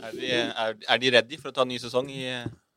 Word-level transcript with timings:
Er 0.00 0.12
de, 0.16 0.30
er, 0.32 0.76
er 0.88 0.98
de 1.02 1.10
ready 1.16 1.38
for 1.40 1.50
å 1.50 1.54
ta 1.56 1.62
en 1.66 1.70
ny 1.72 1.78
sesong 1.82 2.08
i 2.12 2.22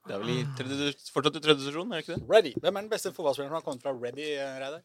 Det 0.03 0.11
er 0.11 0.19
vel 0.19 0.31
i 0.33 0.39
tredje, 0.57 0.89
fortsatt 1.15 1.37
i 1.39 1.43
tredje 1.43 1.69
sesjon, 1.69 1.91
er 1.93 2.01
det 2.01 2.05
ikke 2.05 2.17
det? 2.17 2.25
Ready. 2.29 2.53
Hvem 2.59 2.75
er 2.79 2.83
den 2.85 2.91
beste 2.91 3.13
fotballspilleren 3.15 3.53
som 3.53 3.59
har 3.61 3.65
kommet 3.67 3.85
fra 3.85 3.93
Ready, 3.95 4.25
eh, 4.35 4.57
Reidar? 4.59 4.81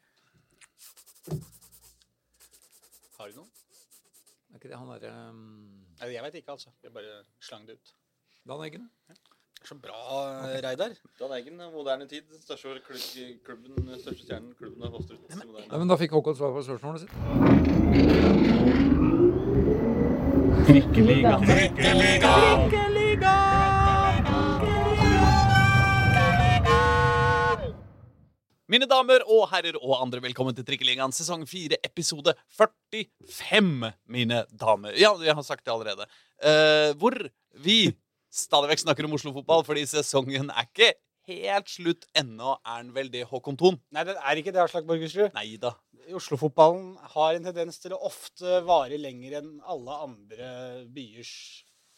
Har 3.19 3.33
du 3.33 3.41
noen? 3.41 3.49
Er 4.53 4.61
ikke 4.61 4.71
det 4.71 4.79
han 4.79 4.93
derre 4.95 5.11
um, 5.33 5.41
Nei, 5.99 6.13
jeg 6.15 6.23
vet 6.29 6.39
ikke, 6.39 6.55
altså. 6.55 6.71
Jeg 6.87 6.95
bare 6.95 7.19
slang 7.43 7.67
det 7.67 7.75
ut. 7.81 7.91
Dan 8.47 8.63
Eggen? 8.63 8.87
Så 9.67 9.75
bra, 9.83 9.99
okay. 10.39 10.61
Reidar. 10.63 10.95
Dan 11.19 11.35
Eggen, 11.35 11.59
moderne 11.75 12.07
tid. 12.09 12.31
Største 12.45 12.79
klubb- 12.87 13.43
klubben, 13.45 13.75
største 13.99 14.23
stjernen 14.23 14.55
klubben 14.55 14.87
har 14.87 14.95
fostret. 14.95 15.19
Ja, 15.67 15.75
men 15.75 15.91
da 15.91 15.99
fikk 15.99 16.15
Håkon 16.15 16.39
svar 16.39 16.55
på 16.55 16.63
spørsmålet 16.71 17.09
sitt. 17.09 18.38
Mine 20.69 20.85
damer 28.85 29.25
og 29.25 29.47
herrer 29.49 29.79
og 29.81 29.95
andre, 29.97 30.21
velkommen 30.21 30.53
til 30.53 30.67
Trikkeligaen 30.69 31.15
sesong 31.17 31.47
4, 31.49 31.79
episode 31.89 32.35
45, 32.59 33.95
mine 34.13 34.43
damer. 34.53 34.93
Ja, 35.01 35.15
jeg 35.25 35.33
har 35.33 35.47
sagt 35.47 35.65
det 35.65 35.73
allerede. 35.73 36.05
Eh, 36.37 36.93
hvor 37.01 37.17
vi 37.65 37.97
stadig 38.29 38.69
vekk 38.75 38.85
snakker 38.85 39.09
om 39.09 39.17
Oslo-fotball, 39.17 39.65
fordi 39.65 39.89
sesongen 39.89 40.53
er 40.53 40.69
ikke 40.69 40.93
helt 41.33 41.73
slutt 41.73 42.05
ennå, 42.13 42.59
er 42.61 42.83
den 42.83 42.93
vel 42.93 43.09
det, 43.13 43.25
Håkon 43.33 43.57
Thon? 43.57 43.81
Nei, 43.89 44.05
den 44.05 44.21
er 44.21 44.37
ikke 44.37 44.53
det, 44.53 44.61
Aslak 44.69 44.85
Borgersrud. 44.89 45.33
Nei 45.33 45.57
da. 45.61 45.73
Oslo-fotballen 46.17 46.93
har 47.15 47.37
en 47.37 47.49
tendens 47.51 47.81
til 47.83 47.95
å 47.97 48.03
ofte 48.09 48.61
vare 48.67 48.99
lenger 49.01 49.41
enn 49.41 49.57
alle 49.69 49.97
andre 50.09 50.51
byers 50.95 51.33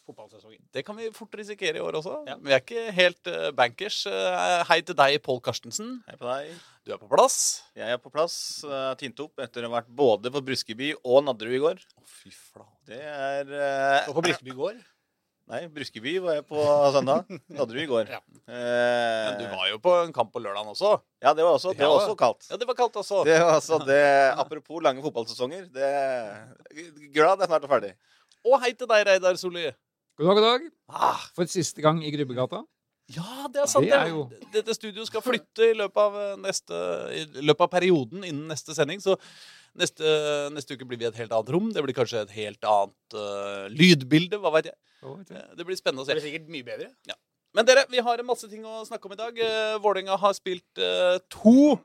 fotballsesonger. 0.07 0.59
Det 0.73 0.83
kan 0.85 0.97
vi 0.97 1.09
fort 1.15 1.35
risikere 1.37 1.79
i 1.79 1.83
år 1.83 1.99
også. 1.99 2.17
Ja. 2.27 2.37
Vi 2.41 2.53
er 2.53 2.63
ikke 2.63 2.85
helt 2.95 3.31
eh, 3.31 3.49
bankers. 3.55 4.03
Eh, 4.09 4.63
hei 4.69 4.79
til 4.85 4.97
deg, 4.97 5.17
Pål 5.25 5.41
Karstensen. 5.45 5.99
Hei 6.09 6.17
på 6.19 6.27
deg. 6.27 6.53
Du 6.87 6.93
er 6.95 7.01
på 7.01 7.09
plass. 7.11 7.37
Jeg 7.77 7.93
er 7.93 8.01
på 8.01 8.11
plass. 8.13 8.35
Uh, 8.65 8.91
Tint 8.99 9.19
opp 9.21 9.41
etter 9.43 9.65
å 9.65 9.69
ha 9.69 9.77
vært 9.79 9.91
både 9.93 10.31
på 10.33 10.41
Bruskeby 10.47 10.95
og 11.01 11.21
Nadderud 11.27 11.57
i 11.57 11.61
går. 11.61 11.83
Å, 12.01 12.05
fy 12.09 12.33
flate. 12.33 12.69
Det 12.89 13.01
er 13.01 13.53
eh, 13.53 14.09
Og 14.09 14.17
på 14.17 14.25
Briskeby 14.25 14.55
gård. 14.57 14.81
Nei, 15.51 15.65
Bruskeby 15.67 16.13
var 16.23 16.37
jeg 16.37 16.45
på 16.47 16.61
søndag. 16.95 17.25
Nadderud 17.51 17.81
i 17.83 17.87
går. 17.89 18.07
Ja. 18.13 18.21
Eh, 18.47 19.25
Men 19.27 19.39
du 19.41 19.45
var 19.51 19.65
jo 19.67 19.79
på 19.83 19.95
en 20.05 20.13
kamp 20.15 20.31
på 20.31 20.39
lørdagen 20.39 20.69
også. 20.71 20.93
Ja, 21.19 21.33
det 21.35 21.43
var 21.43 21.57
også, 21.57 21.73
det 21.75 21.83
var 21.83 21.97
også 21.99 22.15
kaldt. 22.19 22.47
Ja, 22.47 22.59
det 22.61 22.67
var 22.69 22.77
kaldt 22.79 22.99
også. 23.01 23.23
Det 23.27 23.35
var 23.41 23.57
altså 23.57 23.81
det, 23.83 23.99
apropos 24.39 24.79
lange 24.85 25.03
fotballsesonger. 25.03 25.65
Det, 25.75 25.89
glad 27.11 27.41
det 27.41 27.47
er 27.47 27.51
snart 27.51 27.67
ferdig. 27.71 27.91
Og 28.47 28.55
hei 28.63 28.71
til 28.73 28.87
deg, 28.89 29.03
Reidar 29.09 29.35
Solli. 29.41 29.65
God 30.17 30.29
dag, 30.29 30.37
god 30.39 30.45
dag. 30.47 30.69
Ah, 30.91 31.25
For 31.35 31.49
siste 31.51 31.83
gang 31.83 31.99
i 32.05 32.11
Grubbegata. 32.15 32.63
Ja, 33.11 33.47
det 33.51 33.59
er 33.65 33.67
sant. 33.67 33.83
Det 33.89 33.97
er 33.97 34.07
jo- 34.13 34.29
Dette 34.53 34.73
studioet 34.77 35.07
skal 35.11 35.21
flytte 35.25 35.67
i 35.67 35.73
løpet 35.75 35.97
av, 35.99 36.15
eh, 36.15 36.35
neste, 36.47 36.71
i 37.11 37.25
løpet 37.43 37.65
av 37.67 37.71
perioden 37.75 38.23
innen 38.23 38.47
neste 38.47 38.71
sending. 38.77 39.01
Så 39.03 39.17
neste, 39.75 40.03
neste 40.55 40.77
uke 40.77 40.87
blir 40.87 40.97
vi 40.99 41.05
et 41.09 41.15
helt 41.19 41.31
annet 41.35 41.51
rom. 41.51 41.73
Det 41.75 41.83
blir 41.83 41.93
kanskje 41.97 42.21
et 42.23 42.31
helt 42.39 42.63
annet 42.63 43.15
uh, 43.19 43.67
lydbilde. 43.67 44.39
Hva 44.39 44.51
veit 44.55 44.65
jeg. 44.71 44.77
Eh, 45.01 45.55
Det 45.57 45.65
blir 45.65 45.79
spennende 45.79 46.03
å 46.03 46.05
se. 46.05 46.13
Det 46.13 46.21
blir 46.21 46.29
sikkert 46.29 46.51
mye 46.53 46.67
bedre. 46.67 46.91
Men 47.53 47.67
dere, 47.67 47.83
vi 47.91 47.99
har 47.99 48.21
masse 48.23 48.47
ting 48.47 48.63
å 48.63 48.85
snakke 48.87 49.09
om 49.09 49.15
i 49.15 49.19
dag. 49.19 49.39
Uh, 49.39 49.79
Vålerenga 49.83 50.15
har 50.15 50.35
spilt 50.37 50.79
eh, 50.79 51.17
to 51.33 51.81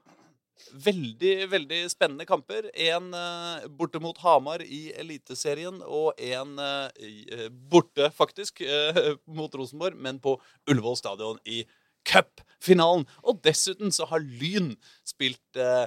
veldig, 0.73 1.49
veldig 1.51 1.81
spennende 1.91 2.27
kamper. 2.29 2.69
En 2.73 3.13
eh, 3.15 3.67
borte 3.79 4.01
mot 4.03 4.19
Hamar 4.23 4.63
i 4.63 4.93
Eliteserien, 4.97 5.81
og 5.83 6.21
en 6.23 6.55
eh, 6.63 7.09
eh, 7.35 7.49
borte, 7.51 8.11
faktisk, 8.15 8.63
eh, 8.63 9.17
mot 9.39 9.55
Rosenborg, 9.55 9.99
men 10.01 10.21
på 10.23 10.37
Ullevål 10.71 10.99
stadion 11.01 11.43
i 11.45 11.65
cupfinalen. 12.07 13.07
Og 13.27 13.43
dessuten 13.45 13.93
så 13.95 14.09
har 14.11 14.25
Lyn 14.25 14.75
spilt 15.07 15.61
eh, 15.61 15.87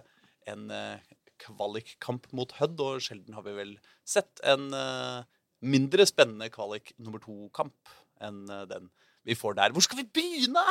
en 0.50 0.70
eh, 0.76 1.16
kvalikkamp 1.40 2.28
mot 2.36 2.52
Hødd, 2.60 2.80
og 2.84 3.04
sjelden 3.04 3.38
har 3.38 3.46
vi 3.48 3.56
vel 3.58 3.76
sett 4.08 4.44
en 4.44 4.70
eh, 4.76 5.24
mindre 5.62 6.06
spennende 6.08 6.50
kvalik 6.54 6.94
nummer 6.98 7.22
to-kamp 7.24 7.94
enn 8.24 8.46
eh, 8.52 8.66
den 8.70 8.90
vi 9.28 9.36
får 9.38 9.58
der. 9.60 9.74
Hvor 9.76 9.84
skal 9.84 10.00
vi 10.00 10.08
begynne? 10.16 10.64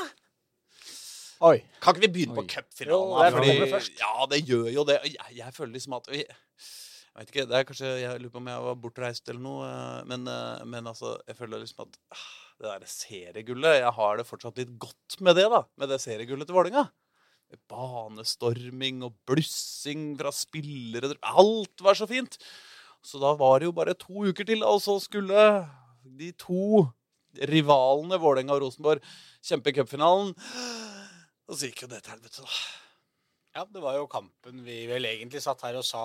Oi. 1.45 1.61
Kan 1.83 1.95
ikke 1.95 2.07
vi 2.09 2.13
begynne 2.17 2.35
på 2.35 2.43
Oi. 2.43 2.51
cupfinalen? 2.51 3.37
Kommer 3.37 3.73
først. 3.77 3.99
Ja, 4.01 4.27
det 4.31 4.41
gjør 4.49 4.71
jo 4.75 4.85
det. 4.89 4.99
Jeg, 5.07 5.35
jeg 5.39 5.55
føler 5.55 5.77
liksom 5.77 5.99
at 6.01 6.09
vi 6.11 6.25
Jeg 6.25 7.25
vet 7.25 7.33
ikke, 7.33 7.47
det 7.51 7.59
er 7.59 7.67
kanskje 7.67 7.93
Jeg 8.01 8.21
lurer 8.23 8.33
på 8.35 8.41
om 8.41 8.51
jeg 8.51 8.65
var 8.65 8.79
bortreist 8.83 9.31
eller 9.31 9.45
noe, 9.45 9.69
eh, 9.69 10.07
men, 10.11 10.27
eh, 10.33 10.65
men 10.71 10.91
altså, 10.91 11.17
jeg 11.29 11.39
føler 11.39 11.63
liksom 11.63 11.85
at 11.87 12.01
ah, 12.17 12.25
det 12.59 12.71
derre 12.73 12.91
seriegullet 12.91 13.83
Jeg 13.83 13.93
har 14.01 14.19
det 14.19 14.27
fortsatt 14.27 14.59
litt 14.59 14.73
godt 14.83 15.21
med 15.23 15.39
det, 15.39 15.47
da. 15.53 15.63
Med 15.79 15.93
det 15.93 16.01
seriegullet 16.03 16.49
til 16.49 16.59
Vålerenga. 16.59 16.89
Banestorming 17.71 19.01
og 19.07 19.15
blussing 19.29 20.11
fra 20.19 20.33
spillere 20.35 21.15
Alt 21.23 21.87
var 21.87 21.97
så 21.97 22.09
fint! 22.11 22.37
Så 23.05 23.21
da 23.23 23.33
var 23.39 23.61
det 23.61 23.69
jo 23.69 23.77
bare 23.77 23.97
to 23.99 24.27
uker 24.29 24.47
til, 24.49 24.65
og 24.67 24.81
så 24.83 24.99
skulle 25.03 25.45
de 26.19 26.33
to 26.39 26.85
rivalene 27.49 28.19
Vålerenga 28.21 28.57
og 28.57 28.65
Rosenborg 28.65 29.05
kjempe 29.45 29.75
cupfinalen. 29.77 30.35
Og 31.49 31.57
så 31.57 31.69
gikk 31.69 31.85
jo 31.85 31.91
det 31.93 32.03
til 32.05 32.17
helvete, 32.17 32.45
da. 32.45 32.59
Ja, 33.59 33.65
det 33.65 33.83
var 33.83 33.97
jo 33.97 34.09
kampen 34.11 34.61
vi 34.67 34.83
vel 34.91 35.09
egentlig 35.09 35.41
satt 35.43 35.65
her 35.67 35.79
og 35.79 35.87
sa 35.87 36.03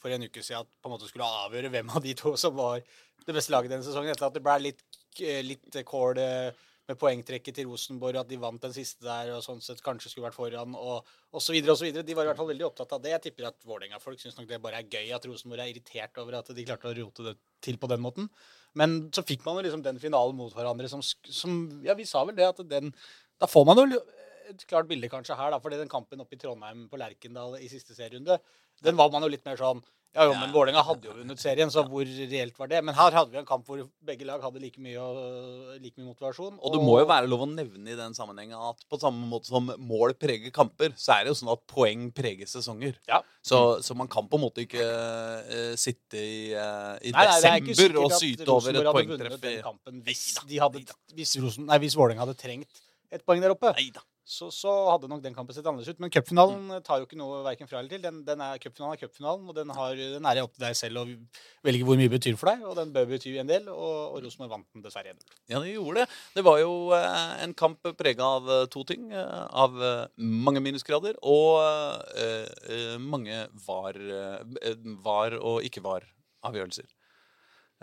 for 0.00 0.12
en 0.12 0.26
uke 0.26 0.42
siden 0.44 0.62
at 0.62 0.70
på 0.80 0.88
en 0.88 0.94
måte 0.94 1.08
skulle 1.08 1.26
avgjøre 1.44 1.72
hvem 1.72 1.90
av 1.96 2.04
de 2.04 2.14
to 2.16 2.34
som 2.40 2.54
var 2.56 2.82
det 3.24 3.34
beste 3.34 3.52
laget 3.52 3.72
denne 3.72 3.86
sesongen. 3.86 4.12
Etter 4.12 4.28
at 4.28 4.36
det 4.36 4.44
ble 4.44 4.56
litt, 4.60 4.84
eh, 5.20 5.40
litt 5.44 5.78
kål 5.88 6.20
eh, 6.20 6.64
med 6.88 6.98
poengtrekket 7.00 7.56
til 7.56 7.68
Rosenborg, 7.70 8.18
at 8.20 8.28
de 8.28 8.38
vant 8.40 8.60
den 8.60 8.74
siste 8.76 9.06
der 9.06 9.30
og 9.34 9.44
sånn 9.44 9.62
sett 9.64 9.80
kanskje 9.84 10.10
skulle 10.10 10.26
vært 10.26 10.36
foran, 10.36 10.74
og, 10.76 11.08
osv. 11.32 11.54
videre. 11.56 12.04
De 12.04 12.16
var 12.16 12.26
i 12.26 12.30
hvert 12.30 12.40
fall 12.40 12.50
veldig 12.50 12.66
opptatt 12.68 12.92
av 12.96 13.04
det. 13.04 13.14
Jeg 13.14 13.24
tipper 13.28 13.48
at 13.48 13.64
Vålerenga-folk 13.64 14.20
syns 14.20 14.36
nok 14.36 14.50
det 14.50 14.60
bare 14.64 14.82
er 14.82 14.90
gøy 14.90 15.14
at 15.16 15.28
Rosenborg 15.28 15.64
er 15.64 15.72
irritert 15.72 16.20
over 16.20 16.38
at 16.40 16.52
de 16.52 16.66
klarte 16.66 16.90
å 16.90 16.96
rote 16.98 17.28
det 17.30 17.34
til 17.64 17.80
på 17.80 17.88
den 17.90 18.04
måten. 18.04 18.28
Men 18.76 18.98
så 19.14 19.24
fikk 19.24 19.46
man 19.46 19.58
jo 19.58 19.64
liksom 19.68 19.84
den 19.86 20.02
finalen 20.02 20.36
mot 20.36 20.52
hverandre 20.54 20.90
som, 20.90 21.02
som 21.02 21.58
Ja, 21.86 21.96
vi 21.96 22.08
sa 22.08 22.24
vel 22.26 22.36
det 22.36 22.48
at 22.50 22.62
den 22.68 22.90
Da 23.40 23.46
får 23.50 23.66
man 23.68 23.80
jo 23.80 24.02
et 24.50 24.64
klart 24.68 24.88
bilde 24.90 25.08
kanskje 25.08 25.36
her, 25.38 25.54
da, 25.54 25.58
fordi 25.62 25.78
den 25.80 25.88
kampen 25.88 26.20
oppe 26.20 26.36
i 26.36 26.40
Trondheim 26.40 26.84
på 26.90 26.98
Lerkendal 27.00 27.56
i 27.56 27.68
siste 27.70 27.96
serierunde, 27.96 28.36
den 28.84 28.98
var 28.98 29.08
man 29.12 29.24
jo 29.24 29.30
litt 29.32 29.44
mer 29.46 29.56
sånn 29.56 29.80
Ja, 30.14 30.28
jo, 30.28 30.34
men 30.38 30.52
Vålerenga 30.54 30.82
hadde 30.86 31.08
jo 31.08 31.14
vunnet 31.16 31.40
serien, 31.42 31.70
så 31.74 31.82
hvor 31.90 32.06
reelt 32.06 32.58
var 32.60 32.68
det? 32.70 32.78
Men 32.86 32.94
her 32.94 33.16
hadde 33.16 33.32
vi 33.32 33.40
en 33.40 33.48
kamp 33.48 33.66
hvor 33.66 33.80
begge 34.06 34.26
lag 34.28 34.42
hadde 34.44 34.60
like 34.62 34.78
mye, 34.82 35.06
like 35.82 35.96
mye 35.98 36.06
motivasjon. 36.06 36.54
Og 36.60 36.76
det 36.76 36.82
må 36.86 37.00
jo 37.00 37.08
være 37.10 37.26
lov 37.30 37.42
å 37.42 37.48
nevne 37.50 37.90
i 37.90 37.98
den 37.98 38.14
sammenhengen 38.14 38.54
at 38.70 38.84
på 38.86 39.00
samme 39.02 39.26
måte 39.26 39.50
som 39.50 39.72
mål 39.82 40.14
preger 40.20 40.54
kamper, 40.54 40.94
så 40.94 41.16
er 41.16 41.26
det 41.26 41.34
jo 41.34 41.40
sånn 41.40 41.50
at 41.56 41.64
poeng 41.70 42.06
preger 42.14 42.50
sesonger. 42.50 42.94
Ja. 43.10 43.24
Så, 43.42 43.60
så 43.82 43.98
man 43.98 44.10
kan 44.12 44.30
på 44.30 44.38
en 44.38 44.44
måte 44.46 44.62
ikke 44.62 44.86
uh, 44.86 45.74
sitte 45.80 46.22
i, 46.22 46.38
uh, 46.54 46.94
i 47.02 47.10
Nei, 47.16 47.26
er 47.26 47.66
desember 47.66 48.00
og 48.04 48.14
syte 48.14 48.48
over 48.54 48.78
et 48.78 48.90
poengtreff 48.94 49.38
hvis, 49.42 50.24
Neida, 50.38 50.48
de 50.48 50.62
hadde, 50.62 50.84
hvis, 51.18 51.36
Rosen, 51.42 51.66
nei, 51.68 51.82
hvis 51.82 51.98
Vålerenga 51.98 52.22
hadde 52.22 52.38
trengt 52.38 52.84
et 53.10 53.26
poeng 53.26 53.42
der 53.42 53.54
oppe. 53.54 53.74
Nei 53.74 53.90
da. 53.94 54.06
Så, 54.24 54.48
så 54.48 54.72
hadde 54.88 55.08
nok 55.10 55.20
den 55.20 55.34
kampen 55.36 55.52
sett 55.52 55.66
annerledes 55.68 55.92
ut. 55.92 56.00
Men 56.00 56.12
cupfinalen 56.12 56.78
tar 56.86 57.02
jo 57.02 57.06
ikke 57.08 57.18
noe 57.20 57.42
verken 57.44 57.68
fra 57.68 57.80
eller 57.82 57.92
til. 57.92 58.00
Den, 58.00 58.22
den 58.24 58.40
er, 58.40 58.56
cupfinalen 58.62 58.96
er 58.96 59.02
cupfinalen, 59.02 59.50
og 59.50 59.58
den, 59.58 59.72
har, 59.76 60.00
den 60.16 60.28
er 60.30 60.40
opp 60.42 60.54
til 60.56 60.64
deg 60.64 60.78
selv 60.78 61.02
å 61.02 61.04
velge 61.66 61.84
hvor 61.84 62.00
mye 62.00 62.08
det 62.08 62.14
betyr 62.16 62.38
for 62.40 62.50
deg. 62.52 62.64
Og 62.64 62.78
den 62.78 62.94
bør 62.94 63.10
bety 63.10 63.34
en 63.42 63.50
del, 63.50 63.68
og, 63.72 64.16
og 64.16 64.24
Rosenborg 64.24 64.54
vant 64.54 64.66
den 64.72 64.86
dessverre 64.86 65.12
1-0. 65.12 65.36
Ja, 65.52 65.60
det 65.60 65.74
gjorde 65.74 66.04
det. 66.04 66.18
Det 66.38 66.46
var 66.48 66.62
jo 66.62 66.74
eh, 66.96 67.36
en 67.44 67.54
kamp 67.64 67.92
prega 68.00 68.30
av 68.38 68.50
eh, 68.56 68.64
to 68.72 68.86
ting. 68.88 69.10
eh, 69.12 69.40
av 69.54 69.76
mange 70.16 70.60
minusgrader 70.64 71.18
og 71.20 71.60
eh, 72.18 72.96
mange 73.00 73.44
var, 73.66 73.98
var 75.04 75.36
og 75.40 75.68
ikke 75.68 75.84
var 75.84 76.08
avgjørelser. 76.48 76.88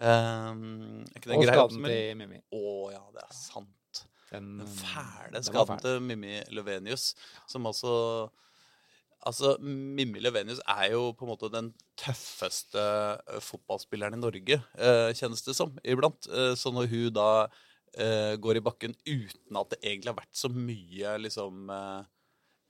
Um, 0.02 1.04
er 1.12 1.20
ikke 1.20 1.30
det 1.30 1.38
Og 1.38 1.46
skaden 1.46 1.86
til 1.86 2.18
Mimmi. 2.18 2.40
Å 2.58 2.62
ja, 2.90 3.04
det 3.14 3.22
er 3.22 3.36
sant. 3.36 3.70
Den, 4.32 4.54
Den 4.62 4.68
um, 4.68 4.76
fæle 4.80 5.80
til 5.84 6.00
Mimmi 6.04 6.40
Løvenius, 6.56 7.12
som 7.52 7.68
altså 7.70 8.30
Altså, 9.22 9.54
Mimmi 9.62 10.18
Løvenius 10.24 10.64
er 10.66 10.96
jo 10.96 11.12
på 11.14 11.28
en 11.28 11.30
måte 11.30 11.50
den 11.54 11.68
tøffeste 12.00 12.82
eh, 12.82 13.42
fotballspilleren 13.46 14.18
i 14.18 14.22
Norge, 14.22 14.58
eh, 14.58 15.10
kjennes 15.14 15.46
det 15.46 15.54
som, 15.54 15.76
iblant. 15.86 16.26
Eh, 16.26 16.56
så 16.58 16.72
når 16.74 16.90
hun 16.90 17.12
da 17.14 17.28
eh, 17.94 18.34
går 18.42 18.58
i 18.58 18.64
bakken 18.66 18.96
uten 19.06 19.60
at 19.62 19.76
det 19.76 19.82
egentlig 19.84 20.10
har 20.10 20.18
vært 20.24 20.42
så 20.42 20.50
mye 20.50 21.14
liksom 21.22 21.70
eh, 21.70 22.00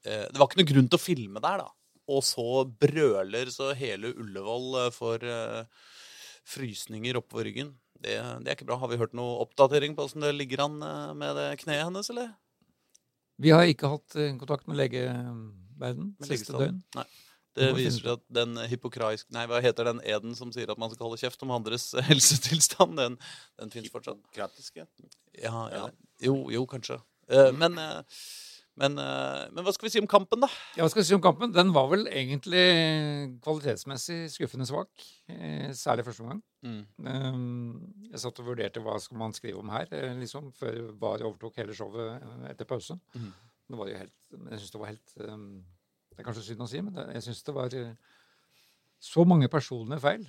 eh, 0.04 0.26
Det 0.28 0.42
var 0.42 0.50
ikke 0.50 0.60
noen 0.60 0.72
grunn 0.74 0.92
til 0.92 1.00
å 1.00 1.06
filme 1.06 1.44
der, 1.46 1.64
da. 1.64 1.72
Og 2.12 2.26
så 2.28 2.48
brøler 2.84 3.54
så 3.54 3.72
hele 3.78 4.12
Ullevål 4.12 4.68
eh, 4.82 4.92
får 4.96 5.28
eh, 5.32 5.88
frysninger 6.52 7.22
oppover 7.22 7.48
ryggen. 7.48 7.72
Det, 8.02 8.18
det 8.42 8.50
er 8.50 8.56
ikke 8.58 8.68
bra. 8.70 8.80
Har 8.82 8.92
vi 8.92 9.00
hørt 9.02 9.16
noe 9.18 9.42
oppdatering 9.44 9.94
på 9.98 10.08
åssen 10.08 10.24
det 10.26 10.34
ligger 10.38 10.66
an 10.66 10.80
eh, 10.86 11.12
med 11.18 11.36
det 11.38 11.50
kneet 11.62 11.86
hennes, 11.86 12.10
eller? 12.14 12.32
Vi 13.42 13.54
har 13.54 13.66
ikke 13.70 13.92
hatt 13.92 14.16
eh, 14.18 14.34
kontakt 14.40 14.70
med 14.70 14.80
legeverden 14.80 16.16
siste 16.28 16.56
døgn. 16.58 16.82
Nei. 16.98 17.08
Det 17.58 17.68
viser 17.76 17.98
seg 18.00 18.14
at 18.14 18.22
den 18.32 18.56
hippokraisk 18.72 19.28
Nei, 19.36 19.44
hva 19.50 19.58
heter 19.60 19.90
den 19.90 19.98
eden 20.08 20.38
som 20.38 20.54
sier 20.56 20.70
at 20.72 20.80
man 20.80 20.92
skal 20.94 21.10
holde 21.10 21.20
kjeft 21.20 21.42
om 21.44 21.52
andres 21.52 21.90
helsetilstand? 22.10 22.96
Den, 23.00 23.18
den 23.60 23.74
fins 23.74 23.92
fortsatt. 23.92 24.22
Hippokratiske. 24.22 24.88
Ja, 25.36 25.66
ja. 25.74 25.88
Jo, 26.24 26.38
jo, 26.54 26.64
kanskje. 26.70 27.02
Eh, 27.32 27.52
men, 27.56 27.76
eh, 27.82 28.24
men, 28.80 28.98
eh, 28.98 29.50
men 29.52 29.66
hva 29.66 29.74
skal 29.74 29.88
vi 29.88 29.92
si 29.94 30.00
om 30.02 30.08
kampen, 30.08 30.40
da? 30.44 30.48
Ja, 30.78 30.84
hva 30.86 30.90
skal 30.90 31.02
vi 31.02 31.08
si 31.10 31.16
om 31.16 31.22
kampen? 31.24 31.52
Den 31.54 31.74
var 31.76 31.90
vel 31.92 32.06
egentlig 32.08 32.64
kvalitetsmessig 33.44 34.30
skuffende 34.32 34.68
svak. 34.70 34.90
eh, 35.28 35.72
Særlig 35.76 36.06
første 36.06 36.24
omgang. 36.24 36.42
Mm. 36.64 36.86
Um, 37.06 37.94
Jeg 38.12 38.20
satt 38.20 38.40
og 38.40 38.46
vurderte 38.52 38.82
hva 38.84 39.00
skal 39.02 39.18
man 39.18 39.34
skrive 39.34 39.60
om 39.60 39.70
her, 39.70 39.88
eh, 39.92 40.14
liksom, 40.20 40.52
før 40.54 40.92
VAR 41.00 41.24
overtok 41.28 41.56
hele 41.58 41.74
showet 41.74 42.22
etter 42.50 42.66
pause. 42.66 43.00
Mm. 43.16 43.34
Det 43.72 43.78
var 43.78 43.88
jo 43.88 43.98
helt 43.98 44.14
Jeg 44.52 44.60
syns 44.60 44.72
det 44.72 44.80
var 44.80 44.88
helt 44.92 45.14
um, 45.30 45.64
Det 46.12 46.20
er 46.20 46.24
kanskje 46.28 46.44
synd 46.44 46.62
å 46.62 46.68
si, 46.70 46.82
men 46.82 46.94
jeg 47.16 47.24
syns 47.24 47.44
det 47.44 47.54
var 47.56 47.70
så 49.02 49.24
mange 49.26 49.48
personlige 49.50 50.02
feil 50.04 50.26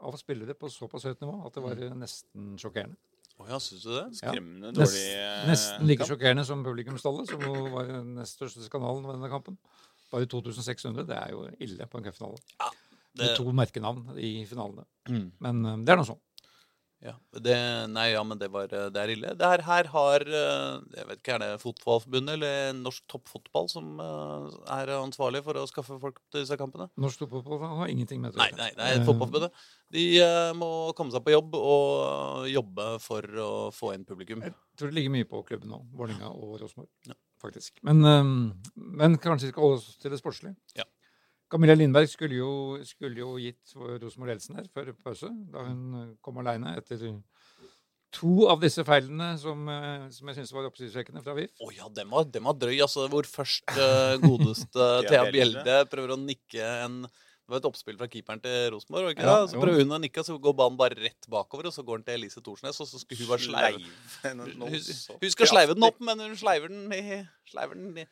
av 0.00 0.16
spillere 0.20 0.52
på 0.54 0.68
såpass 0.68 1.06
høyt 1.08 1.20
nivå 1.22 1.46
at 1.46 1.54
det 1.56 1.62
var 1.64 1.78
eh, 1.80 1.94
nesten 1.96 2.56
sjokkerende. 2.60 2.96
Å 3.36 3.46
ja, 3.50 3.58
syns 3.60 3.82
du 3.84 3.90
det? 3.92 4.04
Skremmende 4.16 4.70
Nest, 4.72 4.94
dårlig 4.94 5.08
eh, 5.12 5.42
nesten 5.50 5.88
like 5.90 6.00
kamp. 6.00 6.08
sjokkerende 6.12 6.44
som 6.48 6.62
publikumstallet, 6.64 7.28
som 7.28 7.42
jo 7.44 7.66
var 7.74 7.90
den 7.90 8.14
nest 8.16 8.38
største 8.38 8.64
skandalen 8.64 9.04
ved 9.04 9.18
denne 9.18 9.28
kampen. 9.32 9.58
Bare 10.12 10.28
2600. 10.30 11.04
Det 11.08 11.16
er 11.18 11.34
jo 11.34 11.42
ille 11.66 11.88
på 11.90 12.00
en 12.00 12.06
cupfinale. 12.06 12.40
Det, 12.56 13.20
Med 13.20 13.36
to 13.36 13.52
merkenavn 13.52 14.16
i 14.20 14.30
finalene. 14.48 14.86
mm. 15.08 15.26
Men 15.44 15.60
um, 15.66 15.84
det 15.84 15.92
er 15.94 16.00
nå 16.00 16.06
sånn. 16.08 16.20
Ja, 17.04 17.12
det, 17.44 17.56
nei, 17.92 18.06
ja, 18.14 18.22
men 18.24 18.38
det, 18.40 18.48
var, 18.52 18.70
eh, 18.72 18.86
det 18.92 19.00
er 19.02 19.10
ille. 19.12 19.32
Det 19.36 19.48
her, 19.50 19.62
her 19.66 19.88
har 19.92 20.22
eh, 20.24 20.78
Jeg 20.96 21.08
vet 21.10 21.20
ikke, 21.20 21.34
Er 21.34 21.42
det 21.42 21.60
Fotballforbundet 21.60 22.38
eller 22.38 22.70
Norsk 22.78 23.04
Toppfotball 23.12 23.68
som 23.68 24.00
eh, 24.00 24.56
er 24.78 24.92
ansvarlig 24.96 25.42
for 25.44 25.60
å 25.60 25.66
skaffe 25.68 25.98
folk 26.00 26.22
til 26.32 26.40
disse 26.40 26.56
kampene? 26.58 26.88
Norsk 26.96 27.20
Toppfotball 27.20 27.60
har 27.82 27.92
ingenting 27.92 28.24
med 28.24 28.32
det 28.32 28.40
Nei, 28.40 28.48
nei, 28.56 28.72
Eh, 28.86 29.02
Fotballforbundet. 29.04 29.60
De 29.92 30.06
må 30.56 30.70
komme 30.96 31.12
seg 31.12 31.22
på 31.26 31.34
jobb 31.34 31.54
og 31.60 32.48
jobbe 32.50 32.88
for 33.04 33.40
å 33.44 33.52
få 33.76 33.92
inn 33.94 34.08
publikum. 34.08 34.40
Jeg 34.46 34.56
tror 34.80 34.90
det 34.90 34.96
ligger 34.96 35.14
mye 35.18 35.28
på 35.28 35.44
klubben 35.46 35.70
nå. 35.74 35.82
Vålerenga 35.98 36.32
og 36.32 36.56
Rosenborg. 36.62 36.90
Ja. 37.10 37.18
Faktisk. 37.42 37.76
Men, 37.84 38.00
men 38.74 39.18
kanskje 39.20 39.50
vi 39.50 39.52
skal 39.52 39.66
holde 39.66 39.82
oss 39.82 39.98
til 40.00 40.14
det 40.14 40.18
sportslige. 40.22 40.56
Ja. 40.78 40.88
Camilla 41.52 41.76
Lindberg 41.78 42.10
skulle 42.10 42.40
jo, 42.40 42.52
skulle 42.86 43.22
jo 43.22 43.36
gitt 43.38 43.74
Rosenborg 43.76 44.32
ledelsen 44.32 44.58
her 44.58 44.66
før 44.74 44.90
pause, 45.04 45.30
da 45.52 45.66
hun 45.68 46.00
eh, 46.00 46.08
kom 46.24 46.40
aleine 46.42 46.74
etter 46.80 47.04
to 48.16 48.46
av 48.50 48.62
disse 48.62 48.82
feilene 48.86 49.34
som, 49.40 49.62
eh, 49.68 50.08
som 50.14 50.30
jeg 50.30 50.40
syns 50.40 50.52
var 50.56 50.66
oppsiktsvekkende 50.70 51.22
fra 51.24 51.36
VIF. 51.36 51.52
Å 51.62 51.70
ja, 51.74 51.88
den 51.92 52.10
var, 52.12 52.26
den 52.32 52.46
var 52.46 52.56
drøy, 52.58 52.76
altså. 52.84 53.06
Hvor 53.12 53.28
først 53.28 53.70
uh, 53.76 54.16
godeste 54.22 54.90
Thea 55.08 55.26
Bjelde. 55.32 55.80
Prøver 55.92 56.14
å 56.14 56.20
nikke 56.20 56.74
en 56.86 57.02
Det 57.06 57.52
var 57.52 57.60
et 57.60 57.66
oppspill 57.68 57.98
fra 57.98 58.08
keeperen 58.10 58.40
til 58.42 58.72
Rosenborg. 58.74 59.12
ikke 59.12 59.22
Ja, 59.22 59.36
det? 59.44 59.52
Så 59.52 59.60
prøver 59.62 59.84
hun 59.84 59.94
å 59.94 60.00
nikke, 60.02 60.24
så 60.26 60.34
går 60.42 60.54
banen 60.58 60.78
bare 60.80 60.98
rett 60.98 61.28
bakover, 61.30 61.68
og 61.70 61.74
så 61.76 61.84
går 61.86 62.00
den 62.00 62.06
til 62.08 62.16
Elise 62.18 62.42
Thorsnes, 62.42 62.80
og 62.82 62.88
så 62.90 62.98
skulle 62.98 63.22
hun 63.22 63.30
bare 63.30 63.44
sleive 63.44 63.82
Sleiv. 64.16 64.40
Hun, 64.50 65.20
hun 65.22 65.34
skal 65.36 65.52
sleive 65.52 65.76
den 65.78 65.86
opp, 65.86 66.00
men 66.02 66.24
hun 66.24 66.34
sleiver 66.40 66.72
den 66.72 66.90
i, 66.90 67.20
sleiver 67.52 67.78
den 67.78 68.02
i 68.02 68.08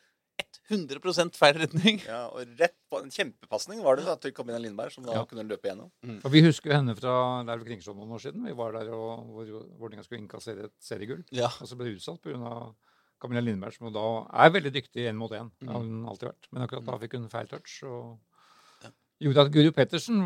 100 0.69 1.35
feil 1.37 1.59
retning. 1.61 1.99
Ja, 2.07 2.23
og 2.33 2.47
rett 2.59 2.73
på 2.89 2.97
En 3.03 3.11
kjempepasning 3.13 3.83
var 3.85 3.97
det 3.99 4.05
da 4.07 4.15
til 4.17 4.33
Camilla 4.33 4.57
Lindberg, 4.57 4.91
som 4.91 5.03
da 5.05 5.13
Ja. 5.13 5.25
kunne 5.25 5.45
løpe 5.45 5.69
gjennom. 5.69 5.91
For 6.21 6.29
vi 6.33 6.41
husker 6.41 6.71
jo 6.71 6.77
henne 6.77 6.95
fra 6.97 7.43
vel 7.45 7.63
Kringsjå 7.67 7.93
noen 7.95 8.09
år 8.17 8.21
siden. 8.23 8.43
Vi 8.45 8.53
var 8.57 8.71
der 8.73 8.89
og 8.93 9.27
hvor 9.29 9.45
Vålerenga 9.77 10.03
skulle 10.03 10.21
innkassere 10.23 10.65
et 10.65 10.73
seriegull. 10.81 11.23
Ja. 11.31 11.47
Og 11.61 11.67
så 11.69 11.77
ble 11.77 11.85
det 11.91 11.99
utsatt 11.99 12.21
pga. 12.21 12.73
Camilla 13.21 13.41
Lindberg, 13.41 13.73
som 13.77 13.91
da 13.93 14.27
er 14.43 14.49
veldig 14.51 14.73
dyktig 14.75 15.05
én 15.07 15.15
mot 15.15 15.31
én. 15.31 15.49
Det 15.61 15.69
har 15.69 15.79
hun 15.79 16.05
alltid 16.05 16.27
vært. 16.29 16.47
Men 16.51 16.65
akkurat 16.67 16.85
da 16.85 16.97
fikk 16.99 17.13
hun 17.13 17.29
feil 17.29 17.47
touch. 17.47 17.83
og 17.83 18.19
Ja. 19.25 19.31
gjorde 19.31 19.45
at 19.47 19.51
Guru 19.55 19.71
Pettersen 19.75 20.21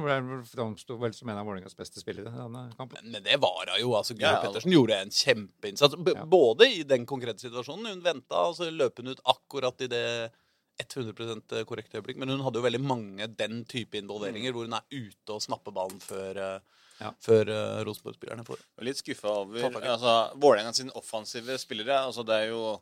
framsto 0.51 0.97
vel 0.99 1.13
som 1.15 1.29
en 1.31 1.37
av 1.39 1.47
Vålerengas 1.47 1.77
beste 1.77 2.01
spillere 2.01 2.27
i 2.29 2.41
denne 2.41 2.65
kampen. 2.77 3.05
Men, 3.05 3.23
det 3.23 3.37
var 3.39 3.63
hun 3.71 3.79
jo. 3.81 3.93
altså 3.95 4.13
Guru 4.17 4.25
Ja, 4.27 4.35
ja. 4.35 4.41
Pettersen 4.43 4.75
gjorde 4.75 4.99
en 4.99 5.13
kjempeinnsats. 5.15 5.95
B 6.03 6.13
Ja. 6.15 6.25
Både 6.25 6.67
i 6.67 6.83
den 6.83 7.05
konkrete 7.05 7.39
situasjonen. 7.39 7.87
Hun 7.93 8.03
venta, 8.03 8.45
og 8.49 8.55
så 8.59 8.69
løp 8.69 8.99
hun 8.99 9.13
ut 9.13 9.21
akkurat 9.23 9.81
i 9.81 9.87
det 9.87 10.31
100% 10.79 11.65
korrekte 11.67 11.99
øyeblikk. 11.99 12.17
Men 12.17 12.29
hun 12.29 12.43
hadde 12.45 12.59
jo 12.59 12.65
veldig 12.65 12.81
mange 12.83 13.27
den 13.39 13.63
type 13.65 13.97
involveringer 13.99 14.53
hvor 14.55 14.67
hun 14.67 14.77
er 14.77 14.85
ute 14.91 15.35
og 15.35 15.41
snapper 15.43 15.75
ballen 15.75 15.99
før, 15.99 16.37
eh, 16.37 16.59
Ja. 16.99 17.11
før 17.23 17.47
uh, 17.47 17.79
Rosenborg-spillerne 17.87 18.43
får. 18.43 18.59
Litt 18.83 18.97
skuffa 18.99 19.29
over 19.31 19.69
altså, 19.79 20.35
Vålerenga 20.35 20.73
sine 20.75 20.91
offensive 20.99 21.57
spillere. 21.57 21.95
altså 22.05 22.25
det 22.27 22.35
er 22.35 22.47
jo 22.49 22.81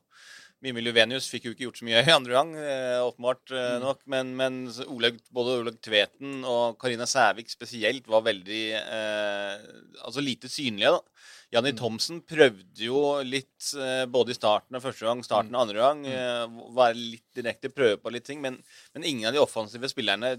Mimmi 0.66 0.82
Luvenius 0.82 1.28
fikk 1.30 1.46
jo 1.46 1.52
ikke 1.54 1.68
gjort 1.68 1.80
så 1.80 1.86
mye 1.86 2.00
i 2.02 2.14
andre 2.14 2.34
gang, 2.34 2.54
eh, 2.58 2.98
åpenbart 3.06 3.52
eh, 3.54 3.76
nok. 3.84 4.00
Men, 4.10 4.32
men 4.40 4.56
Oleg, 4.88 5.20
både 5.34 5.60
Olaug 5.62 5.78
Tveten 5.86 6.40
og 6.50 6.80
Karina 6.82 7.06
Sævik 7.10 7.52
spesielt 7.54 8.10
var 8.10 8.26
veldig 8.26 8.64
eh, 8.80 9.68
altså 10.02 10.24
lite 10.24 10.50
synlige. 10.50 10.96
da. 10.98 11.28
Janni 11.54 11.72
Thomsen 11.78 12.24
prøvde 12.28 12.88
jo 12.90 13.02
litt 13.24 13.70
eh, 13.78 14.04
både 14.10 14.34
i 14.34 14.38
starten 14.38 14.80
av 14.80 14.84
første 14.84 15.06
gang, 15.08 15.22
starten 15.24 15.54
av 15.56 15.68
andre 15.68 15.84
gang. 15.84 16.02
Eh, 16.10 16.62
være 16.76 16.98
litt 16.98 17.28
direkte, 17.38 17.72
prøve 17.72 18.02
på 18.02 18.12
litt 18.16 18.26
ting. 18.28 18.42
Men, 18.44 18.58
men 18.98 19.06
ingen 19.06 19.30
av 19.30 19.38
de 19.38 19.44
offensive 19.44 19.88
spillerne 19.94 20.36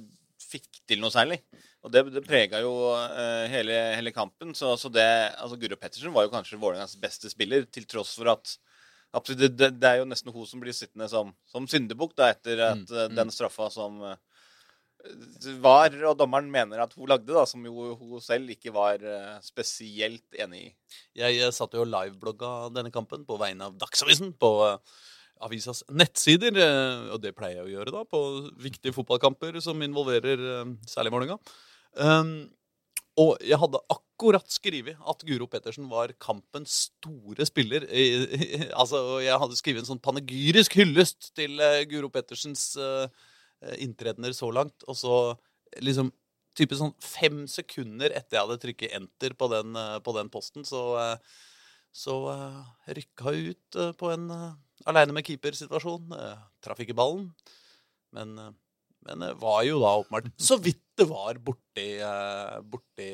fikk 0.48 0.82
til 0.88 1.00
noe 1.02 1.14
særlig. 1.14 1.40
Og 1.86 1.92
det, 1.94 2.02
det 2.12 2.24
prega 2.26 2.60
jo 2.64 2.72
eh, 2.96 3.46
hele, 3.54 3.78
hele 3.96 4.12
kampen. 4.12 4.50
Så, 4.58 4.74
så 4.80 4.90
det 4.92 5.06
altså 5.38 5.58
Guro 5.60 5.78
Pettersen 5.78 6.14
var 6.14 6.26
jo 6.26 6.34
kanskje 6.34 6.60
Vålerengas 6.60 6.98
beste 7.00 7.30
spiller, 7.32 7.64
til 7.70 7.86
tross 7.88 8.18
for 8.18 8.34
at 8.34 8.58
absolutt, 9.16 9.56
det, 9.56 9.70
det, 9.78 9.90
er 9.90 10.00
jo 10.02 10.08
nesten 10.08 10.32
hun 10.34 10.48
som 10.48 10.62
blir 10.62 10.76
sittende 10.76 11.08
som, 11.10 11.32
som 11.48 11.68
syndebukk 11.70 12.16
etter 12.18 12.64
at 12.70 12.82
Mm, 12.82 12.96
eh, 12.96 13.06
mm. 13.08 13.14
den 13.16 13.30
straffa 13.34 13.68
som 13.72 14.00
eh, 14.04 14.16
var, 15.62 15.94
og 16.10 16.16
dommeren 16.18 16.50
mener 16.50 16.82
at 16.82 16.92
hun 16.96 17.08
lagde, 17.08 17.30
da, 17.32 17.44
som 17.46 17.64
jo 17.64 17.92
hun 17.98 18.22
selv 18.22 18.50
ikke 18.52 18.72
var 18.74 19.02
eh, 19.02 19.38
spesielt 19.44 20.40
enig 20.40 20.64
i. 20.66 20.72
Jeg 21.22 21.52
satt 21.56 21.76
jo 21.76 21.84
og 21.86 21.92
liveblogga 21.92 22.72
denne 22.74 22.92
kampen 22.94 23.24
på 23.28 23.38
vegne 23.40 23.70
av 23.70 23.78
Dagsavisen 23.78 24.34
på 24.38 24.52
avisas 25.38 25.84
nettsider. 25.94 26.56
og 27.14 27.20
det 27.22 27.30
pleier 27.38 27.60
jeg 27.60 27.68
å 27.68 27.72
gjøre 27.76 27.94
da, 27.94 28.02
på 28.02 28.20
viktige 28.58 28.92
fotballkamper 28.96 29.60
som 29.62 29.78
involverer 29.86 30.42
særlig 30.90 31.14
målinga. 31.14 31.38
Um, 31.94 32.50
og 33.18 33.42
jeg 33.42 33.58
hadde 33.58 33.80
akkurat 33.92 34.52
skrevet 34.52 35.00
at 35.10 35.24
Guro 35.26 35.48
Pettersen 35.50 35.88
var 35.90 36.12
kampens 36.22 36.76
store 36.88 37.46
spiller. 37.48 37.86
Altså, 38.78 39.00
jeg 39.24 39.40
hadde 39.42 39.58
skrevet 39.58 39.82
en 39.82 39.90
sånn 39.90 40.02
panegyrisk 40.04 40.78
hyllest 40.78 41.32
til 41.38 41.58
eh, 41.62 41.82
Guro 41.90 42.10
Pettersens 42.14 42.70
eh, 42.78 43.26
inntredener 43.82 44.36
så 44.36 44.52
langt. 44.54 44.86
Og 44.86 44.98
så 44.98 45.18
liksom 45.82 46.12
type 46.58 46.78
sånn 46.78 46.94
fem 47.02 47.44
sekunder 47.50 48.14
etter 48.14 48.38
jeg 48.38 48.46
hadde 48.46 48.62
trykket 48.62 48.96
enter 48.98 49.34
på 49.38 49.50
den, 49.52 49.76
eh, 49.78 49.98
på 50.04 50.14
den 50.16 50.30
posten, 50.32 50.66
så, 50.66 50.84
eh, 51.02 51.44
så 51.94 52.16
eh, 52.32 52.62
rykka 52.98 53.34
hun 53.34 53.52
ut 53.52 53.78
eh, 53.82 53.92
på 53.98 54.10
en 54.14 54.30
uh, 54.30 54.48
aleine 54.86 55.14
med 55.14 55.26
keeper-situasjon. 55.26 56.12
Eh, 56.14 56.40
traff 56.64 56.80
ikke 56.82 56.96
ballen, 56.98 57.30
men, 58.16 58.38
eh, 58.38 58.52
men 59.06 59.24
det 59.24 59.34
var 59.40 59.62
jo 59.66 59.78
da 59.82 59.96
åpenbart 60.00 60.30
så 60.40 60.58
vidt 60.62 60.82
det 60.98 61.06
var 61.10 61.38
borti, 61.42 61.88
eh, 62.02 62.56
borti 62.66 63.10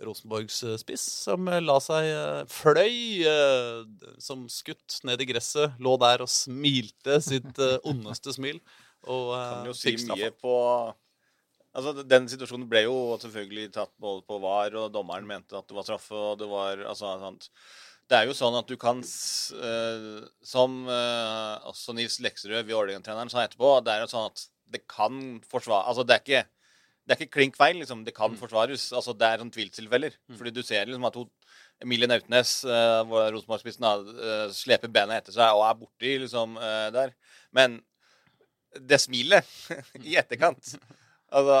Rosenborgs 0.00 0.62
eh, 0.64 0.76
spiss, 0.80 1.02
som 1.26 1.48
eh, 1.52 1.60
la 1.60 1.76
seg 1.84 2.06
eh, 2.08 2.44
fløy 2.48 3.26
eh, 3.28 4.14
som 4.22 4.46
skutt 4.52 5.02
ned 5.04 5.20
i 5.20 5.28
gresset, 5.28 5.76
lå 5.82 5.96
der 6.00 6.24
og 6.24 6.32
smilte 6.32 7.20
sitt 7.24 7.60
eh, 7.60 7.76
ondeste 7.90 8.32
smil. 8.36 8.62
Og 9.04 9.34
eh, 9.36 9.52
Kan 9.52 9.70
jo 9.70 9.76
si 9.76 9.96
mye 10.08 10.32
på 10.36 10.56
Altså, 11.70 12.02
Den 12.02 12.24
situasjonen 12.26 12.66
ble 12.66 12.80
jo 12.82 12.94
selvfølgelig 13.22 13.68
tatt 13.76 13.92
både 14.02 14.24
på 14.26 14.40
VAR, 14.42 14.74
og 14.74 14.88
dommeren 14.90 15.28
mente 15.28 15.54
at 15.54 15.68
det 15.68 15.76
var 15.76 15.84
straffe. 15.86 16.16
og 16.18 16.40
det 16.40 16.48
var, 16.50 16.80
altså, 16.90 17.12
sant. 17.22 17.46
Det 18.10 18.18
er 18.18 18.26
jo 18.26 18.34
sånn 18.34 18.56
at 18.58 18.66
du 18.66 18.74
kan, 18.80 18.98
eh, 18.98 20.08
som 20.42 20.80
eh, 20.90 21.68
også 21.70 21.94
Nils 21.94 22.18
Lekserød, 22.24 22.66
Vålerenga-treneren, 22.66 23.30
sa 23.30 23.44
etterpå, 23.44 23.76
det 23.86 23.92
er 23.94 24.02
jo 24.02 24.10
sånn 24.10 24.26
at 24.32 24.42
det 24.70 24.84
kan 24.90 25.40
forsvare 25.50 25.88
Altså, 25.90 26.06
det 26.06 26.16
er 26.16 26.24
ikke 26.24 26.46
det 27.08 27.16
er 27.16 27.24
ikke 27.24 27.34
klink 27.34 27.56
feil, 27.58 27.78
liksom. 27.80 28.04
Det 28.06 28.12
kan 28.14 28.36
forsvares. 28.38 28.84
Altså, 28.94 29.10
det 29.18 29.26
er 29.26 29.40
sånn 29.40 29.50
tvilstilfeller. 29.50 30.14
Fordi 30.38 30.52
du 30.54 30.60
ser 30.62 30.84
liksom 30.86 31.06
at 31.08 31.16
hun, 31.18 31.26
Emilie 31.82 32.06
Nautnes, 32.06 32.52
uh, 32.68 33.02
Rosenborg-spissen, 33.34 33.82
uh, 33.82 34.44
sleper 34.54 34.92
beina 34.94 35.16
etter 35.18 35.34
seg 35.34 35.56
og 35.56 35.64
er 35.66 35.78
borti 35.80 36.12
liksom 36.22 36.54
uh, 36.60 36.86
der. 36.94 37.10
Men 37.56 37.80
det 38.78 39.00
smilet 39.02 39.48
i 40.06 40.14
etterkant 40.20 40.76
Altså, 41.30 41.56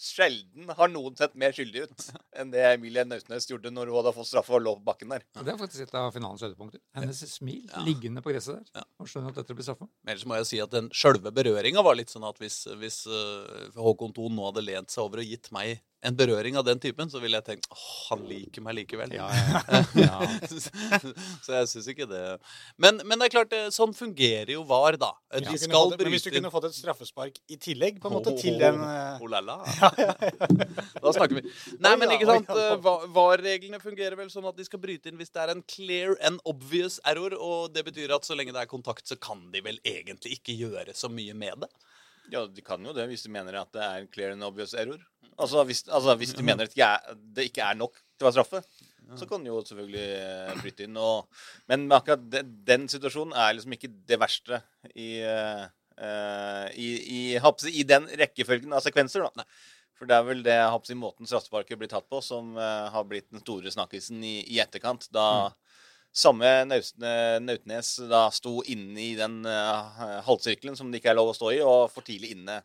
Sjelden 0.00 0.68
har 0.76 0.90
noen 0.92 1.14
sett 1.18 1.32
mer 1.38 1.54
skyldig 1.56 1.86
ut 1.88 2.04
enn 2.36 2.50
det 2.52 2.62
Emilie 2.74 3.04
Nautnes 3.08 3.46
gjorde 3.48 3.72
når 3.72 3.88
hun 3.90 3.98
hadde 4.00 4.12
fått 4.16 4.28
straffe 4.28 4.52
og 4.56 4.62
lå 4.64 4.74
på 4.78 4.84
bakken 4.90 5.14
der. 5.14 5.24
Ja. 5.36 5.44
det 5.46 5.54
er 5.54 5.60
faktisk 5.60 5.86
et 5.86 5.94
av 5.96 6.10
finalens 6.14 6.44
høydepunkter. 6.44 6.82
Hennes 6.98 7.22
smil 7.32 7.64
Ja. 7.70 7.84
liggende 7.86 8.22
på 8.24 8.32
gresset 8.34 8.58
der. 8.60 8.82
Ja. 8.82 8.84
Og 9.00 9.08
skjønner 9.08 9.32
at 9.32 9.40
dette 9.40 9.56
blir 9.56 9.64
straffa. 9.66 9.88
Men 10.04 10.14
ellers 10.14 10.26
må 10.28 10.36
jeg 10.40 10.50
si 10.50 10.60
at 10.60 10.74
den 10.74 10.90
sjølve 10.92 11.32
berøringa 11.32 11.84
var 11.86 11.96
litt 11.96 12.12
sånn 12.12 12.26
at 12.28 12.40
hvis, 12.42 12.66
hvis 12.80 13.02
uh, 13.08 13.70
Håkon 13.80 14.12
Thon 14.16 14.36
nå 14.36 14.50
hadde 14.50 14.66
lent 14.66 14.92
seg 14.92 15.04
over 15.06 15.24
og 15.24 15.32
gitt 15.32 15.48
meg 15.56 15.80
en 16.00 16.16
berøring 16.16 16.56
av 16.56 16.64
den 16.64 16.80
typen, 16.80 17.10
så 17.12 17.20
ville 17.20 17.36
jeg 17.36 17.46
tenkt 17.46 17.66
åh, 17.72 17.88
han 18.10 18.22
liker 18.28 18.64
meg 18.64 18.78
likevel. 18.78 19.12
Ja, 19.12 19.26
ja, 19.74 19.82
ja. 20.00 20.20
så 21.44 21.58
jeg 21.58 21.68
syns 21.72 21.88
ikke 21.92 22.06
det 22.08 22.22
men, 22.80 23.02
men 23.04 23.20
det 23.20 23.28
er 23.28 23.34
klart, 23.34 23.52
eh, 23.56 23.68
sånn 23.74 23.92
fungerer 23.96 24.54
jo 24.54 24.62
VAR, 24.68 24.96
da. 25.00 25.10
De 25.36 25.44
ja. 25.44 25.58
skal 25.60 25.92
bryte 25.92 26.06
Men 26.06 26.14
hvis 26.14 26.24
du 26.24 26.30
kunne 26.32 26.52
fått 26.52 26.70
et 26.70 26.78
straffespark 26.78 27.36
i 27.52 27.58
tillegg, 27.60 28.00
på 28.00 28.08
en 28.08 28.16
måte, 28.16 28.34
til 28.40 28.56
den 28.60 28.80
Oh 28.80 29.28
la 29.30 29.42
la. 29.44 29.58
Da 31.04 31.12
snakker 31.14 31.40
vi. 31.40 31.44
Nei, 31.82 31.94
men 32.00 32.14
ikke 32.16 32.28
sant. 32.30 32.50
eh, 32.54 32.88
VAR-reglene 33.14 33.82
fungerer 33.82 34.16
vel 34.18 34.32
sånn 34.32 34.48
at 34.48 34.56
de 34.56 34.66
skal 34.66 34.80
bryte 34.82 35.10
inn 35.10 35.20
hvis 35.20 35.32
det 35.34 35.44
er 35.44 35.52
en 35.54 35.62
clear 35.68 36.16
and 36.26 36.40
obvious 36.48 36.98
error. 37.08 37.36
Og 37.36 37.70
det 37.74 37.84
betyr 37.88 38.16
at 38.16 38.26
så 38.28 38.38
lenge 38.38 38.56
det 38.56 38.64
er 38.64 38.70
kontakt, 38.70 39.04
så 39.10 39.18
kan 39.20 39.50
de 39.52 39.62
vel 39.64 39.80
egentlig 39.84 40.38
ikke 40.38 40.56
gjøre 40.56 40.96
så 40.96 41.12
mye 41.12 41.36
med 41.36 41.66
det. 41.66 41.72
Ja, 42.30 42.44
de 42.46 42.62
kan 42.62 42.84
jo 42.86 42.94
det 42.94 43.08
hvis 43.10 43.24
de 43.26 43.32
mener 43.32 43.58
at 43.58 43.72
det 43.74 43.82
er 43.82 44.02
en 44.02 44.10
clear 44.12 44.36
and 44.36 44.46
obvious 44.46 44.74
error. 44.78 45.00
Altså 45.40 45.64
hvis, 45.68 45.84
altså, 45.88 46.14
hvis 46.20 46.36
de 46.36 46.44
mener 46.46 46.68
at 46.68 47.10
det 47.36 47.48
ikke 47.50 47.64
er, 47.64 47.78
nok 47.78 47.96
til 47.96 48.26
å 48.26 48.28
være 48.28 48.38
straffe, 48.38 48.62
så 49.18 49.26
kan 49.26 49.42
de 49.42 49.50
jo 49.50 49.58
selvfølgelig 49.66 50.06
eh, 50.20 50.54
bryte 50.60 50.86
inn. 50.86 50.96
Og, 51.00 51.42
men 51.70 51.88
akkurat 51.96 52.22
den, 52.30 52.54
den 52.66 52.86
situasjonen 52.90 53.34
er 53.34 53.56
liksom 53.56 53.74
ikke 53.74 53.90
det 54.06 54.20
verste 54.20 54.60
i, 54.92 55.10
eh, 55.26 55.64
eh, 55.98 56.66
i, 56.78 56.90
i, 57.16 57.20
håper 57.42 57.72
i 57.72 57.84
den 57.88 58.06
rekkefølgen 58.20 58.76
av 58.76 58.84
sekvenser. 58.84 59.26
da. 59.26 59.46
For 59.98 60.08
det 60.08 60.16
er 60.16 60.28
vel 60.28 60.44
det 60.46 60.56
jeg, 60.56 60.96
måten 60.96 61.28
straffesparket 61.28 61.80
blir 61.80 61.90
tatt 61.92 62.06
på, 62.08 62.22
som 62.24 62.54
uh, 62.56 62.88
har 62.88 63.02
blitt 63.04 63.26
den 63.28 63.42
store 63.42 63.68
snakkisen 63.68 64.22
i, 64.24 64.38
i 64.48 64.56
etterkant. 64.62 65.04
Da 65.12 65.50
samme 66.10 66.48
Nautnes 66.64 67.90
da 68.08 68.22
sto 68.32 68.62
inne 68.72 69.02
i 69.02 69.10
den 69.18 69.42
uh, 69.44 70.22
halvsirkelen 70.24 70.78
som 70.78 70.88
det 70.88 71.02
ikke 71.02 71.12
er 71.12 71.18
lov 71.18 71.34
å 71.34 71.36
stå 71.36 71.52
i, 71.52 71.60
og 71.60 71.92
for 71.92 72.06
tidlig 72.06 72.32
inne 72.32 72.62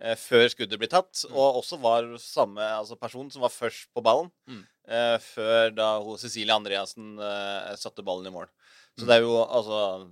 eh, 0.00 0.16
før 0.18 0.46
skuddet 0.52 0.80
blir 0.80 0.90
tatt. 0.92 1.24
Og 1.30 1.60
også 1.62 1.78
var 1.82 2.08
samme 2.22 2.62
altså 2.62 2.98
person 3.00 3.30
som 3.30 3.44
var 3.44 3.52
først 3.54 3.90
på 3.94 4.02
ballen, 4.04 4.30
Mm. 4.48 4.62
eh, 4.88 5.18
før 5.18 5.74
da 5.74 5.88
Cecilie 6.18 6.54
Andreassen 6.54 7.18
eh, 7.18 7.74
satte 7.76 8.04
ballen 8.04 8.26
i 8.26 8.34
mål. 8.34 8.48
Så 8.94 9.08
det 9.08 9.16
er 9.16 9.24
jo 9.24 9.40
altså 9.42 10.06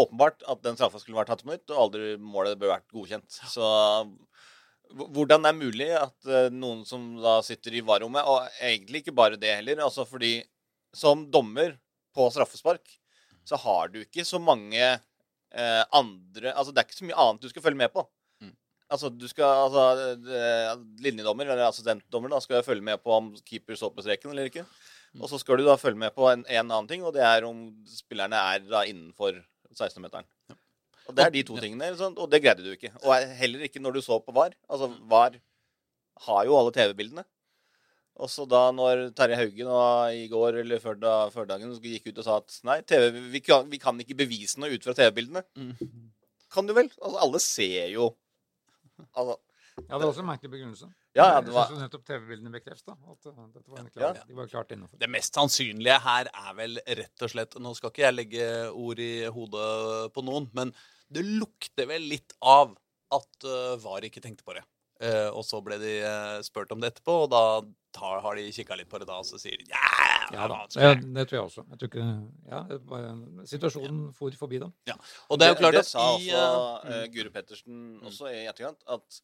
åpenbart 0.00 0.40
at 0.48 0.62
den 0.64 0.78
straffa 0.78 1.00
skulle 1.00 1.18
vært 1.18 1.28
tatt 1.28 1.42
på 1.44 1.50
nytt, 1.52 1.68
og 1.74 1.82
aldri 1.82 2.14
målet 2.16 2.56
bør 2.56 2.70
vært 2.78 2.86
godkjent. 2.94 3.28
Så 3.52 3.66
hvordan 4.88 5.44
det 5.44 5.50
er 5.50 5.58
mulig 5.58 5.88
at 5.92 6.28
uh, 6.30 6.46
noen 6.48 6.86
som 6.88 7.02
da 7.20 7.34
sitter 7.44 7.76
i 7.76 7.82
varrommet, 7.84 8.24
og 8.24 8.46
egentlig 8.64 9.02
ikke 9.02 9.12
bare 9.16 9.36
det 9.36 9.50
heller, 9.58 9.82
altså 9.84 10.06
fordi 10.08 10.38
som 10.96 11.26
dommer 11.28 11.74
på 12.16 12.30
straffespark, 12.32 12.94
så 13.44 13.58
har 13.60 13.92
du 13.92 14.00
ikke 14.00 14.24
så 14.24 14.40
mange 14.40 14.80
uh, 14.80 15.84
andre 15.92 16.54
Altså 16.54 16.72
det 16.72 16.80
er 16.80 16.88
ikke 16.88 16.98
så 17.02 17.08
mye 17.08 17.20
annet 17.20 17.44
du 17.44 17.52
skal 17.52 17.64
følge 17.64 17.80
med 17.82 17.92
på. 17.92 18.06
Mm. 18.88 18.92
Altså 18.94 19.10
du 19.12 19.26
skal 19.28 19.66
altså 19.66 20.14
eh, 20.16 20.70
Linjedommer, 21.04 21.44
eller 21.46 21.68
assistentdommer, 21.68 22.32
da 22.32 22.40
skal 22.40 22.64
følge 22.64 22.84
med 22.84 23.02
på 23.04 23.12
om 23.12 23.34
keeper 23.44 23.76
står 23.76 23.92
på 23.92 24.04
streken 24.06 24.32
eller 24.32 24.48
ikke. 24.48 24.64
Mm. 25.12 25.22
Og 25.22 25.28
så 25.30 25.40
skal 25.40 25.60
du 25.60 25.66
da 25.66 25.76
følge 25.80 26.00
med 26.00 26.14
på 26.16 26.28
en, 26.30 26.44
en 26.48 26.64
annen 26.64 26.88
ting, 26.88 27.04
og 27.04 27.12
det 27.16 27.24
er 27.24 27.44
om 27.48 27.68
spillerne 27.88 28.40
er 28.54 28.64
da 28.68 28.84
innenfor 28.88 29.36
16-meteren. 29.76 30.28
Og 31.08 31.16
det 31.16 31.24
er 31.24 31.32
de 31.32 31.44
to 31.48 31.56
tingene, 31.56 31.88
og 32.08 32.26
det 32.28 32.42
greide 32.44 32.64
du 32.64 32.72
ikke. 32.74 32.92
Og 33.00 33.30
heller 33.38 33.64
ikke 33.64 33.80
når 33.80 33.96
du 33.96 34.02
så 34.04 34.18
på 34.20 34.34
VAR. 34.36 34.52
Altså, 34.68 34.90
VAR 35.08 35.38
har 36.26 36.44
jo 36.44 36.56
alle 36.58 36.74
TV-bildene. 36.76 37.24
Og 38.18 38.28
så 38.28 38.44
da 38.50 38.66
når 38.74 39.06
Terje 39.16 39.38
Haugen 39.38 39.70
og 39.70 40.16
i 40.18 40.26
går 40.28 40.58
eller 40.64 40.82
før, 40.82 40.98
da, 40.98 41.12
før 41.32 41.46
dagen 41.48 41.70
gikk 41.80 42.10
ut 42.10 42.18
og 42.18 42.26
sa 42.26 42.38
at 42.42 42.56
nei, 42.66 42.80
TV, 42.82 43.12
vi, 43.30 43.40
kan, 43.44 43.68
vi 43.70 43.78
kan 43.80 44.00
ikke 44.02 44.18
bevise 44.18 44.60
noe 44.60 44.74
ut 44.74 44.84
fra 44.84 44.96
TV-bildene. 44.98 45.44
Mm. 45.56 46.08
Kan 46.52 46.68
du 46.68 46.74
vel? 46.76 46.90
Altså, 46.98 47.20
alle 47.24 47.40
ser 47.44 47.92
jo 47.94 48.10
altså, 49.14 49.38
Ja, 49.88 49.94
det 49.98 50.08
også 50.08 50.24
en 50.24 50.26
merkelig 50.26 50.50
begrunnelse. 50.50 50.88
Ja, 51.14 51.24
ja, 51.34 51.40
det 51.40 51.46
Jeg 51.52 51.54
var- 51.54 51.66
synes 51.68 51.78
jo 51.78 51.84
nettopp 51.86 52.04
TV-bildene 52.08 52.50
bekrefta 52.50 52.92
at 52.98 53.26
uh, 53.30 53.46
dette 53.54 53.70
var, 53.70 53.84
Ja. 53.94 54.12
de 54.26 54.34
var 54.34 54.46
klart 54.50 54.72
innenfor. 54.74 54.98
Det 54.98 55.08
mest 55.08 55.34
sannsynlige 55.38 56.00
her 56.02 56.26
er 56.34 56.54
vel 56.58 56.80
rett 56.84 57.22
og 57.22 57.30
slett 57.30 57.54
Nå 57.62 57.74
skal 57.76 57.90
ikke 57.92 58.02
jeg 58.02 58.14
legge 58.16 58.48
ord 58.74 58.98
i 58.98 59.12
hodet 59.30 60.12
på 60.12 60.24
noen, 60.26 60.50
men 60.52 60.74
det 61.12 61.22
lukter 61.24 61.86
vel 61.86 62.02
litt 62.10 62.34
av 62.42 62.74
at 63.12 63.44
uh, 63.46 63.76
VAR 63.76 64.02
ikke 64.02 64.20
tenkte 64.20 64.42
på 64.44 64.54
det. 64.58 64.64
Eh, 65.00 65.30
og 65.30 65.44
så 65.46 65.62
ble 65.62 65.78
de 65.78 65.92
spurt 66.42 66.72
om 66.74 66.80
det 66.82 66.90
etterpå, 66.96 67.14
og 67.22 67.30
da 67.30 67.62
tar, 67.94 68.18
har 68.20 68.34
de 68.34 68.50
kikka 68.50 68.74
litt 68.76 68.88
på 68.90 68.98
det 68.98 69.06
da, 69.06 69.20
og 69.22 69.24
så 69.24 69.38
sier 69.38 69.56
de 69.56 69.64
ja, 69.70 69.78
Ja, 70.34 70.44
da. 70.48 70.58
vanskelig. 70.58 71.00
Det, 71.02 71.14
det 71.16 71.24
tror 71.28 71.38
jeg 71.38 71.44
også. 71.46 71.64
Jeg 71.70 71.80
tror 71.80 71.90
ikke, 71.90 72.06
ja, 72.52 72.60
det 72.70 73.48
situasjonen 73.52 74.04
for 74.16 74.38
forbi 74.40 74.60
dem. 74.62 74.72
Og 75.28 75.40
det 75.40 75.48
er 75.48 75.54
jo 75.54 75.58
klart 75.62 75.78
det, 75.78 75.84
at 75.86 75.90
sa 75.90 76.06
i 76.18 76.30
også 76.30 76.92
eh, 76.92 77.02
uh, 77.02 77.08
Guro 77.14 77.34
Pettersen 77.34 77.82
også 78.10 78.30
i 78.32 78.44
etterkant, 78.44 78.80
at 78.88 79.20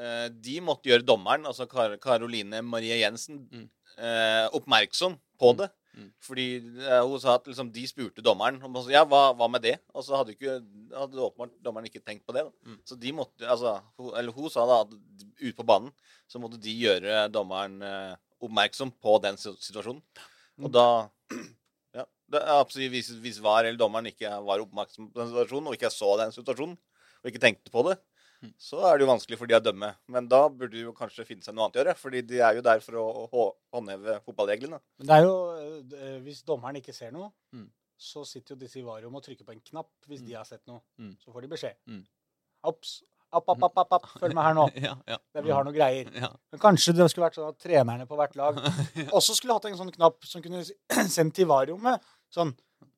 uh, 0.00 0.26
de 0.48 0.58
måtte 0.64 0.90
gjøre 0.90 1.06
dommeren, 1.06 1.46
altså 1.50 1.68
Kar 1.70 1.96
Karoline 2.02 2.62
Marie 2.62 3.00
Jensen, 3.02 3.44
Mm. 3.52 3.70
uh, 3.98 4.46
oppmerksom 4.58 5.18
på 5.38 5.56
det. 5.60 5.70
Mm. 5.94 6.08
Fordi 6.26 6.46
eh, 6.58 7.02
hun 7.06 7.20
sa 7.22 7.36
at 7.38 7.46
liksom, 7.46 7.68
de 7.74 7.84
spurte 7.86 8.22
dommeren 8.24 8.58
om 8.66 8.78
ja, 8.90 9.04
hva, 9.06 9.28
hva 9.38 9.46
med 9.50 9.62
det? 9.62 9.76
Og 9.94 10.02
så 10.02 10.16
hadde, 10.18 10.34
ikke, 10.34 10.56
hadde 10.90 11.22
åpenbart 11.22 11.54
dommeren 11.62 11.86
ikke 11.86 12.02
tenkt 12.02 12.24
på 12.26 12.34
det. 12.34 12.42
Da. 12.48 12.70
Mm. 12.72 12.80
Så 12.88 12.98
de 12.98 13.12
måtte, 13.14 13.46
altså, 13.46 13.76
hun, 14.00 14.10
eller 14.18 14.34
hun 14.34 14.50
sa 14.50 14.66
da 14.66 14.80
at 14.82 14.94
ute 15.38 15.54
på 15.60 15.66
banen 15.68 15.92
så 16.30 16.40
måtte 16.42 16.58
de 16.62 16.74
gjøre 16.74 17.28
dommeren 17.30 17.78
eh, 17.86 18.14
oppmerksom 18.48 18.92
på 19.02 19.18
den 19.24 19.36
situasjonen. 19.40 20.02
Og 20.62 20.70
da 20.74 20.86
ja, 21.98 22.04
det 22.30 22.40
er 22.42 22.54
absolutt, 22.60 22.90
hvis, 22.94 23.10
hvis 23.24 23.40
VAR 23.42 23.64
eller 23.66 23.78
dommeren 23.80 24.06
ikke 24.10 24.30
var 24.46 24.62
oppmerksom 24.62 25.10
på 25.12 25.20
den 25.22 25.30
situasjonen, 25.32 25.70
og 25.70 25.76
ikke 25.78 25.90
så 25.94 26.10
den 26.20 26.34
situasjonen, 26.36 26.76
og 27.22 27.30
ikke 27.32 27.42
tenkte 27.48 27.72
på 27.74 27.86
det, 27.90 28.00
Mm. 28.44 28.50
så 28.60 28.76
er 28.84 28.98
det 28.98 29.04
jo 29.06 29.08
vanskelig 29.08 29.36
for 29.40 29.48
de 29.48 29.54
å 29.56 29.60
dømme. 29.62 29.88
Men 30.12 30.26
da 30.28 30.40
burde 30.52 30.74
de 30.74 30.82
jo 30.82 30.90
kanskje 30.92 31.24
finne 31.24 31.40
seg 31.46 31.54
noe 31.56 31.64
annet 31.64 31.78
å 31.78 31.80
gjøre, 31.80 31.92
fordi 31.96 32.20
de 32.28 32.40
er 32.44 32.58
jo 32.58 32.64
der 32.66 32.82
for 32.84 32.98
å 33.00 33.44
håndheve 33.72 34.18
fotballreglene. 34.26 34.80
Men 34.98 35.06
det 35.08 35.14
er 35.16 35.22
jo 35.24 35.36
eh, 35.96 36.18
Hvis 36.26 36.42
dommeren 36.44 36.76
ikke 36.76 36.92
ser 36.92 37.14
noe, 37.14 37.30
Mm. 37.54 37.70
så 37.96 38.24
sitter 38.26 38.52
jo 38.52 38.58
disse 38.60 38.76
i 38.82 38.84
varrom 38.84 39.14
og 39.16 39.22
trykker 39.24 39.46
på 39.48 39.54
en 39.54 39.62
knapp 39.70 39.88
hvis 40.10 40.20
de 40.26 40.34
har 40.36 40.44
sett 40.44 40.60
noe. 40.68 40.82
Mm. 41.00 41.14
Så 41.24 41.32
får 41.32 41.46
de 41.46 41.48
beskjed. 41.54 41.76
Mm. 41.88 42.02
Ops. 42.68 42.92
Opp, 43.34 43.48
opp, 43.50 43.64
opp, 43.66 43.96
opp. 43.98 44.10
Følg 44.20 44.34
med 44.36 44.46
her 44.46 44.56
nå. 44.56 44.66
ja, 44.86 44.94
ja. 45.10 45.18
Der 45.34 45.46
vi 45.46 45.54
har 45.54 45.66
noen 45.66 45.76
greier. 45.76 46.10
Ja. 46.14 46.30
Men 46.54 46.62
kanskje 46.62 46.94
det 46.96 47.08
skulle 47.12 47.28
vært 47.28 47.38
sånn 47.38 47.50
at 47.50 47.58
trenerne 47.62 48.06
på 48.10 48.18
hvert 48.18 48.36
lag 48.38 48.60
også 49.18 49.36
skulle 49.38 49.56
hatt 49.56 49.66
en 49.70 49.78
sånn 49.80 49.92
knapp 49.94 50.22
som 50.28 50.44
kunne 50.44 50.62
sendt 51.16 51.36
til 51.38 51.50
varrommet. 51.50 52.04
Sånn 52.34 52.54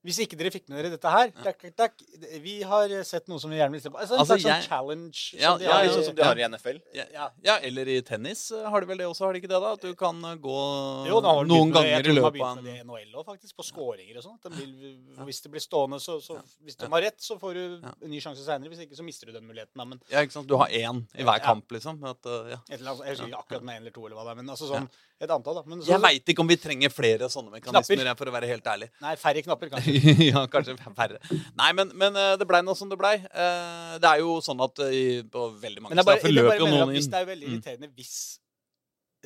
Hvis 0.06 0.20
ikke 0.22 0.36
dere 0.38 0.52
fikk 0.54 0.68
med 0.70 0.78
dere 0.78 0.90
dette 0.94 1.10
her 1.10 1.32
takk, 1.42 1.58
takk, 1.66 1.76
takk, 1.76 2.02
Vi 2.44 2.60
har 2.62 2.88
sett 3.02 3.26
noe 3.28 3.40
som 3.42 3.50
vi 3.50 3.56
gjerne 3.58 3.72
vil 3.74 3.80
se 3.82 3.90
på. 3.90 3.98
Altså, 3.98 4.14
en 4.14 4.20
Altså, 4.22 4.36
slags 4.38 4.44
jeg- 4.46 4.62
sånn 4.62 4.68
challenge. 4.70 5.34
Ja, 5.34 5.50
som 5.50 5.58
de 5.58 5.64
Ja, 5.66 5.72
har 5.72 5.84
i- 5.84 5.88
sånn 5.88 6.04
som 6.06 6.14
de 6.14 6.22
har 6.22 6.38
i 6.38 6.42
NFL. 6.46 6.78
Ja, 6.94 7.04
Ja. 7.12 7.28
ja, 7.42 7.56
eller 7.62 7.88
i 7.88 8.00
tennis 8.02 8.50
har 8.50 8.80
de 8.80 8.86
vel 8.86 8.98
det 8.98 9.06
også, 9.06 9.26
har 9.26 9.32
de 9.32 9.40
ikke 9.40 9.48
det? 9.50 9.60
da? 9.60 9.72
At 9.72 9.80
du 9.80 9.94
kan 9.94 10.24
eh, 10.24 10.36
gå 10.36 11.06
Jo, 11.08 11.20
da 11.20 11.28
har 11.34 11.44
de 11.44 11.50
noen 11.50 11.72
ganger 11.72 11.82
med- 11.82 11.90
jeg 11.90 11.92
ganger 11.92 11.98
i 11.98 12.02
tror 12.06 12.14
de 12.14 12.22
har 12.22 12.30
begynt 12.32 12.62
med 12.62 12.64
det 12.64 12.74
i 12.78 12.84
NHL 12.84 13.12
òg, 13.18 13.24
faktisk. 13.26 13.54
På 13.56 13.64
skåringer 13.66 14.16
og 14.16 14.22
sånn. 14.24 14.38
at 14.44 14.52
de 14.52 15.24
Hvis 15.26 15.42
det 15.42 15.50
blir 15.50 15.60
stående, 15.60 15.98
så, 16.00 16.20
så 16.22 16.40
Hvis 16.64 16.76
de 16.76 16.86
har 16.86 17.00
rett, 17.02 17.18
så 17.18 17.38
får 17.40 17.54
du 17.54 17.82
en 18.04 18.10
ny 18.10 18.20
sjanse 18.20 18.44
seinere. 18.46 18.68
Hvis 18.70 18.86
ikke, 18.86 18.94
så 18.96 19.02
mister 19.02 19.26
du 19.26 19.32
den 19.32 19.44
muligheten. 19.48 19.74
Da. 19.76 19.84
Men 19.84 20.00
Ja, 20.10 20.20
ikke 20.22 20.32
sant? 20.32 20.46
Du 20.46 20.56
har 20.56 20.68
én 20.68 21.06
i 21.14 21.22
hver 21.24 21.38
Ja. 21.40 21.44
kamp, 21.44 21.66
liksom. 21.72 22.02
At, 22.04 22.24
eh, 22.26 22.50
ja. 22.54 22.58
et 22.70 22.80
eller 22.80 22.92
annet, 22.92 23.04
jeg 23.06 23.16
husker 23.16 23.26
ikke 23.26 23.42
akkurat 23.48 23.62
med 23.62 23.74
én 23.74 23.80
eller 23.80 23.90
to, 23.90 24.06
eller 24.06 24.16
hva 24.16 24.24
det 24.24 24.30
er. 24.30 24.34
Men 24.36 24.46
altså 24.54 24.68
sånn 24.70 24.88
et 25.20 25.30
antall, 25.32 25.54
da. 25.58 25.62
Men 25.66 25.80
så, 25.80 25.88
Jeg 25.94 26.02
veit 26.04 26.32
ikke 26.32 26.42
om 26.44 26.48
vi 26.50 26.56
trenger 26.60 26.92
flere 26.92 27.28
sånne 27.32 27.50
mekanismer, 27.54 28.02
Knapper. 28.02 28.18
for 28.20 28.28
å 28.28 28.34
være 28.36 28.50
helt 28.50 28.66
ærlig. 28.68 28.90
Nei, 29.00 29.14
færre 29.16 29.42
knapper, 29.46 29.70
kanskje. 29.72 30.16
ja, 30.32 30.42
kanskje 30.52 30.76
færre. 30.98 31.20
Nei, 31.56 31.70
men, 31.78 31.92
men 31.96 32.16
eh, 32.20 32.32
det 32.36 32.46
blei 32.50 32.60
nå 32.66 32.74
som 32.76 32.90
det 32.92 32.98
blei. 33.00 33.14
Eh, 33.24 33.94
Det 34.02 34.10
er 34.10 34.20
jo 34.20 34.36
sånn 34.44 34.60
at 34.66 34.82
eh, 34.90 35.22
på 35.32 35.46
veldig 35.62 35.82
mange 35.86 35.96
steder 36.04 36.34
løper 36.36 36.58
jo 36.60 36.66
noen 36.74 36.96
inn. 36.98 37.10
det 37.14 37.22
er 37.22 37.30
veldig 37.32 37.46
Mm. 37.46 37.54
irriterende 37.56 37.88
hvis 37.96 38.12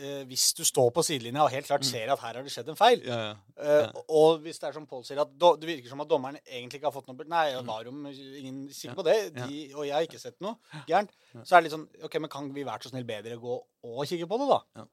uh, 0.01 0.23
hvis 0.29 0.45
du 0.57 0.63
står 0.65 0.91
på 0.97 1.03
sidelinja 1.05 1.43
og 1.45 1.51
helt 1.53 1.67
klart 1.69 1.85
ser 1.85 2.09
at 2.13 2.21
her 2.23 2.37
har 2.39 2.45
det 2.47 2.53
skjedd 2.55 2.69
en 2.73 2.77
feil, 2.79 3.03
Ja, 3.05 3.17
ja. 3.21 3.35
Ja. 3.61 3.89
og 4.09 4.41
hvis 4.45 4.59
det 4.63 4.69
er 4.71 4.77
som 4.77 4.87
Pål 4.89 5.03
sier, 5.05 5.19
at 5.21 5.33
do, 5.37 5.51
det 5.61 5.69
virker 5.69 5.91
som 5.93 6.01
at 6.01 6.09
dommeren 6.09 6.39
egentlig 6.47 6.79
ikke 6.81 6.89
har 6.89 6.95
fått 6.95 7.11
noe 7.11 7.27
Nei, 7.29 7.45
Varum, 7.67 8.07
ingen 8.09 8.63
sikker 8.73 8.97
på 8.97 9.05
det, 9.05 9.17
de, 9.37 9.59
og 9.75 9.85
jeg 9.89 9.93
har 9.97 10.07
ikke 10.07 10.21
sett 10.23 10.39
noe 10.41 10.57
gærent. 10.89 11.11
Så 11.43 11.57
er 11.57 11.61
det 11.61 11.67
litt 11.69 11.75
sånn 11.77 11.89
OK, 12.07 12.17
men 12.23 12.33
kan 12.33 12.49
vi 12.55 12.65
være 12.65 12.87
så 12.87 12.95
snill 12.95 13.05
bedre 13.09 13.37
gå 13.43 13.59
og 13.61 14.01
kikke 14.09 14.29
på 14.31 14.41
det, 14.41 14.49
da? 14.55 14.87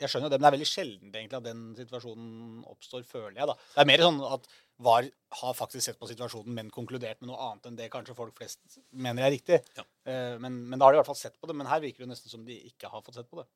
Jeg 0.00 0.10
skjønner 0.12 0.28
jo 0.28 0.32
det, 0.34 0.38
men 0.38 0.44
det 0.44 0.48
er 0.50 0.56
veldig 0.58 0.68
sjeldent 0.68 1.14
egentlig 1.16 1.38
at 1.38 1.44
den 1.46 1.60
situasjonen 1.78 2.64
oppstår, 2.68 3.04
føler 3.08 3.38
jeg, 3.38 3.46
da. 3.48 3.54
Det 3.74 3.80
er 3.84 3.88
mer 3.88 4.02
sånn 4.04 4.18
at 4.28 4.48
VAR 4.84 5.06
har 5.40 5.54
faktisk 5.56 5.86
sett 5.86 5.96
på 6.00 6.08
situasjonen, 6.10 6.52
men 6.58 6.68
konkludert 6.74 7.22
med 7.22 7.30
noe 7.30 7.38
annet 7.46 7.70
enn 7.70 7.78
det 7.78 7.86
kanskje 7.94 8.16
folk 8.18 8.36
flest 8.36 8.76
mener 8.92 9.24
er 9.24 9.32
riktig. 9.32 9.62
Ja. 9.78 9.86
Eh, 10.04 10.34
Men, 10.42 10.58
men 10.68 10.78
da 10.78 10.84
har 10.84 10.92
de 10.92 10.98
i 10.98 11.00
hvert 11.00 11.08
fall 11.08 11.16
sett 11.22 11.38
på 11.40 11.48
det. 11.48 11.56
Men 11.56 11.70
her 11.70 11.80
virker 11.80 12.04
det 12.04 12.10
nesten 12.12 12.28
som 12.32 12.44
de 12.44 12.58
ikke 12.68 12.90
har 12.92 13.00
fått 13.06 13.16
sett 13.16 13.30
på 13.32 13.40
det. 13.40 13.46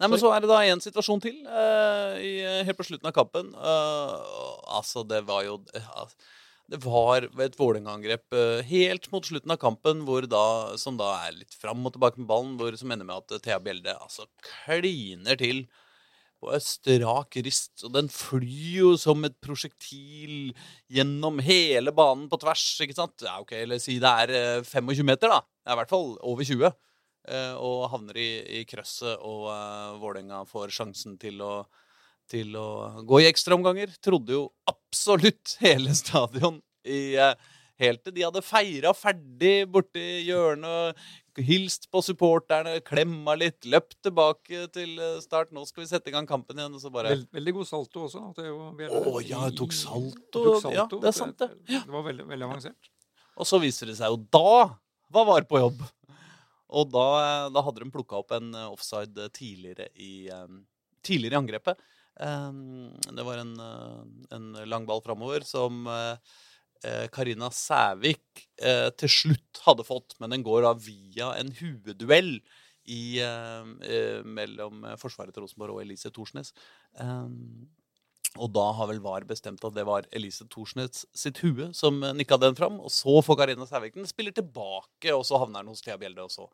Nei, 0.00 0.08
men 0.08 0.18
så 0.18 0.30
er 0.32 0.40
det 0.42 0.48
da 0.50 0.58
en 0.64 0.80
situasjon 0.82 1.20
til 1.22 1.38
eh, 1.46 2.14
i, 2.24 2.32
helt 2.66 2.78
på 2.78 2.86
slutten 2.88 3.06
av 3.10 3.14
kampen. 3.14 3.50
Eh, 3.54 4.14
altså, 4.80 5.04
det 5.06 5.22
var 5.28 5.44
jo 5.46 5.60
eh, 5.76 5.90
altså, 6.00 6.16
Det 6.66 6.80
var 6.82 7.28
et 7.44 7.54
Vålerenga-angrep 7.54 8.34
eh, 8.34 8.60
helt 8.66 9.04
mot 9.12 9.26
slutten 9.26 9.52
av 9.54 9.58
kampen, 9.62 10.00
da, 10.26 10.74
som 10.80 10.96
da 10.98 11.12
er 11.28 11.36
litt 11.38 11.54
fram 11.54 11.84
og 11.86 11.94
tilbake 11.94 12.18
med 12.18 12.26
ballen, 12.26 12.56
hvor, 12.58 12.74
som 12.74 12.90
ender 12.90 13.06
med 13.06 13.22
at 13.22 13.36
eh, 13.36 13.42
Thea 13.44 13.60
Bjelde 13.62 13.94
altså 13.94 14.26
kliner 14.42 15.38
til 15.38 15.66
på 16.42 16.50
en 16.52 16.64
strak 16.64 17.38
rist. 17.46 17.84
Og 17.86 17.94
den 17.94 18.10
flyr 18.12 18.80
jo 18.80 18.90
som 19.00 19.22
et 19.28 19.36
prosjektil 19.42 20.50
gjennom 20.92 21.38
hele 21.46 21.94
banen 21.94 22.26
på 22.32 22.40
tvers, 22.42 22.64
ikke 22.82 22.98
sant? 22.98 23.22
Ja, 23.22 23.38
ok, 23.44 23.54
Eller 23.62 23.80
si 23.82 24.00
det 24.02 24.12
er 24.26 24.34
eh, 24.58 24.66
25 24.66 25.06
meter, 25.06 25.32
da. 25.32 25.40
Det 25.46 25.70
er 25.70 25.78
i 25.78 25.82
hvert 25.84 25.94
fall 25.94 26.14
over 26.18 26.50
20. 26.50 26.66
eh, 27.30 27.54
og 27.62 27.88
havner 27.94 28.18
i, 28.18 28.30
i 28.58 28.66
krøsset, 28.66 29.22
og 29.22 29.48
uh, 29.50 29.96
Vålerenga 30.02 30.42
får 30.50 30.74
sjansen 30.74 31.16
til 31.22 31.40
å, 31.42 31.62
til 32.30 32.56
å 32.58 33.04
gå 33.06 33.22
i 33.22 33.28
ekstraomganger. 33.30 33.94
Trodde 34.04 34.36
jo 34.36 34.46
absolutt 34.70 35.56
hele 35.64 35.94
stadion 35.98 36.60
i 36.86 37.14
eh, 37.20 37.36
Helt 37.76 38.00
til 38.06 38.14
de 38.16 38.22
hadde 38.24 38.40
feira 38.40 38.88
ferdig 38.96 39.66
borti 39.68 40.00
hjørnet, 40.24 40.96
hilst 41.44 41.90
på 41.92 42.00
supporterne, 42.00 42.78
klemma 42.80 43.34
litt, 43.36 43.66
løpt 43.68 43.98
tilbake 44.06 44.62
til 44.72 44.94
eh, 44.96 45.18
start. 45.20 45.52
Nå 45.52 45.66
skal 45.68 45.84
vi 45.84 45.90
sette 45.90 46.08
i 46.08 46.14
gang 46.14 46.24
kampen 46.28 46.56
igjen. 46.56 46.78
Bare 46.88 47.12
Veld, 47.12 47.26
veldig 47.36 47.54
god 47.58 47.68
salto 47.68 48.06
også. 48.06 48.22
Bjelle. 48.78 49.02
Å 49.02 49.20
ja, 49.20 49.42
jeg 49.50 49.58
tok 49.60 49.76
salto. 49.76 50.24
tok 50.32 50.62
salto. 50.64 50.72
Ja, 50.72 50.86
det 50.88 51.10
er 51.12 51.18
sant, 51.18 51.36
det. 51.42 51.50
Det, 51.66 51.82
det 51.84 51.96
var 51.98 52.06
veldig, 52.08 52.24
veldig 52.32 52.48
avansert. 52.48 52.90
Og 53.36 53.48
så 53.48 53.60
viser 53.60 53.92
det 53.92 53.98
seg 53.98 54.14
jo 54.14 54.22
da 54.32 54.78
hva 55.12 55.26
VAR 55.28 55.44
på 55.48 55.60
jobb. 55.60 55.84
Og 56.80 56.88
da, 56.90 57.06
da 57.52 57.62
hadde 57.62 57.84
de 57.84 57.92
plukka 57.92 58.22
opp 58.22 58.32
en 58.36 58.54
eh, 58.56 58.70
offside 58.72 59.28
tidligere 59.36 59.90
i, 59.94 60.30
eh, 60.32 60.48
tidligere 61.06 61.36
i 61.36 61.42
angrepet. 61.44 61.84
Eh, 62.20 62.52
Det 63.16 63.24
var 63.24 63.38
en, 63.38 63.54
eh, 63.60 64.36
en 64.36 64.52
lang 64.68 64.86
ball 64.86 65.02
framover 65.04 65.44
som 65.44 65.86
eh, 65.86 66.16
eh, 66.84 67.06
Karina 67.12 67.50
Sævik 67.50 68.46
til 68.96 69.08
slutt 69.10 69.60
hadde 69.66 69.84
fått, 69.84 70.14
men 70.20 70.30
den 70.30 70.44
går 70.44 70.62
da 70.64 70.72
via 70.74 71.32
en 71.40 71.50
hueduell 71.52 72.40
i, 72.86 73.18
mellom 74.24 74.84
Forsvaret 75.00 75.34
til 75.34 75.42
Rosenborg 75.42 75.74
og 75.74 75.82
Elise 75.82 76.12
Thorsnes. 76.14 76.52
Eh, 77.00 77.26
og 78.36 78.52
da 78.52 78.66
har 78.76 78.90
vel 78.90 79.00
VAR 79.00 79.24
bestemt 79.24 79.64
at 79.64 79.74
det 79.74 79.86
var 79.88 80.06
Elise 80.12 80.44
Thorsnes 80.52 81.04
sitt 81.16 81.38
hue 81.40 81.70
som 81.74 82.00
nikka 82.16 82.36
den 82.38 82.54
fram. 82.58 82.78
Og 82.80 82.92
så 82.92 83.18
får 83.24 83.38
Karina 83.40 83.66
Sævik 83.66 83.96
den, 83.96 84.06
spiller 84.06 84.32
tilbake, 84.36 85.12
og 85.14 85.24
så 85.26 85.40
havner 85.40 85.64
den 85.64 85.72
hos 85.72 85.80
Thea 85.84 85.96
Bjelde, 85.96 86.22
og 86.28 86.30
så 86.30 86.46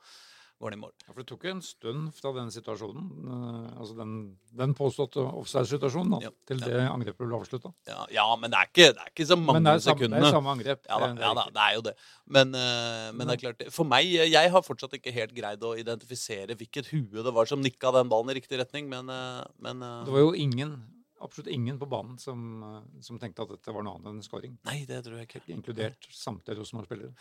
går 0.62 0.72
den 0.72 0.78
i 0.78 0.82
mål. 0.82 0.92
Ja, 1.02 1.10
for 1.10 1.20
Det 1.20 1.26
tok 1.28 1.44
en 1.50 1.60
stund 1.64 2.12
fra 2.14 2.32
den 2.36 2.50
situasjonen, 2.54 3.08
eh, 3.34 3.78
altså 3.82 3.96
den, 3.98 4.12
den 4.60 4.74
påståtte 4.78 5.24
offside-situasjonen, 5.24 6.22
Ja, 6.22 6.30
til 6.48 6.62
ja. 6.62 6.68
det 6.70 6.84
angrepet 6.86 7.26
ble 7.26 7.38
avslutta. 7.38 7.72
Ja, 7.88 8.06
ja 8.14 8.26
men 8.38 8.52
det 8.52 8.60
er, 8.60 8.70
ikke, 8.70 8.88
det 8.94 9.02
er 9.04 9.10
ikke 9.10 9.28
så 9.32 9.38
mange 9.40 9.58
Men 9.58 9.68
det 9.68 9.74
er, 9.74 9.84
samme, 9.88 10.10
det 10.14 10.22
er 10.22 10.36
samme 10.38 10.54
angrep. 10.54 10.86
Ja 10.88 11.00
da, 11.02 11.10
det 11.18 11.26
ja 11.26 11.34
da, 11.38 11.46
det 11.56 11.66
er 11.66 11.76
jo 11.76 11.84
det. 11.88 11.94
Men, 12.38 12.54
eh, 12.62 13.10
men 13.16 13.26
det 13.26 13.36
er 13.36 13.42
klart, 13.44 13.66
for 13.74 13.88
meg 13.88 14.08
Jeg 14.12 14.54
har 14.54 14.64
fortsatt 14.66 14.96
ikke 14.98 15.14
helt 15.14 15.36
greid 15.36 15.62
å 15.66 15.74
identifisere 15.78 16.56
hvilket 16.58 16.92
hue 16.94 17.26
det 17.26 17.34
var 17.34 17.50
som 17.50 17.62
nikka 17.62 17.92
den 17.98 18.10
ballen 18.12 18.32
i 18.32 18.38
riktig 18.38 18.60
retning, 18.62 18.90
men, 18.92 19.10
eh, 19.10 19.44
men 19.58 19.82
Det 19.82 20.14
var 20.14 20.26
jo 20.28 20.34
ingen, 20.38 20.76
absolutt 21.22 21.50
ingen 21.54 21.78
på 21.78 21.90
banen 21.90 22.18
som, 22.18 22.62
som 23.02 23.18
tenkte 23.18 23.42
at 23.46 23.56
dette 23.56 23.74
var 23.74 23.82
noe 23.82 23.98
annet 23.98 24.12
enn 24.12 24.20
en 24.22 24.26
scoring. 24.26 24.58
Nei, 24.68 24.84
det 24.86 25.02
tror 25.06 25.18
jeg 25.18 25.30
ikke. 25.30 25.46
Inkludert 25.54 26.10
samtlige 26.14 26.62
Rosenborg-spillere. 26.62 27.14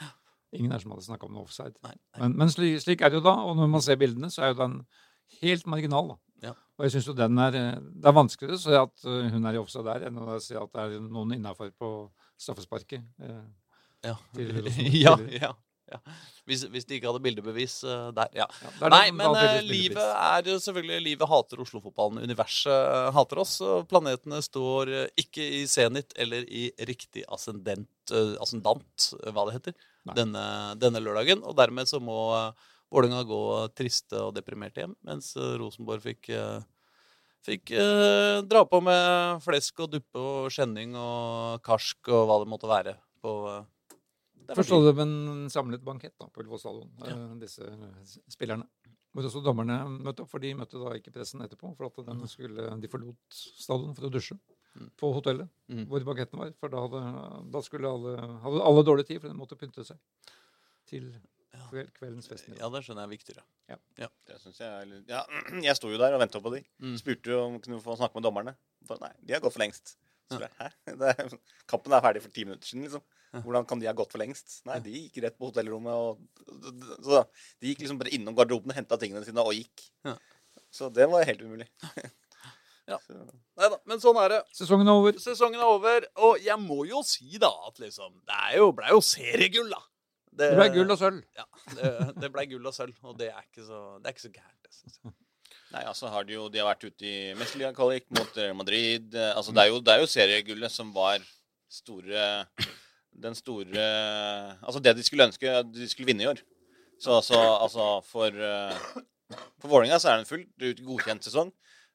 Ingen 0.52 0.74
her 0.74 0.82
som 0.84 0.92
hadde 0.92 1.06
snakka 1.06 1.28
om 1.30 1.38
noe 1.38 1.46
offside. 1.46 1.78
Nei, 1.86 1.94
nei. 1.96 2.20
Men, 2.26 2.36
men 2.42 2.52
slik, 2.52 2.82
slik 2.84 3.02
er 3.06 3.14
det 3.14 3.22
jo 3.22 3.26
da, 3.30 3.38
og 3.48 3.56
når 3.60 3.72
man 3.72 3.84
ser 3.86 4.00
bildene, 4.02 4.30
så 4.34 4.44
er 4.44 4.52
jo 4.52 4.60
den 4.60 4.82
helt 5.40 5.68
marginal. 5.72 6.12
da. 6.12 6.20
Ja. 6.50 6.54
Og 6.78 6.86
jeg 6.88 6.96
synes 6.96 7.08
jo 7.12 7.14
den 7.16 7.38
er, 7.38 7.56
eh, 7.56 7.80
Det 7.80 8.10
er 8.10 8.18
vanskeligere 8.18 8.58
å 8.58 8.62
se 8.64 8.78
at 8.78 9.04
eh, 9.08 9.32
hun 9.32 9.46
er 9.46 9.58
i 9.58 9.62
offside 9.62 9.88
der, 9.88 10.08
enn 10.10 10.22
å 10.22 10.40
se 10.42 10.58
at 10.60 10.72
det 10.74 10.86
er 10.88 11.04
noen 11.06 11.36
innafor 11.38 11.72
på 11.78 11.92
straffesparket. 12.42 13.04
eh, 13.22 13.44
Ja, 14.10 14.16
Til 14.34 14.66
ja, 15.06 15.14
ja, 15.30 15.52
ja. 15.92 16.00
Hvis, 16.50 16.64
hvis 16.74 16.88
de 16.90 16.98
ikke 16.98 17.12
hadde 17.12 17.22
bildebevis 17.22 17.76
uh, 17.86 18.10
der, 18.18 18.32
ja. 18.34 18.48
Ja, 18.64 18.72
det 18.80 18.88
er 18.88 18.94
Nei, 18.96 19.12
men 19.14 19.36
eh, 19.38 19.60
livet 19.62 20.02
er 20.02 20.50
jo 20.50 20.58
selvfølgelig 20.64 21.04
Livet 21.06 21.30
hater 21.30 21.62
Oslo-fotballen. 21.62 22.24
Universet 22.26 23.14
hater 23.14 23.44
oss. 23.44 23.60
Planetene 23.92 24.42
står 24.42 24.92
ikke 25.22 25.46
i 25.62 25.64
senit 25.70 26.18
eller 26.18 26.48
i 26.50 26.72
riktig 26.90 27.24
ascendent, 27.30 28.16
ascendant, 28.42 29.12
hva 29.30 29.46
det 29.48 29.60
heter. 29.60 29.78
Denne, 30.18 30.44
denne 30.82 31.02
lørdagen. 31.04 31.44
Og 31.46 31.56
dermed 31.58 31.90
så 31.90 32.00
må 32.04 32.20
uh, 32.34 32.70
Vålerenga 32.92 33.24
gå 33.24 33.42
triste 33.72 34.20
og 34.20 34.34
deprimerte 34.36 34.84
hjem, 34.84 34.94
mens 35.08 35.32
eh, 35.40 35.54
Rosenborg 35.62 36.04
fikk 36.04 36.28
eh, 36.36 36.60
Fikk 37.42 37.72
eh, 37.74 38.40
dra 38.46 38.60
på 38.70 38.82
med 38.86 39.40
flesk 39.42 39.80
og 39.82 39.94
duppe 39.96 40.22
og 40.22 40.52
skjenning 40.54 40.92
og 40.94 41.64
karsk 41.66 42.12
og 42.14 42.28
hva 42.30 42.36
det 42.44 42.50
måtte 42.52 42.70
være. 42.70 42.94
På, 43.24 43.32
eh, 43.50 43.96
det 44.36 44.52
var 44.52 44.60
Først 44.60 44.76
hadde 44.76 44.92
de 44.94 45.02
en 45.08 45.48
samlet 45.50 45.82
bankett 45.88 46.14
da, 46.22 46.28
på 46.30 46.44
Ullevål 46.44 46.62
stadion, 46.62 46.92
Ja. 47.02 47.16
eh, 47.16 47.32
disse 47.42 47.66
spillerne. 48.30 48.68
Hvor 49.10 49.26
også 49.26 49.42
dommerne 49.44 49.80
møtte 49.90 50.22
opp, 50.22 50.30
for 50.30 50.44
de 50.44 50.54
møtte 50.54 50.78
da 50.84 50.94
ikke 51.00 51.16
pressen 51.16 51.42
etterpå. 51.42 51.74
For 51.80 51.90
at 51.90 51.98
den 52.12 52.22
skulle, 52.30 52.68
de 52.80 52.92
forlot 52.92 53.18
stadion 53.34 53.96
for 53.98 54.06
å 54.06 54.14
dusje 54.14 54.38
Mm. 54.38 54.61
På 55.00 55.10
hotellet 55.16 55.50
Mm. 55.72 55.86
hvor 55.88 56.04
banketten 56.04 56.40
var. 56.40 56.50
For 56.60 56.68
da 56.72 56.82
hadde, 56.84 57.02
da 57.52 57.62
skulle 57.64 57.88
alle, 57.88 58.16
hadde 58.44 58.64
alle 58.68 58.84
dårlig 58.84 59.06
tid, 59.08 59.22
for 59.22 59.30
de 59.32 59.38
måtte 59.38 59.56
pynte 59.60 59.86
seg 59.88 59.98
til 60.90 61.06
kveld, 61.70 61.92
kveldens 61.96 62.28
fest. 62.28 62.50
Ja, 62.60 62.68
det 62.72 62.82
skjønner 62.84 63.06
jeg 63.06 63.08
er 63.08 63.16
viktigere. 63.16 63.44
Det 64.28 64.40
synes 64.42 64.58
jeg 64.60 64.68
er 64.68 64.86
litt 64.90 65.08
Ja, 65.12 65.22
jeg 65.64 65.76
sto 65.80 65.88
jo 65.92 65.98
der 66.02 66.14
og 66.18 66.20
venta 66.20 66.42
på 66.44 66.52
de. 66.56 66.64
Mm. 66.84 66.98
Spurte 67.00 67.32
jo 67.32 67.40
om 67.46 67.60
kunne 67.64 67.80
få 67.84 67.96
snakke 68.00 68.16
med 68.20 68.24
dommerne. 68.28 68.56
For, 68.88 69.00
nei, 69.00 69.12
de 69.24 69.34
har 69.38 69.44
gått 69.44 69.56
for 69.56 69.64
lengst. 69.64 69.96
Hæ? 70.32 70.68
Det 70.88 71.08
er, 71.16 71.34
kampen 71.68 71.92
er 71.96 72.04
ferdig 72.04 72.22
for 72.24 72.32
ti 72.36 72.44
minutter 72.48 72.68
siden, 72.68 72.84
liksom. 72.88 73.04
Hvordan 73.32 73.66
kan 73.68 73.80
de 73.80 73.88
ha 73.88 73.94
gått 73.96 74.12
for 74.12 74.20
lengst? 74.20 74.58
Nei, 74.68 74.80
de 74.84 74.92
gikk 74.92 75.22
rett 75.24 75.38
på 75.40 75.48
hotellrommet 75.48 75.92
og 75.96 76.20
Så 77.00 77.14
da, 77.16 77.22
de 77.64 77.72
gikk 77.72 77.84
liksom 77.86 78.00
bare 78.00 78.12
innom 78.16 78.36
garderoben, 78.36 78.74
henta 78.76 78.98
tingene 79.00 79.24
sine 79.28 79.40
og 79.44 79.56
gikk. 79.56 79.86
Ja. 80.08 80.18
Så 80.72 80.90
det 80.92 81.08
var 81.12 81.24
helt 81.28 81.40
umulig. 81.44 81.68
Ja. 82.92 82.98
Så, 83.06 83.16
Nei 83.62 83.70
da, 83.72 83.78
men 83.90 84.02
sånn 84.04 84.20
er 84.22 84.36
det. 84.36 84.42
Sesongen 84.58 84.90
er 84.90 85.00
over. 85.00 85.18
Sesongen 85.22 85.62
er 85.62 85.70
over, 85.70 86.06
og 86.28 86.44
jeg 86.44 86.60
må 86.60 86.82
jo 86.90 87.02
si 87.08 87.40
da 87.42 87.52
at 87.70 87.80
liksom 87.82 88.14
Det 88.28 88.38
er 88.50 88.60
jo, 88.60 88.72
ble 88.76 88.92
jo 88.92 89.02
seriegull, 89.06 89.72
da. 89.72 89.82
Det 90.42 90.48
ble 90.56 90.70
gull 90.72 90.94
og 90.94 91.00
sølv. 91.00 91.24
Ja, 91.36 91.44
det, 91.76 91.90
det 92.22 92.30
ble 92.32 92.46
gull 92.54 92.70
og 92.70 92.76
sølv, 92.76 92.96
og 93.04 93.18
det 93.20 93.28
er 93.34 93.42
ikke 93.44 93.66
så, 93.68 93.82
det 94.00 94.08
er 94.10 94.16
ikke 94.16 94.24
så 94.24 94.32
gærent. 94.32 94.60
det 94.64 94.76
synes 94.78 95.00
jeg. 95.02 95.14
nei, 95.74 95.84
altså 95.88 96.12
har 96.14 96.28
de 96.28 96.38
jo 96.38 96.46
De 96.52 96.62
har 96.62 96.70
vært 96.70 96.86
ute 96.88 97.08
i 97.08 97.34
Mesterliga-kvalik 97.40 98.08
mot 98.16 98.40
Real 98.40 98.56
Madrid. 98.56 99.12
Eh, 99.16 99.34
Altså, 99.36 99.52
det 99.56 99.66
er 99.66 99.74
jo, 99.74 99.82
det 99.84 99.94
er 99.94 100.04
jo 100.06 100.12
seriegullet 100.14 100.72
som 100.72 100.94
var 100.96 101.20
store 101.72 102.46
Den 103.12 103.36
store 103.36 103.86
Altså, 104.64 104.80
det 104.80 104.96
de 104.98 105.04
skulle 105.04 105.28
ønske 105.28 105.58
de 105.76 105.90
skulle 105.92 106.08
vinne 106.12 106.24
i 106.24 106.32
år. 106.32 106.40
Så 107.02 107.18
altså, 107.18 107.40
altså 107.66 107.86
for 108.08 108.30
uh, 108.32 109.02
For 109.60 109.68
Vålerenga 109.68 110.00
så 110.00 110.12
er 110.12 110.20
det 110.20 110.26
en 110.26 110.32
fullt 110.32 110.66
ut 110.68 110.82
godkjent 110.86 111.28
sesong. 111.28 111.52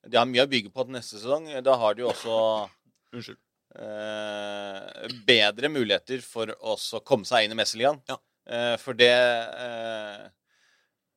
De 0.08 0.16
har 0.20 0.26
mye 0.30 0.44
å 0.46 0.50
bygge 0.50 0.70
på 0.72 0.84
til 0.86 0.94
neste 0.96 1.18
sesong. 1.18 1.48
Da 1.66 1.76
har 1.80 1.94
de 1.94 2.02
jo 2.04 2.10
også 2.12 2.36
Unnskyld. 3.16 3.38
eh, 3.78 5.08
bedre 5.26 5.68
muligheter 5.72 6.22
for 6.24 6.52
å 6.60 6.76
komme 7.06 7.26
seg 7.28 7.44
inn 7.46 7.54
i 7.56 7.58
Mesterligaen. 7.58 8.00
Ja. 8.08 8.18
Eh, 8.46 8.76
for 8.78 8.94
det, 8.94 9.10
eh, 9.10 10.26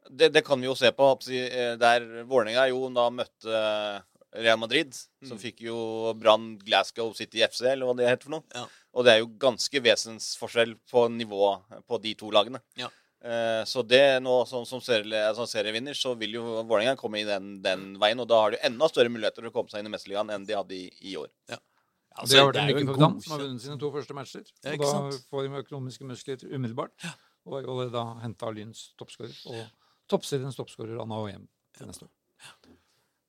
det 0.10 0.32
Det 0.34 0.43
kan 0.45 0.60
vi 0.62 0.65
jo 0.69 0.75
se 0.75 0.89
på 0.91 1.12
eh, 1.30 1.75
der 1.78 2.08
Vålerenga 2.25 2.67
jo 2.71 2.88
da 2.95 3.10
møtte 3.13 4.04
Real 4.34 4.58
Madrid. 4.62 4.93
som 5.25 5.38
Mm. 5.38 5.41
fikk 5.41 5.62
jo 5.65 6.13
Brann 6.13 6.58
Glasgow 6.58 7.13
City 7.13 7.41
FC, 7.43 7.62
eller 7.73 7.86
hva 7.86 7.95
det 7.97 8.08
heter 8.08 8.23
for 8.23 8.32
noe. 8.38 8.43
Ja. 8.56 8.65
Og 8.95 9.06
det 9.06 9.13
er 9.13 9.19
jo 9.19 9.28
ganske 9.38 9.82
vesensforskjell 9.82 10.75
på 10.89 11.08
nivået 11.12 11.62
på 11.88 12.02
de 12.02 12.13
to 12.15 12.30
lagene. 12.32 12.62
Ja. 12.78 12.89
Eh, 13.19 13.63
så 13.67 13.84
det 13.84 14.21
nå 14.23 14.34
som, 14.47 14.63
som 14.65 14.79
serie, 14.84 15.23
som 15.36 15.47
serievinner, 15.49 15.97
så 15.97 16.13
vil 16.19 16.38
jo 16.38 16.43
Vålerenga 16.62 16.95
komme 16.99 17.19
i 17.19 17.25
den, 17.27 17.58
den 17.63 17.91
veien. 17.99 18.21
Og 18.23 18.29
da 18.32 18.43
har 18.43 18.55
de 18.55 18.62
enda 18.69 18.88
større 18.91 19.12
muligheter 19.12 19.43
til 19.43 19.51
å 19.51 19.55
komme 19.55 19.71
seg 19.71 19.84
inn 19.84 19.91
i 19.91 19.95
Mesterligaen 19.95 20.32
enn 20.36 20.47
de 20.47 20.55
hadde 20.55 20.77
i, 20.77 20.86
i 21.12 21.17
år. 21.19 21.32
Altså, 22.19 22.34
det 22.34 22.39
har 22.39 22.49
vært 22.49 22.62
en 22.62 22.89
for 22.89 22.99
Brann, 22.99 23.19
som 23.23 23.36
har 23.36 23.43
vunnet 23.45 23.63
sine 23.63 23.79
to 23.79 23.89
første 23.93 24.15
matcher. 24.17 24.45
Ja, 24.63 24.75
og 24.75 24.84
da 24.84 24.91
sant? 24.91 25.27
får 25.32 25.45
de 25.45 25.62
økonomiske 25.63 26.08
muskler 26.08 26.47
umiddelbart. 26.47 26.95
Og 27.47 27.60
er 27.60 27.65
jo 27.65 27.75
allerede 27.75 27.95
da 27.95 28.23
henta 28.23 28.49
Lyns 28.55 28.89
toppskårer. 28.99 29.36
Og 29.51 29.62
toppseriens 30.12 30.58
toppskårer 30.58 30.99
Anna 31.03 31.19
Ohjem 31.21 31.45
til 31.77 31.89
neste 31.89 32.08
år. 32.08 32.15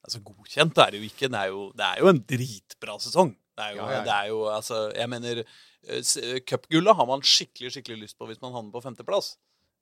Altså, 0.00 0.22
godkjent 0.24 0.80
er 0.80 0.94
det 0.94 1.02
jo 1.02 1.10
ikke. 1.10 1.28
Det 1.28 1.38
er 1.38 1.52
jo, 1.52 1.66
det 1.76 1.86
er 1.86 2.00
jo 2.00 2.10
en 2.10 2.22
dritbra 2.32 2.96
sesong. 3.04 3.34
Det 3.58 3.66
er 3.66 3.76
jo, 3.76 3.82
Ja, 3.82 3.90
ja, 3.90 3.98
ja. 3.98 4.02
Det 4.06 4.14
er 4.16 4.26
jo 4.30 4.38
altså, 4.48 4.78
Jeg 4.96 5.10
mener, 5.12 5.42
eh, 5.84 6.40
cupgullet 6.48 6.96
har 6.96 7.06
man 7.10 7.22
skikkelig 7.22 7.74
skikkelig 7.74 8.06
lyst 8.06 8.18
på 8.18 8.26
hvis 8.30 8.40
man 8.40 8.54
havner 8.56 8.72
på 8.72 8.82
femteplass. 8.82 9.34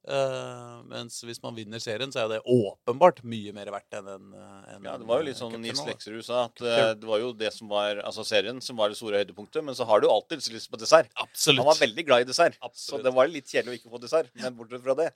Eh, 0.08 0.74
mens 0.88 1.18
hvis 1.26 1.40
man 1.42 1.56
vinner 1.56 1.82
serien, 1.82 2.12
så 2.14 2.22
er 2.22 2.30
det 2.32 2.38
åpenbart 2.48 3.18
mye 3.28 3.52
mer 3.56 3.68
verdt 3.74 3.96
enn 3.98 4.06
en, 4.08 4.28
eh, 4.32 4.76
Ja, 4.86 4.96
Det 4.96 5.08
var 5.08 5.20
jo 5.20 5.26
litt 5.26 5.40
sånn 5.40 5.56
Nils. 5.60 5.82
Lekserud 5.84 6.24
sa, 6.24 6.44
at 6.46 6.62
uh, 6.62 6.94
det 6.94 7.08
var 7.08 7.18
jo 7.20 7.32
det 7.36 7.50
som 7.52 7.68
var 7.68 8.00
altså 8.00 8.24
serien 8.24 8.62
som 8.64 8.78
var 8.78 8.88
det 8.88 8.96
store 9.00 9.20
høydepunktet. 9.20 9.64
Men 9.64 9.76
så 9.76 9.84
har 9.88 10.00
du 10.00 10.08
alltid 10.08 10.46
lyst 10.54 10.70
på 10.70 10.80
dessert. 10.80 11.10
Absolutt. 11.16 11.60
Han 11.60 11.70
var 11.72 11.82
veldig 11.82 12.06
glad 12.06 12.24
i 12.24 12.30
dessert, 12.30 12.56
så 12.72 13.02
det 13.02 13.12
var 13.12 13.28
litt 13.28 13.50
kjedelig 13.50 13.74
å 13.74 13.80
ikke 13.82 13.96
få 13.96 14.00
dessert. 14.06 14.30
Men 14.38 14.56
bortsett 14.56 14.86
fra 14.86 14.96
det, 15.02 15.10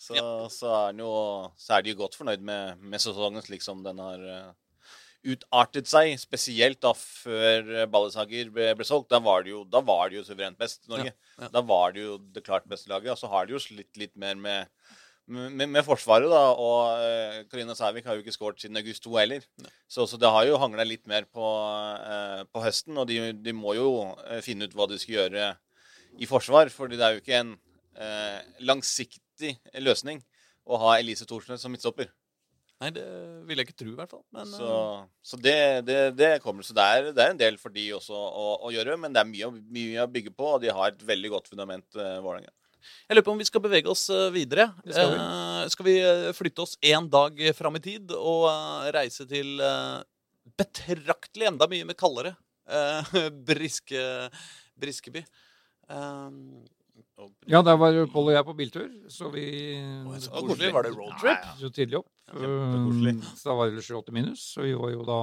så, 0.00 0.16
så, 0.48 0.72
er, 0.88 0.96
jo, 0.96 1.12
så 1.60 1.76
er 1.76 1.84
de 1.84 1.92
jo 1.92 2.00
godt 2.00 2.16
fornøyd 2.16 2.40
med, 2.40 2.80
med 2.80 3.02
sesongen 3.02 3.44
slik 3.44 3.60
som 3.60 3.82
den 3.84 4.00
har 4.00 4.22
eh, 4.24 4.46
utartet 5.26 5.88
seg. 5.90 6.14
Spesielt 6.20 6.80
da 6.84 6.94
før 6.96 7.68
eh, 7.74 7.88
Ballesager 7.90 8.50
ble, 8.54 8.70
ble 8.78 8.86
solgt. 8.88 9.10
Da 9.12 9.20
var 9.24 9.44
det 9.44 9.54
jo, 9.54 9.64
da 9.68 9.82
var 9.84 10.10
det 10.10 10.20
jo 10.20 10.26
suverent 10.26 10.58
best 10.60 10.88
Norge. 10.90 11.12
Ja, 11.12 11.44
ja. 11.44 11.52
Da 11.52 11.62
var 11.66 11.94
det 11.96 12.06
jo 12.06 12.18
det 12.34 12.44
klart 12.46 12.68
beste 12.70 12.92
laget. 12.92 13.12
Og 13.14 13.20
så 13.20 13.30
har 13.32 13.46
de 13.46 13.56
jo 13.56 13.62
slitt 13.62 14.00
litt 14.00 14.16
mer 14.20 14.38
med 14.40 14.68
med, 15.30 15.68
med 15.70 15.84
Forsvaret, 15.86 16.26
da, 16.26 16.40
og 16.58 16.98
uh, 16.98 17.36
Karina 17.46 17.76
Sævik 17.78 18.08
har 18.08 18.16
jo 18.16 18.24
ikke 18.24 18.34
skåret 18.34 18.62
siden 18.62 18.80
august 18.80 19.04
2 19.04 19.12
heller. 19.14 19.44
Så, 19.86 20.02
så 20.10 20.18
det 20.18 20.26
har 20.26 20.48
jo 20.48 20.58
hangla 20.58 20.82
litt 20.82 21.04
mer 21.06 21.28
på, 21.30 21.44
uh, 21.46 22.42
på 22.50 22.62
høsten, 22.64 22.98
og 22.98 23.06
de, 23.06 23.20
de 23.38 23.54
må 23.54 23.76
jo 23.78 23.92
finne 24.42 24.66
ut 24.66 24.74
hva 24.74 24.88
de 24.90 24.98
skal 24.98 25.20
gjøre 25.20 25.52
i 26.18 26.26
forsvar. 26.26 26.72
fordi 26.74 26.98
det 26.98 27.06
er 27.06 27.14
jo 27.14 27.22
ikke 27.22 27.38
en 27.44 27.52
uh, 27.54 28.40
langsiktig 28.72 29.54
løsning 29.78 30.18
å 30.66 30.80
ha 30.82 30.96
Elise 30.98 31.28
Thorsnes 31.30 31.62
som 31.62 31.72
midtstopper. 31.72 32.10
Nei, 32.80 32.88
det 32.96 33.02
vil 33.44 33.60
jeg 33.60 33.68
ikke 33.68 33.76
tro, 33.82 33.90
i 33.92 33.98
hvert 33.98 34.12
fall. 34.14 34.22
Men 34.32 34.46
Så, 34.48 34.68
eh, 34.68 35.02
så 35.30 35.38
det, 35.44 35.56
det, 35.84 35.98
det 36.16 36.30
kommer. 36.44 36.64
Så 36.64 36.72
det 36.76 36.86
er, 36.86 37.10
det 37.12 37.24
er 37.26 37.34
en 37.34 37.40
del 37.42 37.58
for 37.60 37.74
de 37.74 37.84
også 37.98 38.16
å, 38.16 38.46
å 38.64 38.70
gjøre, 38.72 38.96
men 39.02 39.12
det 39.12 39.20
er 39.20 39.28
mye, 39.28 39.50
mye 39.76 40.06
å 40.06 40.08
bygge 40.10 40.32
på, 40.32 40.54
og 40.54 40.62
de 40.64 40.72
har 40.72 40.94
et 40.94 41.04
veldig 41.10 41.32
godt 41.34 41.50
fundament, 41.52 41.84
uh, 41.98 42.16
Vålerenga. 42.24 42.48
jeg 42.80 43.18
lurer 43.18 43.26
på 43.26 43.34
om 43.34 43.42
vi 43.42 43.48
skal 43.50 43.64
bevege 43.66 43.90
oss 43.92 44.06
eh, 44.14 44.30
videre. 44.32 44.70
Skal 44.86 45.12
vi. 45.12 45.20
Eh, 45.20 45.66
skal 45.74 45.88
vi 45.90 45.96
eh, 46.00 46.30
flytte 46.36 46.64
oss 46.64 46.78
én 46.80 47.10
dag 47.12 47.36
fram 47.58 47.76
i 47.76 47.82
tid 47.84 48.14
og 48.16 48.46
eh, 48.48 48.88
reise 48.96 49.26
til 49.28 49.60
eh, 49.60 50.00
betraktelig 50.56 51.50
enda 51.50 51.68
mye 51.68 51.84
mer 51.90 51.98
kaldere 52.00 52.32
eh, 52.64 53.12
Briske, 53.50 54.02
Briskeby? 54.80 55.20
Eh, 55.92 56.30
Ja, 57.50 57.60
der 57.66 57.76
var 57.80 57.98
Pål 58.12 58.30
og 58.30 58.36
jeg 58.36 58.46
på 58.46 58.54
biltur, 58.58 58.88
så 59.12 59.28
vi 59.34 59.44
så 60.22 60.30
koselig. 60.40 60.72
Var 60.74 60.88
det 60.88 60.94
roadtrip? 60.96 61.50
så 61.60 61.70
tidlig 61.74 62.00
opp. 62.00 62.08
kjempekoselig. 62.30 63.14
Um, 63.18 63.36
Så 63.36 63.50
da 63.50 63.58
var 63.58 63.70
det 63.70 63.84
28 63.84 64.16
minus, 64.16 64.46
så 64.54 64.64
vi 64.66 64.74
var 64.78 64.94
jo 64.94 65.04
da 65.08 65.20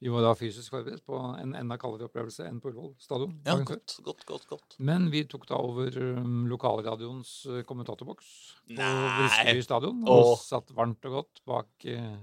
vi 0.00 0.08
var 0.08 0.24
da 0.24 0.30
fysisk 0.32 0.72
forberedt 0.72 1.02
på 1.04 1.18
en 1.42 1.50
enda 1.58 1.76
kaldere 1.80 2.06
opplevelse 2.08 2.46
enn 2.48 2.56
på 2.62 2.70
Ullevål 2.70 2.94
stadion. 3.04 3.34
Ja, 3.44 3.58
godt, 3.68 3.98
godt, 4.06 4.22
godt. 4.24 4.46
godt. 4.48 4.76
Men 4.80 5.10
vi 5.12 5.26
tok 5.28 5.44
da 5.50 5.58
over 5.60 5.92
um, 6.16 6.46
lokalradioens 6.48 7.34
uh, 7.50 7.58
kommentatorboks 7.68 8.30
på 8.70 8.78
Nei. 8.78 9.10
Briskeby 9.18 9.64
stadion 9.66 10.00
og 10.08 10.38
satt 10.40 10.72
varmt 10.72 11.04
og 11.10 11.18
godt 11.18 11.42
bak 11.44 11.88
uh, 11.92 12.16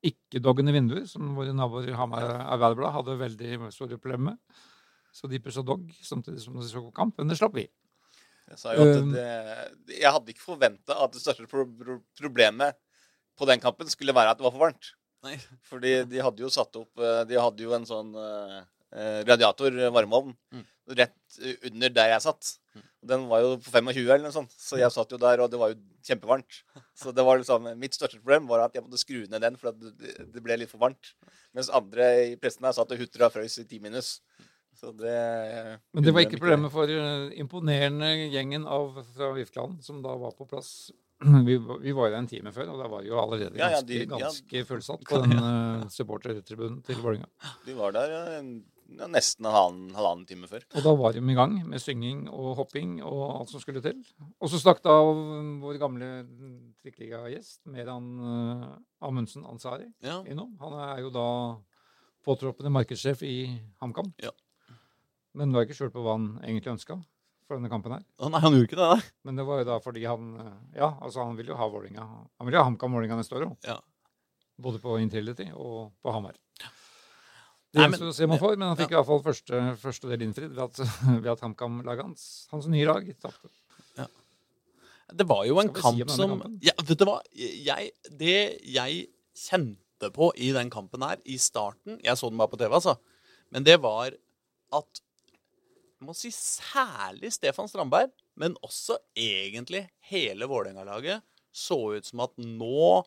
ikke-doggende 0.00 0.72
vinduer, 0.72 1.04
som 1.10 1.34
våre 1.36 1.52
naboer 1.52 1.90
i 1.92 1.98
Hamar 1.98 2.24
Arbeiderblad 2.40 2.96
hadde 2.96 3.20
veldig 3.20 3.72
store 3.76 4.00
problemer 4.00 4.32
med. 4.32 4.64
Så 5.12 5.28
de 5.28 5.42
pussa 5.44 5.60
dog 5.66 5.90
samtidig 6.00 6.40
som 6.40 6.56
de 6.56 6.64
så 6.70 6.86
kamp, 6.96 7.18
men 7.18 7.28
det 7.28 7.36
slapp 7.36 7.52
vi. 7.58 7.66
Jeg 8.50 8.58
sa 8.58 8.72
jo 8.74 8.82
at 8.86 8.96
Um, 9.00 9.12
det, 9.14 9.26
jeg 10.00 10.10
hadde 10.10 10.32
ikke 10.34 10.42
forventa 10.48 10.96
at 11.04 11.12
det 11.14 11.22
største 11.22 11.46
pro 11.50 11.64
pro 11.66 12.00
problemet 12.18 12.76
på 13.38 13.46
den 13.48 13.60
kampen 13.62 13.88
skulle 13.88 14.12
være 14.16 14.32
at 14.34 14.40
det 14.40 14.44
var 14.44 14.52
for 14.56 14.64
varmt. 14.66 14.90
Nei. 15.24 15.36
Fordi 15.68 15.94
de 16.08 16.20
hadde 16.24 16.42
jo 16.42 16.48
satt 16.52 16.76
opp 16.80 16.96
eh, 17.00 17.22
De 17.28 17.36
hadde 17.36 17.60
jo 17.62 17.74
en 17.76 17.84
sånn 17.88 18.14
eh, 18.16 18.58
eh, 18.96 19.18
radiator 19.28 19.74
eh, 19.76 19.90
varmeovn 19.92 20.32
Mm. 20.52 20.64
rett 20.96 21.36
eh, 21.44 21.56
under 21.70 21.92
der 21.94 22.08
jeg 22.14 22.22
satt. 22.24 22.54
Mm. 22.74 22.84
Den 23.12 23.26
var 23.30 23.40
jo 23.44 23.50
på 23.62 23.70
25 23.70 24.00
eller 24.10 24.24
noe 24.26 24.34
sånt, 24.34 24.52
så 24.58 24.80
jeg 24.80 24.90
satt 24.92 25.12
jo 25.14 25.18
der, 25.20 25.40
og 25.44 25.50
det 25.52 25.60
var 25.60 25.70
jo 25.72 25.78
kjempevarmt. 26.08 26.58
Så 26.98 27.12
det 27.16 27.24
var 27.24 27.38
liksom 27.40 27.68
Mitt 27.80 27.94
største 27.96 28.18
problem 28.20 28.48
var 28.50 28.64
at 28.66 28.74
jeg 28.76 28.82
måtte 28.84 29.00
skru 29.00 29.22
ned 29.30 29.40
den, 29.44 29.56
for 29.60 29.70
at 29.70 29.78
det, 29.80 30.16
det 30.34 30.42
ble 30.44 30.56
litt 30.60 30.72
for 30.72 30.82
varmt. 30.82 31.12
Mens 31.56 31.70
andre 31.72 32.08
i 32.32 32.36
pressen 32.40 32.66
her 32.66 32.74
satt 32.76 32.92
og 32.92 33.00
hutra 33.00 33.28
og 33.30 33.36
frøs 33.36 33.56
i 33.62 33.64
ti 33.70 33.78
minus. 33.80 34.18
Så 34.80 34.94
det 34.96 35.12
Men 35.92 36.04
det 36.06 36.12
var 36.16 36.24
ikke 36.24 36.38
problemet 36.40 36.72
for 36.72 36.88
uh, 36.88 37.28
imponerende 37.36 38.08
gjengen 38.32 38.64
av 38.64 38.96
fra 39.12 39.28
Vifkland 39.36 39.82
som 39.84 40.00
da 40.04 40.14
var 40.16 40.32
på 40.38 40.46
plass. 40.48 40.90
Vi, 41.48 41.58
vi 41.60 41.92
var 41.92 42.08
jo 42.08 42.14
der 42.14 42.18
en 42.22 42.26
time 42.30 42.48
før, 42.56 42.70
og 42.72 42.78
da 42.80 42.86
var 42.88 43.02
vi 43.04 43.10
jo 43.10 43.18
allerede 43.20 43.58
Ja, 43.60 43.66
ja, 43.74 43.80
ganske, 43.82 43.88
de- 43.92 44.06
ja. 44.08 44.20
ganske 44.24 44.62
fullsatt 44.70 45.02
på 45.04 45.18
den 45.20 45.34
uh, 45.36 45.82
supportertribunen 45.92 46.78
til 46.86 46.96
Vålerenga. 47.04 47.28
De 47.66 47.74
var 47.76 47.92
der 47.92 48.14
ja, 48.16 48.38
nesten 49.06 49.44
en 49.46 49.52
halvannen, 49.52 49.90
halvannen 49.94 50.24
time 50.26 50.48
før. 50.48 50.64
Og 50.74 50.82
da 50.86 50.94
var 50.96 51.12
de 51.14 51.20
i 51.20 51.36
gang 51.36 51.58
med 51.68 51.78
synging 51.84 52.24
og 52.32 52.54
hopping 52.62 52.96
og 53.04 53.20
alt 53.36 53.52
som 53.52 53.60
skulle 53.62 53.82
til. 53.84 54.00
Og 54.40 54.48
så 54.50 54.58
snakket 54.64 54.88
da 54.88 54.96
vår 55.60 55.76
gamle 55.82 56.08
trikkeliga-gjest, 56.80 57.60
Meran 57.70 58.08
uh, 58.24 58.64
Amundsen 59.04 59.44
Ansari, 59.44 59.90
Ja. 60.02 60.22
innom. 60.24 60.56
Han 60.64 60.72
er 60.88 61.04
jo 61.04 61.12
da 61.14 61.26
påtroppende 62.24 62.72
markedssjef 62.72 63.22
i 63.28 63.36
HamKam. 63.84 64.08
Ja. 64.24 64.32
Men 65.38 65.54
var 65.54 65.66
ikke 65.66 65.76
skjult 65.78 65.94
på 65.94 66.02
hva 66.04 66.16
han 66.16 66.32
egentlig 66.42 66.74
ønska 66.74 66.98
for 67.46 67.58
denne 67.58 67.70
kampen 67.70 67.94
her. 67.96 68.02
Å, 68.22 68.30
nei, 68.30 68.40
han 68.42 68.54
gjorde 68.54 68.68
ikke 68.68 68.78
det, 68.78 68.88
da. 68.92 69.12
Men 69.26 69.38
det 69.38 69.46
var 69.46 69.62
jo 69.62 69.68
da 69.68 69.78
fordi 69.82 70.04
han 70.06 70.28
eh, 70.38 70.58
Ja, 70.78 70.92
altså 71.02 71.24
han 71.24 71.38
vil 71.38 71.50
jo 71.50 71.58
ha 71.58 71.70
Vålinga. 71.70 72.04
Han 72.38 72.48
vil 72.48 72.56
jo 72.56 72.62
ha 72.62 72.68
HamKam 72.68 72.94
Vålinga 72.94 73.18
neste 73.18 73.38
år 73.38 73.48
òg. 73.48 73.56
Ja. 73.66 73.78
Både 74.60 74.82
på 74.82 74.98
Intility 75.02 75.48
og 75.54 75.90
på 76.02 76.14
Hamar. 76.14 76.38
Det 77.70 77.84
gjenstår 77.84 78.10
å 78.10 78.14
se 78.14 78.26
om 78.26 78.34
han 78.34 78.42
får, 78.42 78.54
men 78.58 78.68
han 78.72 78.78
fikk 78.78 78.90
ja. 78.90 78.98
i 78.98 78.98
hvert 78.98 79.08
fall 79.08 79.22
første, 79.22 79.58
første 79.78 80.10
del 80.10 80.24
innfridd 80.26 80.54
ved 80.56 80.62
at, 80.66 80.80
ved 81.24 81.30
at 81.30 81.42
HamKam-laget 81.46 82.08
hans, 82.08 82.24
hans 82.50 82.66
nye 82.70 82.86
lag, 82.88 83.06
tapte. 83.22 83.50
Det 85.10 85.26
var 85.26 85.44
jo 85.46 85.58
en 85.58 85.70
kamp 85.74 85.98
si 85.98 86.14
som 86.14 86.36
ja, 86.62 86.74
vet 86.86 87.00
du 87.00 87.06
hva? 87.08 87.16
Jeg, 87.34 87.90
Det 88.14 88.36
jeg 88.70 89.06
kjente 89.34 90.10
på 90.14 90.30
i 90.38 90.52
den 90.54 90.70
kampen 90.72 91.02
her, 91.02 91.18
i 91.26 91.34
starten 91.40 91.98
Jeg 92.04 92.18
så 92.18 92.30
den 92.30 92.38
bare 92.38 92.52
på 92.52 92.60
TV, 92.60 92.70
altså. 92.78 92.94
Men 93.50 93.66
det 93.66 93.80
var 93.82 94.14
at 94.78 95.02
må 96.06 96.14
si 96.16 96.30
særlig 96.34 97.32
Stefan 97.34 97.68
Strandberg, 97.68 98.12
men 98.40 98.56
også 98.64 98.98
egentlig 99.18 99.84
hele 100.10 100.48
Vålerenga-laget, 100.48 101.24
så 101.52 101.96
ut 101.96 102.06
som 102.06 102.26
at 102.26 102.36
nå 102.38 103.02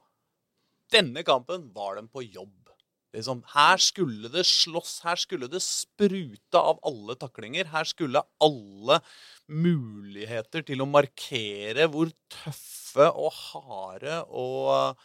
Denne 0.93 1.23
kampen 1.25 1.71
var 1.73 1.95
de 1.97 2.03
på 2.06 2.21
jobb. 2.21 2.69
Liksom, 3.15 3.39
her 3.49 3.79
skulle 3.82 4.29
det 4.29 4.43
slåss, 4.45 4.99
her 5.01 5.17
skulle 5.17 5.47
det 5.49 5.62
sprute 5.65 6.60
av 6.60 6.77
alle 6.86 7.15
taklinger. 7.17 7.65
Her 7.71 7.88
skulle 7.89 8.21
alle 8.41 8.99
muligheter 9.49 10.62
til 10.67 10.84
å 10.84 10.89
markere 10.89 11.88
hvor 11.89 12.12
tøffe 12.29 13.10
og 13.10 13.34
harde 13.39 14.19
og 14.29 15.01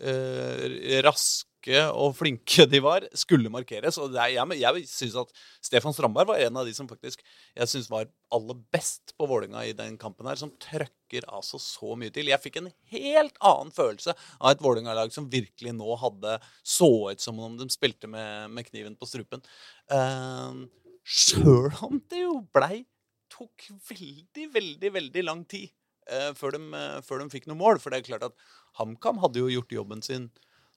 eh, 0.00 1.00
raske 1.06 1.49
og 1.68 2.14
flinke 2.16 2.64
de 2.70 2.80
var, 2.80 3.04
skulle 3.12 3.52
markeres. 3.52 3.98
Og 4.00 4.14
er, 4.14 4.32
jeg, 4.36 4.60
jeg 4.62 4.84
syns 4.88 5.18
at 5.20 5.34
Stefan 5.60 5.92
Strandberg 5.92 6.30
var 6.30 6.40
en 6.40 6.56
av 6.56 6.68
de 6.68 6.72
som 6.76 6.88
faktisk 6.88 7.20
jeg 7.56 7.68
synes 7.68 7.90
var 7.92 8.08
aller 8.32 8.58
best 8.72 9.12
på 9.18 9.28
Vålinga 9.28 9.64
i 9.66 9.74
den 9.76 9.98
kampen 10.00 10.28
her, 10.30 10.38
som 10.40 10.52
trøkker 10.62 11.26
altså 11.28 11.60
så 11.60 11.96
mye 11.98 12.14
til. 12.14 12.30
Jeg 12.30 12.40
fikk 12.40 12.60
en 12.60 12.70
helt 12.94 13.36
annen 13.42 13.74
følelse 13.74 14.14
av 14.38 14.52
et 14.52 14.64
Vålinga-lag 14.64 15.12
som 15.12 15.28
virkelig 15.30 15.74
nå 15.76 15.98
hadde 16.00 16.38
så 16.62 16.90
ut 17.10 17.20
som 17.20 17.38
om 17.42 17.58
de 17.60 17.68
spilte 17.72 18.08
med, 18.08 18.48
med 18.54 18.70
kniven 18.70 18.96
på 18.96 19.10
strupen. 19.10 19.44
Uh, 19.92 20.64
Sjøl 21.10 21.72
om 21.82 21.98
det 22.10 22.22
jo 22.22 22.40
blei 22.54 22.84
tok 23.30 23.68
veldig, 23.88 24.46
veldig, 24.52 24.90
veldig 24.96 25.24
lang 25.24 25.44
tid 25.48 25.70
eh, 26.10 26.30
før, 26.36 26.56
de, 26.56 26.62
eh, 26.76 27.00
før 27.06 27.22
de 27.22 27.32
fikk 27.32 27.48
noe 27.48 27.58
mål. 27.60 27.80
For 27.82 27.92
det 27.92 28.00
er 28.00 28.08
klart 28.10 28.26
at 28.28 28.46
HamKam 28.80 29.20
hadde 29.22 29.42
jo 29.42 29.50
gjort 29.52 29.76
jobben 29.80 30.04
sin 30.04 30.28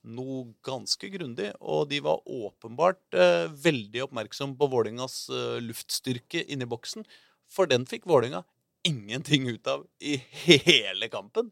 noe 0.04 0.54
ganske 0.66 1.08
grundig, 1.14 1.52
og 1.62 1.88
de 1.92 2.00
var 2.04 2.24
åpenbart 2.28 3.16
eh, 3.16 3.46
veldig 3.66 4.06
oppmerksom 4.08 4.58
på 4.60 4.68
Vålingas 4.72 5.28
eh, 5.32 5.60
luftstyrke 5.64 6.44
inni 6.52 6.68
boksen. 6.70 7.06
For 7.52 7.70
den 7.70 7.88
fikk 7.90 8.08
Vålinga 8.10 8.44
ingenting 8.88 9.48
ut 9.48 9.68
av 9.72 9.86
i 10.04 10.18
hele 10.44 11.08
kampen. 11.12 11.52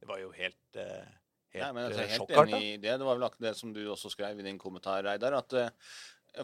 Det 0.00 0.08
var 0.08 0.20
jo 0.22 0.30
helt, 0.36 0.76
eh, 0.78 1.08
helt 1.54 1.64
Nei, 1.64 1.72
men 1.74 1.82
jeg 1.84 1.90
er 1.90 2.02
eh, 2.04 2.12
helt 2.14 2.22
sjokkarta. 2.22 2.56
enig 2.56 2.68
i 2.68 2.78
det. 2.78 2.94
Det 3.00 3.08
var 3.08 3.18
vel 3.18 3.26
akkurat 3.26 3.48
det 3.50 3.56
som 3.58 3.74
du 3.74 3.82
også 3.90 4.12
skrev 4.14 4.38
i 4.38 4.46
din 4.46 4.58
kommentar, 4.58 5.02
Reidar. 5.04 5.36
At 5.42 5.56
eh, 5.58 5.74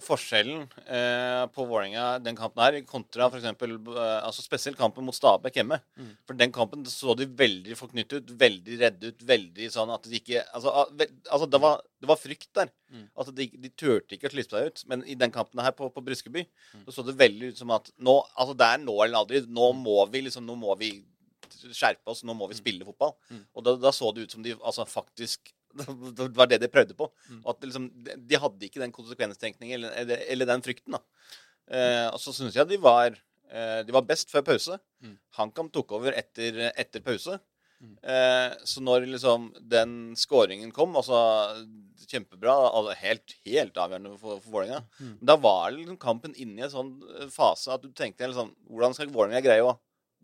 forskjellen 0.03 0.65
eh, 0.91 1.45
på 1.55 1.65
Vålerenga 1.69 2.19
den 2.23 2.37
kampen 2.39 2.63
her, 2.65 2.79
kontra 2.89 3.29
for 3.31 3.39
eksempel, 3.39 3.77
eh, 3.93 4.19
altså 4.27 4.43
spesielt 4.45 4.79
kampen 4.79 5.07
mot 5.07 5.15
Stabæk 5.17 5.61
hjemme. 5.61 5.79
Mm. 5.97 6.11
For 6.27 6.39
den 6.39 6.53
kampen 6.55 6.85
så 6.91 7.15
de 7.19 7.29
veldig 7.39 7.77
forknyttet 7.79 8.21
ut, 8.21 8.33
veldig 8.41 8.79
redde 8.83 9.13
ut, 9.13 9.27
veldig 9.31 9.71
sånn 9.73 9.93
at 9.95 10.07
de 10.09 10.19
ikke 10.19 10.43
Altså, 10.57 10.73
ah, 10.73 10.91
altså 11.33 11.47
det, 11.51 11.61
var, 11.63 11.83
det 12.03 12.11
var 12.11 12.21
frykt 12.21 12.51
der. 12.57 12.71
Mm. 12.93 13.07
Altså 13.15 13.35
de, 13.37 13.49
de 13.63 13.73
turte 13.79 14.17
ikke 14.17 14.31
å 14.31 14.35
slippe 14.35 14.57
seg 14.57 14.71
ut. 14.71 14.85
Men 14.91 15.05
i 15.07 15.17
den 15.19 15.35
kampen 15.35 15.63
her 15.65 15.75
på, 15.77 15.91
på 15.93 16.05
Briskeby 16.05 16.47
Mm. 16.47 16.83
så 16.87 16.97
så 16.97 17.03
det 17.07 17.15
veldig 17.19 17.53
ut 17.53 17.59
som 17.61 17.71
at 17.75 17.89
nå 18.03 18.15
Altså 18.37 18.55
det 18.59 18.67
er 18.67 18.81
nå 18.83 18.95
eller 19.05 19.21
aldri. 19.21 19.41
Nå 19.49 19.71
må 19.77 20.01
vi 20.11 20.23
liksom 20.27 20.45
Nå 20.47 20.57
må 20.59 20.75
vi 20.81 20.91
skjerpe 21.73 22.11
oss. 22.11 22.25
Nå 22.27 22.35
må 22.37 22.49
vi 22.51 22.59
spille 22.59 22.87
fotball. 22.87 23.15
Mm. 23.31 23.43
Og 23.55 23.65
da, 23.65 23.77
da 23.81 23.93
så 23.95 24.11
det 24.15 24.27
ut 24.27 24.35
som 24.37 24.43
de 24.45 24.55
altså 24.57 24.87
faktisk 24.89 25.53
det 26.19 26.29
var 26.37 26.51
det 26.51 26.61
de 26.63 26.71
prøvde 26.73 26.97
på. 26.99 27.09
Mm. 27.31 27.43
At 27.53 27.67
liksom, 27.67 27.89
de, 28.07 28.17
de 28.31 28.41
hadde 28.43 28.69
ikke 28.69 28.83
den 28.83 28.95
konsekvenstenkningen 28.95 29.79
eller, 29.81 29.97
eller, 30.03 30.25
eller 30.35 30.51
den 30.53 30.65
frykten. 30.67 30.97
da. 30.99 31.03
Eh, 31.67 32.07
og 32.13 32.21
så 32.23 32.35
syns 32.35 32.57
jeg 32.57 32.71
de 32.71 32.79
var, 32.83 33.17
eh, 33.51 33.83
de 33.87 33.95
var 33.95 34.07
best 34.07 34.33
før 34.33 34.47
pause. 34.47 34.79
Mm. 35.03 35.19
HamKam 35.39 35.71
tok 35.75 35.97
over 35.99 36.17
etter, 36.19 36.69
etter 36.75 37.05
pause. 37.05 37.39
Mm. 37.77 37.97
Eh, 38.09 38.55
så 38.65 38.81
når 38.81 39.05
liksom 39.11 39.51
den 39.61 40.15
skåringen 40.17 40.71
kom, 40.73 40.95
altså 40.97 41.19
kjempebra, 42.07 42.55
altså 42.71 42.95
helt, 43.03 43.35
helt 43.45 43.81
avgjørende 43.83 44.15
for, 44.21 44.41
for 44.41 44.53
Vålerenga, 44.55 44.85
Mm. 45.01 45.17
Men 45.19 45.27
da 45.29 45.37
var 45.37 45.75
liksom 45.75 45.99
kampen 46.01 46.37
inne 46.37 46.63
i 46.63 46.65
en 46.65 46.73
sånn 46.73 46.93
fase 47.33 47.75
at 47.75 47.83
du 47.83 47.91
tenkte 47.93 48.29
liksom, 48.31 48.55
hvordan 48.71 48.95
skal 48.97 49.13
Vålerenga 49.13 49.43
greie 49.45 49.67
å, 49.67 49.75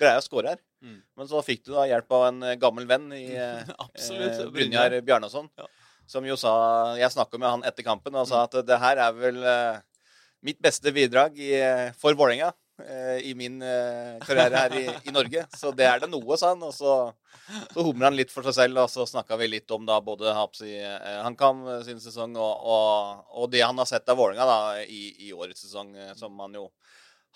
greie 0.02 0.18
å 0.20 0.24
skåre 0.24 0.54
her? 0.54 0.60
Mm. 0.82 0.98
Men 1.16 1.28
så 1.30 1.40
fikk 1.46 1.62
du 1.66 1.72
da 1.76 1.86
hjelp 1.86 2.10
av 2.16 2.26
en 2.28 2.42
eh, 2.48 2.56
gammel 2.60 2.88
venn 2.90 3.06
i 3.14 3.24
eh, 3.38 3.62
eh, 3.62 4.42
Brynjar 4.52 4.98
Bjarnason, 5.06 5.46
Ja. 5.58 5.68
som 6.10 6.26
jo 6.26 6.34
sa 6.36 6.52
Jeg 6.98 7.12
snakka 7.14 7.38
med 7.38 7.48
han 7.48 7.62
etter 7.68 7.86
kampen 7.86 8.16
og 8.18 8.26
sa 8.28 8.44
at 8.48 8.56
det 8.66 8.78
her 8.82 8.98
er 9.06 9.14
vel 9.14 9.38
eh, 9.46 9.78
mitt 10.42 10.58
beste 10.62 10.90
bidrag 10.92 11.38
i, 11.38 11.52
eh, 11.54 11.92
for 11.98 12.18
Vålerenga 12.18 12.52
i 13.22 13.30
min 13.38 13.60
karriere 14.24 14.58
her 14.58 14.72
i, 14.74 14.86
i 15.06 15.12
Norge. 15.14 15.44
Så 15.54 15.70
det 15.76 15.84
er 15.86 16.00
det 16.02 16.08
noe, 16.10 16.34
sa 16.40 16.48
han. 16.50 16.64
Og 16.66 16.72
så, 16.74 16.94
så 17.70 17.84
humra 17.84 18.08
han 18.08 18.16
litt 18.18 18.32
for 18.32 18.42
seg 18.48 18.56
selv, 18.56 18.80
og 18.80 18.90
så 18.90 19.04
snakka 19.06 19.36
vi 19.38 19.46
litt 19.52 19.70
om 19.76 19.84
da 19.86 20.00
både 20.02 20.32
Hapsi 20.34 20.72
HamKam 21.22 21.60
sin 21.86 22.00
sesong 22.02 22.34
og, 22.40 22.64
og, 22.72 23.20
og 23.38 23.52
det 23.52 23.62
han 23.62 23.78
har 23.78 23.86
sett 23.86 24.08
av 24.10 24.18
Vålerenga 24.18 24.80
i, 24.82 25.28
i 25.28 25.30
årets 25.36 25.62
sesong, 25.68 25.92
som 26.18 26.40
han 26.42 26.58
jo 26.58 26.64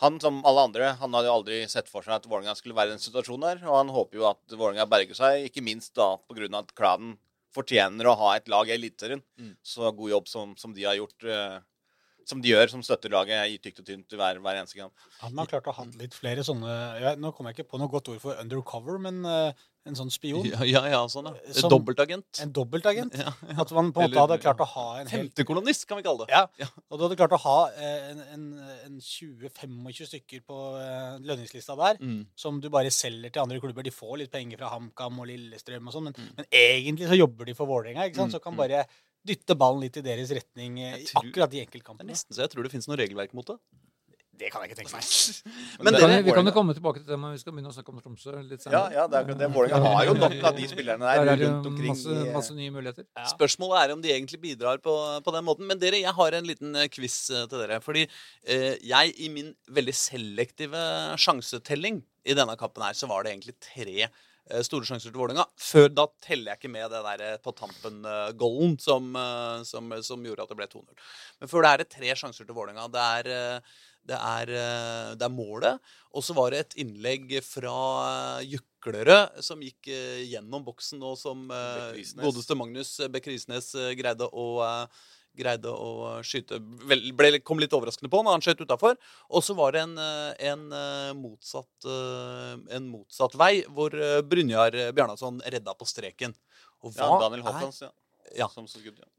han 0.03 0.19
som 0.21 0.43
alle 0.49 0.67
andre, 0.69 0.91
han 1.01 1.15
hadde 1.17 1.31
jo 1.31 1.37
aldri 1.39 1.61
sett 1.73 1.89
for 1.89 2.05
seg 2.05 2.19
at 2.19 2.27
Vålerenga 2.29 2.57
skulle 2.59 2.77
være 2.77 2.93
i 2.93 2.97
den 2.97 3.05
situasjonen 3.05 3.47
der. 3.47 3.63
Og 3.69 3.79
han 3.79 3.93
håper 3.95 4.21
jo 4.21 4.27
at 4.29 4.57
Vålerenga 4.57 4.89
berger 4.91 5.17
seg, 5.17 5.47
ikke 5.49 5.65
minst 5.65 5.95
da 5.97 6.15
pga. 6.29 6.51
at 6.59 6.75
klanen 6.77 7.17
fortjener 7.57 8.11
å 8.11 8.19
ha 8.21 8.35
et 8.37 8.51
lag 8.53 8.69
i 8.69 8.75
Eliteserien. 8.77 9.23
Mm. 9.41 9.55
Så 9.65 9.89
god 9.97 10.13
jobb 10.13 10.29
som, 10.29 10.53
som 10.61 10.75
de 10.77 10.85
har 10.85 10.99
gjort. 10.99 11.25
eh, 11.25 11.57
som 12.27 12.43
de 12.43 12.51
gjør, 12.51 12.67
som 12.73 12.83
støtter 12.83 13.13
laget 13.15 13.53
i 13.53 13.59
tykt 13.63 13.81
og 13.83 13.87
tynt 13.87 14.15
hver, 14.19 14.41
hver 14.43 14.59
eneste 14.59 14.81
kamp. 14.81 15.07
Hadde 15.21 15.39
man 15.39 15.47
klart 15.47 15.69
å 15.71 15.75
ha 15.77 15.85
litt 16.01 16.17
flere 16.17 16.43
sånne 16.47 16.73
jeg, 16.99 17.21
Nå 17.23 17.31
kommer 17.31 17.53
jeg 17.53 17.61
ikke 17.61 17.71
på 17.71 17.79
noe 17.79 17.93
godt 17.93 18.11
ord 18.11 18.19
for 18.25 18.43
undercover, 18.43 18.99
men 19.03 19.21
eh, 19.31 19.67
en 19.87 19.94
sånn 19.94 20.11
spion. 20.11 20.44
Ja, 20.51 20.64
ja, 20.66 20.83
ja 20.90 21.01
sånn, 21.09 21.27
ja. 21.31 21.53
Som- 21.55 21.70
Dobbeltagent. 21.70 22.40
En 22.42 22.53
dobbeltagent. 22.53 23.14
Ja, 23.16 23.33
At 23.62 23.70
man 23.72 23.92
på 23.92 24.03
en 24.03 24.11
måte 24.11 24.18
hadde 24.25 24.38
klart 24.42 24.59
å 24.59 24.66
ha 24.66 24.87
en 25.01 25.07
hel 25.07 25.29
Femtekolonnist, 25.29 25.87
kan 25.87 25.96
vi 26.01 26.03
kalle 26.07 26.27
det. 26.27 26.35
Ja, 26.35 26.46
Ja. 26.59 26.66
og 26.90 26.99
du 26.99 27.05
hadde 27.07 27.16
klart 27.20 27.33
å 27.37 27.40
ha 27.44 27.57
eh, 27.70 28.11
en, 28.11 28.20
en, 28.35 28.46
en 28.87 29.01
20-25 29.01 30.07
stykker 30.11 30.42
på 30.46 30.59
eh, 30.81 31.18
lønningslista 31.27 31.77
der, 31.79 31.99
Mm. 32.03 32.27
som 32.37 32.61
du 32.61 32.68
bare 32.68 32.90
selger 32.90 33.31
til 33.33 33.42
andre 33.42 33.61
klubber. 33.61 33.83
De 33.87 33.90
får 33.94 34.18
litt 34.18 34.31
penger 34.33 34.59
fra 34.59 34.70
HamKam 34.75 35.20
og 35.22 35.27
Lillestrøm 35.31 35.87
og 35.88 35.92
sånn, 35.94 36.05
men, 36.11 36.14
Mm. 36.16 36.31
men 36.37 36.46
egentlig 36.53 37.09
så 37.09 37.16
jobber 37.18 37.44
de 37.46 37.55
for 37.55 37.66
Vålerenga, 37.66 38.07
ikke 38.11 38.16
sant? 38.16 38.33
Så 38.33 38.40
kan 38.42 38.57
bare 38.57 38.87
dytte 39.27 39.57
ballen 39.59 39.81
litt 39.83 39.96
i 39.96 40.03
deres 40.03 40.31
retning 40.31 40.79
eh, 40.81 40.99
i 41.03 41.05
akkurat 41.14 41.51
de 41.51 41.57
Det 41.59 41.62
er 41.62 41.66
enkeltkampene. 41.66 42.11
nesten 42.11 42.31
så 42.35 42.42
jeg 42.44 42.51
tror 42.51 42.62
det 42.62 42.70
finnes 42.72 42.87
noe 42.88 42.96
regelverk 42.96 43.35
mot 43.35 43.46
det. 43.46 43.57
Det 44.37 44.51
kan 44.53 44.62
jeg 44.62 44.70
ikke 44.70 44.79
tenke 44.83 44.92
meg. 44.92 45.07
Men 45.87 45.96
kan, 45.96 46.12
vi 46.27 46.35
kan 46.37 46.49
jo 46.51 46.53
komme 46.57 46.75
tilbake 46.77 47.01
til 47.01 47.09
det, 47.09 47.18
men 47.20 47.33
vi 47.35 47.40
skal 47.40 47.55
begynne 47.55 47.70
å 47.70 47.75
snakke 47.77 47.92
om 47.92 48.01
Tromsø 48.05 48.35
litt 48.44 48.64
senere. 48.64 48.92
ja, 48.94 49.07
det 49.09 49.16
er 49.16 49.25
akkurat 49.25 49.40
det. 49.40 49.49
Vålerenga 49.55 49.92
har 49.94 50.09
jo 50.09 50.14
nok 50.18 50.37
av 50.51 50.59
de 50.59 50.68
spillerne 50.70 51.09
der, 51.09 51.22
Der 51.25 51.33
er 51.33 51.42
rundt 51.44 51.68
omkring. 51.70 51.92
masse, 51.92 52.16
eh, 52.20 52.33
masse 52.35 52.57
nye 52.57 52.75
muligheter. 52.75 53.07
Ja. 53.16 53.25
Spørsmålet 53.33 53.81
er 53.83 53.94
om 53.94 54.03
de 54.05 54.12
egentlig 54.12 54.40
bidrar 54.42 54.81
på, 54.85 54.94
på 55.25 55.35
den 55.37 55.46
måten. 55.46 55.66
Men 55.68 55.81
dere, 55.81 56.01
jeg 56.03 56.14
har 56.18 56.37
en 56.37 56.49
liten 56.49 56.77
eh, 56.77 56.88
quiz 56.92 57.16
eh, 57.31 57.46
til 57.51 57.64
dere. 57.64 57.81
Fordi 57.85 58.05
eh, 58.07 58.77
jeg 58.85 59.16
i 59.25 59.33
min 59.33 59.53
veldig 59.72 59.96
selektive 59.96 60.85
sjansetelling 61.22 62.03
i 62.27 62.37
denne 62.37 62.57
kappen 62.61 62.85
her, 62.85 62.96
så 62.99 63.09
var 63.11 63.25
det 63.25 63.35
egentlig 63.35 63.57
tre 63.62 64.09
store 64.62 64.87
sjanser 64.87 65.11
til 65.11 65.18
Vålerenga. 65.18 65.42
Før 65.59 65.88
da 65.90 66.05
teller 66.22 66.53
jeg 66.53 66.61
ikke 66.61 66.70
med 66.70 66.92
det 66.92 67.01
der 67.03 67.40
på 67.42 67.51
tampen-golden 67.59 68.77
som, 68.79 69.09
som, 69.66 69.90
som 70.07 70.22
gjorde 70.22 70.44
at 70.44 70.53
det 70.53 70.59
ble 70.61 70.68
2-0. 70.70 70.85
Men 71.42 71.51
før 71.51 71.66
det 71.66 71.72
er 71.72 71.83
det 71.83 71.88
tre 71.90 72.12
sjanser 72.20 72.46
til 72.46 72.55
Vålerenga. 72.55 72.87
Det 72.94 73.07
er 73.18 73.59
det 74.07 74.19
er, 74.19 74.53
eh, 74.55 75.14
det 75.19 75.27
er 75.27 75.35
målet. 75.35 75.83
Og 76.16 76.25
så 76.25 76.37
var 76.37 76.53
det 76.53 76.62
et 76.62 76.79
innlegg 76.85 77.35
fra 77.45 77.75
eh, 78.07 78.55
Juklerød 78.55 79.42
som 79.45 79.61
gikk 79.64 79.90
eh, 79.92 80.23
gjennom 80.31 80.64
boksen, 80.64 81.03
og 81.05 81.19
som 81.21 81.45
godeste 82.23 82.57
Magnus 82.57 82.97
Bekk 83.12 83.29
Risnes 83.33 83.75
eh, 83.77 83.92
greide 83.99 84.31
å 84.33 84.47
greide 85.37 85.69
å 85.69 86.14
skyte 86.25 86.57
vel, 86.88 87.11
ble, 87.12 87.42
Kom 87.45 87.61
litt 87.61 87.75
overraskende 87.77 88.09
på 88.09 88.23
når 88.25 88.38
han 88.38 88.45
skjøt 88.47 88.62
utafor. 88.64 88.95
Og 89.29 89.45
så 89.45 89.53
var 89.53 89.75
det 89.75 89.83
en, 89.85 89.92
en, 90.01 90.62
motsatt, 91.21 91.88
en 92.73 92.87
motsatt 92.88 93.37
vei, 93.37 93.59
hvor 93.69 93.92
Brynjar 94.25 94.79
Bjarnason 94.97 95.42
redda 95.45 95.77
på 95.77 95.85
streken. 95.90 96.33
Og 96.81 96.97
ja, 96.97 97.05
hva, 97.05 97.19
Daniel 97.27 97.45
er, 97.53 97.69
ja. 97.69 97.90
Ja. 98.33 98.49
Ja. 98.49 98.49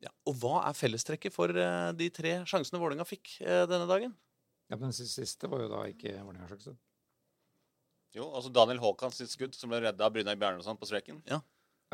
ja, 0.08 0.16
og 0.26 0.42
hva 0.42 0.64
er 0.66 0.80
fellestrekket 0.82 1.38
for 1.38 1.54
de 1.54 2.10
tre 2.18 2.40
sjansene 2.50 2.82
Vålerenga 2.82 3.06
fikk 3.06 3.38
denne 3.46 3.86
dagen? 3.86 4.18
Ja, 4.68 4.76
men 4.76 4.90
den 4.90 4.96
siste 5.08 5.50
var 5.50 5.64
jo 5.64 5.70
da 5.72 5.84
ikke 5.88 6.12
Vålerenga-sjanse. 6.18 6.74
Jo, 8.18 8.26
altså 8.36 8.50
Daniel 8.54 8.80
Haakons 8.82 9.20
sitt 9.20 9.32
skudd, 9.32 9.56
som 9.56 9.72
ble 9.72 9.80
redda 9.84 10.08
av 10.08 10.16
Brynjar 10.16 10.40
Bjarnason 10.40 10.80
på 10.80 10.88
streken. 10.90 11.22
Ja, 11.30 11.42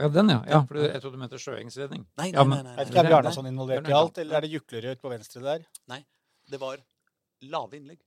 den, 0.09 0.31
ja. 0.31 0.39
ja 0.49 0.61
for 0.65 0.79
jeg 0.81 1.01
trodde 1.03 1.17
du 1.17 1.21
mente 1.21 1.39
Sjøengs 1.41 1.77
redning. 1.77 2.05
Nei, 2.17 2.31
Ja, 2.31 2.43
nei, 2.43 2.49
men- 2.49 2.65
nei, 2.65 2.73
Er 2.73 2.85
nei, 2.85 2.85
ikke. 2.89 3.03
Bjarnason 3.09 3.49
involvert 3.49 3.89
i 3.89 3.93
alt, 3.97 4.17
eller 4.17 4.37
er 4.37 4.41
det 4.41 4.51
Juklerød 4.51 5.01
på 5.01 5.09
venstre 5.11 5.41
der? 5.43 5.65
Nei, 5.87 6.03
Det 6.49 6.59
var 6.59 6.77
lave 7.41 7.77
innlegg. 7.77 7.99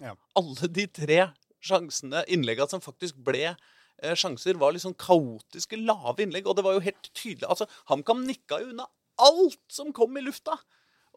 Ja. 0.00 0.14
Alle 0.36 0.68
de 0.68 0.86
tre 0.86 1.32
sjansene, 1.60 2.24
innlegga 2.28 2.68
som 2.68 2.80
faktisk 2.80 3.16
ble 3.24 3.56
eh, 4.02 4.14
sjanser, 4.14 4.58
var 4.58 4.72
sånn 4.72 4.96
kaotiske, 4.96 5.76
lave 5.76 6.22
innlegg. 6.24 6.46
Og 6.46 6.56
det 6.56 6.64
var 6.64 6.74
jo 6.74 6.80
helt 6.80 7.10
tydelig 7.14 7.48
Altså, 7.48 7.66
HamKam 7.90 8.24
nikka 8.26 8.60
jo 8.60 8.70
unna 8.70 8.86
alt 9.18 9.60
som 9.68 9.92
kom 9.92 10.16
i 10.16 10.20
lufta. 10.20 10.58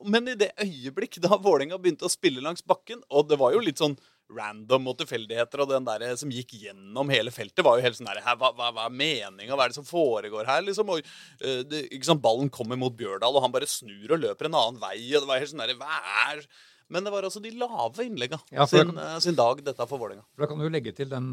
Men 0.03 0.27
i 0.27 0.35
det 0.35 0.51
øyeblikk 0.59 1.21
da 1.23 1.37
Vålerenga 1.39 1.77
begynte 1.79 2.07
å 2.07 2.11
spille 2.11 2.43
langs 2.43 2.65
bakken, 2.67 2.99
og 3.07 3.29
det 3.29 3.37
var 3.39 3.55
jo 3.55 3.63
litt 3.63 3.79
sånn 3.79 3.95
random 4.35 4.89
og 4.89 4.97
tilfeldigheter, 4.99 5.61
og 5.61 5.69
den 5.69 5.85
der 5.87 6.03
som 6.19 6.31
gikk 6.33 6.55
gjennom 6.57 7.11
hele 7.13 7.31
feltet, 7.33 7.63
var 7.65 7.77
jo 7.77 7.85
helt 7.85 7.97
sånn 7.99 8.09
der 8.09 8.21
Hva, 8.25 8.51
hva, 8.57 8.71
hva 8.73 8.87
er 8.87 8.93
meninga? 8.93 9.55
Hva 9.55 9.67
er 9.67 9.73
det 9.73 9.77
som 9.77 9.87
foregår 9.87 10.49
her? 10.49 10.63
liksom? 10.65 10.91
Og, 10.91 11.09
eh, 11.39 11.61
det, 11.67 11.85
ikke 11.95 12.09
sant, 12.09 12.23
Ballen 12.23 12.49
kommer 12.53 12.79
mot 12.79 12.95
Bjørdal, 12.97 13.37
og 13.37 13.45
han 13.45 13.53
bare 13.53 13.69
snur 13.69 14.17
og 14.17 14.23
løper 14.23 14.49
en 14.49 14.57
annen 14.57 14.81
vei. 14.81 14.97
og 15.13 15.23
det 15.23 15.29
var 15.29 15.43
helt 15.43 15.53
sånn 15.53 15.65
der, 15.65 15.77
hva 15.79 15.99
er... 16.29 16.47
Men 16.91 17.01
det 17.01 17.15
var 17.15 17.25
altså 17.25 17.41
de 17.41 17.49
lave 17.57 18.03
innlegga 18.05 18.37
Ja, 18.53 18.67
sin, 18.69 18.91
eh, 18.93 19.15
sin 19.23 19.37
dag, 19.37 19.63
dette 19.65 19.87
for 19.89 19.97
Vålerenga. 20.01 20.21
Da 20.37 20.45
kan 20.45 20.59
du 20.59 20.67
jo 20.67 20.73
legge 20.73 20.93
til 20.93 21.09
den, 21.09 21.31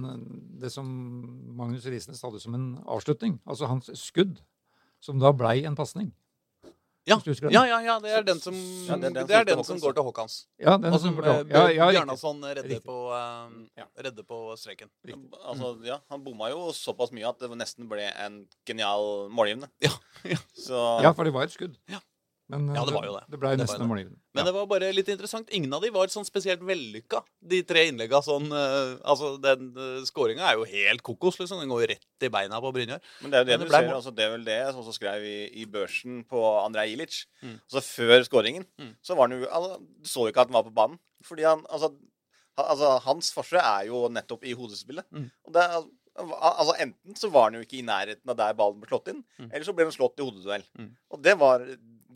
det 0.62 0.70
som 0.72 0.86
Magnus 1.58 1.84
Risnes 1.84 2.22
hadde 2.24 2.40
som 2.40 2.56
en 2.56 2.70
avslutning. 2.88 3.36
Altså 3.44 3.68
hans 3.68 3.90
skudd, 4.00 4.40
som 5.02 5.20
da 5.20 5.32
blei 5.36 5.58
en 5.68 5.76
pasning. 5.76 6.08
Ja, 7.04 7.16
ja, 7.26 7.64
ja, 7.66 7.78
ja, 7.82 7.94
det 7.98 8.10
er 8.14 8.22
den 8.22 8.38
som, 8.38 8.54
Ja, 8.54 8.94
det 8.94 9.08
er 9.08 9.14
den 9.16 9.26
det 9.26 9.34
er 9.34 9.44
den 9.48 9.64
som 9.66 9.78
går 9.82 9.94
til 9.96 10.04
Håkans. 10.06 10.36
Ja, 10.60 10.76
den 10.78 10.92
Og 10.94 11.00
som 11.00 11.16
som 11.16 11.24
eh, 11.24 11.40
ja, 11.50 11.64
ja. 11.74 11.88
Bjarnason 11.90 12.44
redder 12.44 12.80
på, 12.84 12.98
eh, 13.10 13.80
Ja. 13.80 13.86
redder 13.98 14.22
på 14.22 14.56
streken. 14.56 14.88
Altså, 15.42 15.72
ja, 15.84 15.98
Han 16.10 16.22
bomma 16.22 16.50
jo 16.50 16.70
såpass 16.70 17.10
mye 17.10 17.26
at 17.28 17.40
det 17.42 17.50
nesten 17.58 17.88
ble 17.90 18.06
en 18.06 18.46
genial 18.64 19.28
målgivende. 19.30 19.68
Ja, 19.82 19.90
ja. 20.34 20.38
Så 20.54 21.02
Ja, 21.02 21.12
for 21.12 21.24
det 21.24 21.34
var 21.34 21.42
et 21.42 21.50
skudd. 21.50 21.74
Ja. 21.90 21.98
Men 22.58 22.74
Ja, 22.76 22.82
eh, 22.82 22.86
det 22.88 22.94
var 22.94 23.04
jo 23.08 23.12
det. 23.16 23.22
Det 23.32 23.38
blei 23.40 23.52
nesten 23.56 23.86
målgivende. 23.88 24.18
Men 24.36 24.44
det 24.48 24.52
var 24.54 24.66
bare 24.70 24.90
litt 24.92 25.08
interessant. 25.08 25.48
Ingen 25.56 25.72
av 25.72 25.80
de 25.82 25.90
var 25.94 26.06
sånn 26.12 26.24
spesielt 26.28 26.60
vellykka, 26.68 27.22
de 27.52 27.62
tre 27.68 27.86
innlegga. 27.90 28.20
Sånn, 28.24 28.46
uh, 28.52 28.98
altså, 29.08 29.34
den 29.40 29.70
uh, 29.76 30.02
skåringa 30.08 30.44
er 30.50 30.58
jo 30.60 30.64
helt 30.68 31.02
kokos, 31.02 31.38
liksom. 31.40 31.60
Den 31.60 31.68
går 31.72 31.82
jo 31.84 31.90
rett 31.94 32.26
i 32.28 32.32
beina 32.32 32.60
på 32.60 32.72
Brynjar. 32.76 33.00
Men 33.22 33.30
det 33.32 33.38
er 33.38 33.42
jo 33.44 33.48
det 33.50 33.58
det 33.58 33.66
du 33.66 33.72
ser. 33.72 33.86
mål. 33.88 33.96
altså 34.00 34.14
Det 34.14 34.24
er 34.26 34.30
vel 34.36 34.44
det 34.44 34.60
som 34.72 34.80
også 34.84 34.94
skrev 34.98 35.24
i, 35.24 35.36
i 35.62 35.66
børsen 35.66 36.22
på 36.28 36.44
Andrej 36.64 36.92
Ilic. 36.94 37.22
Mm. 37.42 37.58
Altså 37.66 37.82
Før 37.88 38.22
skåringen 38.28 38.66
Mm. 38.78 38.94
så 39.02 39.16
var 39.16 39.28
han 39.28 39.38
jo 39.40 39.48
altså, 39.48 39.78
Du 39.80 40.08
så 40.08 40.26
jo 40.26 40.32
ikke 40.32 40.40
at 40.46 40.48
han 40.52 40.54
var 40.60 40.68
på 40.70 40.74
banen. 40.74 40.98
Fordi 41.24 41.42
han 41.46 41.64
altså, 41.70 41.92
ha- 42.58 42.68
altså 42.72 42.98
Hans 43.04 43.32
forsvar 43.32 43.60
er 43.80 43.86
jo 43.88 44.08
nettopp 44.08 44.44
i 44.44 44.52
hodespillet. 44.54 45.04
Mm. 45.12 45.30
Og 45.46 45.52
det, 45.52 45.62
er- 45.62 45.90
altså 46.12 46.74
Enten 46.82 47.16
så 47.16 47.30
var 47.32 47.46
han 47.50 47.54
jo 47.54 47.60
ikke 47.64 47.78
i 47.78 47.86
nærheten 47.86 48.28
av 48.28 48.36
der 48.36 48.52
ballen 48.58 48.80
ble 48.82 48.88
slått 48.90 49.08
inn, 49.08 49.22
Mm. 49.40 49.50
eller 49.52 49.64
så 49.64 49.72
ble 49.74 49.84
han 49.88 49.92
slått 49.94 50.18
i 50.20 50.22
hodeduell. 50.26 50.64
Mm. 50.78 50.90
Og 51.10 51.22
det 51.22 51.38
var 51.40 51.64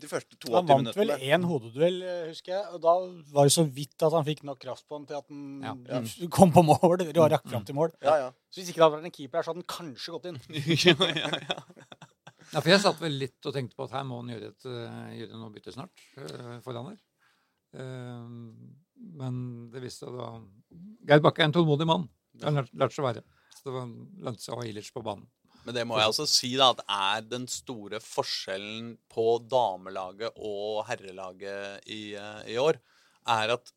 de 0.01 0.09
første 0.11 0.37
82 0.37 0.55
Han 0.57 0.67
vant 0.69 0.91
vel 0.97 1.11
minuttene. 1.13 1.33
én 1.37 1.43
hodeduell, 1.49 1.99
eh, 2.03 2.27
husker 2.31 2.53
jeg. 2.55 2.65
Og 2.75 2.81
da 2.85 2.95
var 3.37 3.45
det 3.49 3.55
så 3.57 3.65
vidt 3.79 3.99
at 4.07 4.13
han 4.17 4.25
fikk 4.27 4.43
nok 4.49 4.59
kraft 4.63 4.85
på 4.89 4.95
den 4.99 5.07
til 5.11 5.17
at 5.19 5.27
han 5.29 5.41
Ja. 5.65 5.73
Ja. 5.97 6.01
kom 6.37 6.51
på 6.53 6.63
mål. 6.67 6.79
Og 6.83 7.17
var 7.17 7.31
rakk 7.37 7.47
fram 7.49 7.65
til 7.65 7.75
mål. 7.79 7.91
Ja, 8.03 8.17
ja. 8.27 8.31
Så 8.51 8.61
hvis 8.61 8.69
ikke 8.73 8.81
det 8.81 8.87
hadde 8.87 8.99
vært 8.99 9.09
en 9.11 9.17
keeper 9.19 9.37
her, 9.41 9.45
så 9.47 9.51
hadde 9.55 9.63
han 9.65 9.75
kanskje 9.77 10.15
gått 10.17 10.29
inn. 10.31 10.39
ja, 12.53 12.61
for 12.61 12.71
jeg 12.71 12.83
satt 12.85 13.01
vel 13.03 13.17
litt 13.21 13.49
og 13.49 13.55
tenkte 13.57 13.77
på 13.79 13.87
at 13.89 13.95
her 13.97 14.05
må 14.09 14.21
han 14.23 14.31
gjøre, 14.35 14.51
et, 14.55 14.67
eh, 14.71 15.07
gjøre 15.21 15.41
noe 15.41 15.53
bytte 15.55 15.75
snart 15.75 16.05
eh, 16.23 16.59
foran 16.65 16.93
her. 16.93 17.01
Men 17.77 19.35
det 19.73 19.83
viste 19.85 20.07
seg 20.07 20.15
da 20.17 20.29
Geir 21.11 21.21
Bakke 21.25 21.43
er 21.45 21.49
en 21.51 21.57
tålmodig 21.57 21.87
mann. 21.89 22.07
Det 22.37 22.47
har 22.49 22.69
lært, 22.73 22.95
seg 22.95 23.03
å 23.05 23.09
være. 23.11 23.23
Så 23.57 23.67
det 23.67 23.75
var 23.75 23.91
lønte 24.29 24.45
seg 24.45 24.55
å 24.55 24.61
ha 24.61 24.67
Ilic 24.69 24.89
på 24.95 25.03
banen. 25.05 25.27
Men 25.67 25.75
det 25.75 25.83
må 25.89 25.97
jeg 25.99 26.13
også 26.13 26.29
si, 26.31 26.53
da, 26.55 26.71
at 26.71 26.83
er 26.87 27.25
den 27.27 27.49
store 27.51 27.99
forskjellen 28.03 28.93
på 29.11 29.25
damelaget 29.51 30.37
og 30.39 30.85
herrelaget 30.87 31.89
i, 31.91 32.15
eh, 32.15 32.43
i 32.55 32.59
år, 32.63 32.79
er 33.27 33.55
at 33.57 33.73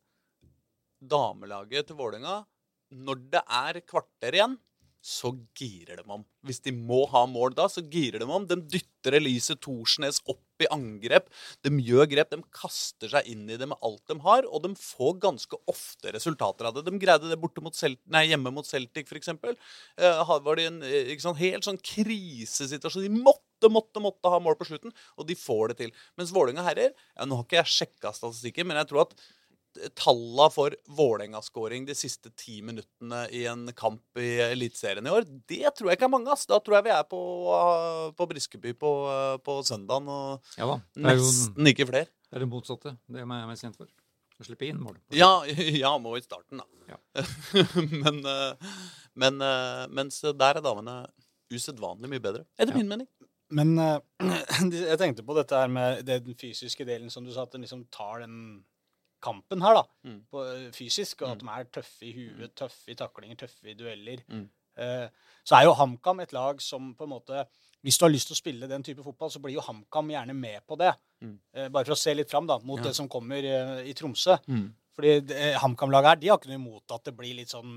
damelaget 1.02 1.90
til 1.90 1.98
Vålerenga, 1.98 2.44
når 2.94 3.24
det 3.34 3.42
er 3.42 3.82
kvarter 3.90 4.38
igjen, 4.38 4.58
så 5.00 5.32
girer 5.56 6.02
de 6.02 6.04
om. 6.12 6.24
Hvis 6.46 6.60
de 6.66 6.74
må 6.76 7.06
ha 7.12 7.24
mål 7.30 7.54
da, 7.56 7.70
så 7.72 7.84
girer 7.88 8.20
de 8.20 8.28
om. 8.28 8.46
De 8.48 8.58
dytter 8.60 9.16
Elise 9.16 9.56
Thorsnes 9.56 10.20
opp 10.28 10.64
i 10.64 10.68
angrep. 10.76 11.30
De 11.64 11.72
gjør 11.88 12.10
grep. 12.12 12.34
De 12.34 12.42
kaster 12.56 13.12
seg 13.14 13.30
inn 13.32 13.46
i 13.48 13.58
det 13.60 13.70
med 13.72 13.80
alt 13.86 14.04
de 14.12 14.20
har, 14.26 14.48
og 14.48 14.66
de 14.66 14.74
får 14.76 15.18
ganske 15.24 15.62
ofte 15.72 16.12
resultater 16.16 16.68
av 16.68 16.76
det. 16.76 16.84
De 16.88 17.00
greide 17.00 17.32
det 17.32 17.40
borte 17.40 17.64
mot 17.64 17.76
Celt 17.76 18.02
nei, 18.12 18.26
hjemme 18.32 18.52
mot 18.52 18.68
Celtic, 18.68 19.08
f.eks. 19.08 19.32
Eh, 19.32 20.36
var 20.44 20.60
det 20.60 20.68
en 20.68 20.82
sant, 21.24 21.40
helt 21.40 21.68
sånn 21.68 21.80
krisesituasjon. 21.80 23.08
De 23.08 23.24
måtte, 23.24 23.72
måtte, 23.72 24.04
måtte 24.04 24.32
ha 24.32 24.44
mål 24.44 24.60
på 24.60 24.68
slutten, 24.68 24.96
og 25.16 25.32
de 25.32 25.40
får 25.40 25.72
det 25.72 25.82
til. 25.86 25.98
Mens 26.20 26.36
Vålerenga 26.36 26.68
herrer 26.68 26.92
ja, 26.92 27.24
Nå 27.24 27.40
har 27.40 27.48
ikke 27.48 27.62
jeg 27.62 27.76
sjekka 27.78 28.16
statistikken, 28.16 28.68
men 28.68 28.82
jeg 28.82 28.92
tror 28.92 29.08
at 29.08 29.16
talla 29.96 30.50
for 30.54 30.74
Vålerenga-skåring 30.98 31.86
de 31.88 31.96
siste 31.98 32.32
ti 32.38 32.60
minuttene 32.66 33.24
i 33.36 33.46
en 33.50 33.68
kamp 33.78 34.20
i 34.22 34.32
Eliteserien 34.50 35.06
i 35.08 35.14
år, 35.14 35.28
det 35.50 35.72
tror 35.78 35.90
jeg 35.92 36.00
ikke 36.00 36.08
er 36.10 36.14
mange. 36.14 36.32
ass. 36.34 36.46
Da 36.50 36.60
tror 36.60 36.80
jeg 36.80 36.88
vi 36.90 36.94
er 36.96 37.06
på, 37.10 37.20
uh, 37.50 38.10
på 38.18 38.28
Briskeby 38.32 38.74
på, 38.80 38.92
uh, 39.10 39.38
på 39.44 39.60
søndagen, 39.68 40.10
og 40.10 40.60
Ja 40.60 40.68
nesten 41.00 41.72
ikke 41.72 41.88
flere. 41.90 42.10
det, 42.30 42.36
er 42.36 42.46
det 42.46 42.50
motsatte. 42.52 42.96
Det 43.08 43.22
er 43.22 43.26
jeg 43.26 43.50
mest 43.52 43.66
kjent 43.68 43.80
for. 43.80 43.88
Å 44.40 44.46
slippe 44.48 44.68
inn 44.70 44.80
mål. 44.80 44.96
Ja, 45.12 45.32
ja, 45.84 45.94
må 46.00 46.16
i 46.18 46.24
starten, 46.24 46.62
da. 46.62 46.68
Ja. 46.94 47.00
men, 48.04 48.22
uh, 48.26 48.76
men 49.20 49.42
mens 49.92 50.22
der 50.24 50.60
er 50.60 50.64
damene 50.64 51.02
usedvanlig 51.52 52.12
mye 52.12 52.22
bedre, 52.24 52.46
etter 52.60 52.76
Ja. 52.76 52.78
min 52.78 52.88
mening. 52.92 53.08
Men 53.50 53.72
eh, 53.82 53.98
jeg 54.70 54.98
tenkte 55.02 55.24
på 55.26 55.34
dette 55.34 55.58
her 55.58 55.72
med 55.74 56.04
den 56.06 56.36
fysiske 56.38 56.86
delen 56.86 57.10
som 57.10 57.26
du 57.26 57.32
sa, 57.34 57.48
at 57.48 57.56
den 57.56 57.64
liksom 57.66 57.82
tar 57.90 58.20
den 58.22 58.36
kampen 59.22 59.62
her, 59.62 59.74
da. 59.74 59.84
Mm. 60.06 60.22
På, 60.32 60.44
eh, 60.46 60.72
fysisk. 60.72 61.22
Og 61.22 61.28
Mm. 61.28 61.32
at 61.34 61.40
de 61.40 61.48
er 61.60 61.64
tøffe 61.82 62.04
i 62.06 62.14
huet, 62.14 62.56
tøffe 62.56 62.90
i 62.92 62.96
taklinger, 62.96 63.36
tøffe 63.36 63.70
i 63.70 63.74
dueller. 63.74 64.24
Mm. 64.30 64.50
Eh, 64.78 65.10
så 65.44 65.56
er 65.60 65.64
jo 65.66 65.74
HamKam 65.74 66.20
et 66.22 66.32
lag 66.34 66.62
som 66.62 66.94
på 66.96 67.04
en 67.04 67.10
måte 67.10 67.46
Hvis 67.82 67.98
du 67.98 68.04
har 68.04 68.10
lyst 68.12 68.28
til 68.28 68.36
å 68.36 68.38
spille 68.44 68.68
den 68.68 68.84
type 68.84 69.02
fotball, 69.02 69.30
så 69.32 69.40
blir 69.40 69.54
jo 69.54 69.62
HamKam 69.62 70.10
gjerne 70.12 70.34
med 70.36 70.60
på 70.68 70.76
det. 70.78 70.94
Mm. 71.24 71.40
Eh, 71.54 71.70
bare 71.70 71.86
for 71.86 71.94
å 71.94 71.98
se 71.98 72.14
litt 72.14 72.30
fram 72.30 72.46
da, 72.46 72.58
mot 72.60 72.78
Ja. 72.80 72.84
det 72.90 72.96
som 72.96 73.08
kommer 73.08 73.38
eh, 73.38 73.88
i 73.90 73.94
Tromsø. 73.94 74.36
Fordi 75.00 75.32
eh, 75.32 75.54
HamKam-laget 75.64 76.10
her, 76.12 76.18
de 76.20 76.28
har 76.28 76.38
ikke 76.42 76.50
noe 76.52 76.60
imot 76.60 76.92
at 76.92 77.06
det 77.08 77.14
blir 77.16 77.38
litt 77.38 77.54
sånn 77.54 77.70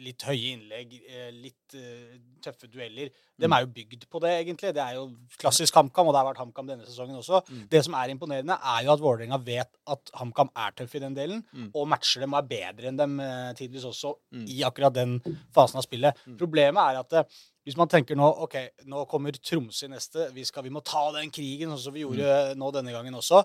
litt 0.00 0.22
høye 0.24 0.54
innlegg, 0.54 0.94
eh, 1.12 1.26
litt 1.36 1.74
uh, 1.76 2.14
tøffe 2.40 2.70
dueller. 2.72 3.10
De 3.40 3.46
Mm. 3.48 3.52
er 3.56 3.60
jo 3.66 3.68
bygd 3.72 4.06
på 4.12 4.20
det, 4.20 4.30
egentlig. 4.40 4.70
Det 4.76 4.80
er 4.80 4.94
jo 4.96 5.02
klassisk 5.40 5.74
HamKam, 5.76 6.08
og 6.08 6.14
det 6.14 6.20
har 6.22 6.26
vært 6.30 6.40
HamKam 6.40 6.66
denne 6.68 6.86
sesongen 6.88 7.16
også. 7.20 7.42
Mm. 7.50 7.68
Det 7.72 7.82
som 7.84 7.94
er 8.00 8.08
imponerende, 8.14 8.56
er 8.56 8.84
jo 8.86 8.92
at 8.94 9.00
Vålerenga 9.04 9.38
vet 9.44 9.70
at 9.86 10.10
HamKam 10.16 10.50
er 10.56 10.72
tøff 10.76 10.94
i 10.96 10.98
den 11.04 11.14
delen, 11.16 11.44
Mm. 11.52 11.70
og 11.74 11.86
matcher 11.88 12.20
dem 12.24 12.32
og 12.34 12.42
er 12.44 12.48
bedre 12.48 12.88
enn 12.88 12.96
dem 12.96 13.18
tidvis 13.60 13.84
også 13.84 14.14
Mm. 14.32 14.46
i 14.48 14.60
akkurat 14.64 14.92
den 14.94 15.20
fasen 15.54 15.76
av 15.76 15.84
spillet. 15.84 16.16
Mm. 16.26 16.36
Problemet 16.38 16.80
er 16.80 17.00
at 17.00 17.08
det, 17.10 17.26
hvis 17.66 17.76
man 17.76 17.88
tenker 17.88 18.16
nå 18.16 18.28
ok, 18.42 18.56
nå 18.86 19.06
kommer 19.08 19.32
Tromsø 19.32 19.84
i 19.84 19.88
neste, 19.92 20.32
vi, 20.32 20.44
skal, 20.44 20.62
vi 20.64 20.70
må 20.70 20.82
ta 20.84 21.10
den 21.12 21.30
krigen, 21.30 21.68
sånn 21.72 21.78
som 21.84 21.92
vi 21.94 22.04
gjorde 22.06 22.56
nå 22.56 22.72
denne 22.72 22.92
gangen 22.92 23.14
også, 23.14 23.44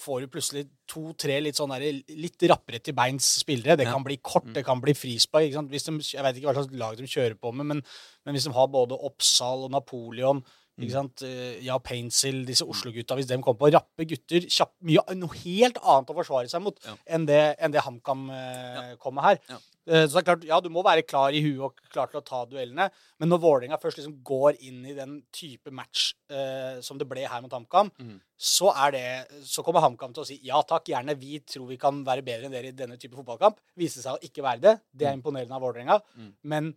får 0.00 0.20
du 0.24 0.26
plutselig 0.28 0.64
to-tre 0.90 1.40
litt 1.40 1.56
sånn 1.58 1.70
der, 1.70 1.84
litt 2.08 2.42
rappere 2.50 2.80
til 2.82 2.94
beins 2.94 3.26
spillere. 3.42 3.76
Det 3.76 3.86
Ja. 3.86 3.92
kan 3.92 4.02
bli 4.04 4.16
kort, 4.18 4.52
det 4.52 4.64
kan 4.66 4.80
bli 4.80 4.92
frispark. 4.92 5.44
ikke 5.46 5.54
sant? 5.60 5.70
Hvis 5.70 5.84
de, 5.84 5.92
jeg 6.16 6.22
vet 6.22 6.36
ikke 6.36 6.50
hva 6.50 6.54
slags 6.58 6.72
lag 6.76 6.96
de 6.96 7.04
kjører 7.06 7.38
på 7.40 7.52
med, 7.54 7.66
men, 7.66 7.82
men 8.26 8.34
hvis 8.34 8.44
de 8.44 8.52
har 8.52 8.66
både 8.68 8.98
Oppsal 8.98 9.64
og 9.64 9.70
Napoleon 9.70 10.42
ikke 10.80 10.92
sant? 10.94 11.22
Eh, 11.22 11.60
Ja, 11.64 11.78
Painsil, 11.78 12.44
disse 12.48 12.66
Oslo-gutta, 12.66 13.14
hvis 13.14 13.28
de 13.30 13.36
kommer 13.42 13.60
på 13.60 13.70
rappe 13.72 14.06
gutter 14.10 14.48
kjapp, 14.50 14.72
mye, 14.82 15.04
Noe 15.14 15.36
helt 15.44 15.78
annet 15.82 16.10
å 16.10 16.16
forsvare 16.18 16.50
seg 16.50 16.62
mot 16.64 16.78
Ja. 16.84 16.96
enn 17.06 17.26
det, 17.26 17.56
enn 17.60 17.70
det 17.70 17.84
HamKam 17.84 18.24
eh, 18.30 18.96
kommer 18.98 19.22
her. 19.22 19.38
Ja. 19.48 19.58
Eh, 19.86 20.06
Så 20.08 20.16
det 20.16 20.22
er 20.22 20.28
klart, 20.34 20.44
ja, 20.48 20.60
du 20.60 20.70
må 20.70 20.82
være 20.82 21.04
klar 21.06 21.30
i 21.30 21.42
huet 21.44 21.60
og 21.60 21.74
klar 21.92 22.08
til 22.10 22.18
å 22.20 22.24
ta 22.24 22.44
duellene, 22.46 22.90
men 23.20 23.28
når 23.28 23.38
Vålerenga 23.44 23.78
først 23.78 23.98
liksom 24.00 24.16
går 24.24 24.56
inn 24.64 24.84
i 24.86 24.94
den 24.96 25.22
type 25.30 25.70
match 25.70 26.14
eh, 26.30 26.80
som 26.80 26.98
det 26.98 27.06
ble 27.06 27.26
her 27.28 27.42
mot 27.44 27.52
HamKam, 27.52 27.92
mm. 28.00 28.16
så, 28.36 28.72
er 28.74 28.90
det, 28.96 29.04
så 29.44 29.62
kommer 29.62 29.84
HamKam 29.84 30.12
til 30.14 30.24
å 30.24 30.26
si 30.26 30.40
ja 30.42 30.62
takk, 30.62 30.88
gjerne, 30.88 31.14
vi 31.20 31.38
tror 31.40 31.68
vi 31.68 31.76
kan 31.76 32.02
være 32.02 32.24
bedre 32.24 32.48
enn 32.48 32.56
dere 32.56 32.72
i 32.72 32.76
denne 32.76 32.96
type 32.98 33.14
fotballkamp. 33.14 33.60
Viste 33.76 34.00
seg 34.02 34.16
å 34.16 34.24
ikke 34.24 34.42
være 34.42 34.60
det. 34.64 34.74
Det 34.90 35.06
er 35.06 35.14
imponerende 35.14 35.54
av 35.54 35.62
Vålerenga. 35.62 36.00
Mm. 36.16 36.32
Men 36.42 36.74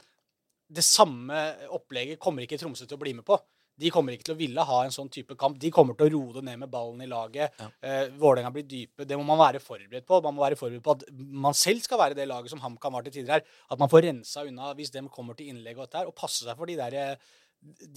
det 0.67 0.83
samme 0.83 1.55
opplegget 1.71 2.19
kommer 2.19 2.43
ikke 2.43 2.59
Tromsø 2.59 2.85
til 2.85 2.97
å 2.97 3.01
bli 3.01 3.13
med 3.15 3.23
på. 3.25 3.39
De 3.77 3.91
kommer 3.93 4.15
ikke 4.15 4.29
til 4.29 4.33
å 4.33 4.39
ville 4.39 4.63
ha 4.69 4.77
en 4.83 4.93
sånn 4.93 5.09
type 5.13 5.35
kamp. 5.37 5.59
De 5.61 5.69
kommer 5.73 5.97
til 5.97 6.09
å 6.09 6.13
roe 6.15 6.37
det 6.39 6.45
ned 6.47 6.61
med 6.63 6.71
ballen 6.73 7.03
i 7.05 7.09
laget. 7.09 7.53
Ja. 7.61 7.69
Eh, 7.85 8.13
Vålerenga 8.17 8.49
blir 8.55 8.65
dype. 8.65 9.05
Det 9.05 9.17
må 9.19 9.25
man 9.27 9.37
være 9.41 9.61
forberedt 9.61 10.07
på. 10.07 10.21
Man 10.25 10.33
må 10.37 10.45
være 10.45 10.57
forberedt 10.59 10.85
på 10.85 10.95
at 10.97 11.05
man 11.45 11.57
selv 11.57 11.85
skal 11.85 12.01
være 12.01 12.17
det 12.17 12.25
laget 12.29 12.53
som 12.53 12.63
HamKam 12.63 12.97
var 12.97 13.05
til 13.05 13.19
tider 13.19 13.37
her. 13.37 13.45
At 13.69 13.81
man 13.81 13.91
får 13.91 14.07
rensa 14.07 14.47
unna 14.47 14.73
hvis 14.77 14.93
de 14.95 15.05
kommer 15.13 15.37
til 15.37 15.53
innlegg 15.53 15.77
og 15.77 15.85
dette 15.85 16.01
her, 16.01 16.09
og 16.09 16.17
passe 16.17 16.41
seg 16.41 16.57
for 16.57 16.69
de 16.69 16.79
der 16.79 16.97
eh, 16.97 17.35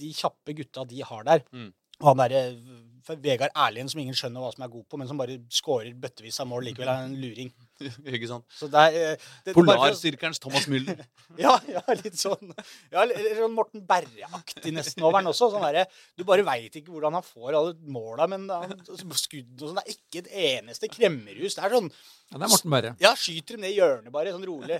de 0.01 0.13
kjappe 0.17 0.53
gutta 0.57 0.85
de 0.89 1.01
har 1.05 1.25
der. 1.27 1.45
Mm. 1.49 1.71
Og 2.01 2.07
han 2.11 2.21
derre 2.21 3.17
Vegard 3.21 3.53
Erlien 3.57 3.89
som 3.89 4.01
ingen 4.01 4.17
skjønner 4.17 4.41
hva 4.43 4.51
som 4.53 4.65
er 4.65 4.71
god 4.73 4.85
på, 4.89 4.97
men 5.01 5.09
som 5.09 5.19
bare 5.19 5.39
scorer 5.53 5.93
bøttevis 5.97 6.39
av 6.41 6.49
mål 6.49 6.69
likevel, 6.69 6.89
er 6.89 7.09
en 7.09 7.17
luring. 7.21 7.51
Ikke 8.15 8.29
sant? 8.29 8.45
Så 8.57 8.69
det 8.71 8.85
eh, 8.97 9.53
Polarsirkelens 9.55 10.41
Thomas 10.41 10.67
Müller. 10.71 11.01
ja, 11.43 11.55
ja, 11.69 11.83
litt 11.97 12.19
sånn 12.19 12.53
ja, 12.91 13.05
litt 13.07 13.37
sånn 13.39 13.55
Morten 13.55 13.85
Berre-aktig 13.87 14.73
nesten 14.75 15.05
over 15.07 15.21
den 15.21 15.31
også. 15.31 15.51
Sånn 15.53 15.65
der, 15.67 15.89
Du 16.17 16.25
bare 16.27 16.45
veit 16.47 16.75
ikke 16.79 16.93
hvordan 16.93 17.19
han 17.19 17.25
får 17.25 17.57
alle 17.59 17.75
måla, 17.91 18.27
men 18.31 18.47
han, 18.51 18.75
skudd 19.17 19.61
og 19.61 19.69
sånn 19.69 19.79
Det 19.79 19.85
er 19.85 19.95
ikke 19.97 20.23
et 20.23 20.33
eneste 20.57 20.91
kremmerhus. 20.91 21.57
Det 21.57 21.65
er 21.65 21.77
sånn 21.77 21.91
Ja, 22.31 22.37
det 22.37 22.45
er 22.47 22.53
Morten 22.53 22.73
Berre. 22.73 22.93
Ja, 23.01 23.13
skyter 23.19 23.57
dem 23.57 23.65
ned 23.65 23.73
i 23.73 23.79
hjørnet 23.79 24.13
bare, 24.13 24.31
sånn 24.31 24.47
rolig. 24.47 24.79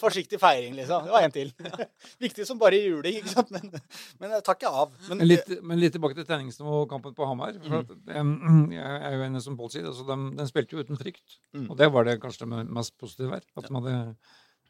Forsiktig 0.00 0.40
feiring, 0.40 0.76
liksom. 0.78 1.04
Det 1.06 1.12
var 1.12 1.26
en 1.26 1.34
til. 1.34 1.52
Viktig 2.24 2.46
som 2.48 2.60
bare 2.60 2.78
juling, 2.80 3.20
ikke 3.20 3.34
sant. 3.34 3.50
Men, 3.52 3.74
men 4.22 4.36
jeg 4.36 4.46
tar 4.46 4.56
ikke 4.56 4.70
av. 4.72 4.94
Men, 5.08 5.20
Men 5.20 5.28
litt, 5.28 5.50
men 5.60 5.80
litt 5.82 5.92
tilbake 5.96 6.16
til 6.16 6.26
treningsnivå 6.28 6.84
og 6.84 6.88
kampen 6.90 7.14
på 7.16 7.28
Hamar. 7.28 7.58
For 7.66 7.82
at, 7.82 7.92
em, 8.16 8.32
jeg 8.72 9.00
er 9.10 9.16
jo 9.16 9.26
enig 9.26 9.42
som 9.44 9.58
Pål 9.60 9.72
sier. 9.74 9.88
Altså, 9.90 10.06
den, 10.08 10.30
den 10.38 10.48
spilte 10.48 10.76
jo 10.76 10.84
uten 10.84 11.00
frykt. 11.00 11.38
Mm. 11.56 11.66
Og 11.68 11.76
det 11.80 11.90
var 11.92 12.08
det 12.08 12.19
kanskje 12.22 12.46
det 12.46 12.62
mest 12.68 12.96
positive 13.00 13.36
her. 13.36 13.44
At 13.56 13.66
de, 13.66 13.74
hadde, 13.76 13.96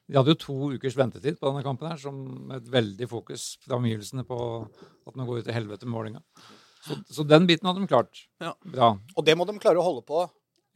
de 0.08 0.18
hadde 0.18 0.34
jo 0.34 0.40
to 0.44 0.56
ukers 0.76 0.96
ventetid 0.98 1.38
på 1.40 1.50
denne 1.50 1.64
kampen 1.66 1.90
her, 1.90 2.00
som 2.00 2.18
med 2.50 2.60
et 2.60 2.72
veldig 2.72 3.08
fokus 3.10 3.52
fra 3.64 3.78
omgivelsene 3.80 4.26
på 4.28 4.40
at 4.64 5.14
man 5.14 5.28
går 5.28 5.42
ut 5.42 5.52
i 5.52 5.56
helvete 5.56 5.88
med 5.88 5.96
målinga. 5.96 6.24
Så, 6.80 6.96
så 7.12 7.24
den 7.28 7.46
biten 7.48 7.68
hadde 7.68 7.82
de 7.82 7.90
klart. 7.90 8.24
Ja. 8.40 8.54
Bra. 8.64 8.94
og 9.14 9.26
det 9.26 9.36
må 9.36 9.46
de 9.48 9.58
klare 9.60 9.80
å 9.80 9.86
holde 9.86 10.04
på. 10.08 10.24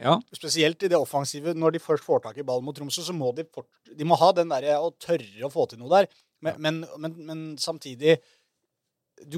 Ja. 0.02 0.18
Spesielt 0.34 0.82
i 0.82 0.90
det 0.90 0.98
offensive. 0.98 1.54
Når 1.56 1.76
de 1.76 1.82
først 1.82 2.04
får 2.04 2.24
tak 2.24 2.38
i 2.38 2.46
ballen 2.46 2.66
mot 2.66 2.76
Tromsø, 2.76 3.04
så 3.06 3.14
må 3.16 3.30
de, 3.36 3.46
fort, 3.54 3.68
de 3.86 4.06
må 4.08 4.18
ha 4.20 4.32
den 4.36 4.50
derre 4.50 4.76
å 4.82 4.90
tørre 5.00 5.46
å 5.46 5.52
få 5.52 5.68
til 5.70 5.80
noe 5.80 5.92
der. 5.92 6.08
Men, 6.44 6.58
men, 6.60 6.80
men, 7.00 7.14
men 7.24 7.44
samtidig 7.60 8.18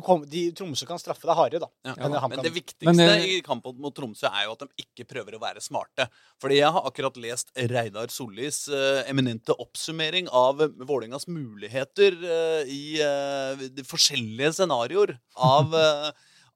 kom, 0.04 0.24
de, 0.28 0.42
Tromsø 0.56 0.86
kan 0.88 1.00
straffe 1.00 1.26
deg 1.28 1.36
hardere, 1.38 1.66
da. 1.66 1.70
Ja. 1.88 1.94
Ja, 2.16 2.28
Men 2.30 2.42
det 2.44 2.52
viktigste 2.54 2.88
Men, 2.88 3.00
eh, 3.04 3.24
i 3.36 3.40
kampen 3.44 3.78
mot 3.82 3.94
Tromsø 3.94 4.28
er 4.28 4.46
jo 4.46 4.54
at 4.56 4.64
de 4.64 4.84
ikke 4.84 5.06
prøver 5.08 5.36
å 5.36 5.42
være 5.42 5.62
smarte. 5.64 6.08
Fordi 6.42 6.60
jeg 6.60 6.72
har 6.76 6.88
akkurat 6.88 7.16
lest 7.20 7.52
Reidar 7.56 8.12
Sollis 8.12 8.66
uh, 8.72 9.02
eminente 9.10 9.54
oppsummering 9.56 10.30
av 10.32 10.62
uh, 10.62 10.68
Vålerengas 10.86 11.28
muligheter 11.28 12.16
i 12.66 12.98
de 13.76 13.84
forskjellige 13.86 14.52
scenarioer 14.58 15.16
av, 15.34 15.74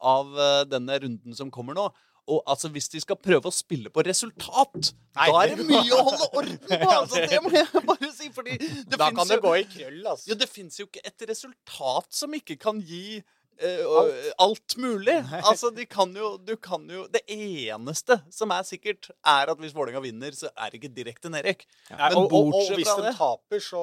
av 0.01 0.39
denne 0.69 0.99
runden 1.03 1.37
som 1.37 1.51
kommer 1.53 1.77
nå. 1.77 1.89
Og 2.31 2.43
altså, 2.47 2.69
hvis 2.71 2.87
de 2.93 3.01
skal 3.03 3.17
prøve 3.19 3.51
å 3.51 3.53
spille 3.55 3.91
på 3.91 4.05
resultat, 4.07 4.93
Nei, 5.19 5.27
da 5.33 5.41
er 5.43 5.49
det- 5.51 5.57
det 5.59 5.67
mye 5.67 5.97
å 5.99 6.05
holde 6.07 6.29
orden 6.39 6.59
på! 6.63 6.79
Altså, 7.01 7.25
det 7.27 7.41
må 7.43 7.51
jeg 7.57 7.85
bare 7.89 8.11
si, 8.15 8.29
fordi 8.35 8.57
det 8.61 8.99
Da 8.99 9.11
kan 9.11 9.27
det 9.27 9.41
jo- 9.41 9.45
gå 9.49 9.55
i 9.59 9.65
krøll, 9.73 10.01
altså. 10.13 10.29
ja, 10.31 10.35
det 10.39 10.49
fins 10.49 10.79
jo 10.79 10.87
ikke 10.87 11.03
et 11.05 11.27
resultat 11.29 12.07
som 12.15 12.33
ikke 12.39 12.57
kan 12.63 12.81
gi 12.81 13.21
eh, 13.61 13.83
alt. 13.85 14.31
alt 14.47 14.77
mulig. 14.81 15.17
Altså, 15.43 15.69
de 15.75 15.85
kan 15.87 16.15
jo, 16.17 16.37
du 16.39 16.55
kan 16.57 16.87
jo 16.89 17.07
Det 17.13 17.21
eneste 17.29 18.17
som 18.33 18.51
er 18.55 18.63
sikkert, 18.65 19.11
er 19.27 19.51
at 19.53 19.59
hvis 19.59 19.75
Vålerenga 19.77 20.01
vinner, 20.07 20.31
så 20.33 20.49
er 20.57 20.71
det 20.71 20.81
ikke 20.81 20.95
direkte 20.95 21.29
nedrykk. 21.33 21.67
Ja. 21.91 22.09
Men 22.09 22.17
og, 22.23 22.33
og, 22.33 22.55
og 22.55 22.71
hvis 22.79 22.89
de 22.89 23.13
taper, 23.19 23.61
så 23.61 23.83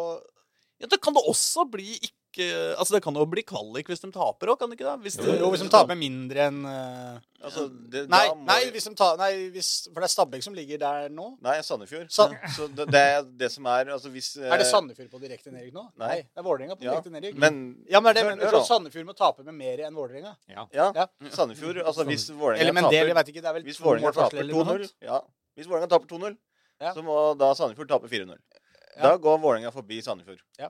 Ja, 0.79 0.85
det 0.87 1.01
kan 1.01 1.13
det 1.13 1.23
også 1.25 1.63
bli 1.69 1.95
ikke 1.99 2.13
Altså, 2.77 2.93
det 2.95 3.01
kan 3.03 3.15
jo 3.17 3.25
bli 3.29 3.43
kvalik 3.47 3.87
hvis 3.91 4.01
de 4.03 4.09
taper 4.13 4.51
òg, 4.53 4.59
kan 4.59 4.69
det 4.69 4.77
ikke 4.79 4.87
det? 4.87 4.95
Hvis 5.05 5.17
Jo, 5.19 5.33
jo, 5.41 5.49
hvis 5.53 5.63
de 5.63 5.69
taper 5.73 5.97
mindre 5.97 6.47
enn 6.49 6.59
eh, 6.67 7.17
Altså, 7.47 7.67
det, 7.69 8.03
Nei, 8.09 8.23
da 8.27 8.33
må 8.35 8.45
nei, 8.49 8.57
vi- 8.65 8.71
hvis 8.75 8.87
de 8.89 8.93
ta, 8.97 9.07
nei 9.19 9.29
hvis, 9.53 9.69
for 9.93 10.01
det 10.01 10.07
er 10.09 10.13
Stabæk 10.13 10.43
som 10.43 10.55
ligger 10.57 10.79
der 10.81 11.09
nå. 11.13 11.27
Nei, 11.45 11.55
Sandefjord. 11.61 12.07
Sand... 12.09 12.33
Så 12.55 12.67
det, 12.73 12.87
det 12.93 13.01
er 13.01 13.21
det 13.43 13.49
som 13.53 13.65
er 13.69 13.91
altså 13.93 14.09
hvis 14.13 14.31
Er 14.41 14.57
det 14.57 14.65
eh, 14.65 14.71
Sandefjord 14.71 15.11
på 15.13 15.21
direkte 15.21 15.53
nedrykk 15.53 15.75
nå? 15.77 15.85
Nei. 16.01 16.15
det 16.25 16.41
er 16.41 16.47
Vålerenga 16.47 16.75
på 16.79 16.87
Ja, 16.87 16.95
direkte 16.97 17.13
nedrykk. 17.13 17.37
Men 17.43 17.61
ja, 17.89 18.01
men 18.01 18.13
det 18.17 18.23
er 18.23 18.31
det, 18.35 18.39
men. 18.41 18.65
Sandefjord 18.69 19.05
må 19.11 19.15
tape 19.17 19.45
med 19.45 19.53
mer 19.57 19.85
enn 19.87 19.95
Vålerenga. 19.97 20.35
ja. 20.49 20.65
Ja, 20.73 20.89
Ja. 20.95 21.07
Sandefjord 21.29 21.83
Altså 21.85 22.05
hvis 22.09 22.29
Eller 22.29 22.41
Vålerenga 22.41 22.73
men 22.73 22.89
det, 22.89 23.01
jeg 23.03 23.15
taper 23.43 23.61
er 23.61 23.63
Hvis 23.69 23.81
Vålerenga 23.81 24.13
taper 24.17 24.43
2-0. 24.53 24.89
Ja. 25.05 25.21
Hvis 25.57 25.69
Vålerenga 25.69 25.89
taper 25.93 26.07
2-0, 26.17 26.37
Ja. 26.81 26.93
så 26.93 27.01
må 27.05 27.37
da 27.37 27.53
Sandefjord 27.57 27.89
tape 27.89 28.09
4-0. 28.09 28.35
Ja. 28.97 29.01
Da 29.03 29.17
går 29.21 29.37
Vålerenga 29.41 29.71
forbi 29.73 30.01
Sandefjord. 30.01 30.41
Ja. 30.59 30.69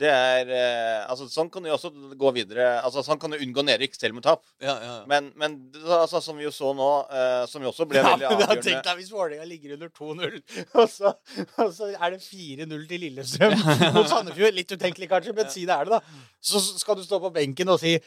Det 0.00 0.08
er 0.08 0.48
eh, 0.56 1.00
Altså, 1.10 1.26
sånn 1.28 1.50
kan 1.52 1.64
du 1.64 1.68
også 1.74 1.90
gå 2.16 2.30
videre 2.36 2.68
Altså, 2.80 3.02
sånn 3.04 3.18
kan 3.20 3.34
du 3.34 3.36
unngå 3.36 3.64
nedrykk 3.68 3.98
selv 3.98 4.16
med 4.16 4.24
tap. 4.24 4.42
Ja, 4.64 4.74
ja. 4.80 4.94
Men, 5.10 5.28
men 5.40 5.58
altså, 5.84 6.22
som 6.24 6.38
vi 6.40 6.46
jo 6.46 6.52
så 6.54 6.72
nå, 6.76 6.88
eh, 7.12 7.42
som 7.50 7.60
jo 7.64 7.72
også 7.72 7.84
ble 7.90 8.00
Ja, 8.02 8.14
veldig 8.14 8.24
men 8.24 8.40
da 8.40 8.46
avgjørende 8.46 8.66
Tenk 8.70 8.86
deg 8.88 9.00
hvis 9.02 9.12
Vålerenga 9.12 9.48
ligger 9.50 9.76
under 9.76 9.92
2-0, 9.92 10.40
og, 10.80 10.86
så- 10.88 11.14
og 11.60 11.74
så 11.76 11.90
er 11.92 12.16
det 12.16 12.22
4-0 12.24 12.86
til 12.90 13.04
Lillestrøm 13.04 13.56
mot 13.98 14.08
Sandefjord. 14.10 14.56
Litt 14.56 14.72
utenkelig 14.76 15.10
kanskje, 15.12 15.36
men 15.36 15.52
si 15.52 15.66
det 15.68 15.76
er 15.76 15.90
det, 15.90 15.98
da. 16.00 16.26
Så 16.40 16.60
skal 16.80 16.96
du 16.96 17.04
stå 17.04 17.18
på 17.20 17.30
benken 17.34 17.68
og 17.74 17.80
si 17.82 17.98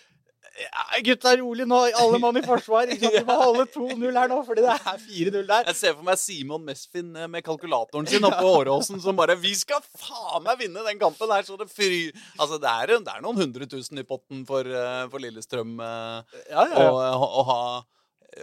ja, 0.54 1.00
gutta, 1.02 1.34
rolig 1.38 1.66
nå. 1.68 1.80
Alle 1.98 2.20
mann 2.22 2.38
i 2.38 2.44
forsvar. 2.46 2.90
Ikke 2.94 3.08
sant? 3.08 3.16
Vi 3.16 3.24
må 3.26 3.38
holde 3.40 3.66
2-0 3.74 4.20
her 4.20 4.30
nå, 4.30 4.40
fordi 4.46 4.66
det 4.66 4.76
er 4.76 5.00
4-0 5.02 5.48
der. 5.50 5.70
Jeg 5.72 5.80
ser 5.80 5.96
for 5.96 6.06
meg 6.08 6.20
Simon 6.22 6.66
Mesfin 6.68 7.10
eh, 7.18 7.30
med 7.32 7.46
kalkulatoren 7.46 8.10
sin 8.10 8.28
oppe 8.28 8.42
på 8.44 8.52
Åråsen 8.60 9.02
som 9.04 9.18
bare 9.18 9.38
'Vi 9.40 9.54
skal 9.64 9.82
faen 9.82 10.46
meg 10.46 10.60
vinne 10.62 10.86
den 10.86 11.02
kampen 11.02 11.32
her!' 11.34 11.48
Så 11.48 11.58
det 11.58 11.70
fry... 11.74 12.12
Altså, 12.38 12.60
det 12.62 12.70
er, 12.70 12.94
det 13.00 13.16
er 13.16 13.26
noen 13.26 13.42
hundre 13.42 13.68
tusen 13.70 13.98
i 13.98 14.06
potten 14.08 14.46
for, 14.46 14.68
eh, 14.68 15.06
for 15.10 15.24
Lillestrøm 15.24 15.80
eh, 15.80 16.42
Ja, 16.52 16.68
ja, 16.70 16.86
å, 16.86 17.02
å, 17.02 17.30
å 17.42 17.48
ha 17.50 17.62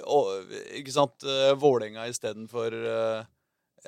å, 0.06 0.18
Ikke 0.78 0.94
sant? 0.94 1.26
Vålerenga 1.58 2.04
istedenfor 2.10 2.74
uh, 2.74 3.22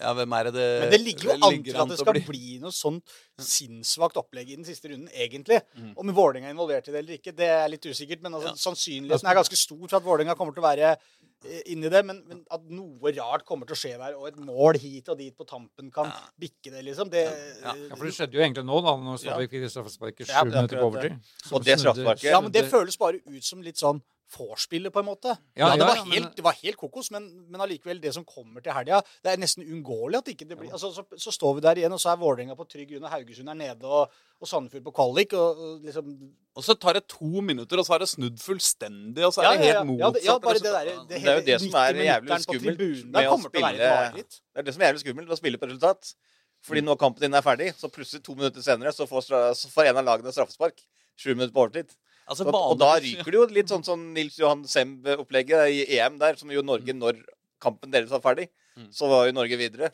Ja, 0.01 0.13
hvem 0.17 0.33
er 0.39 0.45
det 0.49 0.53
det 0.57 0.67
Men 0.81 0.91
det 0.95 1.01
ligger 1.05 1.25
jo 1.29 1.35
an 1.49 1.63
til 1.65 1.77
at 1.77 1.89
det 1.93 1.99
skal 2.01 2.21
bli 2.25 2.59
noe 2.63 2.73
sånt 2.73 3.05
sinnssvakt 3.39 4.17
opplegg 4.21 4.49
i 4.53 4.57
den 4.57 4.65
siste 4.65 4.89
runden, 4.93 5.09
egentlig. 5.13 5.59
Om 5.97 6.13
Vålerenga 6.17 6.49
er 6.49 6.55
involvert 6.57 6.89
i 6.89 6.95
det 6.95 7.03
eller 7.03 7.19
ikke, 7.19 7.35
det 7.37 7.49
er 7.53 7.69
litt 7.73 7.85
usikkert. 7.85 8.23
Men 8.25 8.35
altså, 8.39 8.55
Ja. 8.55 8.61
sannsynligheten 8.71 9.29
er 9.29 9.35
ganske 9.37 9.57
stor 9.59 9.83
for 9.89 9.97
at 9.99 10.07
Vålerenga 10.07 10.35
kommer 10.39 10.55
til 10.57 10.63
å 10.63 10.69
være 10.71 10.97
eh, 11.45 11.63
inni 11.75 11.91
det. 11.91 12.05
Men, 12.07 12.23
men 12.29 12.45
at 12.51 12.63
noe 12.71 13.13
rart 13.19 13.45
kommer 13.45 13.67
til 13.67 13.75
å 13.75 13.81
skje 13.83 13.99
der, 13.99 14.15
og 14.17 14.29
et 14.29 14.37
mål 14.39 14.79
hit 14.79 15.09
og 15.13 15.19
dit 15.19 15.37
på 15.37 15.45
tampen 15.45 15.91
kan 15.93 16.07
Ja. 16.07 16.21
bikke 16.41 16.71
det, 16.71 16.85
liksom 16.87 17.11
det, 17.11 17.25
Ja. 17.63 17.75
ja, 17.75 17.97
for 17.97 18.05
det 18.07 18.15
skjedde 18.15 18.33
jo 18.39 18.41
egentlig 18.41 18.65
nå, 18.65 18.81
da, 18.83 18.97
når 18.97 19.19
Stabæk 19.19 19.51
fikk 19.51 19.69
straffesparket 19.75 20.27
sju 20.27 20.33
er 20.39 20.45
minutter 20.47 20.79
på 20.79 20.89
overtid. 20.89 21.19
Og 21.53 21.65
det 21.65 21.79
straffesparket- 21.79 22.31
Ja, 22.31 22.41
men 22.41 22.53
det 22.53 22.65
føles 22.71 22.97
bare 22.97 23.21
ut 23.27 23.43
som 23.45 23.61
litt 23.61 23.77
sånn 23.77 24.01
vorspielet, 24.33 24.93
på 24.93 25.01
en 25.03 25.07
måte. 25.07 25.33
Ja, 25.57 25.69
Ja, 25.73 25.77
det, 25.77 25.87
var 25.87 26.01
helt, 26.09 26.37
det 26.37 26.45
var 26.47 26.57
helt 26.63 26.77
kokos, 26.81 27.11
men, 27.15 27.27
men 27.51 27.61
allikevel, 27.61 28.01
det 28.03 28.13
som 28.17 28.25
kommer 28.25 28.63
til 28.65 28.73
helga 28.73 29.01
Det 29.23 29.33
er 29.33 29.37
nesten 29.43 29.65
uunngåelig 29.67 30.19
at 30.23 30.31
ikke 30.33 30.49
det 30.49 30.59
blir 30.59 30.73
altså, 30.73 30.91
så, 30.97 31.05
så 31.17 31.31
står 31.35 31.55
vi 31.59 31.65
der 31.67 31.81
igjen, 31.83 31.93
og 31.93 32.01
så 32.01 32.11
er 32.13 32.21
Vålerenga 32.23 32.57
på 32.59 32.67
trygg 32.69 32.89
grunn, 32.95 33.05
og 33.05 33.11
Haugesund 33.15 33.49
er 33.53 33.59
nede, 33.61 33.85
og, 33.85 34.11
og 34.41 34.49
Sandefjord 34.49 34.85
på 34.89 34.95
kvalik, 34.99 35.33
og, 35.39 35.63
og 35.63 35.87
liksom 35.87 36.11
Og 36.57 36.65
så 36.67 36.75
tar 36.77 36.99
det 36.99 37.07
to 37.09 37.41
minutter, 37.41 37.79
og 37.81 37.87
så 37.87 37.95
er 37.97 38.03
det 38.05 38.09
snudd 38.11 38.39
fullstendig, 38.43 39.25
og 39.25 39.33
så 39.33 39.41
er 39.47 39.57
det 39.57 39.67
helt 39.67 39.79
ja, 39.79 39.85
motsatt. 39.89 40.15
det- 40.19 40.25
ja, 40.27 40.39
bare 40.39 40.61
det 40.61 40.73
der, 40.75 40.93
Det 41.09 41.23
er 41.23 41.39
jo 41.41 41.47
det 41.47 41.61
som 41.63 41.79
er 41.81 42.03
jævlig 42.03 42.41
skummelt 42.45 42.79
med 43.09 43.27
å 43.29 43.39
spille- 43.41 43.79
Det 43.79 44.61
er 44.61 44.63
det 44.63 44.75
som 44.75 44.83
er 44.83 44.87
jævlig 44.93 45.01
skummelt, 45.07 45.29
å 45.33 45.37
spille 45.41 45.59
på 45.59 45.67
resultat. 45.71 46.15
Fordi 46.63 46.81
når 46.81 46.97
kampen 47.01 47.21
din 47.25 47.35
er 47.35 47.43
ferdig, 47.43 47.73
så 47.75 47.89
plutselig 47.91 48.23
to 48.23 48.35
minutter 48.39 48.63
senere 48.63 48.93
så 48.95 49.07
får, 49.11 49.25
så 49.59 49.69
får 49.73 49.89
en 49.91 49.97
av 49.99 50.05
lagene 50.07 50.31
straffespark. 50.31 50.79
Sju 51.19 51.33
minutter 51.35 51.51
på 51.57 51.65
overtid. 51.65 51.91
Altså, 52.29 52.47
Og, 52.47 52.55
og 52.55 52.79
da 52.79 52.95
ryker 53.03 53.25
det 53.31 53.35
jo 53.39 53.47
litt 53.51 53.69
sånn 53.73 53.85
som 53.85 54.03
Nils 54.15 54.37
Johan 54.39 54.63
Semb-opplegget 54.65 55.69
i 55.73 55.99
EM 55.99 56.19
der, 56.21 56.37
som 56.39 56.51
jo 56.55 56.63
Norge, 56.63 56.95
når 56.95 57.19
kampen 57.61 57.91
deres 57.93 58.11
var 58.11 58.21
ferdig, 58.21 58.49
Mm. 58.73 58.87
så 58.89 59.05
var 59.07 59.27
jo 59.27 59.33
Norge 59.37 59.57
videre. 59.61 59.91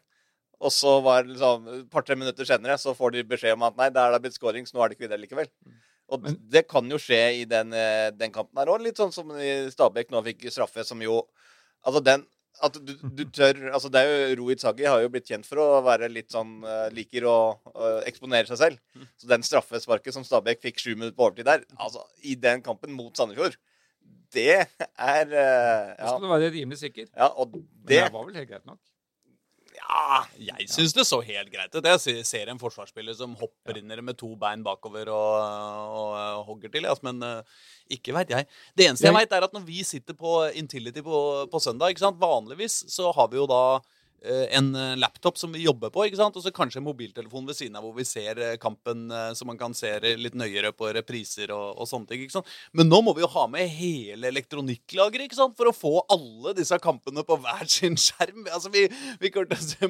Og 0.60 0.70
så 0.70 1.02
var 1.02 1.24
det 1.24 1.32
liksom 1.36 1.64
et 1.80 1.90
par-tre 1.90 2.14
minutter 2.14 2.44
senere 2.46 2.76
så 2.78 2.94
får 2.94 3.10
de 3.12 3.24
beskjed 3.24 3.52
om 3.56 3.62
at 3.66 3.76
nei, 3.76 3.88
der 3.90 4.06
er 4.06 4.12
det 4.12 4.22
blitt 4.22 4.34
scoring, 4.38 4.64
så 4.66 4.74
nå 4.76 4.84
er 4.84 4.88
det 4.88 4.98
ikke 4.98 5.08
videre 5.08 5.18
likevel. 5.18 5.48
Og 6.10 6.22
Men- 6.22 6.38
det 6.48 6.68
kan 6.68 6.88
jo 6.88 6.96
skje 6.96 7.40
i 7.40 7.44
den, 7.44 7.72
eh, 7.72 8.10
den 8.10 8.30
kampen 8.30 8.56
her 8.56 8.66
òg. 8.66 8.80
Litt 8.82 8.94
sånn 8.96 9.12
som 9.12 9.28
i 9.32 9.66
Stabæk 9.68 10.10
nå 10.10 10.22
fikk 10.24 10.46
straffe, 10.50 10.84
som 10.84 11.00
jo 11.02 11.26
Altså 11.86 12.02
den 12.02 12.24
at 12.66 12.76
du, 12.82 12.92
du 13.14 13.22
tør 13.34 13.58
altså 13.70 13.90
det 13.92 14.00
er 14.02 14.08
jo 14.12 14.38
Rohit 14.42 14.62
Sagi 14.62 14.86
har 14.88 15.02
jo 15.02 15.10
blitt 15.12 15.28
kjent 15.30 15.46
for 15.46 15.60
å 15.62 15.66
være 15.86 16.10
litt 16.10 16.32
sånn 16.34 16.58
eh, 16.66 16.88
Liker 16.94 17.26
å 17.30 17.38
uh, 17.70 18.00
eksponere 18.08 18.50
seg 18.50 18.60
selv. 18.60 19.06
Så 19.20 19.30
den 19.30 19.46
straffesparket 19.46 20.16
som 20.16 20.26
Stabæk 20.26 20.62
fikk 20.64 20.82
sju 20.82 20.92
minutter 20.94 21.16
på 21.16 21.28
overtid 21.28 21.48
der, 21.48 21.64
altså 21.78 22.04
i 22.26 22.34
den 22.38 22.64
kampen 22.64 22.94
mot 22.96 23.14
Sandefjord, 23.18 23.58
det 24.34 24.50
er 24.58 25.24
eh, 25.32 25.94
Da 25.96 26.10
skal 26.10 26.24
du 26.24 26.30
være 26.30 26.52
rimelig 26.52 26.82
sikker. 26.82 27.08
ja, 27.14 27.30
og 27.30 27.54
Men 27.54 27.66
det 27.88 28.02
det 28.02 28.12
var 28.12 28.26
vel 28.28 28.40
helt 28.40 28.50
greit 28.50 28.66
nok. 28.68 28.80
Ja, 29.78 30.24
Jeg 30.58 30.68
syns 30.68 30.92
det 30.96 31.04
så 31.06 31.20
helt 31.24 31.50
greit 31.52 31.74
ut. 31.74 31.84
Jeg 31.84 32.24
ser- 32.26 32.48
en 32.52 32.58
forsvarsspiller 32.58 33.14
som 33.16 33.34
hopper 33.36 33.78
inn 33.78 33.88
med 34.04 34.16
to 34.18 34.34
bein 34.36 34.62
bakover 34.66 35.08
og, 35.08 35.36
og, 36.00 36.12
og 36.40 36.44
hogger 36.50 36.72
til. 36.72 36.86
Altså, 36.86 37.04
men 37.08 37.22
eh, 37.22 37.42
ikke 37.98 38.12
veit 38.16 38.28
jeg. 38.34 38.46
Det 38.76 38.86
eneste 38.88 39.06
jeg 39.06 39.12
Jeg- 39.14 39.20
veit, 39.20 39.32
er 39.32 39.44
at 39.44 39.52
når 39.54 39.64
vi 39.66 39.82
sitter 39.84 40.14
på 40.14 40.50
Intility 40.54 41.00
på, 41.02 41.22
på 41.50 41.60
søndag 41.60 41.90
ikke 41.94 42.04
sant? 42.06 42.18
Vanligvis 42.20 42.84
så 42.92 43.12
har 43.14 43.28
vi 43.28 43.36
jo 43.40 43.46
da 43.46 43.80
en 44.50 44.74
eh, 44.74 44.96
laptop 44.98 45.38
som 45.38 45.52
vi 45.54 45.62
jobber 45.62 45.92
på, 45.94 46.04
ikke 46.08 46.18
sant? 46.18 46.36
og 46.36 46.42
så 46.42 46.50
kanskje 46.54 46.80
en 46.80 46.86
mobiltelefon 46.88 47.46
ved 47.46 47.56
siden 47.58 47.76
av 47.78 47.84
hvor 47.86 47.94
vi 47.96 48.06
ser 48.08 48.40
eh, 48.42 48.56
kampen 48.60 49.06
eh, 49.14 49.30
så 49.38 49.46
man 49.46 49.58
kan 49.60 49.76
se 49.78 49.92
litt 50.18 50.34
nøyere 50.38 50.72
på 50.74 50.90
repriser 50.96 51.52
og, 51.54 51.78
og 51.78 51.88
sånne 51.90 52.10
ting. 52.10 52.24
ikke 52.24 52.34
sant? 52.38 52.50
Men 52.76 52.90
nå 52.90 53.00
må 53.06 53.14
vi 53.16 53.22
jo 53.22 53.30
ha 53.36 53.46
med 53.50 53.70
hele 53.70 54.32
elektronikklageret 54.32 55.28
ikke 55.28 55.38
sant? 55.38 55.56
for 55.58 55.70
å 55.70 55.74
få 55.76 55.92
alle 56.10 56.54
disse 56.58 56.78
kampene 56.82 57.22
på 57.26 57.38
hver 57.44 57.64
sin 57.78 57.98
skjerm. 57.98 58.46
Altså, 58.50 58.72
Vi, 58.74 58.86
vi 59.22 59.32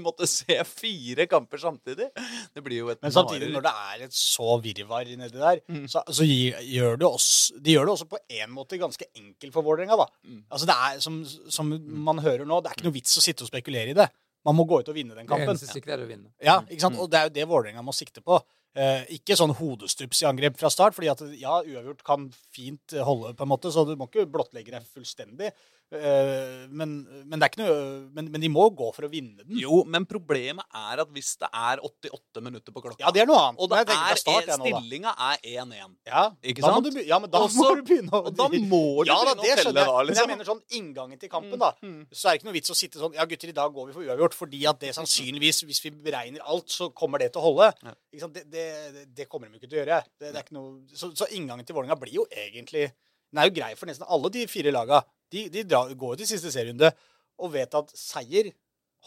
måtte 0.02 0.28
se 0.28 0.60
fire 0.68 1.26
kamper 1.30 1.60
samtidig. 1.64 2.10
Det 2.54 2.64
blir 2.64 2.82
jo 2.84 2.92
et 2.92 3.02
Men 3.02 3.14
samtidig, 3.14 3.50
når 3.54 3.64
det 3.64 3.74
er 3.94 4.06
et 4.08 4.16
så 4.16 4.58
virvar 4.62 5.08
nedi 5.08 5.38
der, 5.38 5.64
Mm. 5.68 5.84
så, 5.90 6.00
så 6.14 6.24
gjør 6.24 6.96
det 7.00 7.06
oss 7.06 7.50
De 7.60 7.72
gjør 7.74 7.88
det 7.88 7.92
også 7.92 8.06
på 8.08 8.18
en 8.38 8.52
måte 8.54 8.78
ganske 8.80 9.04
enkelt 9.16 9.52
for 9.52 9.66
Vålerenga, 9.66 9.96
da. 9.98 10.06
Mm. 10.24 10.40
Altså 10.48 10.68
det 10.68 10.76
er, 10.76 11.00
som, 11.02 11.18
som 11.50 11.72
man 12.06 12.20
hører 12.22 12.46
nå, 12.48 12.60
det 12.62 12.70
er 12.70 12.78
ikke 12.78 12.86
noe 12.88 12.96
vits 12.96 13.18
å 13.18 13.24
sitte 13.24 13.44
og 13.44 13.50
spekulere 13.50 13.92
i 13.92 13.96
det. 13.98 14.08
Man 14.48 14.56
må 14.56 14.64
gå 14.68 14.78
ut 14.80 14.88
og 14.88 14.96
vinne 14.96 15.14
den 15.18 15.26
kampen. 15.28 15.44
Det 15.50 15.58
eneste 15.58 15.74
sikre 15.76 15.94
er 15.98 16.04
å 16.06 16.08
vinne. 16.08 16.30
Ja, 16.40 16.60
ikke 16.64 16.78
Mm. 16.78 16.84
sant? 16.86 16.98
Og 17.04 17.10
det 17.12 17.18
er 17.20 17.28
jo 17.28 17.34
det 17.36 17.48
Vålerenga 17.50 17.82
må 17.84 17.92
sikte 17.96 18.22
på. 18.24 18.40
Eh, 18.78 19.04
ikke 19.18 19.34
sånn 19.36 19.52
hodestups 19.58 20.22
i 20.22 20.26
angrep 20.28 20.56
fra 20.60 20.70
start, 20.70 20.94
fordi 20.94 21.08
at 21.10 21.20
ja, 21.40 21.58
uavgjort 21.64 22.02
kan 22.06 22.28
fint 22.54 22.94
holde, 23.04 23.34
på 23.34 23.42
en 23.44 23.48
måte, 23.50 23.72
så 23.74 23.84
du 23.88 23.94
må 23.98 24.06
ikke 24.08 24.24
blottlegge 24.30 24.70
deg 24.76 24.84
fullstendig. 24.94 25.52
Eh, 25.88 26.66
men, 26.68 26.98
men, 27.24 27.38
det 27.38 27.46
er 27.46 27.48
ikke 27.48 27.62
noe, 27.62 27.76
men, 28.12 28.26
men 28.34 28.42
de 28.42 28.48
må 28.52 28.66
gå 28.76 28.90
for 28.92 29.06
å 29.06 29.08
vinne 29.08 29.40
den. 29.40 29.56
Jo, 29.56 29.80
men 29.88 30.04
problemet 30.08 30.66
er 30.76 31.00
at 31.00 31.12
hvis 31.14 31.30
det 31.40 31.48
er 31.48 31.80
88 31.80 32.42
minutter 32.44 32.74
på 32.74 32.82
klokka 32.84 33.06
Ja, 33.06 33.12
det 33.14 33.22
er 33.22 33.30
noe 33.30 33.38
annet. 33.40 33.62
Og 33.64 33.70
det 33.72 33.78
er, 33.80 34.20
start, 34.20 34.50
jeg 34.50 34.58
stillinga 34.60 35.14
er 35.16 35.40
1-1. 35.64 35.94
Ja, 36.10 36.26
Ikke 36.44 36.66
da 36.66 36.74
sant? 36.74 36.90
du, 36.92 37.00
ja, 37.00 37.20
men 37.22 37.32
da 37.32 37.40
Også, 37.46 37.64
må 37.64 37.70
du 37.78 37.82
begynne 37.88 38.12
å 38.12 38.28
Og 38.28 38.36
da 38.36 38.50
må 38.52 38.82
du 39.00 39.08
ja, 39.08 39.16
da, 39.30 39.34
det 39.40 39.54
å 39.54 39.56
skjønner 39.62 39.64
telle, 39.64 39.86
da. 39.88 39.96
Men 39.96 40.04
jeg 40.04 40.12
liksom. 40.12 40.30
mener 40.34 40.50
sånn 40.50 40.62
inngangen 40.76 41.24
til 41.24 41.32
kampen, 41.32 41.56
da. 41.64 41.72
Så 42.12 42.28
er 42.28 42.36
det 42.36 42.42
ikke 42.42 42.50
noe 42.50 42.58
vits 42.58 42.76
å 42.76 42.78
sitte 42.82 43.00
sånn 43.00 43.16
Ja, 43.16 43.24
gutter, 43.32 43.54
i 43.54 43.56
dag 43.56 43.72
går 43.80 43.88
vi 43.88 43.96
for 43.96 44.12
uavgjort. 44.12 44.36
Fordi 44.36 44.62
at 44.68 44.84
det 44.84 44.92
sannsynligvis, 44.98 45.64
hvis 45.70 45.84
vi 45.86 45.96
beregner 46.04 46.44
alt, 46.44 46.68
så 46.68 46.92
kommer 46.92 47.24
det 47.24 47.32
til 47.32 47.40
å 47.40 47.48
holde. 47.48 47.72
Ja. 47.80 47.96
Ikke 48.12 48.26
sant? 48.26 48.36
Det, 48.36 48.44
det, 48.52 49.08
det 49.16 49.30
kommer 49.32 49.48
de 49.48 49.56
ikke 49.56 49.70
til 49.70 49.80
å 49.80 49.84
gjøre. 49.86 50.02
Det, 50.18 50.28
det 50.28 50.36
er 50.36 50.44
ikke 50.44 50.60
noe, 50.60 50.82
så, 50.92 51.14
så 51.16 51.32
inngangen 51.32 51.64
til 51.64 51.78
Vålerenga 51.78 51.96
blir 51.96 52.20
jo 52.20 52.28
egentlig 52.28 52.90
Den 53.32 53.40
er 53.40 53.48
jo 53.48 53.56
grei 53.56 53.72
for 53.76 53.88
nesten 53.88 54.08
alle 54.08 54.28
de 54.36 54.44
fire 54.48 54.72
laga. 54.74 55.00
De, 55.32 55.44
de 55.52 55.64
drar, 55.68 55.92
går 55.98 56.14
jo 56.14 56.20
til 56.22 56.30
siste 56.30 56.52
serierunde 56.54 56.90
og 57.38 57.52
vet 57.54 57.76
at 57.78 57.92
seier 57.96 58.50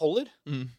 holder. 0.00 0.30
Mm. 0.48 0.70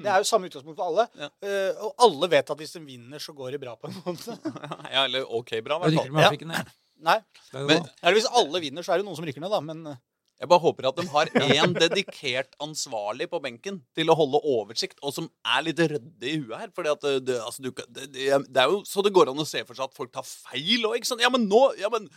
Det 0.00 0.08
er 0.08 0.22
jo 0.22 0.28
samme 0.28 0.48
utgangspunkt 0.48 0.78
for 0.78 0.88
alle. 0.88 1.06
Ja. 1.20 1.28
Uh, 1.44 1.86
og 1.86 2.06
alle 2.06 2.30
vet 2.32 2.52
at 2.52 2.60
hvis 2.62 2.72
de 2.76 2.82
vinner, 2.84 3.20
så 3.22 3.34
går 3.36 3.54
det 3.54 3.60
bra, 3.62 3.76
på 3.76 3.90
en 3.90 3.98
måte. 4.00 4.36
Ja, 4.94 5.04
eller 5.04 5.26
OK 5.28 5.52
bra, 5.64 5.76
i 5.76 5.92
hvert 5.92 5.98
fall. 6.00 6.54
Ja. 6.56 6.62
Nei. 7.00 7.18
Men-. 7.52 7.90
Eller 8.02 8.16
hvis 8.16 8.30
alle 8.40 8.62
vinner, 8.64 8.84
så 8.84 8.94
er 8.94 9.00
det 9.00 9.08
noen 9.08 9.18
som 9.18 9.26
rykker 9.28 9.44
ned, 9.44 9.52
da. 9.52 9.60
Men 9.64 9.84
eh, 9.92 10.00
Jeg 10.40 10.48
bare 10.48 10.62
håper 10.62 10.86
at 10.88 10.96
de 10.96 11.04
har 11.12 11.28
én 11.52 11.74
dedikert 11.76 12.54
ansvarlig 12.64 13.26
på 13.28 13.42
benken 13.44 13.82
til 13.96 14.08
å 14.08 14.16
holde 14.16 14.40
oversikt, 14.48 14.96
og 15.04 15.12
som 15.12 15.26
er 15.44 15.66
litt 15.66 15.82
ryddig 15.82 16.30
i 16.32 16.38
huet 16.40 16.62
her. 16.62 16.70
Fordi 16.76 16.92
at 16.94 17.04
det, 17.04 17.12
det, 17.28 17.36
altså, 17.44 17.66
du, 17.66 17.82
det, 17.92 18.06
det 18.48 18.62
er 18.62 18.72
jo 18.72 18.78
så 18.88 19.04
det 19.04 19.12
går 19.16 19.34
an 19.34 19.42
å 19.42 19.48
se 19.48 19.60
for 19.68 19.76
seg 19.76 19.90
at 19.90 19.98
folk 19.98 20.14
tar 20.14 20.24
feil 20.24 20.88
òg. 20.88 21.04
Ja, 21.20 21.28
men 21.32 21.44
nå 21.50 21.60
Ja, 21.80 21.92
men 21.92 22.08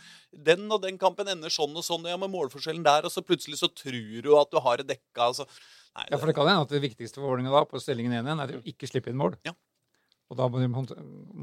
den 0.46 0.64
og 0.72 0.80
den 0.86 0.96
kampen 1.00 1.28
ender 1.28 1.52
sånn 1.52 1.76
og 1.76 1.84
sånn, 1.84 2.08
ja, 2.08 2.16
men 2.20 2.32
målforskjellen 2.32 2.86
der, 2.86 3.04
og 3.04 3.12
så 3.12 3.22
plutselig 3.24 3.60
så 3.60 3.68
tror 3.68 4.24
du 4.24 4.32
at 4.40 4.50
du 4.54 4.58
har 4.64 4.80
det 4.80 4.88
dekka, 4.94 5.28
altså. 5.28 5.46
Nei, 5.94 6.08
Ja, 6.08 6.16
for 6.16 6.26
det 6.30 6.34
kan 6.38 6.48
hende 6.48 6.64
at 6.64 6.72
det 6.72 6.80
viktigste 6.82 7.20
for 7.20 7.28
Vålerenga 7.28 7.52
da, 7.54 7.66
på 7.68 7.82
stillingen 7.82 8.16
1-1, 8.24 8.40
er 8.40 8.56
å 8.56 8.64
ikke 8.72 8.88
slippe 8.88 9.12
inn 9.12 9.20
mål. 9.20 9.36
Ja. 9.46 9.52
Og 10.32 10.40
da 10.40 10.48
må 10.48 10.64
de 10.64 10.72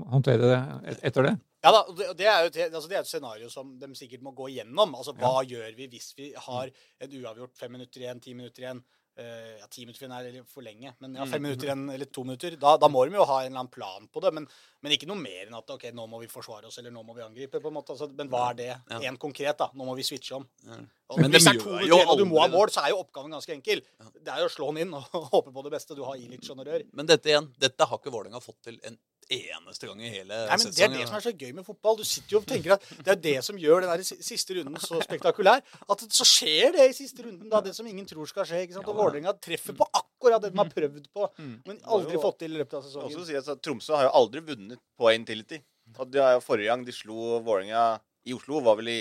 håndtere 0.10 0.50
det 0.50 0.98
etter 1.06 1.30
det. 1.30 1.38
Ja 1.62 1.72
da, 1.76 1.82
det, 2.18 2.26
er 2.26 2.47
jo 2.47 2.49
altså 2.72 2.89
det 2.89 2.95
er 2.97 3.03
et 3.03 3.09
scenario 3.09 3.49
som 3.53 3.76
de 3.78 3.91
sikkert 3.97 4.24
må 4.26 4.34
gå 4.38 4.49
igjennom. 4.49 4.95
Altså, 4.97 5.14
Hva 5.18 5.43
gjør 5.45 5.76
vi 5.78 5.91
hvis 5.91 6.09
vi 6.18 6.32
har 6.47 6.72
et 6.72 7.14
uavgjort 7.20 7.53
fem 7.59 7.76
minutter 7.78 8.01
igjen, 8.01 8.24
ti 8.24 8.34
minutter 8.38 8.66
igjen? 8.66 8.82
Uh, 9.20 9.57
ja, 9.59 9.66
Ti 9.68 9.84
minutter 9.84 10.05
igjen 10.05 10.14
er 10.16 10.45
for 10.47 10.64
lenge, 10.64 10.93
men 11.03 11.18
ja, 11.20 11.26
fem 11.28 11.43
minutter 11.43 11.68
igjen 11.68 11.84
eller 11.91 12.07
to 12.16 12.24
minutter. 12.24 12.55
Da, 12.57 12.78
da 12.80 12.88
må 12.89 13.03
de 13.05 13.18
jo 13.18 13.26
ha 13.28 13.41
en 13.41 13.49
eller 13.51 13.59
annen 13.59 13.72
plan 13.74 14.07
på 14.07 14.24
det, 14.24 14.32
men, 14.38 14.47
men 14.82 14.95
ikke 14.95 15.09
noe 15.09 15.20
mer 15.20 15.49
enn 15.49 15.57
at 15.57 15.74
ok, 15.76 15.89
nå 15.97 16.05
må 16.09 16.22
vi 16.24 16.30
forsvare 16.32 16.70
oss, 16.72 16.80
eller 16.80 16.95
nå 16.95 17.03
må 17.03 17.18
vi 17.18 17.26
angripe. 17.26 17.59
på 17.59 17.70
en 17.70 17.76
måte. 17.76 17.91
Altså, 17.93 18.07
men 18.18 18.32
hva 18.32 18.45
er 18.53 18.57
det? 18.62 18.70
Ja. 18.72 19.01
En 19.12 19.20
konkret, 19.22 19.59
da. 19.59 19.68
Nå 19.76 19.86
må 19.89 19.97
vi 19.99 20.07
switche 20.07 20.39
om. 20.39 20.47
Ja. 20.64 20.80
Og 21.12 21.22
Men 21.22 21.36
hvis 21.36 21.43
det 21.43 21.57
er 21.57 21.59
to 21.59 21.74
minutter 21.76 21.89
igjen, 21.91 22.14
og 22.16 22.24
du 22.24 22.26
må 22.32 22.39
ha 22.39 22.47
mål, 22.55 22.72
så 22.72 22.86
er 22.86 22.95
jo 22.95 23.03
oppgaven 23.03 23.36
ganske 23.36 23.53
enkel. 23.59 23.84
Det 24.16 24.32
er 24.32 24.45
jo 24.45 24.47
å 24.47 24.55
slå 24.55 24.72
den 24.72 24.86
inn 24.88 24.95
og 24.95 25.12
håpe 25.36 25.51
på 25.51 25.68
det 25.68 25.76
beste. 25.76 25.99
Du 25.99 26.05
har 26.07 26.16
Ilic 26.16 26.47
og 26.55 26.64
rør. 26.66 26.88
Men 26.95 27.12
dette 27.12 27.36
igjen, 27.36 27.51
dette 27.59 27.91
har 27.91 27.99
ikke 27.99 28.16
Vålerenga 28.16 28.41
fått 28.41 28.62
til 28.72 28.80
en 28.88 28.95
eneste 29.30 29.88
gang 29.88 30.02
i 30.02 30.10
hele 30.12 30.38
Nei, 30.50 30.58
men 30.58 30.74
Det 30.74 30.84
er 30.86 30.94
det 30.94 31.08
som 31.08 31.18
er 31.18 31.24
så 31.26 31.34
gøy 31.34 31.52
med 31.58 31.66
fotball. 31.68 31.98
Du 32.00 32.04
sitter 32.08 32.36
jo 32.36 32.42
og 32.42 32.48
tenker 32.50 32.76
at 32.76 32.86
Det 33.00 33.14
er 33.14 33.20
det 33.24 33.36
som 33.46 33.60
gjør 33.60 33.86
den 33.86 33.92
der 33.94 34.04
siste 34.04 34.58
runden 34.58 34.78
så 34.82 35.02
spektakulær. 35.04 35.64
At 35.90 36.06
så 36.10 36.28
skjer 36.28 36.76
det 36.78 36.90
i 36.90 36.96
siste 36.98 37.26
runden, 37.26 37.50
da, 37.52 37.62
det 37.62 37.76
som 37.78 37.88
ingen 37.88 38.06
tror 38.10 38.30
skal 38.30 38.48
skje. 38.50 38.64
ikke 38.66 38.78
sant? 38.80 38.88
Og 38.92 38.98
Vålerenga 38.98 39.34
treffer 39.40 39.78
på 39.78 39.88
akkurat 39.94 40.42
det 40.44 40.54
de 40.54 40.62
har 40.62 40.72
prøvd 40.74 41.10
på, 41.14 41.30
men 41.68 41.82
aldri 41.86 42.22
fått 42.22 42.40
til 42.44 42.56
i 42.56 42.62
løpet 42.62 42.80
av 42.80 42.86
sesongen. 42.86 43.12
også 43.12 43.28
sies 43.30 43.52
at 43.54 43.62
Tromsø 43.64 43.96
har 43.98 44.10
jo 44.10 44.16
aldri 44.22 44.44
vunnet 44.52 44.82
på 44.98 45.12
Intility. 45.16 45.62
Og 45.98 46.08
det 46.12 46.22
er 46.24 46.38
jo 46.38 46.46
Forrige 46.46 46.72
gang 46.72 46.86
de 46.88 46.96
slo 46.96 47.40
Vålerenga 47.44 48.00
i 48.26 48.34
Oslo, 48.38 48.60
var 48.62 48.78
vel 48.78 48.92
i 48.94 49.00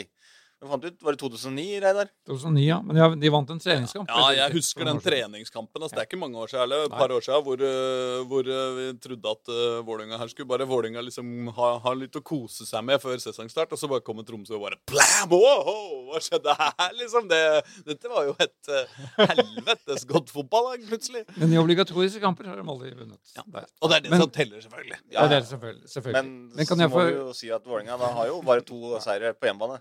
Hva 0.61 0.75
fant 0.75 0.83
ut? 0.85 0.97
Var 1.01 1.15
det 1.17 1.21
2009, 1.23 1.63
Reidar? 1.81 2.09
2009, 2.29 2.63
ja. 2.67 2.77
Men 2.85 2.99
ja, 3.01 3.07
de 3.17 3.29
vant 3.33 3.49
en 3.55 3.61
treningskamp. 3.63 4.11
Ja, 4.13 4.25
jeg 4.37 4.53
husker 4.59 4.85
den 4.85 4.99
treningskampen. 5.01 5.81
Altså, 5.81 5.97
det 5.97 6.03
er 6.03 6.09
ikke 6.11 6.19
mange 6.21 6.37
år 6.37 6.51
siden, 6.53 6.67
eller 6.67 6.83
et 6.85 6.97
par 7.01 7.15
år 7.17 7.25
siden, 7.25 7.45
hvor, 7.47 7.63
øh, 7.65 8.17
hvor 8.29 8.51
øh, 8.53 8.75
vi 8.77 8.85
trodde 9.01 9.33
at 9.33 9.53
uh, 9.55 9.79
Vålinga 9.89 10.19
her 10.21 10.29
skulle 10.29 10.51
bare 10.51 10.67
Vålinga 10.69 11.01
liksom 11.07 11.49
ha, 11.57 11.71
ha 11.87 11.95
litt 11.97 12.19
å 12.21 12.23
kose 12.29 12.67
seg 12.69 12.85
med 12.85 13.01
før 13.01 13.17
sesongstart, 13.25 13.73
og 13.73 13.81
så 13.81 13.89
bare 13.89 14.05
kommer 14.05 14.27
Tromsø 14.29 14.59
og 14.59 14.67
bare 14.67 14.77
blam! 14.91 15.33
Wow, 15.33 16.11
hva 16.11 16.21
skjedde 16.27 16.53
her, 16.61 16.93
liksom? 17.01 17.31
Det, 17.33 17.41
dette 17.89 18.13
var 18.13 18.29
jo 18.29 18.37
et 18.45 18.73
uh, 18.75 19.01
helvetes 19.33 20.05
godt 20.13 20.29
fotballag, 20.35 20.85
plutselig. 20.91 21.25
Men 21.41 21.57
i 21.57 21.61
obligatoriske 21.63 22.21
kamper 22.21 22.51
har 22.53 22.61
de 22.61 22.67
aldri 22.69 22.93
vunnet. 22.99 23.21
Ja. 23.39 23.47
Og 23.81 23.89
det 23.89 23.97
er 24.03 24.05
det 24.05 24.13
Men- 24.13 24.27
som 24.27 24.35
teller, 24.37 24.61
selvfølgelig. 24.61 25.01
Ja, 25.17 25.25
det 25.25 25.41
er 25.41 25.47
det 25.47 25.49
selvfølgelig. 25.55 25.89
selvfølgelig. 25.97 26.21
Men, 26.21 26.53
Men 26.53 26.69
kan 26.69 26.77
så 26.77 26.85
jeg 26.85 26.93
må 26.93 27.01
få 27.01 27.07
vi 27.09 27.17
jo 27.17 27.33
si 27.41 27.49
at 27.57 27.65
Vålinga 27.73 27.97
da 28.05 28.13
har 28.21 28.29
jo 28.29 28.43
bare 28.45 28.67
to 28.67 29.01
seire 29.01 29.33
på 29.33 29.49
hjemmebane. 29.49 29.81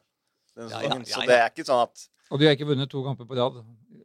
Denne 0.60 0.72
Ja, 0.72 0.82
ja, 0.84 0.89
sesongen. 0.89 1.05
ja, 1.07 1.16
Så 1.16 1.28
det 1.30 1.38
er 1.39 1.49
ikke 1.53 1.68
sånn 1.70 1.84
at 1.88 2.07
Og 2.30 2.39
de 2.39 2.45
har 2.45 2.53
ikke 2.57 2.68
vunnet 2.70 2.89
to 2.91 3.01
kamper 3.03 3.26
på 3.26 3.38
rad 3.39 3.55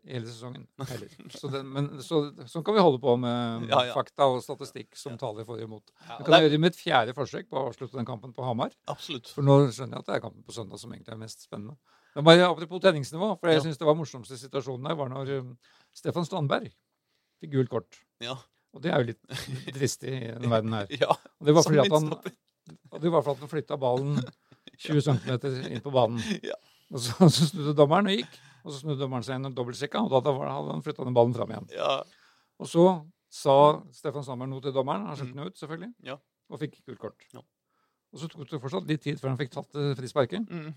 hele 0.04 0.26
sesongen 0.28 0.66
heller. 0.84 1.08
Så, 1.40 1.48
det, 1.52 1.60
men, 1.64 1.86
så, 2.04 2.18
sånn 2.48 2.64
kan 2.64 2.74
vi 2.76 2.82
holde 2.84 3.00
på 3.00 3.14
med 3.20 3.68
Ja, 3.72 3.82
ja. 3.88 3.94
fakta 3.96 4.26
og 4.32 4.42
statistikk 4.44 4.96
som 5.00 5.16
taler 5.20 5.44
for 5.48 5.56
og 5.60 5.64
imot. 5.64 5.92
Ja, 6.04 6.18
Vi 6.18 6.22
og 6.22 6.26
kan 6.28 6.32
det 6.34 6.40
gjøre 6.44 6.52
det 6.54 6.60
med 6.60 6.72
et 6.74 6.78
fjerde 6.80 7.14
forsøk 7.16 7.48
på 7.50 7.56
å 7.60 7.66
avslutte 7.70 7.96
den 7.96 8.08
kampen 8.08 8.32
på 8.36 8.44
Hamar. 8.44 8.72
Absolutt. 8.92 9.28
For 9.32 9.42
nå 9.46 9.58
skjønner 9.72 9.96
jeg 9.98 10.04
at 10.04 10.08
det 10.10 10.16
er 10.18 10.24
kampen 10.26 10.44
på 10.44 10.52
søndag 10.56 10.80
som 10.82 10.92
egentlig 10.92 11.12
er 11.16 11.20
mest 11.24 11.44
spennende. 11.48 11.76
Men 12.14 12.24
bare 12.28 12.46
apropos 12.46 12.80
treningsnivå, 12.84 13.32
for 13.40 13.48
jeg 13.50 13.56
Ja. 13.58 13.62
synes 13.64 13.78
det 13.80 13.86
var 13.88 13.96
morsomste 13.98 14.36
situasjonen 14.38 14.86
her 14.86 14.94
var 15.00 15.08
når 15.10 15.32
um, 15.40 15.56
Stefan 15.96 16.24
Strandberg 16.28 16.68
fikk 17.40 17.50
gult 17.56 17.70
kort. 17.72 18.00
Ja. 18.22 18.36
Og 18.74 18.82
det 18.84 18.92
er 18.92 19.00
jo 19.02 19.08
litt 19.12 19.24
dristig 19.76 20.12
i 20.12 20.32
denne 20.34 20.50
verden 20.52 20.72
her. 20.76 20.86
ja. 21.00 21.10
Og 21.40 21.48
det 21.48 21.54
var 21.56 21.62
fordi 21.66 21.80
at 21.82 21.90
han, 21.96 22.10
det 23.00 23.10
var 23.12 23.22
fordi 23.24 23.34
at 23.40 23.44
han 23.44 23.50
flytta 23.56 23.76
ballen 23.80 24.20
20 24.80 25.06
cm 25.06 25.70
inn 25.70 25.84
på 25.84 25.94
banen. 25.94 26.22
Ja. 26.50 26.58
Og 26.94 27.00
så, 27.00 27.28
så 27.32 27.48
snudde 27.48 27.72
dommeren 27.74 28.10
og 28.10 28.18
gikk. 28.18 28.36
Og 28.64 28.72
så 28.72 28.78
snudde 28.80 29.00
dommeren 29.00 29.24
seg 29.26 29.40
inn 29.40 29.48
og 29.48 29.56
dobbeltsjekka, 29.56 30.04
og 30.04 30.12
da 30.24 30.32
hadde 30.36 30.70
han 30.70 30.84
flytta 30.84 31.06
den 31.06 31.16
ballen 31.16 31.34
fram 31.36 31.50
igjen. 31.50 31.66
Ja. 31.74 31.96
Og 32.60 32.70
så 32.70 32.84
sa 33.34 33.56
Stefan 33.92 34.24
Sammer 34.26 34.48
noe 34.48 34.62
til 34.62 34.74
dommeren. 34.76 35.08
Han 35.08 35.18
skjønte 35.18 35.36
den 35.36 35.50
ut, 35.50 35.58
selvfølgelig. 35.58 35.90
Ja. 36.06 36.18
Og 36.52 36.60
fikk 36.62 36.78
gult 36.86 37.00
kort. 37.02 37.26
Ja. 37.34 37.42
Og 38.14 38.22
så 38.22 38.28
tok 38.30 38.46
det 38.46 38.60
fortsatt 38.62 38.86
litt 38.88 39.02
tid 39.02 39.18
før 39.18 39.32
han 39.32 39.40
fikk 39.40 39.54
tatt 39.56 39.80
eh, 39.80 39.94
frisparket. 39.98 40.46
Mm. 40.46 40.70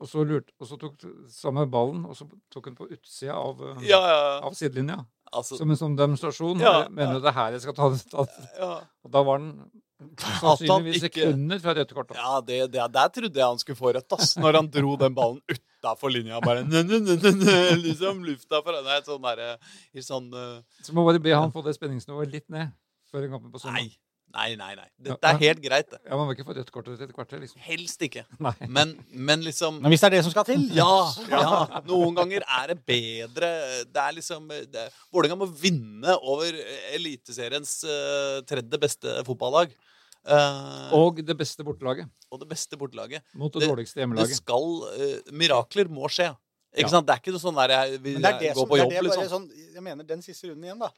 Og 0.00 0.08
så, 0.08 0.22
lurt, 0.24 0.52
og 0.56 0.68
så 0.70 0.78
tok 0.80 1.02
samme 1.34 1.66
ballen, 1.68 2.06
og 2.08 2.14
så 2.16 2.24
tok 2.52 2.70
han 2.70 2.76
på 2.78 2.86
utsida 2.94 3.34
av, 3.36 3.58
eh, 3.66 3.82
ja, 3.90 3.98
ja. 4.00 4.20
av 4.46 4.54
sidelinja. 4.56 5.02
Altså, 5.30 5.58
Som 5.60 5.70
en 5.70 5.78
sånn 5.78 5.94
demonstrasjon. 5.98 6.58
Ja, 6.62 6.88
mener 6.90 7.18
du 7.18 7.22
det 7.22 7.30
er 7.30 7.36
her 7.36 7.54
jeg 7.54 7.62
skal 7.62 7.76
ta 7.76 7.86
det? 7.92 8.26
Ja. 8.58 8.72
og 9.06 9.12
da 9.14 9.22
var 9.26 9.38
den 9.38 9.52
sannsynligvis 10.40 11.04
sekunder 11.04 11.60
fra 11.62 11.74
rødt 11.76 11.94
kort. 11.94 12.14
Ja, 12.16 12.40
det, 12.44 12.60
det, 12.72 12.86
der 12.94 13.10
trodde 13.14 13.42
jeg 13.42 13.46
han 13.46 13.60
skulle 13.62 13.78
få 13.78 13.92
rødt, 13.94 14.16
ass. 14.16 14.34
Når 14.40 14.58
han 14.58 14.70
dro 14.72 14.96
den 15.00 15.14
ballen 15.14 15.40
utafor 15.46 16.12
linja. 16.12 16.40
Bare 16.44 16.64
nø, 16.66 16.82
nø, 16.82 17.00
nø, 17.04 17.16
nø, 17.20 17.32
nø, 17.36 17.56
liksom 17.84 18.24
lufta 18.26 18.62
for 18.64 18.78
henne. 18.78 19.00
Sånn 19.06 19.22
derre 19.28 19.50
i 19.94 20.04
sånn 20.04 20.30
Uh, 20.30 20.60
Så 20.84 20.94
må 20.96 21.04
bare 21.06 21.22
be 21.22 21.34
han 21.34 21.52
få 21.54 21.62
det 21.66 21.76
spenningsnivået 21.76 22.32
litt 22.32 22.48
ned 22.52 22.72
før 23.10 23.26
kampen 23.30 23.52
på 23.52 23.60
søndag. 23.62 23.86
Nei. 23.86 24.09
Nei, 24.30 24.54
nei, 24.54 24.74
nei. 24.78 24.86
Dette 25.02 25.26
er 25.26 25.38
helt 25.40 25.60
greit, 25.64 25.88
det. 25.90 25.98
Ja, 26.06 26.14
Man 26.16 26.28
vil 26.28 26.36
ikke 26.36 26.46
få 26.46 26.54
rødt 26.54 26.68
kort 26.70 26.88
etter 26.92 27.08
et 27.08 27.14
kvarter, 27.16 27.40
liksom. 27.42 27.58
Helst 27.66 28.02
ikke. 28.06 28.22
Nei. 28.46 28.52
Men, 28.70 28.92
men 29.10 29.42
liksom 29.42 29.80
Men 29.82 29.90
hvis 29.90 30.04
det 30.04 30.10
er 30.10 30.16
det 30.16 30.22
som 30.26 30.34
skal 30.34 30.46
til 30.46 30.68
Ja, 30.78 30.90
ja. 31.32 31.80
Noen 31.88 32.14
ganger 32.18 32.46
er 32.46 32.70
det 32.72 32.78
bedre 32.86 33.50
Det 33.90 34.02
er 34.04 34.14
liksom 34.20 34.46
det, 34.70 34.86
Vålerenga 35.10 35.40
må 35.40 35.48
vinne 35.50 36.14
over 36.20 36.54
Eliteseriens 36.94 37.80
uh, 37.88 38.38
tredje 38.46 38.78
beste 38.80 39.16
fotballag. 39.26 39.74
Uh, 40.20 40.92
og, 40.92 41.18
Og 41.18 41.20
det 41.24 41.34
beste 41.40 41.64
bortelaget 41.66 42.06
det 42.38 42.46
beste 42.48 42.76
bortelaget. 42.78 43.24
mot 43.34 43.52
det, 43.52 43.60
Det- 43.64 43.68
dårligste 43.72 44.06
Det 44.06 44.36
skal 44.36 44.68
uh, 44.86 45.32
Mirakler 45.32 45.88
må 45.90 46.06
skje. 46.08 46.30
Ikke 46.70 46.86
Ja. 46.86 46.88
sant? 46.88 47.06
Det 47.06 47.14
er 47.16 47.18
ikke 47.18 47.32
noe 47.34 47.42
sånn 47.42 47.56
der 47.58 47.70
jeg, 47.74 47.98
vil 48.02 48.12
Men 48.14 48.22
det 48.22 48.30
er 48.30 48.38
det 48.38 48.54
går 48.54 48.62
som, 48.62 48.68
på 48.68 48.76
det 48.76 48.80
er 48.80 48.84
jobb, 48.84 48.90
det 48.90 49.10
bare 49.10 49.24
liksom. 49.24 49.48
sånn, 49.50 49.74
Jeg 49.74 49.82
mener 49.82 50.04
den 50.06 50.22
siste 50.22 50.46
runden 50.46 50.64
igjen, 50.64 50.78
da. 50.78 50.90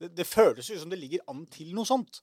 Det, 0.00 0.14
det 0.16 0.26
føles 0.26 0.70
jo 0.70 0.78
som 0.80 0.88
det 0.88 0.98
ligger 0.98 1.20
an 1.28 1.44
til 1.52 1.74
noe 1.76 1.84
sånt. 1.84 2.22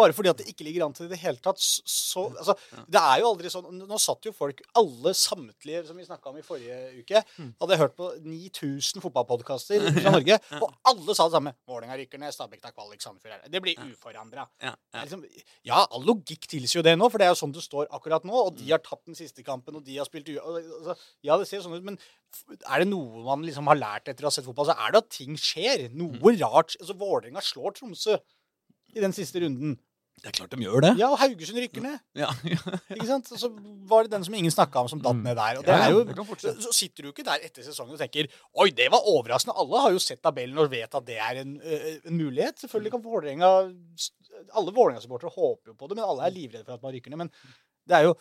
Bare 0.00 0.16
fordi 0.16 0.32
at 0.32 0.40
det 0.40 0.48
ikke 0.50 0.64
ligger 0.66 0.86
an 0.88 0.94
til 0.96 1.06
det 1.06 1.12
i 1.12 1.14
det 1.14 1.20
hele 1.22 1.40
tatt. 1.44 1.60
Så, 1.60 1.84
så 1.86 2.24
altså, 2.32 2.56
Det 2.88 3.00
er 3.04 3.20
jo 3.22 3.30
aldri 3.34 3.52
sånn 3.52 3.68
Nå 3.84 3.98
satt 4.00 4.24
jo 4.26 4.32
folk, 4.36 4.62
alle 4.80 5.12
samtlige 5.16 5.84
som 5.88 5.98
vi 6.00 6.06
snakka 6.08 6.32
om 6.32 6.40
i 6.40 6.44
forrige 6.46 6.80
uke, 7.02 7.22
Mm. 7.40 7.52
hadde 7.60 7.76
hørt 7.80 7.94
på 7.98 8.06
9000 8.24 9.02
fotballpodkaster 9.04 9.84
fra 10.02 10.12
Norge, 10.14 10.36
og 10.58 10.72
alle 10.88 11.14
sa 11.16 11.26
det 11.28 11.34
samme. 11.36 11.52
Vålerenga 11.68 11.96
rykker 12.00 12.20
ned, 12.22 12.32
Stabæk 12.34 12.62
tar 12.64 12.72
kvalik, 12.74 13.02
Sandefjord 13.04 13.36
er 13.36 13.52
Det 13.52 13.60
blir 13.64 13.78
uforandra. 13.86 14.46
Ja, 14.62 14.72
Liksom, 15.00 15.22
ja, 15.68 15.84
all 15.86 16.04
logikk 16.08 16.48
tilsier 16.50 16.80
jo 16.80 16.86
det 16.86 16.96
nå, 16.98 17.08
for 17.12 17.20
det 17.22 17.28
er 17.28 17.34
jo 17.34 17.38
sånn 17.42 17.52
det 17.54 17.62
står 17.64 17.86
akkurat 17.94 18.24
nå. 18.28 18.34
Og 18.48 18.56
de 18.58 18.70
har 18.72 18.82
tatt 18.84 19.04
den 19.06 19.18
siste 19.18 19.44
kampen, 19.46 19.76
og 19.78 19.84
de 19.86 19.96
har 20.00 20.08
spilt 20.08 20.28
u... 20.32 20.36
Altså, 20.40 20.96
ja, 21.26 21.36
det 21.40 21.46
ser 21.50 21.62
sånn 21.64 21.76
ut, 21.78 21.84
men 21.86 21.98
er 22.70 22.82
det 22.84 22.88
noe 22.90 23.22
man 23.26 23.42
liksom 23.46 23.66
har 23.70 23.78
lært 23.78 24.08
etter 24.10 24.26
å 24.26 24.30
ha 24.30 24.34
sett 24.34 24.46
fotball, 24.46 24.68
så 24.70 24.76
er 24.78 24.92
det 24.94 25.02
at 25.04 25.10
ting 25.14 25.36
skjer. 25.40 25.88
Noe 25.98 26.34
rart. 26.40 26.76
Altså, 26.80 26.96
Vålerenga 27.00 27.42
slår 27.44 27.74
Tromsø 27.78 28.18
i 28.96 29.02
den 29.02 29.14
siste 29.14 29.42
runden. 29.42 29.76
Det 30.20 30.28
er 30.28 30.34
klart 30.36 30.52
de 30.52 30.60
gjør 30.60 30.82
det. 30.84 30.90
Ja, 31.00 31.06
og 31.14 31.18
Haugesund 31.22 31.56
rykker 31.62 31.80
ned. 31.84 31.94
Ja, 32.18 32.28
ja. 32.52 32.58
Ikke 32.92 33.06
sant? 33.08 33.30
Og 33.32 33.38
så 33.40 33.48
var 33.88 34.04
det 34.04 34.12
den 34.12 34.24
som 34.26 34.34
ingen 34.36 34.52
snakka 34.52 34.82
om, 34.82 34.88
som 34.92 35.00
datt 35.00 35.16
Mm. 35.16 35.22
ned 35.24 35.36
der. 35.40 35.58
Og 35.60 35.64
det 35.64 35.76
er 35.76 35.94
jo, 35.94 36.26
så, 36.36 36.72
sitter 36.76 37.06
du 37.06 37.08
ikke 37.14 37.24
der 37.24 37.40
etter 37.46 37.64
sesongen 37.64 37.96
og 37.96 38.02
tenker 38.02 38.28
Oi, 38.60 38.68
det 38.76 38.90
var 38.92 39.00
overraskende. 39.08 39.56
Alle 39.62 39.80
har 39.86 39.94
jo 39.96 40.02
sett 40.04 40.20
tabellen 40.22 40.58
og 40.60 40.68
vet 40.70 40.94
at 41.00 41.06
det 41.08 41.16
er 41.16 41.40
en, 41.44 41.56
en 41.64 42.16
mulighet. 42.20 42.60
Selvfølgelig 42.60 42.92
kan 42.98 43.04
Vålerenga 43.04 43.50
Alle 44.56 44.72
Vålerenga-supportere 44.76 45.32
håper 45.34 45.72
jo 45.72 45.78
på 45.80 45.88
det, 45.90 45.96
men 45.98 46.04
alle 46.06 46.26
er 46.28 46.36
livredde 46.36 46.66
for 46.68 46.76
at 46.76 46.82
man 46.84 46.92
rykker 46.94 47.10
ned. 47.14 47.22
Men 47.24 47.32
det 47.88 47.96
er 47.96 48.08
jo 48.10 48.14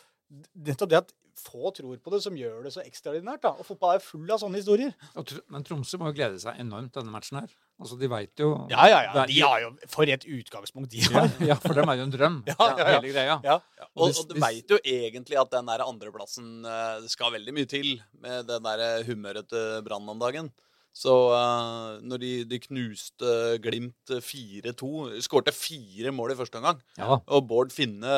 nettopp 0.56 0.90
det 0.92 0.98
at 1.04 1.14
få 1.40 1.72
tror 1.76 1.96
på 2.04 2.12
det, 2.12 2.20
som 2.24 2.36
gjør 2.36 2.64
det 2.66 2.74
så 2.76 2.82
ekstraordinært. 2.84 3.42
da. 3.46 3.54
Og 3.60 3.66
fotball 3.68 3.96
er 3.96 4.04
full 4.04 4.28
av 4.32 4.42
sånne 4.42 4.60
historier. 4.60 4.92
Men 5.50 5.64
Tromsø 5.68 6.00
må 6.02 6.10
jo 6.12 6.18
glede 6.18 6.40
seg 6.42 6.60
enormt 6.60 6.96
denne 6.98 7.14
matchen 7.14 7.40
her. 7.40 7.54
Altså, 7.80 7.96
De 8.00 8.10
veit 8.12 8.42
jo 8.42 8.52
Ja, 8.72 8.86
ja, 8.92 9.00
ja. 9.08 9.26
De 9.30 9.40
har 9.40 9.62
jo 9.64 9.72
For 9.88 10.10
et 10.12 10.26
utgangspunkt 10.28 10.92
de 10.92 11.04
ja, 11.06 11.12
har. 11.16 11.30
ja, 11.54 11.56
for 11.64 11.78
dem 11.78 11.92
er 11.92 12.00
jo 12.02 12.08
en 12.10 12.16
drøm, 12.16 12.40
Ja, 12.52 12.58
ja, 12.60 12.78
ja. 12.78 12.88
hele 12.98 13.14
greia. 13.14 13.38
Ja. 13.46 13.60
Og, 13.96 14.10
og 14.12 14.24
du 14.30 14.36
veit 14.42 14.72
jo 14.72 14.80
egentlig 14.84 15.40
at 15.40 15.52
den 15.54 15.70
der 15.72 15.86
andreplassen 15.88 16.66
eh, 16.68 16.96
Det 17.06 17.14
skal 17.14 17.36
veldig 17.38 17.56
mye 17.56 17.70
til 17.72 17.94
med 18.20 18.50
den 18.50 18.68
der 18.68 19.06
humøret 19.08 19.48
til 19.52 19.80
Brann 19.88 20.12
om 20.12 20.20
dagen. 20.20 20.52
Så 21.00 21.14
uh, 21.32 22.00
når 22.04 22.22
de, 22.24 22.32
de 22.50 22.60
knuste 22.64 23.34
Glimt 23.64 24.10
4-2 24.10 25.20
Skårte 25.24 25.54
fire 25.56 26.12
mål 26.16 26.34
i 26.34 26.38
første 26.40 26.60
omgang. 26.60 26.82
Ja. 26.98 27.20
Og 27.30 27.46
Bård 27.48 27.72
Finne 27.72 28.10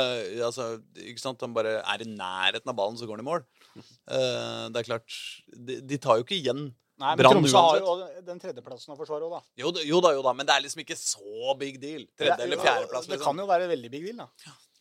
altså, 0.42 0.74
ikke 0.96 1.22
sant? 1.22 1.44
Han 1.44 1.54
bare 1.54 1.80
er 1.82 2.06
i 2.06 2.10
nærheten 2.10 2.72
av 2.72 2.78
ballen, 2.78 2.98
så 2.98 3.10
går 3.10 3.20
han 3.20 3.26
i 3.26 3.30
mål. 3.30 3.44
Uh, 3.76 4.72
det 4.72 4.82
er 4.82 4.88
klart 4.88 5.20
De, 5.52 5.82
de 5.86 6.00
tar 6.02 6.20
jo 6.20 6.26
ikke 6.26 6.40
igjen. 6.40 6.72
Nei, 7.02 7.12
men 7.16 7.18
Brann 7.22 7.36
Tromsø 7.38 7.62
har 7.66 7.80
jo 7.82 7.94
den 8.28 8.40
tredjeplassen 8.40 8.94
å 8.94 8.98
forsvare 9.00 9.26
òg, 9.28 9.32
da. 9.36 9.42
Jo, 9.58 9.72
jo 9.90 10.02
da, 10.06 10.12
jo 10.16 10.22
da, 10.26 10.34
men 10.38 10.46
det 10.46 10.54
er 10.56 10.62
liksom 10.68 10.84
ikke 10.86 10.98
så 11.02 11.56
big 11.60 11.80
deal. 11.82 12.06
Tredje 12.18 12.46
eller 12.46 12.62
fjerdeplass. 12.62 13.08
Det 13.10 13.18
Liksom. 13.18 13.26
kan 13.26 13.42
jo 13.44 13.48
være 13.50 13.68
veldig 13.72 13.92
big 13.92 14.06
deal, 14.06 14.18
da. 14.24 14.28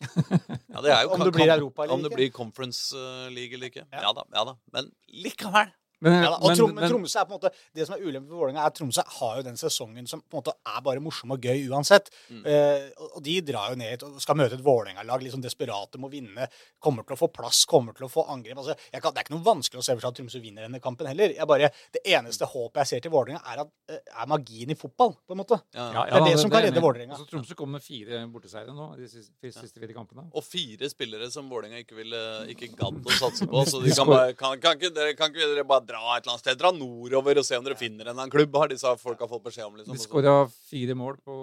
Ja, 0.00 0.80
det 0.80 0.90
er 0.94 1.02
jo 1.04 1.10
Om 1.10 1.16
kan- 1.18 1.26
det 1.26 1.34
blir 1.34 1.46
kan- 1.46 1.58
Europa 1.58 1.82
eller 1.84 1.94
Om 1.94 2.02
det 2.02 2.10
ikke. 2.12 2.16
blir 2.16 2.30
Conference 2.32 2.94
eh, 2.96 3.28
League 3.34 3.52
eller 3.56 3.68
ikke. 3.68 3.84
Ja. 3.92 4.00
Ja 4.06 4.12
da, 4.12 4.24
ja 4.34 4.44
da. 4.44 4.54
Men 4.72 4.92
likevel. 5.12 5.72
Men, 6.01 6.16
Ja, 6.24 6.32
og 6.38 6.48
men, 6.48 6.57
Trom, 6.57 6.70
men 6.74 6.84
men, 6.84 6.92
Tromsø 6.94 7.20
er 7.20 7.26
på 7.28 7.34
en 7.34 7.40
måte 7.40 7.51
Det 7.76 7.86
som 7.86 7.96
er 7.96 8.05
ulempen 8.05 8.30
for 8.30 8.40
Vålerenga, 8.40 8.62
er 8.62 8.72
at 8.72 8.76
Tromsø 8.78 9.05
har 9.18 9.40
jo 9.40 9.44
den 9.46 9.59
sesongen 9.61 10.09
som 10.09 10.22
på 10.22 10.38
en 10.38 10.40
måte 10.40 10.55
er 10.57 10.80
bare 10.86 11.03
morsom 11.05 11.34
og 11.34 11.44
gøy 11.44 11.66
uansett. 11.70 12.09
Mm. 12.30 12.42
Eh, 12.48 12.86
og 13.11 13.20
de 13.26 13.36
drar 13.44 13.74
jo 13.74 13.78
ned 13.80 14.05
og 14.07 14.20
skal 14.22 14.38
møte 14.40 14.57
et 14.57 14.64
Vålerenga-lag 14.64 15.24
liksom 15.24 15.42
desperate 15.44 16.01
må 16.01 16.11
vinne. 16.12 16.48
Kommer 16.80 17.05
til 17.07 17.16
å 17.16 17.20
få 17.20 17.28
plass, 17.34 17.62
kommer 17.68 17.96
til 17.96 18.07
å 18.07 18.11
få 18.12 18.24
angrep. 18.32 18.59
Altså, 18.62 18.76
jeg 18.92 19.03
kan, 19.03 19.14
det 19.14 19.22
er 19.22 19.28
ikke 19.28 19.36
noe 19.36 19.46
vanskelig 19.51 19.82
å 19.82 19.84
se 19.84 19.96
for 19.96 20.05
seg 20.05 20.14
at 20.14 20.20
Tromsø 20.20 20.42
vinner 20.42 20.66
denne 20.66 20.80
kampen 20.82 21.11
heller. 21.11 21.34
Jeg 21.36 21.48
bare, 21.51 21.70
det 21.94 22.05
eneste 22.09 22.48
håpet 22.48 22.82
jeg 22.84 22.92
ser 22.92 23.05
til 23.05 23.14
Vålerenga, 23.14 23.42
er, 23.53 23.64
at, 23.66 23.72
eh, 23.92 24.01
er 24.24 24.30
magien 24.30 24.72
i 24.72 24.78
fotball, 24.78 25.14
på 25.26 25.36
en 25.36 25.42
måte. 25.42 25.61
Ja. 25.76 25.90
ja, 25.98 26.07
det 26.07 26.16
er 26.16 26.24
det, 26.24 26.32
det 26.32 26.44
som 26.44 26.55
kan 26.55 26.64
redde. 26.64 26.84
Vålerenga. 26.84 27.18
Altså, 27.18 27.28
Tromsø 27.30 27.59
kommer 27.59 27.78
med 27.78 27.84
fire 27.84 28.22
borteseiere 28.32 28.74
nå 28.76 28.90
de 28.96 29.11
siste, 29.11 29.34
de 29.44 29.53
siste 29.53 29.82
fire 29.82 29.96
kampene. 29.96 30.26
Og 30.32 30.46
fire 30.46 30.88
spillere 30.92 31.28
som 31.32 31.51
Vålerenga 31.51 31.84
ikke 31.84 31.98
ville 31.98 32.20
Ikke 32.51 32.70
gadd 32.72 33.05
å 33.05 33.16
satse 33.18 33.46
på. 33.51 33.64
Så 33.70 33.82
De 33.84 33.92
kan, 33.94 34.09
bare, 34.09 34.34
kan, 34.38 34.57
kan, 34.62 34.78
ikke, 34.78 34.92
dere, 34.96 35.14
kan 35.18 35.32
ikke 35.32 35.53
dere 35.53 35.66
bare 35.68 35.89
dra 35.91 36.01
et 36.14 36.22
eller 36.22 36.34
annet 36.34 36.45
sted? 36.45 36.59
Dra 36.61 36.70
nordover 36.74 37.41
og 37.43 37.47
se 37.47 37.59
om 37.59 37.66
dere 37.66 37.78
finner 37.78 38.07
en 38.07 38.12
eller 38.12 38.22
annen 38.22 38.32
klubb, 38.32 38.57
har 38.62 38.70
disse 38.72 38.95
folka 39.03 39.28
fått 39.30 39.45
beskjed 39.49 39.66
om. 39.66 39.76
liksom. 39.80 39.99
De 39.99 40.03
skåra 40.03 40.34
fire 40.70 40.97
mål 40.99 41.18
på, 41.26 41.36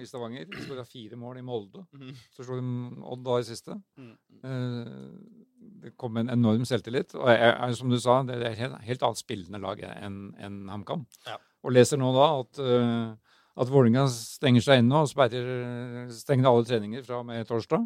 i 0.00 0.08
Stavanger. 0.08 0.48
De 0.50 0.64
skåra 0.64 0.86
fire 0.88 1.20
mål 1.20 1.40
i 1.42 1.44
Molde. 1.46 1.84
Mm. 1.94 2.10
Så 2.36 2.46
slo 2.46 2.58
de 2.58 3.04
Odd 3.14 3.24
da 3.26 3.38
i 3.40 3.46
siste. 3.48 3.76
Mm. 4.00 4.12
Eh, 4.40 5.40
det 5.80 5.94
kom 6.00 6.18
en 6.20 6.32
enorm 6.32 6.66
selvtillit. 6.68 7.14
Og 7.18 7.28
jeg, 7.30 7.40
jeg, 7.40 7.78
som 7.78 7.92
du 7.92 7.98
sa, 8.00 8.20
det 8.28 8.40
er 8.40 8.58
helt, 8.58 8.80
helt 8.86 9.06
annet 9.06 9.22
spillende 9.22 9.62
lag 9.62 9.82
enn 9.90 10.20
en 10.40 10.60
HamKam. 10.72 11.06
Ja. 11.28 11.38
Og 11.64 11.76
leser 11.76 12.00
nå 12.00 12.10
da 12.16 12.26
at, 12.40 12.60
uh, 12.64 13.40
at 13.60 13.72
Vålerenga 13.72 14.06
stenger 14.12 14.64
seg 14.64 14.80
inne 14.82 15.02
og 15.02 15.10
sperrer, 15.10 16.08
stenger 16.16 16.48
alle 16.48 16.68
treninger 16.68 17.04
fra 17.04 17.20
og 17.20 17.28
med 17.28 17.48
torsdag 17.48 17.84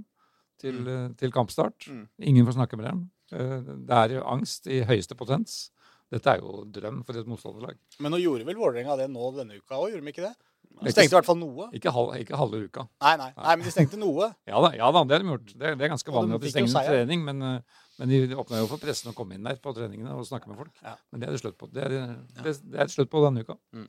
til, 0.63 0.81
mm. 0.83 1.17
til 1.19 1.35
kampstart. 1.35 1.89
Mm. 1.91 2.05
Ingen 2.31 2.47
får 2.47 2.59
snakke 2.59 2.79
med 2.79 2.89
dem. 2.91 3.05
Eh, 3.35 3.73
det 3.89 3.99
er 4.01 4.19
jo 4.19 4.27
angst 4.35 4.69
i 4.71 4.83
høyeste 4.87 5.17
potens. 5.19 5.69
Dette 6.13 6.35
er 6.35 6.43
jo 6.43 6.65
drøm 6.71 7.03
for 7.07 7.17
et 7.19 7.29
motstanderlag. 7.29 7.79
Men 8.05 8.13
nå 8.15 8.21
gjorde 8.23 8.47
vel 8.49 8.59
Vålerenga 8.59 8.97
det 9.01 9.09
nå 9.11 9.31
denne 9.37 9.57
uka 9.61 9.79
òg, 9.79 9.95
gjorde 9.95 10.05
de 10.05 10.13
ikke 10.13 10.27
det? 10.27 10.35
De 10.75 10.91
stengte 10.91 11.15
i 11.15 11.17
hvert 11.17 11.27
fall 11.29 11.39
noe. 11.39 11.69
ikke, 11.77 11.91
halv, 11.95 12.15
ikke 12.19 12.39
halve 12.39 12.61
uka. 12.67 12.85
Nei, 13.05 13.15
nei, 13.21 13.29
nei, 13.37 13.55
men 13.57 13.67
de 13.67 13.73
stengte 13.73 13.99
noe. 14.01 14.31
Ja 14.51 14.61
da, 14.65 14.73
ja 14.75 14.89
da 14.95 15.05
det 15.07 15.17
har 15.17 15.23
de 15.23 15.31
gjort. 15.31 15.53
Det, 15.55 15.73
det 15.79 15.87
er 15.87 15.93
ganske 15.93 16.15
vanlig 16.15 16.39
at 16.39 16.45
de 16.47 16.51
stenger 16.51 16.73
en 16.73 16.89
trening, 16.89 17.23
men, 17.29 17.45
eh, 17.47 17.85
men 18.01 18.11
de 18.11 18.39
åpna 18.43 18.63
jo 18.63 18.71
for 18.73 18.83
pressen 18.83 19.13
å 19.13 19.15
komme 19.17 19.39
inn 19.39 19.47
der 19.47 19.61
på 19.63 19.75
treningene 19.77 20.17
og 20.19 20.27
snakke 20.27 20.51
med 20.51 20.59
folk. 20.59 20.75
Ja. 20.83 20.97
Men 21.13 21.23
det 21.23 21.29
er 21.29 21.37
det 21.37 21.43
slutt 21.45 21.59
på. 21.61 21.71
Det 21.71 21.85
er 21.87 21.95
det, 21.95 22.57
det 22.65 22.83
er 22.83 22.91
slutt 22.91 23.13
på 23.13 23.23
denne 23.25 23.47
uka. 23.47 23.57
Mm. 23.77 23.87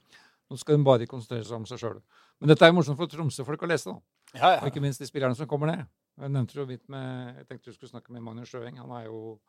Nå 0.52 0.60
skal 0.62 0.78
de 0.78 0.86
bare 0.86 1.10
konsentrere 1.10 1.48
seg 1.48 1.58
om 1.58 1.66
seg 1.66 1.82
sjøl. 1.82 2.02
Men 2.40 2.52
dette 2.52 2.68
er 2.68 2.70
jo 2.70 2.78
morsomt 2.78 3.00
for 3.00 3.10
Tromsø-folk 3.10 3.64
å 3.66 3.70
lese, 3.72 3.90
da. 3.96 4.36
Ja, 4.36 4.50
Og 4.60 4.68
ikke 4.70 4.84
minst 4.84 5.02
de 5.02 5.08
spillerne 5.10 5.38
som 5.38 5.48
kommer 5.50 5.72
ned. 5.72 5.88
Jeg 6.20 6.32
nevnte 6.32 6.60
jo 6.60 6.68
vidt 6.70 6.84
med, 6.92 7.40
jeg 7.40 7.48
tenkte 7.50 7.72
du 7.72 7.78
skulle 7.80 7.92
snakke 7.96 8.14
med 8.14 8.24
Magnus 8.24 8.52
Sjøeng. 8.52 8.78
Han 8.84 8.92
er 9.00 9.08
jo 9.08 9.40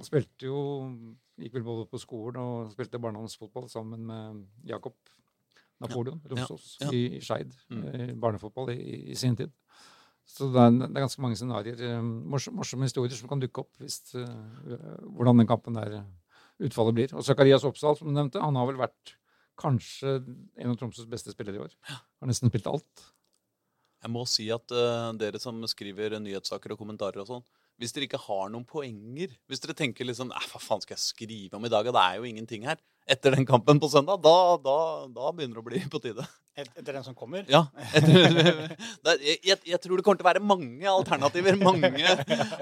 han 0.00 0.06
spilte 0.06 0.48
jo 0.48 0.60
Gikk 1.40 1.54
vel 1.56 1.64
både 1.64 1.86
på 1.88 1.96
skolen 2.00 2.36
og 2.40 2.72
spilte 2.74 3.00
barndomsfotball 3.00 3.68
sammen 3.72 4.02
med 4.04 4.40
Jakob 4.68 4.96
Napoleon 5.80 6.18
Romsås 6.28 6.74
ja. 6.82 6.90
i, 6.92 7.16
i 7.16 7.20
Skeid. 7.24 7.54
Mm. 7.72 7.84
eh, 7.88 8.10
Barnefotball 8.20 8.74
i, 8.74 8.98
i 9.12 9.16
sin 9.16 9.38
tid. 9.38 9.52
Så 10.28 10.50
det 10.52 10.60
er, 10.60 10.74
det 10.82 10.90
er 10.90 11.06
ganske 11.06 11.22
mange 11.24 11.38
scenarioer. 11.40 12.02
Morsom, 12.04 12.58
Morsomme, 12.60 12.84
historier 12.84 13.16
som 13.16 13.30
kan 13.30 13.40
dukke 13.40 13.64
opp 13.64 13.80
hvis 13.80 14.02
eh, 14.20 14.76
hvordan 15.06 15.40
den 15.40 15.48
kampen 15.48 15.80
der 15.80 15.96
eh, 16.02 16.10
utfallet 16.68 16.98
blir. 16.98 17.14
Og 17.16 17.24
Zakarias 17.24 17.64
Oppsal, 17.64 17.96
som 17.96 18.10
du 18.10 18.14
nevnte, 18.14 18.42
han 18.44 18.60
har 18.60 18.68
vel 18.68 18.82
vært 18.82 19.16
kanskje 19.60 20.18
en 20.20 20.74
av 20.74 20.76
Tromsøs 20.80 21.08
beste 21.08 21.32
spillere 21.32 21.56
i 21.56 21.64
år. 21.64 21.72
Har 21.88 22.28
nesten 22.28 22.52
spilt 22.52 22.68
alt. 22.68 23.08
Jeg 24.00 24.12
må 24.12 24.24
si 24.28 24.46
at 24.52 24.72
uh, 24.72 25.10
dere 25.20 25.40
som 25.40 25.58
skriver 25.68 26.16
nyhetssaker 26.22 26.72
og 26.72 26.80
kommentarer 26.80 27.20
og 27.20 27.28
sånn, 27.28 27.42
hvis 27.80 27.94
dere 27.96 28.06
ikke 28.06 28.20
har 28.20 28.50
noen 28.52 28.66
poenger 28.68 29.32
Hvis 29.48 29.62
dere 29.64 29.74
tenker 29.78 30.04
liksom 30.04 30.28
sånn 30.28 30.36
hva 30.52 30.60
faen 30.60 30.82
skal 30.84 30.98
jeg 30.98 31.04
skrive 31.06 31.56
om 31.56 31.64
i 31.64 31.72
dag? 31.72 31.86
Og 31.88 31.96
det 31.96 32.02
er 32.04 32.18
jo 32.20 32.28
ingenting 32.28 32.66
her. 32.68 32.76
Etter 33.10 33.34
den 33.34 33.46
kampen 33.48 33.80
på 33.82 33.88
søndag, 33.90 34.20
da, 34.22 34.34
da, 34.62 34.74
da 35.10 35.30
begynner 35.34 35.56
det 35.58 35.62
å 35.62 35.66
bli 35.66 35.80
på 35.90 35.98
tide. 36.04 36.22
Etter 36.60 36.92
den 36.92 37.02
som 37.06 37.14
kommer. 37.16 37.46
Ja. 37.50 37.62
Etter, 37.96 38.20
er- 39.14 39.22
jeg, 39.24 39.56
jeg 39.64 39.80
tror 39.80 39.98
det 39.98 40.04
kommer 40.06 40.20
til 40.20 40.26
å 40.26 40.28
være 40.28 40.42
mange 40.44 40.86
alternativer. 40.90 41.56
Mange, 41.58 41.90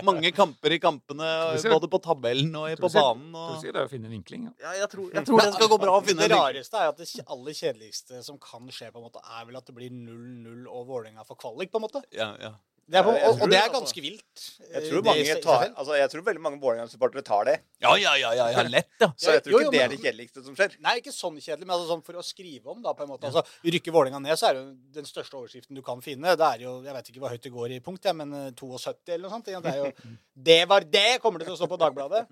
mange 0.07 0.31
kamper 0.37 0.77
i 0.77 0.79
kampene, 0.81 1.29
både 1.67 1.91
på 1.91 2.01
tabellen 2.05 2.55
og 2.63 2.71
på 2.81 2.91
banen. 2.95 3.27
Tror 3.35 3.43
Og, 3.43 3.59
du 3.59 3.65
sier 3.67 3.75
det 3.75 3.83
er 3.83 3.91
å 3.91 3.93
finne 3.93 4.09
en 4.09 4.15
vinkling? 4.15 4.47
Ja. 4.49 4.55
ja, 4.69 4.77
jeg, 4.85 4.91
tror, 4.95 5.11
jeg 5.19 5.29
tror 5.29 5.43
det 5.43 5.51
skal 5.59 5.73
gå 5.75 5.81
bra 5.83 5.99
å 5.99 6.05
finne 6.07 6.23
Det 6.23 6.31
vinkling. 6.31 6.47
Det 6.47 6.63
rareste 6.63 6.81
er 6.85 6.95
at 6.95 7.03
det 7.03 7.27
aller 7.37 7.59
kjedeligste 7.61 8.23
som 8.31 8.41
kan 8.41 8.71
skje, 8.73 8.93
på 8.95 9.03
en 9.03 9.09
måte, 9.11 9.25
er 9.35 9.51
vel 9.51 9.59
at 9.61 9.69
det 9.69 9.77
blir 9.77 9.93
0-0 9.93 10.65
og 10.71 10.89
Vålerenga 10.89 11.27
får 11.29 11.43
kvalik, 11.43 11.75
på 11.75 11.83
en 11.83 11.89
måte. 11.89 12.05
Ja, 12.15 12.31
ja. 12.41 12.55
Det 12.89 12.97
er 12.97 13.05
på, 13.05 13.13
og, 13.13 13.35
og 13.35 13.41
det 13.43 13.51
det, 13.53 13.57
er 13.59 13.67
altså. 13.67 13.79
ganske 13.79 14.01
vilt. 14.01 14.45
Jeg 14.63 14.81
eh, 14.81 14.87
tror, 14.89 15.03
mange 15.05 15.35
tar, 15.45 15.65
altså, 15.77 15.97
jeg 15.99 16.11
tror 16.13 16.23
veldig 16.25 16.43
mange 16.45 16.61
Vålerenga-supportere 16.63 17.25
tar 17.27 17.45
det. 17.45 17.57
ja, 17.85 17.91
ja, 18.01 18.15
ja, 18.17 18.31
ja, 18.39 18.47
ja 18.55 18.63
lett, 18.65 18.89
ja. 19.03 19.11
Så 19.13 19.35
jeg 19.37 19.43
tror 19.45 19.53
Jo, 19.53 19.59
jo, 19.59 19.67
ikke 19.67 19.75
det 19.75 19.83
er 19.83 19.93
det 19.93 19.99
kjedeligste 20.01 20.45
som 20.47 20.57
skjer. 20.57 20.77
Nei, 20.87 20.95
ikke 21.03 21.13
sånn 21.13 21.37
kjedelig, 21.37 21.67
men 21.67 21.75
altså 21.77 21.91
sånn 21.91 22.05
for 22.07 22.21
å 22.21 22.25
skrive 22.25 22.73
om, 22.73 22.81
da, 22.85 22.95
på 22.97 23.05
en 23.05 23.11
måte. 23.13 23.29
Altså, 23.29 23.45
rykker 23.77 23.93
Vålerenga 23.93 24.23
ned, 24.25 24.41
så 24.41 24.49
er 24.49 24.57
det 24.57 24.63
jo 24.63 24.73
den 25.01 25.11
største 25.11 25.37
overskriften 25.37 25.77
du 25.77 25.83
kan 25.85 26.01
finne. 26.05 26.33
Det 26.33 26.49
er 26.49 26.65
jo, 26.65 26.79
jeg 26.87 26.97
vet 26.97 27.13
ikke 27.13 27.25
hva 27.27 27.33
høyt 27.35 27.45
det 27.45 27.55
går 27.59 27.77
i 27.77 27.83
punkt, 27.85 28.09
ja, 28.09 28.17
men 28.17 28.33
eh, 28.41 28.49
72 28.57 29.13
eller 29.13 29.27
noe 29.27 29.35
sånt. 29.37 29.53
Det 29.53 29.75
er 29.75 29.83
jo 29.83 29.93
Det 30.49 30.69
var 30.71 30.85
det! 30.87 31.19
Kommer 31.21 31.43
det 31.43 31.49
til 31.49 31.57
å 31.57 31.59
stå 31.59 31.67
på 31.67 31.77
Dagbladet. 31.81 32.25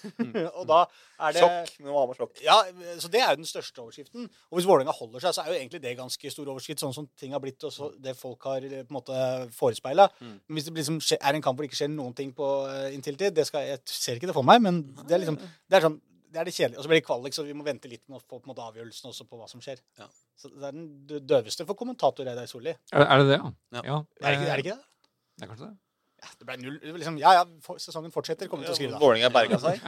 og 0.58 0.64
da 0.68 0.82
er 0.84 1.34
det 1.34 1.42
Sjokk. 1.42 1.76
Nå 1.84 1.94
var 1.94 2.08
man 2.10 2.18
sjokk. 2.18 2.42
Ja, 2.44 2.58
så 3.00 3.08
det 3.12 3.22
er 3.24 3.32
jo 3.32 3.40
den 3.40 3.48
største 3.48 3.80
overskriften. 3.80 4.28
Og 4.50 4.58
hvis 4.58 4.68
Vålerenga 4.68 4.92
holder 4.94 5.24
seg, 5.24 5.36
så 5.36 5.44
er 5.44 5.52
jo 5.52 5.56
egentlig 5.58 5.80
det 5.82 5.94
ganske 5.96 6.32
stor 6.32 6.50
overskrift, 6.52 6.82
sånn 6.84 6.92
som 6.96 7.08
ting 7.18 7.32
har 7.32 7.40
blitt, 7.42 7.64
og 7.64 7.72
så 7.72 7.88
det 8.04 8.16
folk 8.18 8.44
har 8.50 8.66
eh, 8.68 8.84
på 8.84 8.92
en 8.92 8.98
måte 8.98 9.22
forespeila. 9.56 10.03
Mm. 10.20 10.34
Men 10.36 10.58
hvis 10.58 10.66
det 10.68 10.74
liksom 10.78 10.98
er 11.18 11.36
en 11.36 11.44
kamp 11.44 11.58
hvor 11.58 11.66
det 11.66 11.70
ikke 11.70 11.80
skjer 11.82 11.92
noen 11.92 12.16
ting 12.16 12.32
på 12.36 12.48
uh, 12.68 12.88
inntil 12.94 13.16
tid, 13.20 13.34
det 13.36 13.46
skal, 13.48 13.68
jeg 13.68 13.82
ser 13.90 14.18
ikke 14.18 14.30
det 14.30 14.36
for 14.36 14.46
meg, 14.46 14.62
men 14.64 14.82
det 15.04 15.16
er 15.16 15.24
liksom 15.24 15.38
Det 15.40 15.78
er 15.78 15.88
sånn 15.88 16.00
det 16.34 16.40
er 16.42 16.48
det 16.48 16.54
kjedelige. 16.56 16.80
Og 16.80 16.82
så 16.82 16.90
blir 16.90 16.98
det 16.98 17.06
kvalik, 17.06 17.34
så 17.36 17.44
vi 17.46 17.54
må 17.54 17.62
vente 17.62 17.86
litt 17.86 18.02
med 18.10 18.18
å 18.18 18.22
få 18.24 18.40
på 18.40 18.48
en 18.48 18.50
måte 18.50 18.64
avgjørelsen 18.64 19.12
også 19.12 19.26
på 19.30 19.38
hva 19.38 19.46
som 19.46 19.60
skjer. 19.62 19.78
Ja. 20.00 20.08
Så 20.34 20.50
det 20.50 20.66
er 20.66 20.74
den 20.74 21.26
døveste 21.30 21.66
for 21.68 21.78
kommentator 21.78 22.26
Reidar 22.26 22.48
Solli. 22.50 22.74
Er, 22.90 23.04
er 23.04 23.22
det 23.22 23.28
det, 23.28 23.38
ja? 23.38 23.82
Ja. 23.86 24.00
Er 24.18 24.26
det 24.26 24.40
ikke 24.40 24.48
er 24.48 24.58
det? 24.58 24.64
Ikke 24.64 24.74
det? 24.74 25.12
Det 25.38 25.46
er 25.46 25.52
kanskje 25.52 25.68
det. 25.68 25.76
Ja, 26.24 26.30
det 26.40 26.48
ble 26.48 26.56
null 26.56 26.78
liksom, 26.96 27.18
Ja 27.20 27.34
ja, 27.36 27.44
sesongen 27.82 28.14
fortsetter, 28.14 28.48
kommer 28.50 28.64
vi 28.64 28.72
til 28.72 28.74
å 28.74 28.78
skrive 28.80 28.96
da. 28.96 29.00
Vålerenga 29.02 29.30
berga 29.34 29.60
seg. 29.62 29.78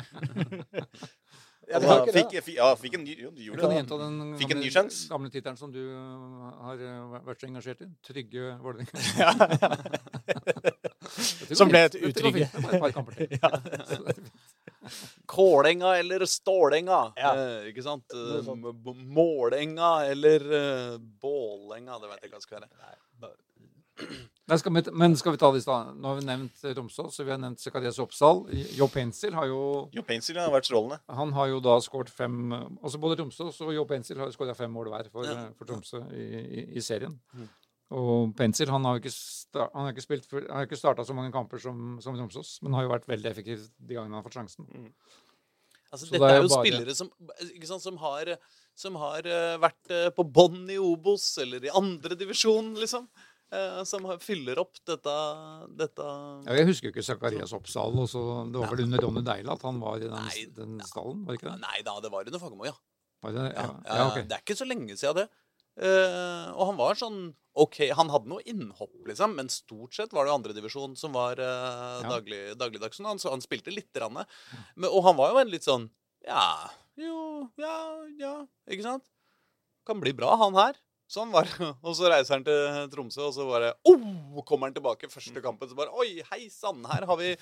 Ja, 1.67 1.81
det 1.83 2.15
fikk, 2.15 2.31
fikk, 2.45 2.57
ja, 2.61 2.69
fikk 2.79 2.95
en 2.95 3.03
ny 3.03 3.17
Jo, 3.19 3.33
gjorde 3.35 3.59
kan 3.65 3.73
det. 3.73 3.79
gjenta 3.81 3.97
den 3.99 4.21
Fikk 4.39 4.53
en 4.55 4.61
ny 4.61 4.69
gamle, 4.69 4.75
sjans. 4.77 5.01
gamle 5.11 5.27
tittelen 5.35 5.57
som 5.59 5.73
du 5.75 5.81
uh, 5.83 6.47
har 6.69 6.79
uh, 6.79 7.17
vært 7.27 7.43
så 7.43 7.49
engasjert 7.49 7.81
i. 7.83 7.89
Trygge 8.07 8.55
Vålerenga. 8.63 8.95
Ja, 9.17 9.31
ja. 9.41 9.47
Som 11.55 11.71
ble 11.71 11.81
et 11.87 11.95
utrygge. 11.99 12.49
Kålenga 15.27 15.97
eller 15.97 16.27
Stålenga. 16.27 17.13
Ja. 17.17 17.35
Eh, 17.35 17.67
ikke 17.71 17.83
sant? 17.83 18.13
Eh, 18.15 18.55
Målenga 18.95 20.05
eller 20.07 20.53
uh, 20.53 20.99
Bålenga. 20.99 21.99
Det 21.99 22.09
vet 22.11 22.19
jeg 22.23 22.29
ikke 22.31 22.37
hva 22.37 22.41
det 22.41 22.47
skal 22.47 22.61
være. 22.61 22.69
Nei, 22.77 22.95
skal 24.61 24.73
vi, 24.77 24.83
men 24.95 25.17
skal 25.19 25.35
vi 25.35 25.39
ta 25.43 25.49
i 25.57 25.61
stad? 25.61 25.97
Nå 25.99 26.07
har 26.13 26.21
vi 26.21 26.27
nevnt 26.29 26.61
eh, 26.65 26.75
Romsås, 26.79 27.17
så 27.19 27.25
vi 27.27 27.33
har 27.35 27.39
nevnt 27.43 27.59
Sekadias 27.59 27.99
Oppsal. 27.99 28.45
Jo 28.79 28.87
Pencil 28.93 29.35
har 29.35 29.49
jo 29.51 29.89
Jo, 29.97 30.05
Pencil 30.07 30.39
har 30.39 30.53
vært 30.55 30.69
strålende. 30.69 31.01
Han 31.19 31.33
har 31.35 31.49
jo 31.51 31.59
da 31.65 31.75
skåret 31.83 32.13
fem 32.15 32.53
eh, 32.55 32.67
Altså 32.83 33.01
både 33.03 33.19
Romsås 33.19 33.59
og 33.67 33.73
Jo 33.75 33.83
Pencil 33.91 34.21
har 34.23 34.31
skåra 34.31 34.55
fem 34.55 34.71
mål 34.71 34.93
hver 34.93 35.11
for, 35.11 35.27
Ja. 35.27 35.49
eh, 35.49 35.53
for 35.59 35.67
Tromsø 35.67 36.05
i, 36.15 36.27
i, 36.63 36.67
i 36.79 36.81
serien. 36.81 37.19
Mm. 37.35 37.49
Og 37.99 38.33
Pencil 38.39 38.71
han 38.71 38.87
har 38.87 38.97
jo 38.97 39.03
ikke, 39.05 39.15
sta, 39.15 39.67
han 39.75 39.85
har 39.89 39.93
ikke, 39.95 40.03
spilt 40.07 40.31
han 40.37 40.47
har 40.61 40.67
ikke 40.67 40.79
starta 40.79 41.05
så 41.07 41.15
mange 41.15 41.35
kamper 41.35 41.59
som, 41.63 41.99
som 42.03 42.15
Romsås, 42.19 42.57
men 42.63 42.75
har 42.75 42.87
jo 42.87 42.95
vært 42.95 43.07
veldig 43.11 43.31
effektiv 43.31 43.67
de 43.79 43.95
gangene 43.99 44.15
han 44.15 44.23
har 44.23 44.27
fått 44.27 44.39
sjansen. 44.39 44.67
Altså, 45.93 46.07
Så 46.09 46.13
dette 46.17 46.23
det 46.23 46.31
er 46.33 46.39
er 46.39 46.43
jo 46.43 46.49
bare- 46.51 46.65
spillere 46.67 46.95
som, 46.99 47.11
sant, 47.71 47.83
som 47.85 47.97
har, 48.03 48.33
som 48.75 48.97
har 48.99 49.23
vært 49.63 49.95
på 50.19 50.25
bånn 50.35 50.65
i 50.75 50.79
Obos 50.83 51.29
eller 51.39 51.63
i 51.65 51.71
andre 51.79 52.19
divisjon, 52.19 52.75
liksom. 52.75 53.07
Eh, 53.55 53.83
som 53.87 54.07
fyller 54.19 54.59
opp 54.59 54.75
dette, 54.89 55.13
dette 55.79 56.05
Ja, 56.49 56.55
jeg 56.59 56.67
husker 56.67 56.89
jo 56.89 56.95
ikke 56.97 57.05
Zakarias 57.07 57.53
Oppsal. 57.55 57.95
Det 57.95 58.59
var 58.59 58.73
vel 58.73 58.87
under 58.89 59.05
Ronny 59.05 59.23
Deila 59.27 59.55
at 59.55 59.63
han 59.69 59.79
var 59.79 60.01
i 60.01 60.09
den, 60.09 60.17
Nei, 60.19 60.47
den 60.57 60.81
stallen? 60.83 61.23
var 61.23 61.37
det 61.37 61.39
ikke 61.39 61.53
det? 61.53 61.61
Nei 61.63 61.83
da, 61.87 61.95
det 62.03 62.11
var 62.11 62.27
under 62.27 62.43
Fagermo, 62.43 62.67
ja. 62.67 62.75
Var 63.23 63.37
det, 63.37 63.45
Ja, 63.55 63.67
ja, 63.71 63.99
ja, 64.01 64.07
okay. 64.09 64.25
Det 64.27 64.35
er 64.35 64.43
ikke 64.43 64.59
så 64.59 64.67
lenge 64.67 64.97
siden 64.99 65.21
det. 65.23 65.29
Uh, 65.77 66.57
og 66.57 66.71
han 66.71 66.79
var 66.79 66.97
sånn 66.97 67.21
OK, 67.61 67.79
han 67.97 68.11
hadde 68.13 68.31
noe 68.33 68.45
innhopp, 68.49 68.97
liksom, 69.09 69.35
men 69.37 69.51
stort 69.53 69.95
sett 69.97 70.13
var 70.13 70.25
det 70.25 70.33
jo 70.33 70.39
andredivisjon 70.41 70.97
som 70.99 71.15
var 71.17 71.41
uh, 71.41 72.03
daglig, 72.05 72.41
dagligdags. 72.61 72.99
Han, 73.05 73.21
så 73.21 73.31
han 73.33 73.45
spilte 73.45 73.73
lite 73.73 73.95
grann. 74.01 74.19
Men, 74.75 74.89
og 74.91 75.05
han 75.07 75.17
var 75.21 75.33
jo 75.33 75.41
en 75.45 75.53
litt 75.53 75.69
sånn 75.69 75.87
Ja, 76.27 76.67
jo, 76.99 77.47
ja, 77.61 77.77
ja. 78.19 78.35
Ikke 78.67 78.89
sant? 78.89 79.07
Kan 79.87 80.03
bli 80.03 80.13
bra, 80.17 80.35
han 80.41 80.59
her. 80.59 80.81
Sånn 81.11 81.31
var 81.31 81.47
det. 81.47 81.71
Og 81.87 81.95
så 81.95 82.11
reiser 82.11 82.37
han 82.37 82.45
til 82.47 82.91
Tromsø, 82.93 83.29
og 83.29 83.35
så 83.37 83.47
bare 83.47 83.73
oh, 83.87 84.43
kommer 84.47 84.71
han 84.71 84.77
tilbake 84.77 85.11
første 85.13 85.43
kampen. 85.45 85.71
Så 85.71 85.79
bare 85.79 85.95
Oi, 85.95 86.21
hei 86.33 86.47
sann, 86.53 86.83
her 86.91 87.07
har 87.07 87.21
vi 87.21 87.35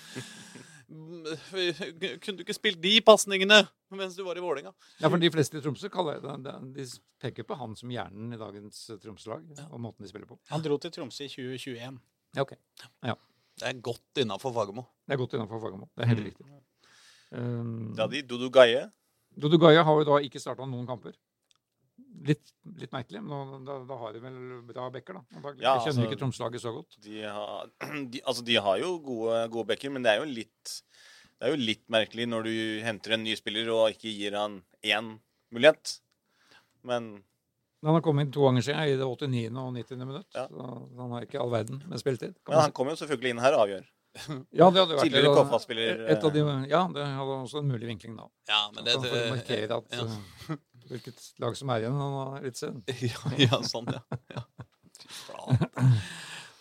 Kunne 0.85 2.37
du 2.37 2.43
ikke 2.45 2.57
spilt 2.57 2.83
de 2.83 2.99
pasningene 3.05 3.63
mens 3.95 4.17
du 4.19 4.25
var 4.27 4.37
i 4.37 4.43
Vålerenga? 4.43 4.73
Ja, 4.99 5.09
for 5.09 5.23
de 5.23 5.31
fleste 5.33 5.57
i 5.57 5.63
Tromsø 5.65 5.89
kaller 5.93 6.19
det, 6.21 6.35
de, 6.45 6.55
de 6.75 6.87
peker 7.23 7.47
på 7.47 7.57
han 7.57 7.77
som 7.79 7.93
hjernen 7.95 8.35
i 8.35 8.39
dagens 8.41 8.81
eh, 8.91 8.99
Tromsø-lag, 9.01 9.45
og 9.69 9.81
måten 9.81 10.05
de 10.05 10.11
spiller 10.11 10.27
på. 10.27 10.37
Han 10.51 10.65
dro 10.65 10.77
til 10.83 10.93
Tromsø 10.97 11.29
i 11.29 11.31
2021. 11.31 12.01
Ja, 12.35 12.43
ok. 12.43 12.57
Det 13.55 13.69
er 13.71 13.79
godt 13.87 14.21
innafor 14.21 14.53
Fagermo. 14.57 14.83
Det 15.07 15.15
er 15.15 15.21
godt 15.23 15.37
innenfor 15.39 15.63
Fagermo. 15.63 15.87
Det 15.95 16.05
er 16.05 16.11
helt 16.11 16.25
riktig. 16.27 16.47
Um, 17.31 17.95
ja, 17.99 18.07
de 18.11 18.23
Dodo 18.27 18.51
Gaie 18.53 18.85
Dodo 19.35 19.59
Gaie 19.59 19.83
har 19.83 19.97
jo 19.99 20.05
da 20.07 20.19
ikke 20.23 20.43
starta 20.43 20.67
noen 20.69 20.87
kamper. 20.87 21.15
Litt, 22.23 22.53
litt 22.79 22.93
merkelig, 22.95 23.21
men 23.27 23.65
da, 23.67 23.81
da 23.89 23.97
har 23.99 24.15
de 24.15 24.21
vel 24.23 24.37
bra 24.69 24.87
bekker, 24.95 25.19
da. 25.19 25.23
antagelig. 25.35 25.65
Ja, 25.65 25.75
jeg 25.75 25.89
kjenner 25.89 26.05
altså- 26.05 26.07
ikke 26.09 26.19
Tromsø-laget 26.21 26.63
så 26.63 26.73
godt. 26.73 26.97
de 27.03 27.23
har, 27.23 27.67
de, 28.13 28.21
altså, 28.25 28.45
de 28.47 28.55
har 28.55 28.79
jo 28.79 28.99
gode, 29.03 29.41
gode 29.51 29.67
bekker, 29.73 29.91
men 29.91 30.03
det 30.07 30.13
er 30.15 30.23
jo 30.23 30.31
litt 30.31 30.81
Det 31.35 31.49
er 31.51 31.57
jo 31.57 31.61
litt 31.61 31.83
merkelig 31.91 32.29
når 32.31 32.45
du 32.47 32.55
henter 32.87 33.13
en 33.17 33.25
ny 33.25 33.35
spiller 33.37 33.69
og 33.75 33.91
ikke 33.91 34.13
gir 34.15 34.37
han 34.39 34.63
én 34.87 35.19
mulighet. 35.53 35.99
Men 36.87 37.25
Han 37.83 37.95
har 37.99 38.01
kommet 38.01 38.29
inn 38.29 38.33
to 38.33 38.47
ganger 38.47 38.63
siden, 38.63 38.81
i 38.87 38.95
det 38.97 39.05
89. 39.05 39.51
og 39.59 39.75
90. 39.75 40.07
minutt. 40.07 40.31
Ja. 40.33 40.47
Så 40.49 40.69
han 40.97 41.11
har 41.11 41.27
ikke 41.27 41.41
all 41.43 41.51
verden 41.51 41.83
med 41.91 42.01
spilletid. 42.01 42.39
Men 42.49 42.61
han 42.61 42.73
kommer 42.73 42.95
jo 42.95 43.03
selvfølgelig 43.03 43.35
inn 43.35 43.43
her 43.45 43.59
og 43.59 43.67
avgjør. 43.67 43.85
Ja, 44.55 44.71
det 44.71 44.79
hadde 44.79 44.95
vært 44.95 45.09
Tidligere 45.11 45.35
da. 45.35 45.43
Av 46.15 46.33
de, 46.33 46.43
ja, 46.71 46.83
det 46.95 47.05
hadde 47.19 47.37
også 47.43 47.61
en 47.61 47.69
mulig 47.75 47.89
vinkling 47.91 48.15
da. 48.17 48.29
Ja, 48.49 48.61
men 48.71 48.87
det, 48.87 48.95
for 49.03 49.11
å 49.11 49.25
markere 49.35 49.81
at 49.83 49.99
ja. 49.99 50.57
hvilket 50.91 51.27
lag 51.43 51.57
som 51.59 51.71
er 51.75 51.85
igjen 51.85 51.99
i 51.99 52.09
Eliteserien. 52.41 52.83
ja, 53.11 53.35
ja, 53.47 53.61
sånn, 53.69 53.89
ja. 53.93 54.03
ja. 54.35 54.45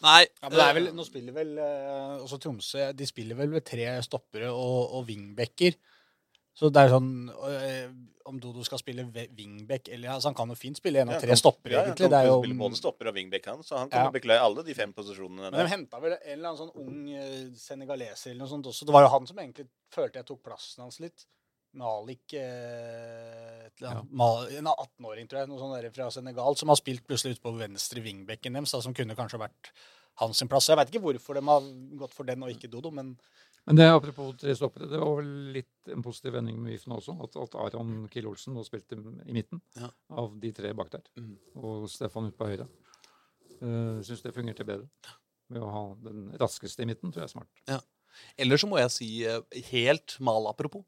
Nei 0.03 0.21
Ja, 0.25 0.49
men 0.49 0.57
det 0.57 0.63
er 0.65 0.77
vel, 0.77 0.87
nå 0.97 1.05
spiller 1.07 1.35
vel 1.35 1.51
eh, 1.63 2.15
også 2.23 2.39
Tromsø 2.43 2.89
De 2.97 3.07
spiller 3.07 3.37
vel 3.39 3.53
med 3.53 3.65
tre 3.67 3.87
stoppere 4.03 4.49
og, 4.51 4.97
og 4.97 5.05
wingbacker. 5.07 5.77
Så 6.53 6.69
det 6.73 6.83
er 6.83 6.91
sånn 6.93 7.11
eh, 7.49 7.87
Om 8.29 8.39
Dodo 8.43 8.65
skal 8.67 8.81
spille 8.81 9.05
wingback 9.09 9.87
eller 9.95 10.13
altså 10.15 10.29
Han 10.29 10.37
kan 10.37 10.51
jo 10.53 10.57
fint 10.59 10.77
spille 10.77 11.01
en 11.01 11.09
av 11.13 11.17
Ja, 11.17 11.23
tre 11.23 11.37
stoppere, 11.39 11.73
ja, 11.77 11.85
han 11.87 11.97
kan 11.97 12.11
Det 12.13 12.19
er 12.19 12.29
jo 12.29 12.39
spille 12.43 12.59
både 12.59 12.79
stopper 12.79 13.09
og 13.09 13.17
wingback, 13.17 13.47
han, 13.49 13.63
så 13.65 13.79
han 13.79 13.91
kan 13.91 14.03
Ja. 14.03 14.09
jo 14.11 14.17
beklage 14.17 14.47
alle 14.49 14.65
de 14.67 14.75
fem 14.77 14.93
posisjonene 14.93 15.49
Men 15.53 15.61
de 15.63 15.69
henta 15.71 16.01
vel 16.03 16.17
en 16.17 16.27
eller 16.35 16.51
annen 16.51 16.61
sånn 16.61 16.75
ung 16.83 17.07
eh, 17.15 17.39
senegaleser 17.57 18.33
eller 18.33 18.43
noe 18.43 18.53
sånt 18.53 18.69
også. 18.73 18.89
Det 18.89 18.95
var 18.95 19.07
jo 19.07 19.13
han 19.15 19.29
som 19.29 19.41
egentlig 19.41 19.69
følte 19.93 20.21
jeg 20.21 20.29
tok 20.29 20.43
plassen 20.45 20.85
hans 20.85 20.99
litt. 21.03 21.25
Malik 21.79 22.33
eh, 22.37 23.69
eller 23.79 24.03
En 24.03 24.69
18-åring, 24.69 25.27
tror 25.29 25.41
jeg, 25.41 25.49
noe 25.49 25.61
sånt 25.61 25.75
der 25.79 25.89
fra 25.95 26.09
Senegal, 26.13 26.55
som 26.59 26.69
har 26.71 26.79
spilt 26.79 27.05
plutselig 27.07 27.37
ute 27.37 27.45
på 27.45 27.55
venstre 27.57 28.03
wingbacken 28.05 28.53
deres, 28.59 28.75
som 28.85 28.93
kunne 28.95 29.15
kanskje 29.17 29.41
vært 29.41 29.71
hans 30.21 30.43
plass. 30.49 30.69
Jeg 30.69 30.77
veit 30.77 30.91
ikke 30.93 31.01
hvorfor 31.07 31.39
de 31.39 31.45
har 31.47 31.71
gått 32.03 32.13
for 32.13 32.29
den 32.29 32.45
og 32.45 32.51
ikke 32.53 32.69
Dodo, 32.69 32.91
men 32.93 33.15
Men 33.65 33.77
det 33.79 33.85
apropos 33.87 34.35
tre 34.35 34.51
stoppere, 34.59 34.89
det 34.91 34.99
var 34.99 35.15
vel 35.21 35.29
litt 35.55 35.87
en 35.93 36.03
positiv 36.03 36.33
vending 36.35 36.57
med 36.59 36.73
VIF 36.73 36.83
også, 36.91 37.15
at, 37.23 37.37
at 37.39 37.53
Aron 37.55 38.09
Kiel 38.11 38.27
Olsen 38.27 38.53
nå 38.57 38.63
spilte 38.67 38.97
i 38.99 39.33
midten 39.33 39.61
Ja. 39.79 39.87
av 40.11 40.33
de 40.39 40.51
tre 40.51 40.73
bak 40.73 40.89
der, 40.91 41.01
Mm. 41.15 41.37
og 41.55 41.89
Stefan 41.89 42.27
ut 42.27 42.37
på 42.37 42.49
høyre. 42.51 42.67
Uh, 43.61 44.01
Syns 44.03 44.21
det 44.21 44.33
fungerte 44.35 44.65
bedre. 44.67 44.89
Med 45.49 45.61
å 45.61 45.69
ha 45.71 45.83
den 45.95 46.31
raskeste 46.39 46.83
i 46.83 46.85
midten, 46.89 47.11
tror 47.13 47.23
jeg 47.23 47.29
er 47.29 47.35
smart. 47.37 47.83
Eller 48.37 48.57
så 48.57 48.67
må 48.67 48.77
jeg 48.77 48.91
si, 48.91 49.07
eh, 49.25 49.39
helt 49.71 50.19
mal 50.19 50.45
apropos, 50.47 50.83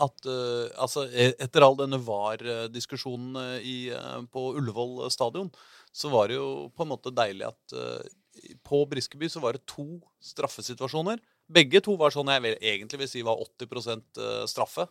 at 0.00 0.28
uh, 0.28 0.68
altså, 0.80 1.04
e- 1.08 1.34
etter 1.42 1.64
all 1.64 1.76
denne 1.78 1.98
VAR-diskusjonen 2.02 3.36
uh, 3.36 4.22
på 4.32 4.44
Ullevål 4.58 5.04
stadion, 5.12 5.50
så 5.92 6.10
var 6.12 6.30
det 6.30 6.38
jo 6.38 6.68
på 6.74 6.86
en 6.86 6.92
måte 6.92 7.12
deilig 7.14 7.48
at 7.50 7.76
uh, 7.76 8.50
på 8.66 8.84
Briskeby 8.88 9.28
så 9.30 9.42
var 9.42 9.56
det 9.56 9.66
to 9.68 10.00
straffesituasjoner. 10.24 11.20
Begge 11.50 11.82
to 11.84 11.96
var 12.00 12.14
sånn 12.14 12.30
jeg 12.32 12.44
vil, 12.46 12.56
egentlig 12.72 13.02
vil 13.02 13.10
si 13.10 13.24
var 13.26 13.40
80 13.42 13.90
eh, 14.22 14.44
straffe. 14.48 14.86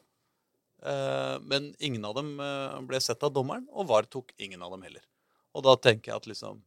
Men 1.50 1.70
ingen 1.80 2.04
av 2.08 2.18
dem 2.18 2.34
ble 2.88 3.00
sett 3.04 3.24
av 3.24 3.32
dommeren, 3.36 3.64
og 3.72 3.88
VAR 3.90 4.10
tok 4.12 4.34
ingen 4.44 4.62
av 4.64 4.76
dem 4.76 4.84
heller. 4.84 5.02
Og 5.56 5.64
da 5.66 5.78
tenker 5.80 6.12
jeg 6.12 6.22
at 6.22 6.30
liksom 6.30 6.62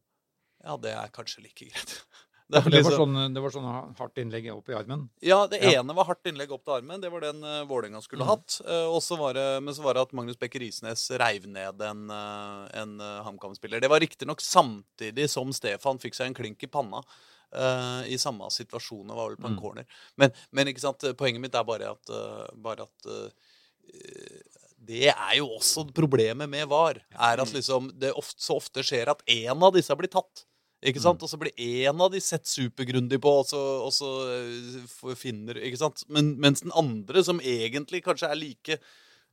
Ja, 0.65 0.75
det 0.81 0.95
er 0.97 1.13
kanskje 1.13 1.45
like 1.45 1.69
greit. 1.69 1.95
Det 2.53 2.71
det 2.71 2.83
var, 2.85 2.95
sånn, 2.97 3.15
det 3.33 3.41
var 3.43 3.53
sånn 3.53 3.65
hardt 3.97 4.19
innlegg 4.21 4.47
opp 4.53 4.69
i 4.69 4.75
armen. 4.77 5.07
Ja, 5.25 5.39
det 5.49 5.59
Ja. 5.63 5.79
ene 5.81 5.95
var 5.97 6.05
hardt 6.05 6.25
innlegg 6.29 6.51
opp 6.53 6.63
til 6.67 6.75
armen. 6.77 7.01
Det 7.01 7.09
var 7.11 7.21
den 7.25 7.41
uh, 7.43 7.63
Vålerenga 7.65 8.01
skulle 8.05 8.23
Mm. 8.23 8.29
hatt. 8.29 8.57
Uh, 8.61 9.17
var 9.17 9.33
det, 9.33 9.45
men 9.63 9.73
så 9.73 9.81
var 9.81 9.93
det 9.97 10.01
at 10.05 10.13
Magnus 10.13 10.37
Bekker 10.37 10.59
Risnes 10.61 11.09
reiv 11.17 11.47
ned 11.47 11.81
en, 11.81 12.03
uh, 12.11 12.67
en 12.73 12.99
uh, 13.01 13.23
HamKam-spiller. 13.25 13.81
Det 13.81 13.89
var 13.89 13.99
riktignok 13.99 14.39
samtidig 14.41 15.29
som 15.29 15.51
Stefan 15.53 15.97
fikk 15.99 16.13
seg 16.15 16.27
en 16.27 16.33
klink 16.37 16.61
i 16.63 16.67
panna. 16.67 17.01
Uh, 17.53 18.01
I 18.09 18.17
samme 18.17 18.47
situasjon. 18.49 19.09
og 19.11 19.15
var 19.17 19.29
vel 19.29 19.37
på 19.37 19.47
en 19.47 19.55
Mm. 19.57 19.61
corner. 19.61 19.85
Men, 20.17 20.31
men 20.51 20.67
ikke 20.67 20.79
sant, 20.81 20.99
poenget 21.17 21.41
mitt 21.41 21.55
er 21.55 21.63
bare 21.63 21.91
at, 21.91 22.09
bare 22.55 22.81
at 22.87 23.33
det 24.83 25.07
er 25.13 25.35
jo 25.37 25.47
også 25.57 25.85
problemet 25.95 26.49
med 26.49 26.67
VAR. 26.67 26.97
Er 27.15 27.39
at 27.39 27.53
liksom 27.53 27.91
det 27.99 28.11
ofte, 28.19 28.41
så 28.41 28.57
ofte 28.59 28.83
skjer 28.83 29.07
at 29.13 29.21
én 29.31 29.63
av 29.63 29.71
disse 29.75 29.95
blir 29.95 30.11
tatt. 30.11 30.43
Ikke 30.83 30.99
sant? 31.03 31.21
Og 31.23 31.29
så 31.31 31.39
blir 31.39 31.53
én 31.55 32.01
av 32.03 32.11
de 32.11 32.19
sett 32.23 32.47
supergrundig 32.49 33.19
på, 33.23 33.31
og 33.39 33.45
så, 33.47 33.59
og 33.85 33.93
så 33.95 34.09
eh, 34.33 35.13
finner 35.19 35.59
Ikke 35.63 35.79
sant? 35.79 36.03
Men, 36.11 36.33
mens 36.43 36.65
den 36.65 36.73
andre, 36.75 37.23
som 37.23 37.39
egentlig 37.39 38.03
kanskje 38.03 38.31
er 38.31 38.39
like, 38.39 38.79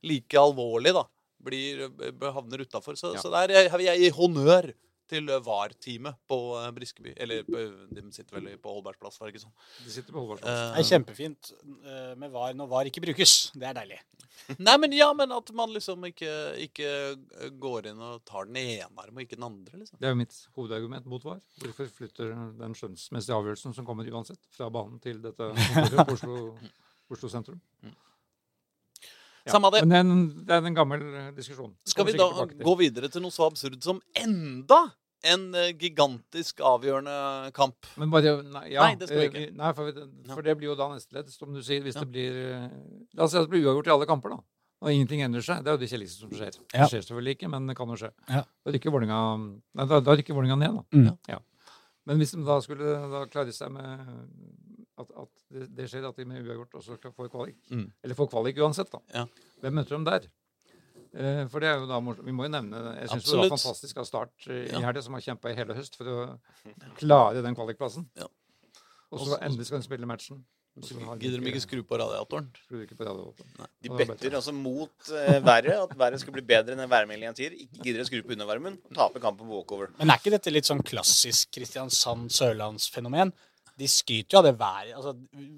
like 0.06 0.38
alvorlig, 0.38 0.94
da, 0.94 1.04
blir, 1.42 1.88
havner 2.36 2.62
utafor. 2.62 2.98
Så, 3.00 3.14
Ja. 3.16 3.24
så 3.24 3.32
der 3.34 3.56
er 3.64 3.82
jeg 3.82 4.06
i 4.06 4.12
honnør 4.14 4.70
til 5.10 5.30
eh, 5.30 5.42
VAR-teamet 5.44 6.18
på 6.30 6.38
eh, 6.58 6.68
Briskeby. 6.76 7.14
Eller 7.20 7.42
eh, 7.44 7.74
de 7.96 8.04
sitter 8.14 8.38
vel 8.38 8.48
på 8.62 8.74
Holbergsplass, 8.76 9.18
var 9.20 9.28
det 9.28 9.34
ikke 9.34 9.44
sånn? 9.44 9.54
De 9.84 9.94
sitter 9.94 10.14
på 10.14 10.22
Holbergsplass. 10.22 10.60
Uh, 10.60 10.74
Det 10.76 10.84
er 10.84 10.88
kjempefint 10.90 11.52
med 12.20 12.34
VAR 12.34 12.56
når 12.58 12.70
VAR 12.70 12.90
ikke 12.90 13.04
brukes. 13.04 13.36
Det 13.54 13.68
er 13.70 13.78
deilig. 13.80 14.00
Nei, 14.66 14.76
men 14.80 14.94
ja, 14.96 15.10
men 15.16 15.32
at 15.36 15.50
man 15.56 15.72
liksom 15.74 16.04
ikke, 16.08 16.34
ikke 16.66 16.92
går 17.60 17.90
inn 17.92 18.02
og 18.02 18.22
tar 18.28 18.48
den 18.48 18.60
ene 18.62 18.88
armen 18.88 19.20
og 19.20 19.24
ikke 19.26 19.38
den 19.38 19.48
andre, 19.50 19.82
liksom. 19.82 20.00
Det 20.00 20.08
er 20.08 20.14
jo 20.14 20.20
mitt 20.22 20.36
hovedargument 20.56 21.08
mot 21.10 21.26
VAR. 21.26 21.42
Hvorfor 21.64 21.90
flytter 22.00 22.32
den 22.60 22.76
skjønnsmessige 22.78 23.36
avgjørelsen 23.36 23.76
som 23.76 23.88
kommer 23.88 24.08
uansett, 24.10 24.40
fra 24.56 24.70
banen 24.72 25.02
til 25.02 25.20
dette 25.24 25.50
på 25.54 26.06
Oslo, 26.16 26.38
Oslo 27.12 27.32
sentrum? 27.32 27.60
Samme 29.52 29.70
det. 29.74 29.82
Men 29.88 30.14
det 30.46 30.56
er, 30.56 30.64
en, 30.64 30.76
gammel 30.76 31.04
eh, 31.08 31.28
diskusjon. 31.36 31.74
Skal 31.88 32.08
vi 32.08 32.16
da 32.18 32.28
gå 32.50 32.74
videre 32.80 33.10
til 33.12 33.24
noe 33.24 33.34
så 33.34 33.48
absurd 33.50 33.80
som 33.84 34.00
enda 34.18 34.80
en 35.30 35.50
eh, 35.54 35.72
gigantisk 35.76 36.62
avgjørende 36.64 37.50
kamp? 37.56 37.90
Men 38.00 38.12
bare, 38.12 38.38
nei, 38.44 38.64
ja, 38.74 38.86
Nei, 38.86 38.96
det 39.00 39.10
skal 39.10 39.20
vi 39.20 39.26
eh, 39.26 39.32
ikke. 39.32 39.58
Nei, 39.58 39.74
for, 39.76 40.00
for 40.32 40.46
det 40.46 40.56
blir 40.60 40.72
jo 40.72 40.78
da 40.78 40.88
neste 40.94 41.18
ledd, 41.18 41.28
som 41.34 41.52
du 41.54 41.60
sier. 41.64 41.82
Hvis 41.84 41.98
Ja. 41.98 42.06
det 42.06 42.14
blir 42.14 42.40
eh, 42.54 42.70
La 43.18 43.26
oss 43.26 43.34
si 43.34 43.40
at 43.40 43.46
det 43.48 43.52
blir 43.52 43.66
uavgjort 43.66 43.90
i 43.90 43.94
alle 43.96 44.08
kamper, 44.08 44.36
da. 44.36 44.42
Og 44.80 44.94
ingenting 44.94 45.20
endrer 45.20 45.44
seg. 45.44 45.60
Det 45.60 45.68
er 45.68 45.76
jo 45.76 45.82
det 45.82 45.90
kjedeligste 45.90 46.24
som 46.24 46.32
skjer. 46.32 46.56
Ja. 46.72 46.86
Det 46.86 46.88
skjer 46.88 47.02
selvfølgelig 47.04 47.36
ikke, 47.36 47.50
men 47.52 47.68
det 47.68 47.76
kan 47.76 47.90
jo 47.92 47.98
skje. 48.00 48.14
Ja. 48.32 48.46
Da 48.48 48.72
rykker 48.72 48.94
Vålerenga 48.94 49.20
nei, 49.36 49.86
da, 49.90 50.00
da 50.00 50.16
rykker 50.16 50.36
Vålerenga 50.36 50.56
ned, 50.62 50.78
da. 50.78 50.84
Mm. 50.96 51.10
Ja. 51.28 51.40
Men 52.08 52.22
hvis 52.22 52.32
de 52.32 52.40
da 52.46 52.56
skulle 52.64 52.94
da 53.12 53.26
klare 53.28 53.52
seg 53.52 53.74
med 53.74 54.00
at, 54.96 55.10
at 55.10 55.29
det, 55.50 55.68
det 55.76 55.88
skjer 55.90 56.08
at 56.08 56.16
de 56.16 56.24
med 56.24 56.44
uavgjort 56.46 56.74
også 56.80 56.96
skal- 56.98 57.12
får 57.12 57.28
kvalik, 57.32 57.56
Mm. 57.70 57.90
eller 58.04 58.14
får 58.14 58.30
kvalik 58.30 58.56
uansett, 58.62 58.90
da. 58.90 59.00
Ja. 59.14 59.24
Hvem 59.62 59.72
møter 59.74 59.98
de 59.98 60.04
der? 60.10 60.28
Eh, 61.12 61.46
for 61.48 61.58
det 61.60 61.68
er 61.68 61.80
jo 61.80 61.86
da 61.90 61.98
morsomt. 62.00 62.24
Vi 62.24 62.30
må 62.32 62.44
jo 62.46 62.52
nevne 62.54 62.76
Jeg 63.00 63.08
syns 63.10 63.24
det 63.24 63.36
var 63.40 63.48
fantastisk 63.56 63.96
av 63.98 64.04
Start 64.06 64.46
i 64.46 64.68
Ja. 64.70 64.78
helga, 64.80 65.02
som 65.02 65.12
har 65.14 65.20
kjempa 65.20 65.50
i 65.50 65.54
hele 65.56 65.74
høst 65.74 65.96
for 65.96 66.04
å 66.06 66.38
klare 66.96 67.42
den 67.42 67.54
kvalikplassen. 67.54 68.06
Ja. 68.16 68.26
Og 69.10 69.18
så 69.26 69.38
endelig 69.42 69.66
skal 69.66 69.80
de 69.80 69.84
spille 69.88 70.06
matchen. 70.06 70.44
Så 70.80 70.94
Gidder 71.18 71.40
de 71.42 71.50
ikke 71.50 71.60
skru 71.66 71.82
på 71.82 71.98
radiatoren? 71.98 72.46
Ikke 72.70 72.94
på 72.96 73.04
radioåpen. 73.04 73.44
De 73.82 73.88
better 73.90 74.30
altså 74.38 74.52
mot 74.54 74.88
eh, 75.10 75.40
været, 75.42 75.74
at 75.82 75.98
været 75.98 76.20
skal 76.20 76.32
bli 76.32 76.42
bedre 76.46 76.72
enn 76.78 76.88
værmeldingen 76.88 77.34
sier. 77.36 77.50
Ikke 77.50 77.82
gidder 77.82 78.00
å 78.04 78.06
skru 78.06 78.22
på 78.22 78.32
undervarmen. 78.38 78.78
Tape 78.94 79.18
kampen 79.20 79.48
på 79.48 79.50
walkover. 79.66 79.88
Men 79.98 80.10
er 80.10 80.14
ikke 80.22 80.30
dette 80.30 80.52
litt 80.52 80.64
sånn 80.64 80.80
klassisk 80.86 81.50
Kristiansand-sørlandsfenomen? 81.58 83.32
De 83.80 83.88
skryter 83.88 84.36
jo 84.36 84.38
av 84.42 84.44
det 84.50 84.54
været. 84.60 84.92
Altså, 84.98 85.14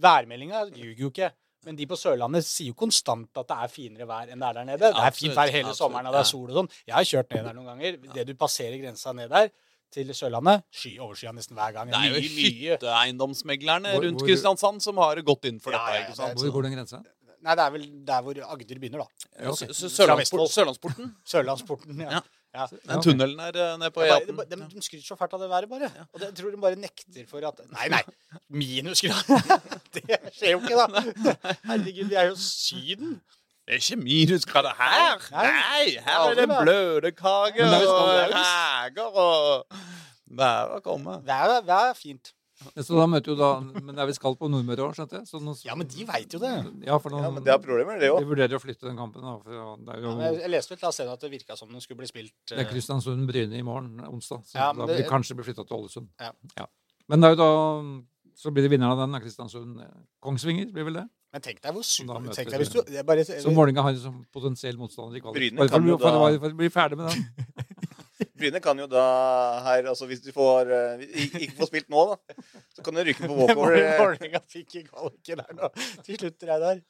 værmeldinga 0.07 0.65
ljuger 0.71 1.01
jo 1.07 1.11
ikke. 1.13 1.31
Men 1.67 1.77
de 1.79 1.87
på 1.87 1.95
Sørlandet 1.99 2.43
sier 2.47 2.73
jo 2.73 2.75
konstant 2.79 3.39
at 3.39 3.47
det 3.51 3.57
er 3.65 3.71
finere 3.71 4.07
vær 4.11 4.31
enn 4.35 4.41
det 4.43 4.49
er 4.49 4.57
der 4.57 4.65
nede. 4.67 4.79
Det 4.91 5.03
er 5.07 5.15
fint 5.15 5.35
vær 5.37 5.51
hele 5.51 5.69
absolutt, 5.71 5.79
sommeren, 5.79 6.09
og 6.11 6.15
det 6.17 6.23
er 6.25 6.31
sol 6.31 6.49
og 6.51 6.57
sånn. 6.59 6.71
Jeg 6.91 6.95
har 6.97 7.07
kjørt 7.11 7.31
ned 7.37 7.45
der 7.47 7.55
noen 7.59 7.69
ganger. 7.71 7.99
Det 8.17 8.25
du 8.27 8.35
passerer 8.35 8.79
grensa 8.83 9.13
ned 9.15 9.31
der 9.31 9.51
til 9.93 10.11
Sørlandet, 10.17 10.65
sky 10.75 10.97
overskya 11.05 11.31
nesten 11.37 11.55
hver 11.59 11.73
gang. 11.77 11.91
Det 11.93 12.01
er 12.01 12.15
jo 12.17 12.23
hytteeiendomsmeglerne 12.27 13.93
rundt 13.99 14.19
hvor- 14.19 14.27
Kristiansand 14.29 14.83
som 14.83 14.97
har 14.97 15.17
gått 15.23 15.45
inn 15.51 15.61
for 15.61 15.73
Ja, 15.73 15.79
dette. 15.87 16.07
ikke 16.09 16.17
sant? 16.17 16.39
Hvor 16.41 16.53
går 16.53 16.63
den 16.69 16.73
grensa? 16.79 17.03
Nei, 17.43 17.55
det 17.59 17.65
er 17.65 17.71
vel 17.75 17.87
der 18.07 18.23
hvor 18.23 18.39
Agder 18.55 18.79
begynner, 18.79 18.99
da. 19.03 19.07
Ja, 19.43 19.51
ok. 19.51 19.63
S- 19.67 19.79
s- 19.83 19.97
Fra 19.97 20.07
Sørlandsport- 20.07 20.53
Sørlandsporten? 20.55 21.15
Sørlandsporten. 21.27 22.01
Ja. 22.01 22.11
Ja. 22.11 22.21
Ja. 22.55 22.67
Den 22.91 23.03
tunnelen 23.03 23.41
er 23.41 23.57
eh, 23.57 23.79
nede 23.81 23.91
på 23.91 24.01
Det 24.03 24.11
er 24.11 24.21
E18. 24.21 24.37
bare- 24.37 24.47
de, 24.51 24.75
de 24.75 24.83
skryter 24.83 25.05
så 25.07 25.17
fælt 25.17 25.33
av 25.33 25.41
det 25.41 25.49
været, 25.51 25.69
bare. 25.71 25.91
Og 26.13 26.21
det, 26.21 26.27
jeg 26.27 26.35
tror 26.41 26.51
de 26.51 26.61
bare 26.61 26.77
nekter 26.77 27.27
for 27.31 27.39
at 27.49 27.61
Nei, 27.73 27.89
nei. 27.89 28.03
Minusgrader. 28.61 29.61
Det 29.95 30.19
skjer 30.37 30.51
jo 30.53 30.61
ikke, 30.61 30.77
da. 30.77 30.87
Herregud, 31.65 32.09
vi 32.09 32.15
er 32.15 32.29
jo 32.29 32.37
Syden. 32.37 33.21
Det 33.67 33.77
er 33.77 33.81
ikke 33.81 33.97
minusgrader 34.03 34.75
her! 34.79 35.19
Nei. 35.31 35.97
Her 36.03 36.19
er 36.19 36.35
det 36.35 36.43
er 36.43 37.83
jo 37.83 37.95
og 37.95 38.25
reker 38.35 39.03
og 39.03 39.67
Været 40.27 40.83
kommer. 40.83 41.21
Været 41.21 41.69
er 41.69 41.93
fint. 41.93 42.33
Så 42.83 42.97
da 42.99 43.07
møter 43.11 43.33
jo 43.33 43.37
da 43.37 43.49
Men 43.61 43.95
det 43.95 44.03
er 44.03 44.09
visst 44.11 44.21
kaldt 44.23 44.39
på 44.41 44.49
Nordmøre 44.51 44.85
òg, 44.87 44.95
skjønte 44.97 45.19
jeg? 45.21 45.27
Så 45.31 45.41
nå, 45.43 45.55
Ja, 45.67 45.75
men 45.79 45.87
de 45.91 46.05
veit 46.09 46.33
jo 46.33 46.39
det. 46.43 46.53
Ja, 46.87 46.99
for 47.03 47.11
noen, 47.15 47.23
Ja, 47.27 47.31
men 47.31 47.45
det 47.47 47.53
er 47.55 47.59
problemer, 47.63 47.99
det 48.01 48.09
de 48.09 48.13
òg. 48.15 48.27
vurderer 48.29 48.55
å 48.59 48.63
flytte 48.63 48.87
den 48.89 48.97
kampen. 48.97 49.23
Da, 49.23 49.35
for 49.43 49.51
det 49.51 49.97
er 49.97 50.01
jo 50.07 50.13
Ja, 50.19 50.31
jeg, 50.41 50.51
leste 50.55 50.75
vel 50.75 50.79
til 50.83 50.93
scenen 50.99 51.13
at 51.13 51.21
det 51.27 51.31
virka 51.33 51.57
som 51.59 51.69
den 51.73 51.81
skulle 51.85 51.99
bli 52.03 52.07
spilt 52.11 52.33
Det 52.49 52.59
er 52.59 52.65
eh, 52.67 52.71
Kristiansund-Bryne 52.73 53.59
i 53.59 53.63
morgen, 53.67 53.99
onsdag. 54.09 54.45
Så 54.47 54.55
Ja, 54.59 54.73
da 54.73 54.87
blir 54.87 54.97
det- 55.03 55.09
kanskje 55.11 55.35
blir 55.37 55.45
flytta 55.51 55.67
til 55.67 55.77
Ålesund. 55.77 56.09
Ja. 56.21 56.67
Men 57.09 57.21
det 57.21 57.31
er 57.31 57.37
jo 57.37 57.43
da 57.43 58.03
Så 58.35 58.51
blir 58.51 58.63
det 58.65 58.71
vinneren 58.73 58.93
av 58.97 59.03
den, 59.05 59.21
Kristiansund-Kongsvinger, 59.21 60.73
blir 60.73 60.85
vel 60.89 60.95
det? 60.95 61.09
Men 61.33 61.41
tenk 61.41 61.61
deg 61.63 61.73
hvor 61.73 61.85
super 61.85 62.21
Tenk 62.35 62.51
deg 62.51 62.61
hvis 62.61 62.73
du 62.73 63.03
bare, 63.05 63.25
Så 63.25 63.53
Vålerenga 63.55 63.83
har 63.83 63.91
en 63.97 64.27
potensiell 64.33 64.77
motstander 64.77 65.17
i 65.17 65.21
kvalik. 65.21 65.57
Bare 65.57 65.69
for, 65.69 65.81
for, 65.81 65.99
for, 65.99 66.39
for 66.41 66.51
å 66.51 66.57
bli 66.57 66.69
ferdig 66.69 66.99
med 66.99 67.09
den. 67.09 67.25
Bryne 68.39 68.61
kan 68.65 68.79
jo 68.79 68.87
da 68.91 69.05
her 69.67 69.89
altså 69.93 70.07
Hvis 70.11 70.23
de 70.25 70.33
får 70.37 70.71
eh, 70.73 71.05
ikke 71.47 71.57
får 71.61 71.71
spilt 71.73 71.89
nå, 71.93 72.07
da, 72.15 72.39
så 72.77 72.85
kan 72.87 72.95
de 72.99 73.05
rykke 73.11 73.27
på 73.29 73.37
walkover. 73.43 73.77
eh, 73.81 73.99
Vålerenga 74.01 74.41
fikk 74.51 74.81
i 74.81 74.87
kvaliken 74.89 75.43
der 75.45 75.55
nå. 75.61 75.71
Til 76.07 76.19
slutt, 76.21 76.43
Reidar. 76.49 76.81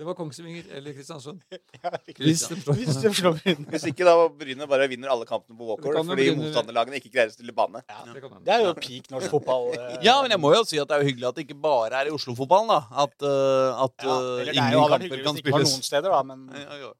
Det 0.00 0.06
var 0.08 0.14
Kongsvinger 0.16 0.64
eller 0.78 0.94
Kristiansund. 0.96 1.42
Ja, 1.84 1.90
Hvis 2.16 2.46
Hvis 2.48 2.94
du 3.02 3.10
slår 3.12 3.34
Bryne. 3.42 3.66
Hvis 3.68 3.84
ikke 3.90 4.06
da 4.08 4.14
Bryne 4.32 4.64
bare 4.70 4.86
vinner 4.88 5.10
alle 5.12 5.26
kampene 5.28 5.58
på 5.58 5.66
walkover 5.68 5.98
kan 5.98 6.08
fordi 6.08 6.24
Bryne- 6.30 6.40
motstanderlagene 6.40 6.96
ikke 7.02 7.10
greier 7.12 7.28
å 7.28 7.34
stille 7.34 7.52
bane. 7.56 7.82
Ja. 7.84 7.98
Det 8.08 8.22
kan. 8.24 8.38
Det 8.46 8.54
er 8.54 8.64
jo 8.64 8.72
peak 8.80 9.10
norsk 9.12 9.34
fotball. 9.34 9.68
eh. 9.76 9.98
Ja, 10.08 10.14
men 10.24 10.32
jeg 10.32 10.40
må 10.40 10.54
jo 10.56 10.62
si 10.64 10.80
at 10.80 10.88
det 10.88 10.96
er 10.96 11.04
jo 11.04 11.10
hyggelig 11.10 11.28
at 11.28 11.36
det 11.36 11.44
ikke 11.48 11.58
bare 11.68 12.00
er 12.00 12.08
i 12.08 12.14
Oslo-fotballen, 12.16 12.72
da. 12.72 12.80
At, 13.04 13.16
uh, 13.20 13.84
at 13.84 14.06
Ja, 14.08 14.16
spilles. 14.16 14.40
eller 14.40 14.52
det 14.52 14.64
er 14.64 14.72
jo 14.72 14.80
ingen 14.80 14.94
kamper 14.94 15.04
hyggelig 15.04 15.20
hvis 15.20 15.36
det 15.36 15.44
ikke 15.44 15.56
var 15.58 15.66
noen 15.68 15.86
steder, 15.90 16.16
da, 16.16 16.22
men 16.32 16.48
Ja, 16.64 16.80
ja. 16.86 16.92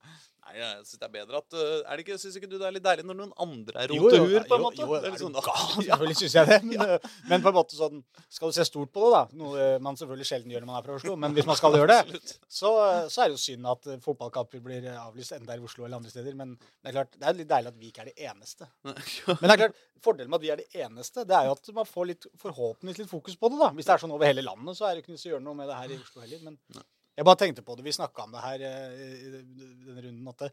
Nei, 0.51 0.59
jeg 0.59 0.87
synes 0.89 1.01
det 1.01 1.07
er 1.07 1.13
bedre 1.15 1.41
at 1.41 1.57
eh, 1.57 1.83
Er 1.85 1.99
det 1.99 2.05
ikke, 2.05 2.19
Syns 2.21 2.37
ikke 2.39 2.49
du 2.51 2.57
det 2.59 2.67
er 2.67 2.75
litt 2.75 2.85
deilig 2.85 3.05
når 3.07 3.19
noen 3.21 3.33
andre 3.45 3.85
er 3.85 3.95
Jo, 3.95 4.01
jo, 4.01 4.09
rotehuer, 4.09 4.47
på 4.49 4.57
en 4.57 4.61
jo, 4.61 4.67
måte? 4.67 4.83
Jo, 4.83 5.01
Det 5.05 5.11
er 5.11 5.21
sånn, 5.21 5.37
gal? 5.37 5.61
Selvfølgelig 5.77 6.19
syns 6.21 6.37
jeg 6.39 6.51
det. 6.51 6.59
Men, 6.67 6.83
eh, 6.87 7.11
men 7.31 7.45
på 7.45 7.53
en 7.53 7.59
måte 7.61 7.79
sånn 7.79 8.03
Skal 8.27 8.53
du 8.53 8.57
se 8.57 8.67
stort 8.69 8.93
på 8.95 9.05
det, 9.05 9.11
da, 9.15 9.23
noe 9.43 9.69
man 9.85 9.99
selvfølgelig 10.01 10.29
sjelden 10.31 10.55
gjør 10.55 10.65
når 10.65 10.71
man 10.71 10.81
er 10.81 10.87
fra 10.87 10.97
Oslo, 10.99 11.15
men 11.21 11.35
hvis 11.37 11.47
man 11.49 11.59
skal 11.59 11.77
gjøre 11.79 11.97
det, 12.01 12.21
så, 12.51 12.71
så 13.13 13.23
er 13.23 13.31
det 13.31 13.37
jo 13.37 13.43
synd 13.43 13.69
at 13.71 13.89
fotballkamper 14.05 14.63
blir 14.65 14.87
avlyst 14.93 15.35
enda 15.37 15.57
i 15.57 15.63
Oslo 15.65 15.87
eller 15.87 16.01
andre 16.01 16.13
steder. 16.13 16.37
Men 16.39 16.55
det 16.59 16.91
er 16.91 16.97
klart, 16.99 17.17
det 17.17 17.29
er 17.29 17.39
litt 17.39 17.51
deilig 17.51 17.73
at 17.73 17.81
vi 17.81 17.91
ikke 17.91 18.05
er 18.05 18.11
det 18.11 18.29
eneste. 18.31 18.69
Men 19.41 19.47
det 19.47 19.55
er 19.55 19.63
klart, 19.65 19.83
fordelen 20.05 20.33
med 20.33 20.41
at 20.41 20.47
vi 20.47 20.53
er 20.55 20.63
det 20.63 20.85
eneste, 20.87 21.27
det 21.29 21.37
er 21.37 21.49
jo 21.49 21.57
at 21.57 21.73
man 21.77 21.89
får 21.89 22.09
litt, 22.13 22.31
forhåpentligvis 22.41 23.03
litt 23.05 23.13
fokus 23.13 23.37
på 23.41 23.53
det. 23.53 23.61
da. 23.63 23.71
Hvis 23.77 23.91
det 23.91 23.97
er 23.97 24.05
sånn 24.05 24.17
over 24.17 24.31
hele 24.31 24.45
landet, 24.47 24.79
så 24.79 24.89
er 24.89 24.97
det 24.97 25.05
ikke 25.05 25.15
noe 25.15 25.23
å 25.23 25.33
gjøre 25.35 25.47
noe 25.47 25.61
med 25.61 25.71
det 25.71 25.79
her 25.81 25.95
i 25.95 26.01
Oslo 26.01 26.25
heller. 26.25 26.43
Men 26.47 26.85
jeg 27.21 27.29
bare 27.29 27.41
tenkte 27.43 27.65
på 27.67 27.77
det. 27.77 27.85
Vi 27.85 27.93
snakka 27.93 28.25
om 28.25 28.33
det 28.35 28.43
her 28.47 28.63
eh, 28.65 29.07
i 29.13 29.31
denne 29.37 30.05
runden. 30.07 30.29
at 30.33 30.45
det, 30.47 30.53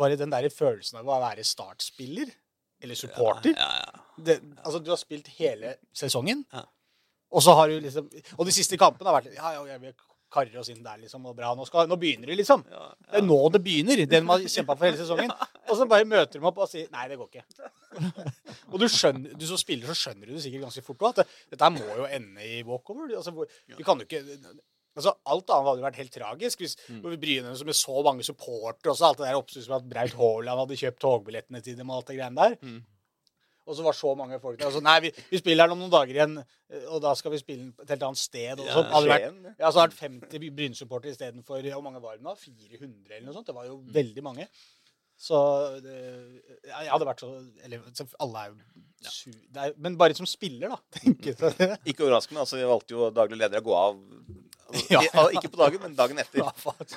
bare 0.00 0.16
den 0.16 0.32
der 0.32 0.48
følelsen 0.48 1.00
av 1.02 1.08
å 1.08 1.20
være 1.20 1.44
startspiller, 1.44 2.30
eller 2.80 2.94
supporter 2.94 3.52
Ja, 3.58 3.68
ja. 3.82 4.02
det, 4.22 4.36
Altså, 4.62 4.78
du 4.80 4.92
har 4.92 5.00
spilt 5.00 5.26
hele 5.40 5.74
sesongen, 5.92 6.44
Ja. 6.54 6.62
og 7.34 7.42
så 7.42 7.52
har 7.58 7.68
du 7.68 7.80
liksom 7.82 8.06
Og 8.38 8.46
de 8.46 8.54
siste 8.54 8.78
kampene 8.78 9.10
har 9.10 9.18
vært 9.18 9.34
Ja, 9.34 9.50
ja, 9.56 9.64
ja 9.72 9.78
vi 9.82 9.90
karrer 10.30 10.58
oss 10.60 10.68
inn 10.68 10.82
der, 10.84 10.98
liksom, 11.00 11.24
og 11.26 11.34
bra. 11.36 11.54
Nå, 11.56 11.64
skal, 11.64 11.88
nå 11.88 11.96
begynner 11.96 12.28
det, 12.28 12.36
liksom. 12.36 12.62
Ja, 12.70 12.90
Det 13.00 13.20
er 13.22 13.24
nå 13.24 13.38
det 13.52 13.62
begynner. 13.64 14.02
Den 14.06 14.26
man 14.28 14.42
har 14.42 14.52
kjempa 14.52 14.76
for 14.76 14.84
hele 14.84 15.00
sesongen. 15.00 15.32
Og 15.68 15.76
så 15.76 15.86
bare 15.88 16.04
møter 16.08 16.38
de 16.38 16.44
opp 16.48 16.58
og 16.64 16.68
sier 16.68 16.88
Nei, 16.92 17.06
det 17.08 17.16
går 17.20 17.28
ikke. 17.28 17.72
og 18.72 18.76
du 18.80 18.86
skjønner, 18.88 19.34
du 19.36 19.44
som 19.48 19.58
spiller, 19.60 19.88
så 19.88 19.96
skjønner 19.96 20.28
du 20.28 20.32
det 20.32 20.42
sikkert 20.44 20.64
ganske 20.64 20.84
fort 20.84 21.02
òg, 21.02 21.10
at 21.10 21.18
det, 21.20 21.26
dette 21.52 21.66
her 21.66 21.74
må 21.74 21.96
jo 21.98 22.06
ende 22.08 22.44
i 22.44 22.62
walkover. 22.64 23.10
Altså, 23.18 23.34
vi 23.74 23.84
kan 23.84 24.00
jo 24.00 24.06
ikke 24.08 24.22
Altså, 24.98 25.14
Alt 25.32 25.54
annet 25.54 25.70
hadde 25.70 25.86
vært 25.86 26.00
helt 26.02 26.14
tragisk. 26.14 26.62
Hvis 26.64 26.76
mm. 26.90 27.00
vi 27.06 27.22
Bryne 27.24 27.56
med 27.70 27.78
så 27.78 28.04
mange 28.04 28.26
supportere 28.26 28.92
og 28.92 28.98
så 28.98 29.10
alt 29.10 29.22
det 29.22 29.28
der 29.28 29.40
oppstusset 29.40 29.72
med 29.72 29.80
at 29.80 29.90
Braut 29.94 30.16
Haaland 30.18 30.64
hadde 30.64 30.80
kjøpt 30.82 31.02
togbillettene 31.04 31.64
til 31.64 31.76
dem 31.78 31.90
og 31.90 32.00
alt 32.00 32.12
det 32.12 32.20
greiene 32.20 32.48
der. 32.48 32.56
Mm. 32.62 32.78
Og 33.68 33.76
så 33.76 33.84
var 33.84 33.96
så 33.96 34.14
mange 34.16 34.38
folk 34.40 34.56
der. 34.56 34.70
Altså, 34.70 34.80
nei, 34.80 34.96
vi, 35.04 35.10
vi 35.28 35.40
spiller 35.42 35.66
her 35.66 35.74
om 35.74 35.80
noen 35.82 35.92
dager 35.92 36.16
igjen, 36.16 36.38
og 36.88 37.02
da 37.04 37.12
skal 37.18 37.34
vi 37.34 37.40
spille 37.42 37.68
et 37.84 37.92
helt 37.92 38.06
annet 38.06 38.20
sted. 38.20 38.62
Og 38.62 38.64
så 38.64 38.84
hadde 38.94 39.10
vært 39.10 39.26
ja, 39.28 39.68
så 39.68 39.82
hadde 39.82 39.84
vært 39.90 40.00
50 40.32 40.56
Bryne-supportere 40.56 41.12
istedenfor 41.12 41.68
Hvor 41.68 41.84
mange 41.84 42.00
var 42.00 42.16
det 42.16 42.24
nå? 42.24 42.32
400 42.40 43.18
eller 43.18 43.28
noe 43.28 43.36
sånt? 43.36 43.50
Det 43.50 43.56
var 43.56 43.68
jo 43.68 43.78
veldig 43.92 44.24
mange. 44.24 44.48
Så 45.18 45.38
det, 45.82 45.96
jeg 46.62 46.90
hadde 46.92 47.06
vært 47.08 47.22
så 47.24 47.28
Eller 47.66 47.82
så 47.90 48.06
alle 48.22 48.42
er 48.44 48.52
jo 48.52 49.08
su... 49.10 49.32
Det 49.34 49.64
er, 49.64 49.72
men 49.82 49.96
bare 49.98 50.16
som 50.16 50.28
spiller, 50.30 50.72
da. 50.72 50.78
tenker 50.98 51.34
jeg. 51.34 51.78
Ikke 51.90 52.06
overraskende. 52.06 52.44
altså 52.44 52.60
Vi 52.60 52.68
valgte 52.70 52.96
jo 52.96 53.10
daglig 53.14 53.40
leder 53.42 53.60
å 53.60 53.66
gå 53.68 53.76
av. 53.78 53.98
Altså, 54.68 54.84
Ja. 54.92 55.00
Ikke 55.32 55.48
på 55.52 55.60
dagen, 55.62 55.80
men 55.82 55.94
dagen 55.96 56.18
etter. 56.20 56.44
Faen, 56.64 56.90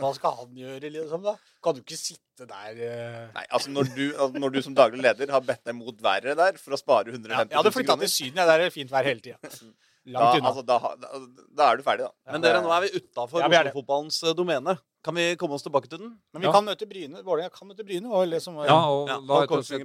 hva 0.00 0.10
skal 0.16 0.34
han 0.40 0.56
gjøre, 0.58 0.90
liksom? 0.96 1.22
da? 1.26 1.36
Kan 1.62 1.76
du 1.76 1.82
ikke 1.84 1.98
sitte 2.00 2.48
der 2.50 2.80
eh? 2.82 3.20
Nei, 3.36 3.44
altså 3.54 3.70
når 3.70 3.90
du, 3.94 4.04
altså, 4.16 4.42
når 4.42 4.54
du 4.56 4.60
som 4.66 4.74
daglig 4.76 5.04
leder 5.04 5.30
har 5.34 5.44
bedt 5.46 5.62
deg 5.68 5.76
mot 5.78 6.02
været 6.02 6.34
der 6.40 6.58
for 6.60 6.74
å 6.74 6.80
spare 6.80 7.12
ja, 7.12 7.18
150 7.20 7.54
Jeg 7.54 7.60
hadde 7.60 7.74
flytta 7.76 7.92
kroner, 7.94 8.08
til 8.08 8.14
Syden. 8.16 8.40
Jeg, 8.42 8.50
der 8.50 8.54
er 8.58 8.64
det 8.66 8.74
fint 8.74 8.90
vær 8.94 9.06
hele 9.06 9.22
tida. 9.22 9.38
da, 10.14 10.24
unna. 10.34 10.50
altså, 10.50 10.64
da, 10.66 10.80
da, 11.04 11.22
da 11.60 11.68
er 11.70 11.78
du 11.78 11.86
ferdig, 11.86 12.08
da. 12.10 12.34
Men 12.34 12.44
dere, 12.44 12.64
nå 12.64 12.74
er 12.74 12.84
vi 12.88 12.90
utafor 12.98 13.44
Ja. 13.44 13.48
Oslo-fotballens 13.48 14.18
eh, 14.26 14.34
domene. 14.36 14.76
Kan 15.04 15.14
vi 15.18 15.24
komme 15.36 15.52
oss 15.58 15.62
tilbake 15.66 15.88
til 15.90 15.98
den? 16.00 16.14
Men 16.32 16.40
vi 16.42 16.46
Ja. 16.48 16.52
kan 16.54 16.64
møte 16.64 16.86
Bryne. 16.88 17.20
Vålerenga 17.26 17.52
kan 17.52 17.68
møte 17.68 17.84
Bryne. 17.84 18.08
Og 18.08 18.26
liksom, 18.28 18.56
Ja, 18.64 18.78
og 18.88 19.08
Ja, 19.08 19.18
da 19.20 19.34
og 19.34 19.42
etter, 19.44 19.52
å 19.52 19.56
ha 19.56 19.62
sett, 19.62 19.80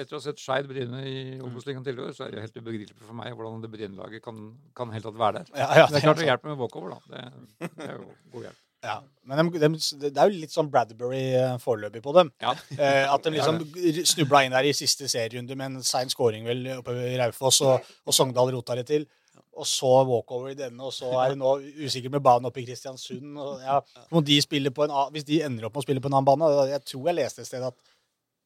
etter, 0.00 0.16
å- 0.16 0.24
ha 0.24 0.32
Skeid 0.40 0.66
Bryne 0.68 1.02
i 1.04 1.38
Obos-ligaen 1.44 1.84
tidligere, 1.84 2.14
så 2.16 2.26
er 2.26 2.30
det 2.32 2.40
helt 2.46 2.56
ubegripelig 2.56 3.04
for 3.06 3.12
meg 3.14 3.34
hvordan 3.36 3.60
det 3.60 3.70
Bryne-laget 3.70 4.22
kan, 4.24 4.56
kan 4.74 4.90
helt 4.90 5.04
tatt 5.04 5.14
være 5.20 5.32
der. 5.44 5.46
ja, 5.54 5.68
ja, 5.76 5.86
Det 5.86 5.96
er 5.96 6.00
klart 6.08 6.16
det 6.16 6.26
hjelper 6.30 6.48
med 6.48 6.58
walkover, 6.58 6.96
da. 6.96 7.00
Det, 7.12 7.70
det 7.76 7.88
er 7.90 7.98
jo 7.98 8.06
god 8.32 8.42
hjelp. 8.48 8.56
Ja, 8.84 9.00
men 9.24 9.50
de, 9.50 9.58
de, 9.58 9.68
det 10.10 10.16
er 10.18 10.28
jo 10.28 10.40
litt 10.40 10.52
sånn 10.52 10.70
Bradbury 10.70 11.32
eh, 11.34 11.56
foreløpig 11.56 12.02
på 12.04 12.12
dem. 12.12 12.30
Ja. 12.40 12.52
Eh, 12.76 13.06
at 13.14 13.22
de 13.22 13.30
liksom 13.30 13.60
snubla 14.04 14.42
inn 14.44 14.52
der 14.52 14.64
i 14.68 14.72
siste 14.76 15.08
serierunde 15.08 15.56
med 15.56 15.66
en 15.78 15.82
sein 15.82 16.08
scoring 16.12 16.44
vel 16.44 16.66
oppe 16.80 16.92
ved 16.92 17.18
Raufoss, 17.18 17.62
og, 17.64 17.80
og 18.06 18.12
Sogndal 18.12 18.52
rota 18.52 18.74
det 18.76 18.86
til. 18.86 19.06
Og 19.54 19.66
så 19.70 19.86
walkover 20.08 20.50
i 20.50 20.56
denne, 20.58 20.82
og 20.82 20.90
så 20.92 21.12
er 21.22 21.30
det 21.34 21.38
nå 21.38 21.52
usikker 21.86 22.10
med 22.10 22.22
banen 22.26 22.48
oppe 22.48 22.58
i 22.62 22.66
Kristiansund. 22.66 23.36
Og 23.38 23.60
ja, 23.62 23.76
må 24.10 24.22
de 24.26 24.40
spille 24.42 24.72
på 24.74 24.82
en, 24.86 24.90
a- 24.90 25.08
hvis 25.14 25.26
de 25.28 25.40
ender 25.46 25.68
opp 25.68 25.76
med 25.76 25.84
å 25.84 25.86
spille 25.86 26.02
på 26.02 26.10
en 26.10 26.16
annen 26.18 26.26
bane 26.26 26.48
Jeg 26.72 26.82
tror 26.90 27.06
jeg 27.10 27.18
leste 27.20 27.44
et 27.44 27.50
sted 27.52 27.62
at 27.62 27.76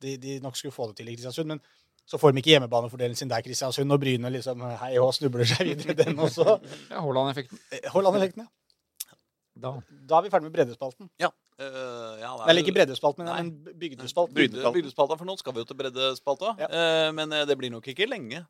de, 0.05 0.17
de 0.21 0.37
nok 0.45 0.57
skulle 0.61 0.75
få 0.77 0.91
det 0.91 0.99
til 1.01 1.09
i 1.09 1.15
Kristiansund, 1.17 1.49
men 1.55 1.63
så 2.09 2.21
får 2.21 2.33
de 2.33 2.41
ikke 2.43 2.53
hjemmebanefordelen 2.55 3.17
sin 3.17 3.29
der, 3.33 3.41
Kristiansund, 3.45 3.93
og 3.93 4.01
Bryne 4.01 4.31
liksom 4.33 4.63
hei 4.83 4.95
og 5.01 5.11
snubler 5.17 5.49
seg 5.49 5.67
videre 5.73 5.93
i 5.97 5.99
den 6.05 6.21
også. 6.25 6.45
Ja, 6.93 7.01
Haaland-effekten. 7.05 7.59
Eh, 7.73 7.89
Haaland-effekten, 7.93 8.45
ja. 8.45 9.15
Da. 9.59 9.73
Da 10.07 10.21
er 10.21 10.23
vi 10.29 10.31
ferdig 10.31 10.47
med 10.47 10.55
breddespalten. 10.55 11.09
Ja. 11.19 11.33
Uh, 11.59 12.15
ja, 12.21 12.29
det 12.31 12.45
er 12.45 12.51
Eller 12.53 12.63
ikke 12.63 12.77
breddespalten, 12.77 13.25
men, 13.27 13.49
men 13.51 13.79
bygdespalten. 13.81 14.37
Bygde- 14.37 14.71
Bygdespalta, 14.77 15.17
for 15.19 15.27
nå 15.27 15.35
skal 15.41 15.57
vi 15.57 15.65
jo 15.65 15.67
til 15.73 15.79
breddespalta. 15.81 16.53
Ja. 16.63 16.69
Uh, 16.71 17.09
men 17.17 17.33
det 17.49 17.57
blir 17.59 17.73
nok 17.75 17.89
ikke 17.91 18.07
lenge. 18.07 18.45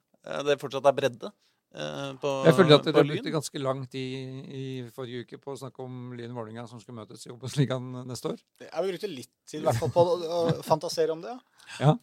Det 0.44 0.58
fortsatt 0.60 0.84
er 0.90 0.96
bredde 0.98 1.30
på, 1.72 2.30
Jeg 2.48 2.54
føler 2.56 2.74
at 2.78 2.86
dere 2.88 3.04
brukte 3.04 3.30
ganske 3.34 3.60
lang 3.62 3.82
tid 3.92 4.48
i 4.56 4.64
forrige 4.96 5.26
uke 5.26 5.38
på 5.42 5.52
å 5.52 5.58
snakke 5.60 5.84
om 5.84 6.14
Lyn 6.16 6.32
Vålerenga 6.36 6.64
som 6.70 6.80
skal 6.80 6.96
møtes 6.96 7.26
i 7.28 7.32
Obos-ligaen 7.34 7.90
neste 8.08 8.32
år. 8.32 8.38
Ja, 8.64 8.80
vi 8.82 8.94
brukte 8.94 9.10
litt 9.12 9.30
tid 9.48 9.60
i 9.60 9.64
hvert 9.68 9.78
fall 9.82 9.92
på 9.92 10.04
å, 10.16 10.42
fantasere 10.66 11.12
om 11.12 11.24
det. 11.24 11.36
ja. 11.78 11.92
Ja. 11.92 11.96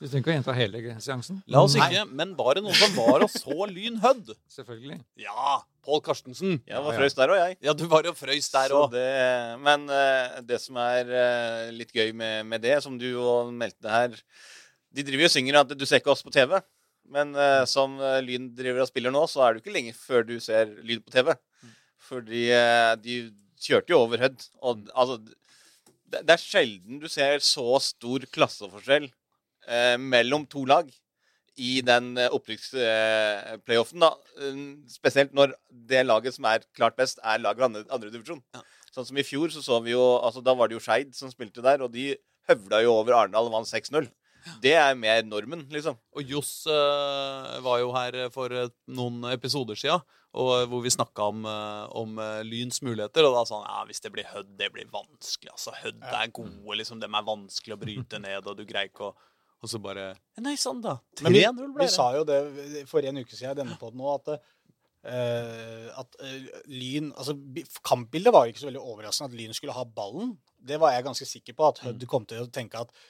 Du 0.00 0.06
trenger 0.08 0.22
ikke 0.22 0.30
å 0.30 0.34
gjenta 0.38 0.52
hele 0.56 0.92
seansen. 1.04 1.42
La 1.52 1.60
oss 1.60 1.74
Nei. 1.76 1.84
ikke, 1.90 2.06
men 2.16 2.30
var 2.38 2.56
det 2.56 2.62
noen 2.64 2.72
som 2.78 2.94
var 2.96 3.20
og 3.20 3.28
så 3.34 3.66
Lyn 3.68 3.98
Hødd? 4.00 4.30
Selvfølgelig. 4.48 4.96
Ja! 5.20 5.58
Pål 5.84 6.00
Karstensen. 6.06 6.54
Jeg 6.64 6.80
var 6.80 6.86
Ja, 6.88 6.94
ja. 6.94 7.00
frøys 7.02 7.16
der 7.18 7.32
òg, 7.34 7.36
jeg. 7.42 7.56
Ja, 7.68 7.74
du 7.76 7.84
var 7.92 8.08
jo 8.08 8.14
frøys 8.16 8.48
der 8.54 8.72
Så 8.72 8.78
òg. 8.86 8.96
men 9.60 9.84
eh, 9.92 10.40
det 10.48 10.56
som 10.64 10.78
er 10.80 11.04
eh, 11.12 11.70
litt 11.76 11.92
gøy 11.92 12.14
med, 12.16 12.46
med 12.48 12.64
det, 12.64 12.78
som 12.82 12.96
du 12.96 13.10
jo 13.10 13.50
meldte 13.52 13.92
her 13.92 14.16
De 14.88 15.04
driver 15.04 15.26
jo 15.26 15.28
og 15.28 15.34
synger 15.36 15.60
at 15.60 15.76
du 15.76 15.84
ser 15.84 16.00
ikke 16.00 16.14
oss 16.16 16.24
på 16.24 16.32
TV. 16.32 16.56
Men 17.10 17.34
uh, 17.34 17.64
som 17.66 17.98
eh, 17.98 18.20
Lyn 18.22 18.50
driver 18.54 18.84
og 18.84 18.90
spiller 18.90 19.14
nå, 19.14 19.24
så 19.30 19.42
er 19.42 19.54
det 19.56 19.64
ikke 19.64 19.74
lenge 19.74 19.94
før 19.98 20.26
du 20.28 20.36
ser 20.42 20.70
Lyn 20.86 21.02
på 21.02 21.14
TV. 21.14 21.32
Fordi 22.06 22.44
uh, 22.54 22.94
de 23.02 23.20
kjørte 23.60 23.92
jo 23.92 24.02
over 24.04 24.22
Hødd. 24.22 24.46
Og 24.62 24.86
altså 24.94 25.18
det, 25.24 26.22
det 26.22 26.36
er 26.36 26.42
sjelden 26.42 27.02
du 27.02 27.08
ser 27.10 27.42
så 27.44 27.80
stor 27.82 28.26
klasseforskjell 28.34 29.08
uh, 29.10 29.96
mellom 29.98 30.46
to 30.50 30.64
lag 30.70 30.90
i 31.60 31.80
den 31.84 32.14
opprykksplayoffen. 32.30 34.00
da. 34.00 34.14
Eh, 34.40 34.60
Spesielt 34.88 35.34
når 35.36 35.52
det 35.68 36.06
laget 36.06 36.36
som 36.36 36.46
er 36.48 36.64
klart 36.76 36.96
best, 36.96 37.20
er 37.22 37.42
laget 37.42 37.66
andre, 37.66 37.84
andre 37.90 38.12
divisjon. 38.14 38.40
Ja. 38.54 38.62
Sånn 38.94 39.06
som 39.10 39.18
i 39.20 39.26
fjor, 39.26 39.52
så 39.52 39.62
så 39.62 39.78
vi 39.84 39.92
jo 39.92 40.02
altså 40.18 40.40
Da 40.42 40.54
var 40.56 40.70
det 40.70 40.78
jo 40.78 40.82
Skeid 40.82 41.12
som 41.14 41.30
spilte 41.30 41.62
der, 41.62 41.82
og 41.84 41.92
de 41.92 42.14
høvla 42.48 42.80
jo 42.82 42.94
over 42.96 43.18
Arendal 43.18 43.50
og 43.50 43.58
vant 43.58 43.68
6-0. 43.68 44.08
Det 44.62 44.72
er 44.78 44.96
mer 44.98 45.22
normen, 45.26 45.66
liksom. 45.72 45.98
Og 46.16 46.32
Johs 46.34 46.64
uh, 46.70 47.58
var 47.64 47.82
jo 47.82 47.92
her 47.96 48.22
for 48.34 48.52
eh, 48.54 48.72
noen 48.90 49.24
episoder 49.32 49.78
sia, 49.78 49.98
og 50.38 50.50
eh, 50.54 50.66
hvor 50.70 50.82
vi 50.84 50.92
snakka 50.94 51.26
om, 51.32 51.42
eh, 51.48 51.86
om 51.98 52.20
eh, 52.22 52.42
Lyns 52.46 52.82
muligheter. 52.86 53.26
Og 53.26 53.34
da 53.34 53.42
sa 53.48 53.58
han 53.58 53.66
ja, 53.66 53.80
hvis 53.88 54.02
det 54.04 54.12
blir 54.14 54.28
Hødd, 54.30 54.52
det 54.60 54.70
blir 54.74 54.86
vanskelig. 54.92 55.50
Altså, 55.56 55.74
Hødd 55.80 56.06
er 56.06 56.30
gode, 56.36 56.76
liksom. 56.78 57.02
Dem 57.02 57.18
er 57.18 57.26
vanskelig 57.26 57.76
å 57.76 57.80
bryte 57.80 58.22
ned, 58.26 58.46
og 58.46 58.58
du 58.58 58.64
greier 58.68 58.92
ikke 58.92 59.10
å 59.10 59.16
Og 59.60 59.68
så 59.68 59.76
bare 59.82 60.14
Nei 60.40 60.54
sann, 60.56 60.78
da. 60.80 60.94
Men 61.20 61.34
vi, 61.34 61.42
3-0 61.44 61.74
ble 61.74 61.82
vi 61.82 61.88
det. 61.88 61.92
sa 61.92 62.06
jo 62.16 62.24
det 62.24 62.38
for 62.88 63.04
en 63.04 63.20
uke 63.20 63.34
siden 63.34 63.52
i 63.52 63.58
denne 63.58 63.76
podden 63.80 64.00
nå, 64.00 64.14
at, 64.16 64.40
Uh, 65.00 65.88
at 65.96 66.16
uh, 66.20 66.48
Lyn 66.68 67.06
altså 67.16 67.32
Kampbildet 67.88 68.34
var 68.34 68.44
jo 68.44 68.52
ikke 68.52 68.60
så 68.60 68.66
veldig 68.68 68.82
overraskende 68.84 69.30
at 69.30 69.36
Lyn 69.38 69.56
skulle 69.56 69.72
ha 69.72 69.86
ballen. 69.88 70.34
Det 70.60 70.76
var 70.76 70.92
jeg 70.92 71.06
ganske 71.06 71.28
sikker 71.30 71.56
på, 71.56 71.70
at 71.70 71.80
Hødd 71.86 72.04
kom 72.04 72.26
til 72.28 72.42
å 72.44 72.50
tenke 72.52 72.82
at 72.84 72.92
eh, 72.92 73.06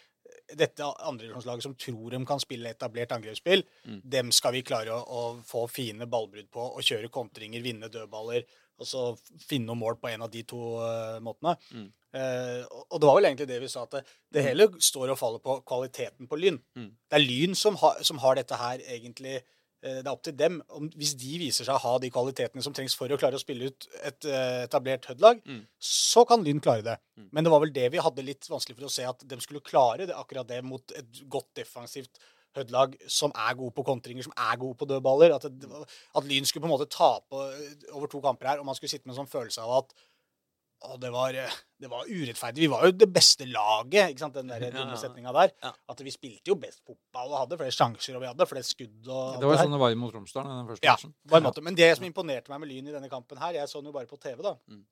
dette 0.57 0.83
andredivisjonslaget 0.83 1.63
som 1.63 1.75
tror 1.75 2.11
de 2.11 2.25
kan 2.27 2.41
spille 2.43 2.71
etablert 2.75 3.13
angrepsspill, 3.13 3.63
Mm. 3.87 4.01
dem 4.05 4.33
skal 4.33 4.53
vi 4.53 4.63
klare 4.63 4.91
å, 4.93 5.01
å 5.05 5.23
få 5.47 5.69
fine 5.71 6.07
ballbrudd 6.07 6.51
på 6.51 6.61
og 6.77 6.83
kjøre 6.83 7.09
kontringer, 7.11 7.63
vinne 7.63 7.89
dødballer, 7.89 8.45
og 8.81 8.87
så 8.87 9.19
finne 9.47 9.67
noen 9.67 9.79
mål 9.79 9.97
på 10.01 10.09
en 10.09 10.23
av 10.23 10.31
de 10.31 10.43
to 10.43 10.61
uh, 10.81 11.19
måtene. 11.21 11.57
Mm. 11.73 11.89
Uh, 12.15 12.65
og- 12.91 12.99
det 13.01 13.07
var 13.07 13.15
vel 13.21 13.25
egentlig 13.29 13.47
det 13.49 13.61
vi 13.61 13.69
sa, 13.69 13.83
at 13.83 13.91
det, 13.91 14.05
det 14.33 14.43
hele 14.45 14.67
står 14.81 15.11
og 15.13 15.19
faller 15.19 15.39
på 15.45 15.59
kvaliteten 15.69 16.27
på 16.27 16.39
Lyn. 16.41 16.59
Mm. 16.77 16.91
Det 17.11 17.19
er 17.21 17.25
Lyn 17.27 17.55
som, 17.55 17.77
har- 17.77 18.03
som 18.03 18.19
har 18.19 18.35
dette 18.41 18.57
her 18.57 18.79
egentlig 18.89 19.43
Det 19.83 20.07
er 20.07 20.11
opp 20.13 20.23
til 20.27 20.35
dem. 20.37 20.59
Om, 20.77 20.91
hvis 21.01 21.15
de 21.17 21.39
viser 21.41 21.65
seg 21.65 21.75
å 21.75 21.81
ha 21.85 21.93
de 22.03 22.11
kvalitetene 22.13 22.63
som 22.63 22.75
trengs 22.77 22.97
for 22.99 23.09
å 23.09 23.17
klare 23.21 23.39
å 23.39 23.41
spille 23.41 23.71
ut 23.71 23.87
et 24.05 24.27
eh, 24.29 24.65
etablert 24.67 25.07
Hødd-lag, 25.09 25.41
Mm. 25.47 25.63
så 25.81 26.27
kan 26.29 26.45
Lyn 26.45 26.61
klare 26.61 26.83
det. 26.85 26.99
Mm. 27.17 27.29
Men 27.33 27.45
det 27.47 27.51
var 27.55 27.61
vel 27.65 27.73
det 27.73 27.87
vi 27.95 28.03
hadde 28.05 28.25
litt 28.27 28.45
vanskelig 28.51 28.77
for 28.77 28.91
å 28.91 28.93
se, 28.93 29.07
at 29.09 29.25
de 29.25 29.41
skulle 29.41 29.65
klare 29.65 30.07
det, 30.07 30.15
akkurat 30.17 30.47
det 30.49 30.61
mot 30.65 30.93
et 30.93 31.23
godt 31.33 31.49
defensivt 31.57 32.21
Hødd-lag 32.57 32.97
som 33.07 33.31
er 33.39 33.55
gode 33.55 33.73
på 33.77 33.85
kontringer, 33.87 34.25
som 34.27 34.33
er 34.37 34.57
gode 34.59 34.75
på 34.81 34.87
dødballer. 34.91 35.31
At, 35.37 35.45
det, 35.49 35.69
at 36.19 36.25
Lyn 36.27 36.45
skulle 36.45 36.65
på 36.65 36.69
en 36.69 36.75
måte 36.77 36.89
tape 36.91 37.41
eh, 37.47 37.89
over 37.95 38.11
to 38.11 38.21
kamper 38.21 38.51
her, 38.51 38.59
og 38.61 38.67
man 38.67 38.75
skulle 38.75 38.91
sitte 38.91 39.07
med 39.07 39.15
en 39.15 39.21
sånn 39.23 39.31
følelse 39.33 39.63
av 39.63 39.77
at 39.85 39.95
å, 40.81 40.97
det, 41.01 41.11
var, 41.13 41.37
eh, 41.37 41.57
det 41.81 41.89
var 41.93 42.09
urettferdig. 42.09 42.63
Vi 42.65 42.69
var 42.73 42.87
jo 42.89 42.95
det 42.97 43.09
beste 43.13 43.47
laget, 43.49 44.15
ikke 44.15 44.23
sant, 44.25 44.39
den 44.39 44.53
der 44.53 44.71
dumme 44.73 44.97
setninga 45.01 45.35
der. 45.37 45.53
Ja. 45.65 45.73
At 45.93 46.01
vi 46.05 46.13
spilte 46.15 46.53
jo 46.53 46.57
best 46.61 46.81
fotball 46.87 47.35
og 47.35 47.43
hadde 47.43 47.59
flere 47.61 47.75
sjanser, 47.77 48.17
og 48.17 48.25
vi 48.25 48.31
hadde 48.31 48.47
flere 48.49 48.65
skudd. 48.67 49.03
og 49.05 49.37
Det 49.43 49.51
var 49.51 49.57
jo 49.57 49.61
sånn 49.61 49.77
det 49.77 49.83
var 49.83 49.99
mot 50.01 50.15
Romsdalen 50.15 50.55
den 50.63 50.71
første 50.71 50.89
Ja, 50.89 50.97
matchen. 50.97 51.13
Ja, 51.27 51.37
en 51.37 51.49
måte. 51.51 51.65
Men 51.67 51.77
det 51.77 51.91
som 51.99 52.09
imponerte 52.09 52.53
meg 52.53 52.63
med 52.65 52.73
Lyn 52.73 52.89
i 52.89 52.97
denne 52.97 53.13
kampen 53.13 53.41
her 53.43 53.61
Jeg 53.61 53.69
så 53.69 53.83
den 53.83 53.93
jo 53.93 53.97
bare 53.99 54.09
på 54.09 54.19
TV, 54.21 54.41
da. 54.47 54.57
Mm. 54.73 54.83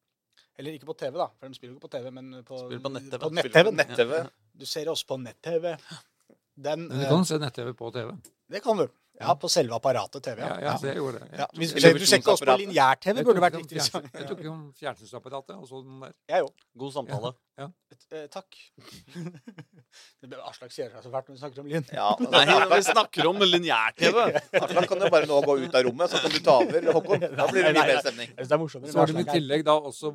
Eller 0.59 0.75
ikke 0.77 0.91
på 0.91 0.99
TV, 0.99 1.17
da, 1.17 1.31
for 1.39 1.49
de 1.49 1.57
spiller 1.57 1.73
jo 1.73 1.79
ikke 1.79 1.87
på 1.87 1.95
TV, 1.97 2.11
men 2.15 2.31
på, 2.45 2.61
Spiller 2.67 2.85
på 2.85 2.93
nett-TV. 2.93 3.23
På 3.23 3.35
nett-TV. 3.39 3.73
nett-TV. 3.79 4.15
Du 4.59 4.67
ser 4.67 4.91
oss 4.93 5.05
på 5.07 5.17
nett-TV. 5.23 5.77
Den 6.59 6.89
Men 6.89 6.99
du 6.99 7.05
eh, 7.05 7.13
kan 7.13 7.25
se 7.25 7.39
nett-TV 7.39 7.73
på 7.79 7.93
TV. 7.95 8.13
Det 8.51 8.61
kan 8.65 8.81
du. 8.81 8.89
Ja, 9.19 9.35
på 9.35 9.49
selve 9.51 9.75
apparatet 9.75 10.23
TV. 10.23 10.39
Ja, 10.41 10.57
ja, 10.63 10.73
så 10.79 10.87
jeg 10.87 11.01
gjorde 11.01 11.19
det. 11.19 11.29
Ja, 11.33 11.47
Jeg 11.47 11.59
hvis, 11.59 11.73
du 11.75 12.07
ser 12.07 12.23
også 12.23 12.47
på 12.47 12.57
lineær-TV, 12.61 13.17
jeg 13.19 13.27
burde 13.27 13.43
vært 13.43 13.57
riktig. 13.59 13.81
Jeg 13.83 14.27
tok 14.29 14.43
jo 14.45 14.53
om 14.53 14.65
fjernsynsapparatet 14.79 15.57
og 15.57 15.67
så 15.67 15.83
den 15.83 16.05
der. 16.05 16.13
Jeg 16.31 16.47
òg. 16.47 16.67
God 16.79 16.93
samtale. 16.95 17.33
Eh, 17.59 18.27
takk. 18.31 18.59
Aslak 20.49 20.71
sier 20.71 20.93
seg 20.93 21.03
så 21.03 21.11
fælt 21.11 21.27
når 21.27 21.35
vi 21.35 21.41
snakker 21.41 21.63
om 21.65 21.71
Lyn. 21.73 21.89
Ja, 21.93 22.09
Nei, 22.31 22.45
vi 22.71 22.81
snakker 22.87 23.31
om 23.33 23.43
lineær-TV. 23.43 24.21
Aslak 24.63 24.87
kan 24.93 25.03
jo 25.03 25.11
bare 25.17 25.27
nå 25.31 25.41
gå 25.43 25.57
ut 25.65 25.75
av 25.75 25.87
rommet, 25.89 26.13
så 26.13 26.23
kan 26.23 26.35
du 26.37 26.39
ta 26.45 26.59
over, 26.63 26.93
Håkon. 26.99 27.27
Da 27.39 27.49
blir 27.51 27.67
det 27.67 27.75
mye 27.75 27.89
bedre 27.91 28.05
stemning. 28.05 28.31
Er 28.39 28.47
Så 28.47 28.95
var 28.95 29.11
det 29.11 29.19
med 29.19 29.27
i 29.27 29.35
tillegg 29.41 29.67
da 29.67 29.75
også 29.91 30.15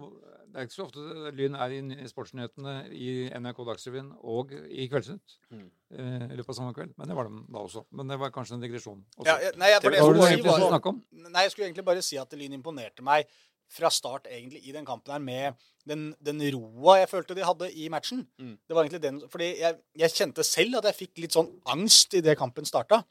Det 0.53 0.59
er 0.61 0.67
ikke 0.67 0.75
så 0.77 0.83
ofte 0.85 1.31
Lyn 1.33 1.55
er 1.57 1.71
i 1.73 1.79
ny- 1.81 2.03
Sportsnyhetene 2.11 2.73
i 2.93 3.07
NRK 3.33 3.63
Dagsrevyen 3.65 4.11
og 4.21 4.51
i 4.53 4.85
Kveldsnytt 4.91 5.37
Mm. 5.49 5.63
eh, 5.97 6.25
i 6.29 6.35
løpet 6.37 6.49
av 6.53 6.55
samme 6.59 6.73
kveld. 6.77 6.91
Men 6.97 7.07
det 7.09 7.15
var 7.17 7.25
de 7.29 7.39
da 7.51 7.59
også. 7.63 7.85
Men 7.91 8.07
det 8.07 8.19
var 8.21 8.29
kanskje 8.29 8.53
en 8.53 8.61
digresjon. 8.61 9.01
Også. 9.17 9.25
Ja, 9.25 9.39
ja, 9.41 9.51
nei, 9.57 9.69
jeg- 9.73 9.81
for 9.81 9.89
det 9.89 10.01
var 10.01 10.13
det 10.13 10.19
du 10.19 10.21
jeg 10.21 10.39
skulle 10.39 10.53
egentlig 10.53 10.71
var- 10.71 10.87
om? 10.93 11.01
Nei, 11.11 11.41
jeg 11.41 11.51
skulle 11.51 11.65
egentlig 11.71 11.85
bare 11.85 12.01
si 12.03 12.17
at 12.17 12.31
Lyn 12.33 12.53
imponerte 12.53 13.01
meg 13.01 13.25
fra 13.67 13.89
start 13.89 14.25
egentlig 14.29 14.67
i 14.67 14.71
den 14.71 14.85
kampen 14.85 15.11
her 15.11 15.19
med 15.19 15.55
den, 15.87 16.15
den 16.21 16.39
roa 16.53 16.99
jeg 16.99 17.09
følte 17.09 17.33
de 17.33 17.41
hadde 17.41 17.71
i 17.75 17.89
matchen. 17.89 18.27
Mm. 18.39 18.57
Det 18.67 18.75
var 18.75 18.83
egentlig 18.83 19.01
den, 19.01 19.21
fordi 19.27 19.57
jeg, 19.59 19.79
jeg 19.97 20.09
kjente 20.11 20.43
selv 20.45 20.75
at 20.77 20.83
jeg 20.83 21.07
fikk 21.07 21.17
litt 21.17 21.31
sånn 21.31 21.49
angst 21.65 22.13
idet 22.13 22.37
kampen 22.37 22.63
starta. 22.65 23.03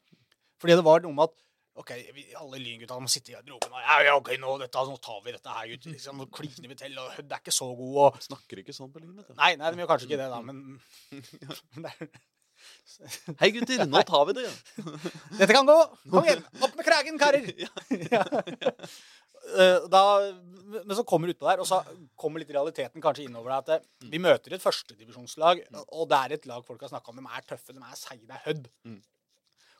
Fordi 0.61 0.75
det 0.77 0.83
var 0.85 1.01
noe 1.01 1.11
med 1.11 1.23
at 1.23 1.33
OK, 1.81 1.91
vi, 2.13 2.27
alle 2.37 2.59
lyngutta 2.61 2.99
må 3.01 3.09
sitte 3.09 3.31
i 3.31 3.33
garderoben 3.33 3.71
og 3.73 3.81
ja, 3.81 3.95
ja, 4.05 4.17
OK, 4.19 4.29
nå, 4.37 4.51
dette, 4.61 4.83
nå 4.85 4.97
tar 5.01 5.23
vi 5.25 5.33
dette 5.33 5.55
her, 5.55 5.71
gutter. 5.71 5.95
Liksom, 5.95 6.19
nå 6.21 6.27
kliner 6.29 6.69
vi 6.69 6.77
til, 6.77 6.99
og 7.01 7.15
Hødd 7.15 7.33
er 7.33 7.41
ikke 7.41 7.55
så 7.55 7.69
god, 7.79 7.95
og 8.03 8.19
Snakker 8.27 8.61
ikke 8.61 8.75
sånn 8.77 8.91
på 8.93 9.01
Lyn, 9.01 9.15
vet 9.17 9.31
du. 9.31 9.39
Nei, 9.39 9.55
nei, 9.57 9.71
de 9.73 9.81
gjør 9.81 9.89
kanskje 9.89 10.11
ikke 10.11 10.21
det, 10.21 10.29
da, 10.29 10.41
men 10.45 12.13
Hei, 13.41 13.49
gutter, 13.55 13.83
nå 13.89 14.01
tar 14.07 14.27
vi 14.29 14.35
det. 14.37 14.45
Dette 15.39 15.51
kan 15.55 15.67
gå! 15.67 15.77
Kom 16.11 16.27
igjen! 16.27 16.43
Opp 16.63 16.75
med 16.77 16.87
kragen, 16.87 17.19
karer! 17.21 17.49
Ja. 17.59 17.71
Ja. 18.11 18.21
eh, 19.57 19.87
da, 19.91 20.03
men 20.77 20.93
så 20.97 21.03
kommer 21.07 21.27
du 21.27 21.33
utpå 21.35 21.49
der, 21.49 21.63
og 21.63 21.67
så 21.69 21.81
kommer 22.19 22.43
litt 22.43 22.53
realiteten 22.53 23.03
kanskje 23.03 23.27
innover 23.27 23.55
deg. 23.55 23.63
At 23.65 23.73
eh, 24.05 24.11
vi 24.13 24.21
møter 24.23 24.55
et 24.55 24.63
førstedivisjonslag, 24.63 25.65
og 25.89 26.05
det 26.11 26.21
er 26.21 26.37
et 26.37 26.47
lag 26.49 26.63
folk 26.67 26.85
har 26.85 26.93
snakka 26.93 27.11
om. 27.13 27.19
De 27.23 27.33
er 27.33 27.49
tøffe, 27.53 27.75
de 27.75 27.81
er 27.83 27.99
seige. 27.99 28.23
Det 28.29 28.37
er 28.37 28.45
Hødd. 28.47 28.69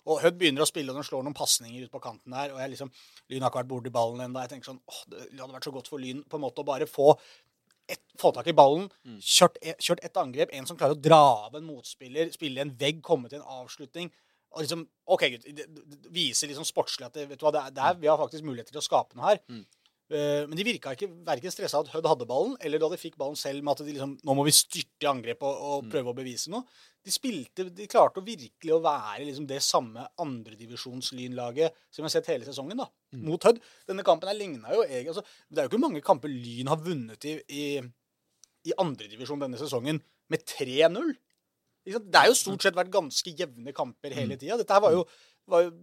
Mm. 0.04 0.12
Og 0.12 0.20
Hødd 0.24 0.39
begynner 0.39 0.66
å 0.66 0.68
spille, 0.68 0.91
og 0.91 0.99
de 0.99 1.08
slår 1.08 1.24
noen 1.24 1.38
pasninger 1.38 1.86
ut 1.86 1.93
på 1.93 2.01
kanten 2.04 2.36
der. 2.36 2.51
Og 2.51 2.60
jeg 2.60 2.74
liksom, 2.74 2.91
Lyn 3.32 3.45
har 3.45 3.51
ikke 3.51 3.62
vært 3.62 3.72
borti 3.72 3.93
ballen 3.93 4.26
ennå. 4.26 4.43
Jeg 4.43 4.51
tenker 4.51 4.72
sånn 4.74 4.82
åh, 4.84 5.01
Det 5.08 5.39
hadde 5.39 5.54
vært 5.56 5.70
så 5.70 5.76
godt 5.76 5.89
for 5.91 6.04
Lyn 6.04 6.24
på 6.28 6.39
en 6.39 6.43
måte 6.43 6.64
å 6.64 6.68
bare 6.68 6.89
få 6.89 7.14
et, 7.91 7.99
få 8.20 8.32
tak 8.36 8.47
i 8.47 8.56
ballen, 8.56 8.86
kjørt, 9.20 9.58
e- 9.62 9.76
kjørt 9.80 10.04
et 10.08 10.20
angrep, 10.20 10.51
en 10.56 10.68
som 10.68 10.78
klarer 10.80 10.95
å 10.95 11.01
dra 11.04 11.20
av 11.47 11.58
en 11.60 11.66
motspiller, 11.68 12.30
spille 12.32 12.64
en 12.64 12.72
vegg, 12.80 13.01
komme 13.04 13.32
til 13.32 13.41
en 13.41 13.64
avslutning. 13.64 14.12
Og 14.54 14.64
liksom, 14.64 14.86
OK, 15.12 15.26
gutt, 15.34 15.47
det, 15.58 15.66
det, 15.68 16.12
viser 16.14 16.51
liksom 16.51 16.68
sportslig 16.68 17.08
at 17.08 17.18
det, 17.18 17.26
vet 17.32 17.41
du 17.41 17.45
hva, 17.47 17.51
det 17.56 17.64
er, 17.64 17.74
det 17.76 17.84
er, 17.84 17.97
vi 17.99 18.12
har 18.12 18.20
faktisk 18.22 18.45
muligheter 18.45 18.76
til 18.76 18.84
å 18.84 18.86
skape 18.86 19.18
noe 19.18 19.32
her. 19.32 19.41
Eh, 19.49 19.83
men 20.14 20.57
de 20.57 20.66
virka 20.68 20.93
ikke 20.93 21.09
verken 21.26 21.53
stressa 21.53 21.80
at 21.82 21.89
Hødd 21.93 22.07
hadde 22.09 22.28
ballen, 22.30 22.53
eller 22.61 22.82
da 22.82 22.89
de 22.91 22.99
fikk 23.01 23.16
ballen 23.20 23.38
selv 23.39 23.64
med 23.64 23.74
at 23.74 23.86
de 23.88 23.95
liksom 23.95 24.16
Nå 24.22 24.36
må 24.38 24.45
vi 24.47 24.53
styrte 24.55 25.07
i 25.07 25.09
angrep 25.09 25.41
og, 25.47 25.64
og 25.70 25.88
prøve 25.91 26.14
å 26.14 26.18
bevise 26.18 26.51
noe. 26.53 26.68
De 27.03 27.11
spilte, 27.11 27.66
de 27.76 27.88
klarte 27.91 28.22
å 28.22 28.26
virkelig 28.26 28.76
å 28.76 28.82
være 28.84 29.26
liksom 29.28 29.47
det 29.49 29.59
samme 29.66 30.05
andredivisjonslynlaget 30.24 31.76
som 31.89 32.03
vi 32.03 32.07
har 32.07 32.14
sett 32.16 32.30
hele 32.32 32.47
sesongen, 32.47 32.80
da, 32.80 32.88
mot 33.26 33.49
Hødd. 33.49 33.59
Denne 33.89 34.05
kampen 34.07 34.32
her 34.32 34.38
ligna 34.38 34.72
jo 34.76 34.86
egentlig 34.86 35.16
altså, 35.16 35.26
Det 35.49 35.59
er 35.59 35.68
jo 35.68 35.74
ikke 35.74 35.84
mange 35.84 36.05
kamper 36.05 36.32
Lyn 36.32 36.72
har 36.72 36.82
vunnet 36.86 37.30
i, 37.30 37.36
i, 37.49 37.68
i 38.70 38.78
andredivisjon 38.80 39.43
denne 39.43 39.59
sesongen 39.59 40.01
med 40.32 40.45
3-0. 40.47 41.14
Det 41.84 42.16
har 42.16 42.30
jo 42.30 42.38
stort 42.38 42.64
sett 42.64 42.78
vært 42.78 42.93
ganske 42.93 43.34
jevne 43.36 43.74
kamper 43.76 44.16
hele 44.16 44.38
tida. 44.39 44.55
Dette 44.59 44.76
her 44.76 44.84
var 44.86 44.93
jo, 44.95 45.03
var 45.50 45.66
jo 45.66 45.74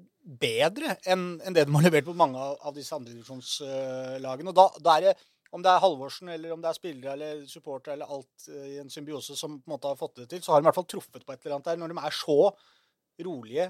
bedre 0.40 0.94
enn 1.08 1.38
det 1.54 1.64
de 1.66 1.74
har 1.74 1.84
levert 1.86 2.06
på 2.06 2.16
mange 2.16 2.40
av, 2.40 2.72
disse 2.76 2.94
andredivisjonslagene. 2.96 4.54
Da, 4.56 4.66
da 4.80 4.96
er 4.96 5.06
det 5.08 5.14
om 5.50 5.64
det 5.64 5.70
er 5.72 5.82
Halvorsen, 5.82 6.30
eller 6.30 6.54
om 6.54 6.60
det 6.62 6.70
er 6.70 6.78
spillere 6.78 7.14
eller 7.16 7.38
supportere 7.50 7.96
eller 7.96 8.10
alt 8.14 8.50
eh, 8.52 8.66
i 8.76 8.80
en 8.82 8.92
symbiose 8.92 9.34
som 9.38 9.56
på 9.58 9.66
en 9.66 9.74
måte 9.74 9.90
har 9.90 9.98
fått 9.98 10.20
det 10.20 10.28
til, 10.30 10.42
så 10.44 10.54
har 10.54 10.60
de 10.60 10.66
i 10.66 10.68
hvert 10.68 10.78
fall 10.78 10.90
truffet 10.92 11.24
på 11.24 11.34
et 11.34 11.40
eller 11.42 11.56
annet 11.56 11.70
der. 11.72 11.80
Når 11.80 11.90
de 11.90 12.04
er 12.06 12.14
så 12.14 12.36
rolige 13.26 13.66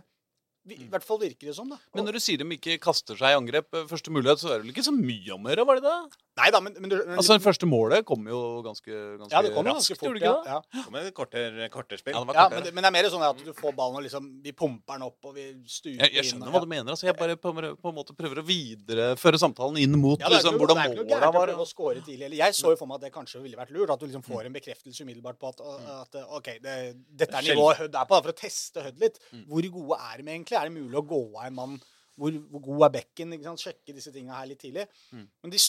I 0.77 0.89
hvert 0.93 1.05
fall 1.07 1.19
virker 1.23 1.51
det 1.51 1.57
sånn, 1.57 1.71
da. 1.73 1.79
Men 1.95 2.07
når 2.07 2.19
du 2.19 2.21
sier 2.25 2.39
de 2.41 2.47
ikke 2.57 2.79
kaster 2.83 3.19
seg 3.19 3.35
i 3.35 3.39
angrep 3.39 3.75
eh, 3.75 3.87
første 3.91 4.11
mulighet, 4.15 4.39
så 4.43 4.53
er 4.55 4.59
det 4.61 4.67
vel 4.69 4.75
ikke 4.75 4.87
så 4.87 4.95
mye 4.97 5.35
om 5.37 5.47
å 5.47 5.53
gjøre, 5.55 5.67
var 5.67 5.81
det 5.81 5.87
det? 5.91 6.19
Nei 6.41 6.49
da, 6.55 6.61
men, 6.65 6.73
men, 6.81 6.89
men 6.95 7.19
Altså, 7.19 7.35
det 7.37 7.43
første 7.45 7.67
målet 7.69 8.05
kom 8.09 8.23
jo 8.31 8.39
ganske, 8.65 8.89
ganske 9.21 9.35
Ja, 9.35 9.41
det 9.45 9.51
kom 9.53 9.67
raskt, 9.67 9.91
ganske 9.91 9.97
fort. 9.99 10.07
gjorde 10.09 10.21
det 10.21 10.25
ikke 10.25 10.31
Ja, 10.31 10.61
det? 10.63 10.79
ja. 10.79 10.85
Kom 10.87 10.95
med 10.95 11.09
et 11.11 11.15
kvarter, 11.19 11.59
kvarterspill. 11.75 12.15
Ja, 12.15 12.21
det 12.23 12.31
var 12.31 12.39
Ja, 12.39 12.45
men, 12.55 12.63
det, 12.65 12.73
men 12.77 12.85
det 12.87 12.89
er 12.89 12.95
mer 12.97 13.09
sånn 13.13 13.25
at 13.27 13.43
du 13.45 13.51
får 13.59 13.75
ballen 13.77 13.99
og 14.01 14.05
liksom 14.07 14.29
Vi 14.47 14.53
pumper 14.57 14.97
den 14.97 15.05
opp, 15.11 15.19
og 15.29 15.35
vi 15.37 15.45
stuper 15.69 15.99
Jeg, 16.07 16.15
jeg 16.17 16.29
skjønner 16.31 16.55
hva 16.55 16.63
du 16.65 16.69
mener. 16.71 16.95
altså 16.95 17.11
Jeg 17.11 17.19
bare 17.19 17.37
på, 17.37 17.53
på 17.53 17.93
en 17.93 17.99
måte 17.99 18.17
prøver 18.17 18.41
å 18.41 18.45
videreføre 18.49 19.41
samtalen 19.43 19.77
inn 19.83 19.99
mot 20.01 20.23
Ja, 20.23 20.31
liksom, 20.33 20.57
hvordan 20.57 20.57
noe, 20.57 20.63
hvordan 20.65 20.81
det 20.81 20.87
er 20.87 20.95
ikke 20.95 21.03
noe 21.03 21.11
gærent 21.13 21.29
å 21.29 21.37
var. 21.37 21.51
prøve 21.51 21.67
å 21.67 21.69
score 21.69 22.05
tidlig. 22.07 22.25
Eller 22.31 22.41
jeg 22.41 22.57
så 22.57 22.73
jo 22.73 22.81
for 22.81 22.89
meg 22.89 23.01
at 23.03 23.07
det 23.09 23.13
kanskje 23.19 23.43
ville 23.45 23.61
vært 23.61 23.75
lurt. 23.77 23.93
At 23.93 24.01
du 24.01 24.07
liksom 24.09 24.25
får 24.31 24.49
en 24.49 24.57
bekreftelse 24.57 25.05
umiddelbart 25.05 25.41
på 25.43 25.53
at, 25.53 25.61
at 25.99 26.19
OK, 26.41 26.51
det, 26.65 26.79
dette 27.21 27.37
er 27.43 27.49
nivået 27.51 27.83
Hødd 27.85 28.01
er 28.01 28.09
på. 28.09 28.17
Da, 28.17 28.23
for 28.25 28.33
å 28.33 28.39
teste 28.41 28.87
Hødd 28.87 29.03
litt. 29.05 29.21
Hvor 29.51 29.69
gode 29.77 30.01
er 30.09 30.23
de 30.25 30.31
egentlig? 30.39 30.60
Er 30.61 30.69
det 30.69 30.77
mulig 30.77 31.01
å 31.01 31.07
gå 31.09 31.23
av 31.33 31.47
en 31.49 31.57
mann? 31.57 31.79
Hvor, 32.21 32.37
hvor 32.53 32.65
god 32.67 32.87
er 32.89 32.95
bekken? 33.01 33.37
Sjekke 33.61 33.97
disse 33.97 34.13
tinga 34.15 34.37
her 34.37 34.51
litt 34.51 34.61
tidlig. 34.63 34.87
Men 35.13 35.53
de, 35.53 35.61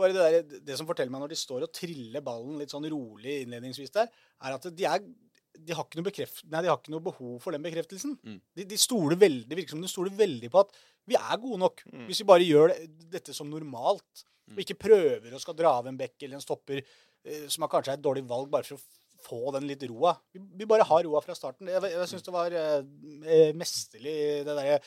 bare 0.00 0.14
det, 0.14 0.24
der, 0.24 0.64
det 0.68 0.78
som 0.78 0.88
forteller 0.88 1.12
meg 1.14 1.24
når 1.24 1.32
de 1.32 1.38
står 1.40 1.66
og 1.66 1.72
triller 1.74 2.24
ballen 2.24 2.58
litt 2.60 2.74
sånn 2.74 2.88
rolig 2.92 3.40
innledningsvis 3.44 3.94
der, 3.94 4.10
er 4.44 4.56
at 4.58 4.68
de 4.74 4.88
er 4.90 5.06
de 5.54 5.70
har, 5.70 5.86
ikke 5.86 6.00
noe 6.00 6.08
bekreft, 6.08 6.40
nei, 6.50 6.64
de 6.64 6.70
har 6.70 6.78
ikke 6.80 6.90
noe 6.90 7.04
behov 7.04 7.36
for 7.42 7.54
den 7.54 7.62
bekreftelsen. 7.62 8.16
Mm. 8.26 8.38
De, 8.58 8.64
de 8.72 8.78
stoler 8.80 9.18
veldig, 9.20 9.54
virker 9.54 9.76
som 9.76 9.84
de 9.84 9.90
stoler 9.90 10.14
veldig 10.18 10.50
på 10.50 10.62
at 10.64 10.72
vi 11.06 11.14
er 11.18 11.40
gode 11.40 11.60
nok. 11.62 11.84
Mm. 11.92 12.06
Hvis 12.08 12.22
vi 12.22 12.26
bare 12.26 12.46
gjør 12.46 12.72
det, 12.72 12.88
dette 13.12 13.34
som 13.36 13.50
normalt, 13.50 14.24
og 14.50 14.60
ikke 14.60 14.80
prøver 14.82 15.34
å 15.34 15.40
skal 15.40 15.56
dra 15.56 15.76
av 15.78 15.88
en 15.88 15.98
bekk 15.98 16.26
eller 16.26 16.40
en 16.40 16.44
stopper, 16.44 16.82
eh, 17.24 17.46
som 17.52 17.64
er 17.64 17.70
kanskje 17.72 17.94
er 17.94 18.00
et 18.00 18.04
dårlig 18.04 18.24
valg 18.28 18.50
bare 18.52 18.66
for 18.66 18.76
å 18.76 19.03
få 19.24 19.54
den 19.56 19.66
litt 19.68 19.82
roa. 19.90 20.14
Vi, 20.34 20.68
bare 20.68 20.86
har 20.88 21.04
roa 21.06 21.22
fra 21.24 21.36
starten. 21.36 21.70
Jeg, 21.72 21.82
jeg 21.94 22.10
syns 22.10 22.26
det 22.26 22.34
var 22.34 22.54
eh, 22.54 22.78
eh, 23.24 23.50
mesterlig, 23.56 24.16
det 24.46 24.54
derre 24.54 24.78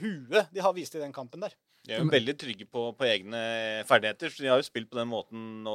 huet 0.00 0.48
de 0.52 0.62
har 0.64 0.72
vist 0.76 0.94
i 0.96 1.02
den 1.02 1.12
kampen 1.12 1.42
der. 1.44 1.54
De 1.82 1.96
er 1.96 1.98
jo 1.98 2.12
veldig 2.12 2.34
trygge 2.38 2.66
på, 2.70 2.84
på 2.94 3.06
egne 3.08 3.38
ferdigheter. 3.88 4.30
så 4.30 4.44
De 4.44 4.50
har 4.52 4.60
jo 4.60 4.66
spilt 4.66 4.86
på 4.90 5.00
den 5.00 5.08
måten 5.10 5.64
nå, 5.64 5.74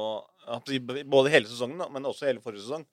både 1.04 1.32
hele 1.34 1.50
sesongen, 1.50 1.82
men 1.92 2.08
også 2.08 2.30
hele 2.30 2.40
forrige 2.40 2.64
sesong. 2.64 2.86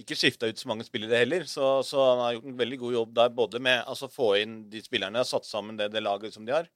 Ikke 0.00 0.16
skifta 0.16 0.48
ut 0.48 0.60
så 0.60 0.70
mange 0.70 0.86
spillere 0.86 1.20
heller. 1.20 1.44
Så, 1.48 1.68
så 1.84 2.00
han 2.00 2.22
har 2.24 2.38
gjort 2.38 2.48
en 2.48 2.58
veldig 2.62 2.78
god 2.80 2.96
jobb 2.96 3.14
der, 3.18 3.34
både 3.42 3.60
med 3.68 3.82
altså, 3.84 4.08
få 4.12 4.30
inn 4.40 4.56
de 4.72 4.80
spillerne, 4.84 5.24
satt 5.28 5.48
sammen 5.48 5.76
det, 5.76 5.90
det 5.92 6.00
laget 6.00 6.32
som 6.32 6.48
de 6.48 6.56
har, 6.56 6.70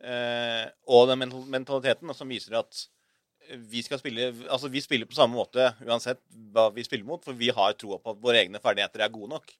eh, 0.00 0.64
og 0.88 1.12
den 1.12 1.28
mentaliteten 1.52 2.16
som 2.16 2.32
viser 2.32 2.56
at 2.62 2.86
vi 3.70 3.82
skal 3.84 4.00
spille 4.00 4.30
altså 4.48 4.70
vi 4.72 4.82
spiller 4.82 5.08
på 5.08 5.16
samme 5.16 5.36
måte 5.36 5.70
uansett 5.84 6.20
hva 6.54 6.68
vi 6.74 6.84
spiller 6.86 7.06
mot, 7.08 7.22
for 7.24 7.36
vi 7.38 7.50
har 7.54 7.76
troa 7.78 8.00
på 8.00 8.14
at 8.14 8.22
våre 8.22 8.40
egne 8.42 8.60
ferdigheter 8.62 9.04
er 9.04 9.12
gode 9.12 9.34
nok. 9.34 9.54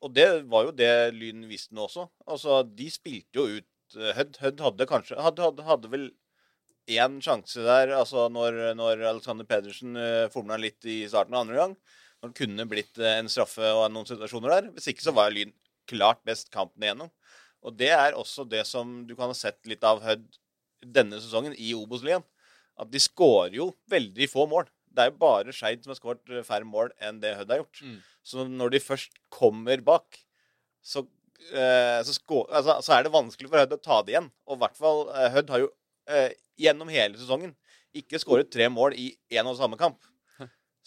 Og 0.00 0.14
det 0.16 0.26
var 0.48 0.66
jo 0.66 0.74
det 0.76 0.92
Lyn 1.16 1.44
viste 1.50 1.76
nå 1.76 1.84
også. 1.84 2.06
Altså, 2.26 2.62
De 2.64 2.88
spilte 2.92 3.36
jo 3.36 3.60
ut 3.60 3.98
eh, 3.98 4.12
Hødd. 4.16 4.38
Hødd 4.40 4.64
hadde 4.64 4.88
kanskje 4.88 5.20
hadde, 5.20 5.44
hadde, 5.44 5.66
hadde 5.66 5.92
vel 5.92 6.06
én 6.90 7.20
sjanse 7.22 7.62
der, 7.62 7.92
altså 7.94 8.24
når, 8.32 8.56
når 8.74 9.04
Alexander 9.12 9.46
Pedersen 9.46 9.94
uh, 9.94 10.30
formla 10.32 10.56
litt 10.58 10.86
i 10.88 11.04
starten 11.06 11.36
av 11.36 11.44
andre 11.44 11.58
gang. 11.60 11.74
Når 12.20 12.32
det 12.32 12.40
kunne 12.40 12.66
blitt 12.70 12.98
uh, 12.98 13.12
en 13.18 13.30
straffe 13.30 13.68
og 13.76 13.84
noen 13.92 14.08
situasjoner 14.08 14.56
der. 14.56 14.70
Hvis 14.74 14.90
ikke 14.90 15.04
så 15.04 15.14
var 15.14 15.30
Lyn 15.34 15.52
klart 15.90 16.24
best 16.26 16.50
kampen 16.54 16.82
igjennom. 16.82 17.12
Og 17.60 17.76
det 17.76 17.92
er 17.92 18.16
også 18.16 18.46
det 18.48 18.64
som 18.66 19.02
du 19.06 19.14
kan 19.14 19.30
ha 19.30 19.36
sett 19.36 19.60
litt 19.68 19.84
av 19.86 20.00
Hødd 20.02 20.26
denne 20.80 21.20
sesongen 21.20 21.54
i 21.60 21.74
Obos-ligaen. 21.76 22.24
At 22.80 22.90
de 22.92 23.02
skårer 23.02 23.56
jo 23.58 23.70
veldig 23.92 24.28
få 24.32 24.46
mål. 24.50 24.68
Det 24.90 25.04
er 25.04 25.12
jo 25.12 25.20
bare 25.20 25.54
Skeid 25.54 25.84
som 25.84 25.92
har 25.92 26.00
skåret 26.00 26.32
eh, 26.32 26.44
færre 26.46 26.66
mål 26.66 26.92
enn 27.02 27.20
det 27.22 27.36
Hødd 27.38 27.54
har 27.54 27.62
gjort. 27.62 27.82
Mm. 27.84 27.96
Så 28.26 28.46
når 28.48 28.74
de 28.74 28.82
først 28.82 29.16
kommer 29.32 29.82
bak, 29.84 30.18
så, 30.82 31.04
eh, 31.52 32.00
så, 32.06 32.16
skå, 32.16 32.44
altså, 32.48 32.80
så 32.84 32.96
er 32.96 33.06
det 33.06 33.14
vanskelig 33.14 33.50
for 33.52 33.62
Hødd 33.62 33.76
å 33.76 33.82
ta 33.84 34.00
det 34.04 34.16
igjen. 34.16 34.30
Og 34.48 34.58
i 34.58 34.62
hvert 34.64 34.78
fall 34.80 35.04
eh, 35.14 35.30
Hødd 35.36 35.52
har 35.54 35.64
jo 35.64 35.72
eh, 36.10 36.30
gjennom 36.60 36.90
hele 36.92 37.20
sesongen 37.20 37.54
ikke 37.96 38.20
skåret 38.22 38.50
tre 38.52 38.68
mål 38.70 38.94
i 38.98 39.10
én 39.34 39.48
og 39.50 39.58
samme 39.58 39.78
kamp. 39.80 39.98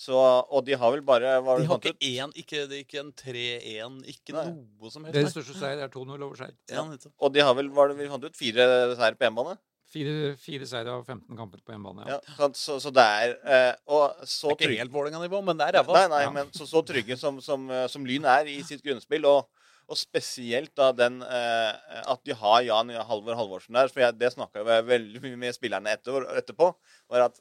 Så, 0.04 0.18
og 0.18 0.64
de 0.66 0.74
har 0.74 0.89
vel 0.89 1.04
bare 1.06 1.36
De 1.38 1.68
har 1.70 1.78
ikke 1.78 1.94
én, 2.02 2.32
ikke, 2.34 2.64
det 2.70 2.80
er 2.80 2.82
ikke 2.82 3.02
en 3.04 3.12
3-1, 3.14 4.00
ikke 4.10 4.34
Nei. 4.34 4.46
noe 4.82 4.89
som 4.91 5.06
helst. 5.06 5.16
Deres 5.16 5.30
nei. 5.30 5.34
største 5.36 5.60
seier 5.60 5.84
er 5.86 5.91
2-0 5.94 6.16
over 6.18 6.39
Skeid. 6.39 6.56
Ja. 6.72 6.82
Og 7.14 7.36
de 7.36 7.44
har 7.46 7.54
vel, 7.60 7.70
var 7.76 7.91
det 7.91 8.00
vi 8.00 8.10
fant 8.10 8.26
ut, 8.26 8.36
fire 8.38 8.66
seier 8.98 9.20
på 9.20 9.28
hjemmebane? 9.28 9.54
Fire, 9.94 10.14
fire 10.41 10.66
seire 10.66 10.89
av 10.96 11.04
15 11.06 11.38
kamper 11.38 11.60
på 11.62 11.74
hjemmebane. 11.76 12.08
Ja. 12.10 12.20
Ja, 12.39 12.48
så, 12.58 12.80
så 12.82 12.89
det 12.94 13.04
er 13.06 13.34
eh, 13.46 13.74
Og 13.94 14.24
så 14.26 14.50
Det 14.50 14.54
er 14.54 14.56
ikke 14.58 14.66
trygge 14.66 14.82
helt 14.82 14.96
Vålerenga-nivå, 14.96 15.41
men 15.46 15.60
det 15.60 15.68
er 15.70 15.78
ræva. 15.80 16.00
Nei, 16.00 16.08
nei, 16.16 16.22
Ja. 16.26 16.32
men 16.34 16.50
så, 16.58 16.66
så 16.70 16.82
trygge 16.88 17.18
som, 17.22 17.38
som, 17.46 17.68
eh, 17.70 17.86
som 17.94 18.08
Lyn 18.10 18.26
er 18.26 18.50
i 18.50 18.58
sitt 18.66 18.82
grunnspill. 18.86 19.28
Og, 19.30 19.46
og 19.84 20.00
spesielt 20.00 20.72
da 20.80 20.88
den 20.96 21.20
eh, 21.22 22.00
at 22.10 22.22
de 22.26 22.34
har 22.39 22.62
Jan 22.66 22.89
Halvor 23.06 23.38
Halvorsen 23.38 23.78
der. 23.78 23.91
For 23.94 24.02
jeg, 24.06 24.18
det 24.18 24.32
snakka 24.34 24.64
jeg 24.66 24.88
veldig 24.89 25.22
mye 25.28 25.41
med 25.46 25.58
spillerne 25.60 25.94
etter, 25.94 26.26
etterpå. 26.41 26.72
var 27.14 27.28
at 27.28 27.38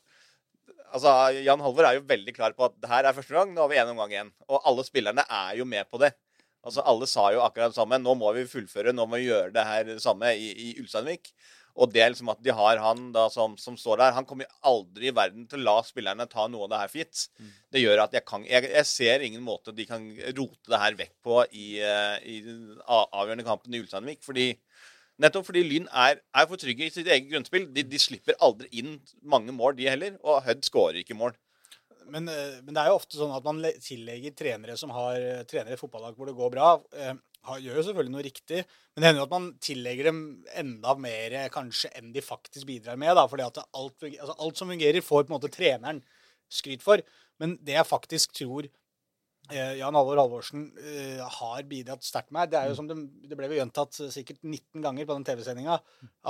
altså, 0.92 1.14
Jan 1.40 1.62
Halvor 1.64 1.88
er 1.88 1.96
jo 2.00 2.04
veldig 2.10 2.34
klar 2.36 2.52
på 2.58 2.66
at 2.68 2.76
det 2.82 2.90
her 2.92 3.08
er 3.08 3.16
første 3.16 3.38
gang. 3.38 3.54
Nå 3.56 3.64
har 3.64 3.72
vi 3.72 3.80
én 3.80 3.94
omgang 3.94 4.12
igjen. 4.12 4.34
Og 4.50 4.60
alle 4.68 4.84
spillerne 4.84 5.24
er 5.24 5.56
jo 5.62 5.64
med 5.72 5.88
på 5.88 6.02
det. 6.02 6.12
Altså, 6.62 6.84
Alle 6.86 7.08
sa 7.10 7.24
jo 7.34 7.40
akkurat 7.42 7.72
det 7.72 7.78
samme. 7.80 7.98
Nå 7.98 8.12
må 8.14 8.28
vi 8.36 8.44
fullføre, 8.46 8.92
nå 8.94 9.06
må 9.10 9.18
vi 9.18 9.30
gjøre 9.32 9.50
det 9.56 9.64
her 9.66 9.88
samme 10.02 10.28
i, 10.38 10.52
i 10.68 10.68
Ulsteinvik. 10.82 11.32
Og 11.72 11.88
det 11.88 12.02
er 12.04 12.10
liksom 12.12 12.28
at 12.32 12.40
de 12.44 12.52
har 12.52 12.80
han 12.82 13.06
da 13.14 13.26
som, 13.32 13.54
som 13.60 13.76
står 13.80 14.00
der. 14.02 14.14
Han 14.16 14.26
kommer 14.28 14.48
aldri 14.68 15.08
i 15.08 15.14
verden 15.16 15.46
til 15.48 15.62
å 15.62 15.66
la 15.70 15.76
spillerne 15.86 16.26
ta 16.28 16.44
noe 16.50 16.66
av 16.66 16.72
det 16.72 16.80
her 16.82 16.90
for 16.92 17.00
gitt. 17.00 17.22
Det 17.72 17.80
gjør 17.80 18.02
at 18.04 18.16
jeg 18.16 18.26
kan 18.28 18.44
jeg, 18.48 18.68
jeg 18.74 18.88
ser 18.88 19.24
ingen 19.24 19.44
måte 19.44 19.72
de 19.76 19.86
kan 19.88 20.04
rote 20.36 20.68
det 20.68 20.82
her 20.82 20.98
vekk 20.98 21.14
på 21.24 21.38
i, 21.48 21.68
eh, 21.80 22.16
i 22.28 22.40
den 22.44 22.82
avgjørende 22.84 23.46
kampen 23.46 23.72
i 23.72 23.80
Ulsteinvik. 23.80 24.20
Fordi, 24.26 24.50
nettopp 25.22 25.48
fordi 25.48 25.64
Lyn 25.64 25.88
er, 25.88 26.20
er 26.20 26.50
for 26.50 26.60
trygge 26.60 26.88
i 26.88 26.92
sitt 26.92 27.08
eget 27.08 27.30
grunnspill. 27.32 27.70
De, 27.72 27.86
de 27.88 28.02
slipper 28.02 28.36
aldri 28.44 28.68
inn 28.82 28.98
mange 29.24 29.56
mål, 29.56 29.78
de 29.80 29.88
heller. 29.88 30.20
Og 30.20 30.44
Hødd 30.44 30.68
skårer 30.68 31.00
ikke 31.00 31.16
mål. 31.16 31.32
Men, 32.12 32.28
eh, 32.28 32.60
men 32.60 32.76
det 32.76 32.82
er 32.82 32.92
jo 32.92 33.00
ofte 33.00 33.16
sånn 33.16 33.32
at 33.32 33.48
man 33.48 33.64
tillegger 33.80 34.36
trenere 34.36 34.76
som 34.76 34.92
har 34.92 35.16
trenere 35.16 35.48
trener 35.48 35.76
i 35.76 35.80
fotballag 35.80 36.18
hvor 36.18 36.28
det 36.28 36.36
går 36.36 36.52
bra, 36.52 36.74
eh, 37.00 37.14
gjør 37.42 37.78
jo 37.78 37.84
selvfølgelig 37.88 38.14
noe 38.14 38.24
riktig, 38.24 38.60
men 38.92 39.02
det 39.02 39.08
hender 39.08 39.22
jo 39.22 39.26
at 39.26 39.34
man 39.34 39.48
tillegger 39.62 40.10
dem 40.10 40.20
enda 40.60 40.94
mer 41.00 41.34
kanskje 41.54 41.90
enn 41.98 42.12
de 42.14 42.22
faktisk 42.22 42.68
bidrar 42.68 43.00
med. 43.00 43.14
da, 43.18 43.26
fordi 43.30 43.46
at 43.46 43.58
alt, 43.64 43.96
altså, 44.10 44.36
alt 44.38 44.60
som 44.60 44.70
fungerer, 44.70 45.02
får 45.02 45.24
på 45.24 45.32
en 45.32 45.36
måte 45.36 45.50
treneren 45.52 46.02
skryt 46.52 46.84
for. 46.84 47.02
Men 47.42 47.56
det 47.64 47.74
jeg 47.74 47.88
faktisk 47.88 48.36
tror 48.36 48.68
eh, 48.68 49.72
Jan 49.80 49.96
Halvor 49.98 50.20
Halvorsen 50.20 50.68
eh, 50.78 51.22
har 51.38 51.66
bidratt 51.66 52.06
sterkt 52.06 52.30
med, 52.34 52.52
det 52.52 52.60
er 52.60 52.70
jo 52.70 52.78
som 52.78 52.86
det, 52.90 52.98
det 53.26 53.38
ble 53.38 53.50
jo 53.50 53.58
gjentatt 53.58 53.98
sikkert 54.14 54.38
19 54.44 54.84
ganger 54.84 55.08
på 55.08 55.18
den 55.18 55.26
TV-sendinga, 55.26 55.80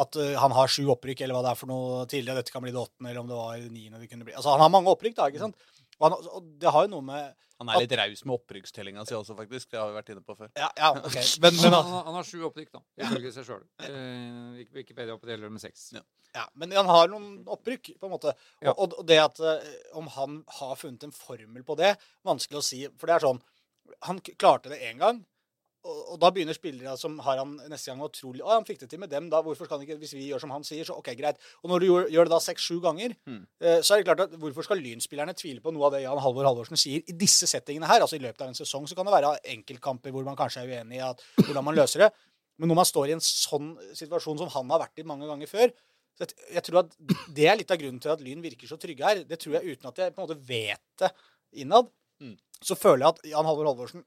at 0.05 0.21
eh, 0.23 0.33
han 0.41 0.57
har 0.57 0.73
sju 0.73 0.87
opprykk, 0.95 1.27
eller 1.27 1.37
hva 1.37 1.45
det 1.45 1.53
er 1.53 1.61
for 1.61 1.73
noe 1.73 2.07
tidligere. 2.07 2.41
Dette 2.41 2.55
kan 2.57 2.65
bli 2.65 2.73
det 2.73 2.81
åttende, 2.81 3.11
eller 3.11 3.25
om 3.25 3.31
det 3.31 3.41
var 3.43 3.69
niende 3.69 4.01
det 4.01 4.09
kunne 4.09 4.29
bli. 4.29 4.37
Altså, 4.39 4.55
han 4.55 4.65
har 4.65 4.73
mange 4.73 4.95
opprykk, 4.95 5.19
da, 5.19 5.29
ikke 5.29 5.45
sant? 5.45 5.72
Og, 6.03 6.09
han, 6.09 6.31
og 6.35 6.47
det 6.59 6.71
har 6.75 6.87
jo 6.87 6.91
noe 6.97 7.05
med 7.07 7.29
Han 7.63 7.69
er 7.71 7.85
litt 7.85 7.93
raus 8.01 8.25
med 8.27 8.35
opprykkstellinga 8.35 9.05
si 9.07 9.15
også, 9.15 9.37
faktisk. 9.39 9.69
Det 9.71 9.79
har 9.79 9.87
vi 9.91 9.95
vært 10.01 10.11
inne 10.15 10.25
på 10.27 10.35
før. 10.35 10.51
Ja, 10.59 10.71
ja 10.79 10.91
ok. 10.99 11.19
Men, 11.45 11.55
men, 11.61 11.77
han, 11.77 11.93
han, 12.09 12.17
har 12.17 12.27
sju 12.27 12.43
opprykk, 12.49 12.73
da, 12.75 12.83
ifølge 13.05 13.31
seg 13.37 13.47
sjøl. 13.47 13.63
Eh, 13.87 14.65
Wikipedia 14.75 15.15
opererer 15.15 15.53
med 15.53 15.63
seks. 15.63 15.93
Ja. 15.95 16.03
ja, 16.35 16.49
men 16.59 16.75
han 16.75 16.91
har 16.91 17.11
noen 17.13 17.29
opprykk, 17.55 17.95
på 18.01 18.09
en 18.09 18.15
måte. 18.17 18.35
Og, 18.35 18.67
Ja. 18.67 18.75
og, 18.75 18.97
og 18.99 19.07
det 19.07 19.21
at 19.23 19.39
eh, 19.47 19.75
om 19.99 20.11
han 20.17 20.41
har 20.59 20.75
funnet 20.81 21.07
en 21.07 21.15
formel 21.15 21.67
på 21.67 21.79
det, 21.79 21.95
vanskelig 22.27 22.59
å 22.59 22.67
si. 22.67 22.83
For 22.99 23.11
det 23.11 23.19
er 23.19 23.29
sånn 23.29 23.43
Han 24.09 24.19
klarte 24.25 24.73
det 24.73 24.83
én 24.89 24.99
gang. 24.99 25.23
Og, 25.83 25.97
og 26.15 26.19
da 26.23 26.29
begynner 26.31 26.55
spillere 26.55 26.93
som 27.01 27.17
har 27.27 27.41
han 27.41 27.57
neste 27.67 27.91
gang 27.91 28.03
å 28.05 28.11
tro 28.15 28.31
Å, 28.37 28.51
han 28.53 28.67
fikk 28.69 28.85
det 28.85 28.89
til 28.93 29.01
med 29.03 29.11
dem, 29.11 29.27
da 29.33 29.41
hvorfor 29.43 29.67
skal 29.67 29.81
han 29.81 29.87
ikke 29.87 29.97
Hvis 29.99 30.13
vi 30.15 30.29
gjør 30.29 30.45
som 30.45 30.53
han 30.55 30.63
sier, 30.67 30.85
så 30.87 30.95
OK, 30.95 31.09
greit. 31.19 31.41
Og 31.65 31.73
når 31.73 31.83
du 31.83 31.87
gjør, 31.89 32.07
gjør 32.15 32.29
det 32.29 32.35
da 32.37 32.41
seks-sju 32.45 32.77
ganger, 32.85 33.17
Mm. 33.27 33.41
eh, 33.61 33.81
så 33.83 33.95
er 33.95 34.03
det 34.03 34.07
klart 34.07 34.21
at 34.29 34.37
hvorfor 34.39 34.67
skal 34.67 34.79
lynspillerne 34.79 35.35
tvile 35.35 35.61
på 35.65 35.73
noe 35.75 35.89
av 35.89 35.97
det 35.97 36.03
Jan 36.05 36.21
Halvor 36.23 36.47
Halvorsen 36.47 36.79
sier 36.79 37.03
i 37.03 37.17
disse 37.19 37.47
settingene 37.51 37.89
her? 37.91 38.01
Altså 38.05 38.17
i 38.19 38.23
løpet 38.23 38.41
av 38.45 38.53
en 38.53 38.59
sesong 38.59 38.87
så 38.87 38.95
kan 38.99 39.07
det 39.07 39.15
være 39.17 39.35
enkeltkamper 39.57 40.15
hvor 40.15 40.25
man 40.27 40.39
kanskje 40.39 40.63
er 40.63 40.71
uenig 40.79 41.01
i 41.01 41.03
at, 41.07 41.23
hvordan 41.43 41.67
man 41.67 41.75
løser 41.79 42.07
det. 42.07 42.13
Men 42.59 42.71
når 42.71 42.79
man 42.79 42.87
står 42.87 43.09
i 43.11 43.17
en 43.17 43.25
sånn 43.25 43.73
situasjon 43.99 44.39
som 44.39 44.53
han 44.55 44.71
har 44.71 44.85
vært 44.87 45.03
i 45.03 45.09
mange 45.09 45.27
ganger 45.27 45.51
før 45.51 45.73
så 46.13 46.27
jeg, 46.27 46.35
jeg 46.59 46.63
tror 46.67 46.83
at 46.83 46.91
Det 47.33 47.47
er 47.49 47.57
litt 47.57 47.71
av 47.73 47.79
grunnen 47.81 48.01
til 48.05 48.11
at 48.13 48.21
Lyn 48.21 48.43
virker 48.45 48.69
så 48.69 48.77
trygge 48.77 49.07
her. 49.07 49.23
Det 49.25 49.39
tror 49.41 49.55
jeg 49.57 49.73
uten 49.79 49.89
at 49.89 49.97
jeg 50.03 50.13
på 50.13 50.21
en 50.21 50.27
måte 50.29 50.37
vet 50.47 50.83
det 51.01 51.09
innad. 51.65 51.89
Mm. 52.21 52.35
Så 52.61 52.77
føler 52.77 53.07
jeg 53.07 53.15
at 53.17 53.31
Jan 53.33 53.49
Halvor 53.49 53.71
Halvorsen 53.71 54.05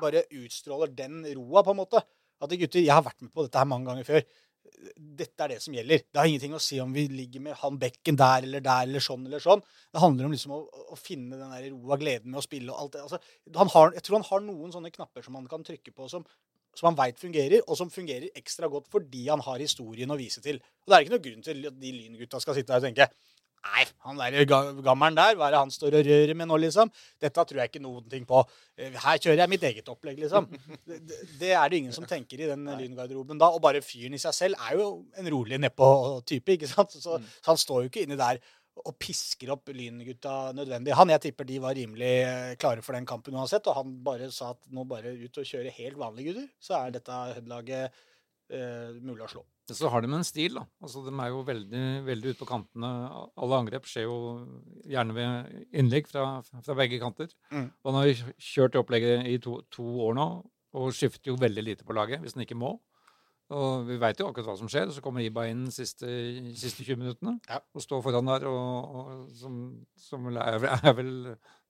bare 0.00 0.26
utstråler 0.40 0.92
den 0.96 1.22
roa, 1.36 1.64
på 1.64 1.74
en 1.74 1.80
måte. 1.82 2.02
At 2.38 2.52
gutter, 2.54 2.82
jeg 2.84 2.94
har 2.94 3.06
vært 3.06 3.24
med 3.24 3.32
på 3.34 3.46
dette 3.46 3.58
her 3.58 3.68
mange 3.68 3.88
ganger 3.90 4.06
før. 4.06 4.26
Dette 5.18 5.44
er 5.44 5.54
det 5.54 5.62
som 5.64 5.74
gjelder. 5.74 6.04
Det 6.06 6.20
har 6.20 6.28
ingenting 6.28 6.54
å 6.54 6.60
si 6.62 6.78
om 6.82 6.92
vi 6.94 7.06
ligger 7.10 7.42
med 7.42 7.56
han 7.58 7.78
bekken 7.80 8.18
der 8.18 8.46
eller 8.46 8.62
der 8.62 8.84
eller 8.86 9.02
sånn 9.02 9.24
eller 9.26 9.42
sånn. 9.42 9.64
Det 9.90 10.02
handler 10.02 10.28
om 10.28 10.34
liksom 10.34 10.54
å, 10.54 10.60
å 10.94 10.98
finne 10.98 11.38
den 11.40 11.54
der 11.54 11.70
roa, 11.72 11.98
gleden 11.98 12.30
med 12.30 12.42
å 12.42 12.44
spille 12.44 12.70
og 12.70 12.84
alt 12.84 12.94
det. 12.94 13.06
Altså, 13.06 13.72
har, 13.74 13.96
jeg 13.96 14.06
tror 14.06 14.18
han 14.20 14.28
har 14.28 14.44
noen 14.44 14.74
sånne 14.74 14.92
knapper 14.94 15.26
som 15.26 15.40
han 15.40 15.48
kan 15.50 15.66
trykke 15.66 15.94
på 15.96 16.06
som, 16.12 16.26
som 16.78 16.90
han 16.90 16.98
veit 17.00 17.18
fungerer, 17.18 17.64
og 17.64 17.80
som 17.80 17.90
fungerer 17.90 18.30
ekstra 18.38 18.70
godt 18.70 18.86
fordi 18.92 19.24
han 19.26 19.42
har 19.48 19.64
historien 19.64 20.14
å 20.14 20.20
vise 20.20 20.44
til. 20.44 20.60
Og 20.84 20.92
det 20.92 20.98
er 20.98 21.06
ikke 21.06 21.16
noe 21.16 21.26
grunn 21.26 21.48
til 21.48 21.66
at 21.72 21.82
de 21.82 21.94
lyngutta 21.96 22.42
skal 22.44 22.58
sitte 22.58 22.70
der 22.74 22.84
og 22.84 22.88
tenke 22.90 23.10
Nei, 23.64 23.84
han 24.06 24.16
der 24.20 24.44
ga- 24.48 24.72
gammelen 24.86 25.16
der, 25.18 25.34
hva 25.36 25.48
er 25.48 25.54
det 25.56 25.58
han 25.64 25.72
står 25.74 25.96
og 25.98 26.06
rører 26.06 26.34
med 26.38 26.48
nå, 26.48 26.56
liksom? 26.62 26.90
Dette 27.20 27.42
tror 27.44 27.58
jeg 27.60 27.70
ikke 27.72 27.82
noen 27.82 28.04
ting 28.08 28.24
på. 28.28 28.42
Eh, 28.78 28.90
Her 28.94 29.18
kjører 29.18 29.42
jeg 29.42 29.50
mitt 29.52 29.64
eget 29.66 29.88
opplegg, 29.92 30.18
liksom. 30.22 30.46
Det, 30.86 30.98
det- 31.40 31.50
er 31.58 31.68
det 31.68 31.80
ingen 31.82 31.92
som 31.96 32.06
tenker 32.06 32.38
i 32.40 32.46
den 32.48 32.64
lyngarderoben 32.78 33.38
da. 33.38 33.50
Og 33.50 33.60
bare 33.64 33.82
fyren 33.84 34.14
i 34.14 34.20
seg 34.22 34.32
selv 34.36 34.54
er 34.68 34.78
jo 34.78 34.86
en 35.18 35.30
rolig 35.34 35.58
nedpå-type, 35.60 36.54
ikke 36.56 36.70
sant? 36.70 36.94
Så, 36.94 37.02
så 37.18 37.18
han 37.50 37.56
står 37.60 37.82
jo 37.84 37.90
ikke 37.92 38.06
inni 38.06 38.16
der 38.20 38.38
og 38.86 38.94
pisker 39.02 39.50
opp 39.50 39.66
lyngutta 39.74 40.52
nødvendig. 40.54 40.94
Han, 40.94 41.10
jeg 41.10 41.20
tipper 41.26 41.44
de 41.48 41.58
var 41.58 41.74
rimelig 41.74 42.12
eh, 42.22 42.52
klare 42.62 42.80
for 42.86 42.94
den 42.94 43.04
kampen 43.10 43.34
uansett, 43.34 43.66
og 43.66 43.74
han 43.80 43.96
bare 44.06 44.30
sa 44.30 44.52
at 44.54 44.60
nå 44.70 44.84
bare 44.86 45.16
ut 45.18 45.40
og 45.42 45.48
kjøre 45.50 45.72
helt 45.80 45.98
vanlige 45.98 46.30
gutter, 46.30 46.46
så 46.62 46.76
er 46.84 46.94
dette 46.94 47.10
Hødd-laget 47.10 47.90
eh, 48.54 48.92
mulig 49.02 49.26
å 49.26 49.32
slå. 49.34 49.42
Så 49.76 49.90
har 49.92 50.00
de 50.04 50.08
en 50.14 50.24
stil, 50.24 50.54
da. 50.56 50.62
Altså, 50.80 51.02
de 51.04 51.12
er 51.12 51.28
jo 51.32 51.42
veldig, 51.44 51.82
veldig 52.06 52.30
ute 52.32 52.40
på 52.40 52.48
kantene. 52.48 52.88
Alle 53.36 53.58
angrep 53.60 53.84
skjer 53.90 54.06
jo 54.06 54.16
gjerne 54.88 55.16
ved 55.16 55.66
innlegg 55.76 56.08
fra, 56.08 56.40
fra 56.64 56.76
begge 56.78 57.00
kanter. 57.02 57.28
Mm. 57.52 57.66
Og 57.84 57.90
han 57.92 57.98
har 58.00 58.22
kjørt 58.40 58.72
det 58.76 58.80
opplegget 58.80 59.26
i 59.28 59.36
to, 59.44 59.58
to 59.74 59.84
år 60.08 60.16
nå, 60.16 60.28
og 60.78 60.92
skifter 60.96 61.32
jo 61.32 61.40
veldig 61.40 61.64
lite 61.64 61.84
på 61.88 61.96
laget 61.96 62.20
hvis 62.24 62.36
han 62.36 62.44
ikke 62.46 62.56
må. 62.60 62.78
Og 63.48 63.86
vi 63.88 63.96
veit 63.96 64.18
jo 64.20 64.26
akkurat 64.28 64.50
hva 64.50 64.56
som 64.60 64.68
skjer. 64.68 64.90
Så 64.92 65.00
kommer 65.04 65.24
Iba 65.24 65.46
inn 65.48 65.62
de 65.68 65.72
siste, 65.72 66.08
siste 66.52 66.84
20 66.84 66.98
minuttene 67.00 67.38
Ja. 67.48 67.62
og 67.72 67.80
står 67.84 68.02
foran 68.04 68.28
der, 68.28 68.44
og, 68.48 68.98
og 69.00 69.30
som, 69.36 69.54
som 69.96 70.28
er, 70.34 70.66
er 70.68 70.92
vel 70.98 71.12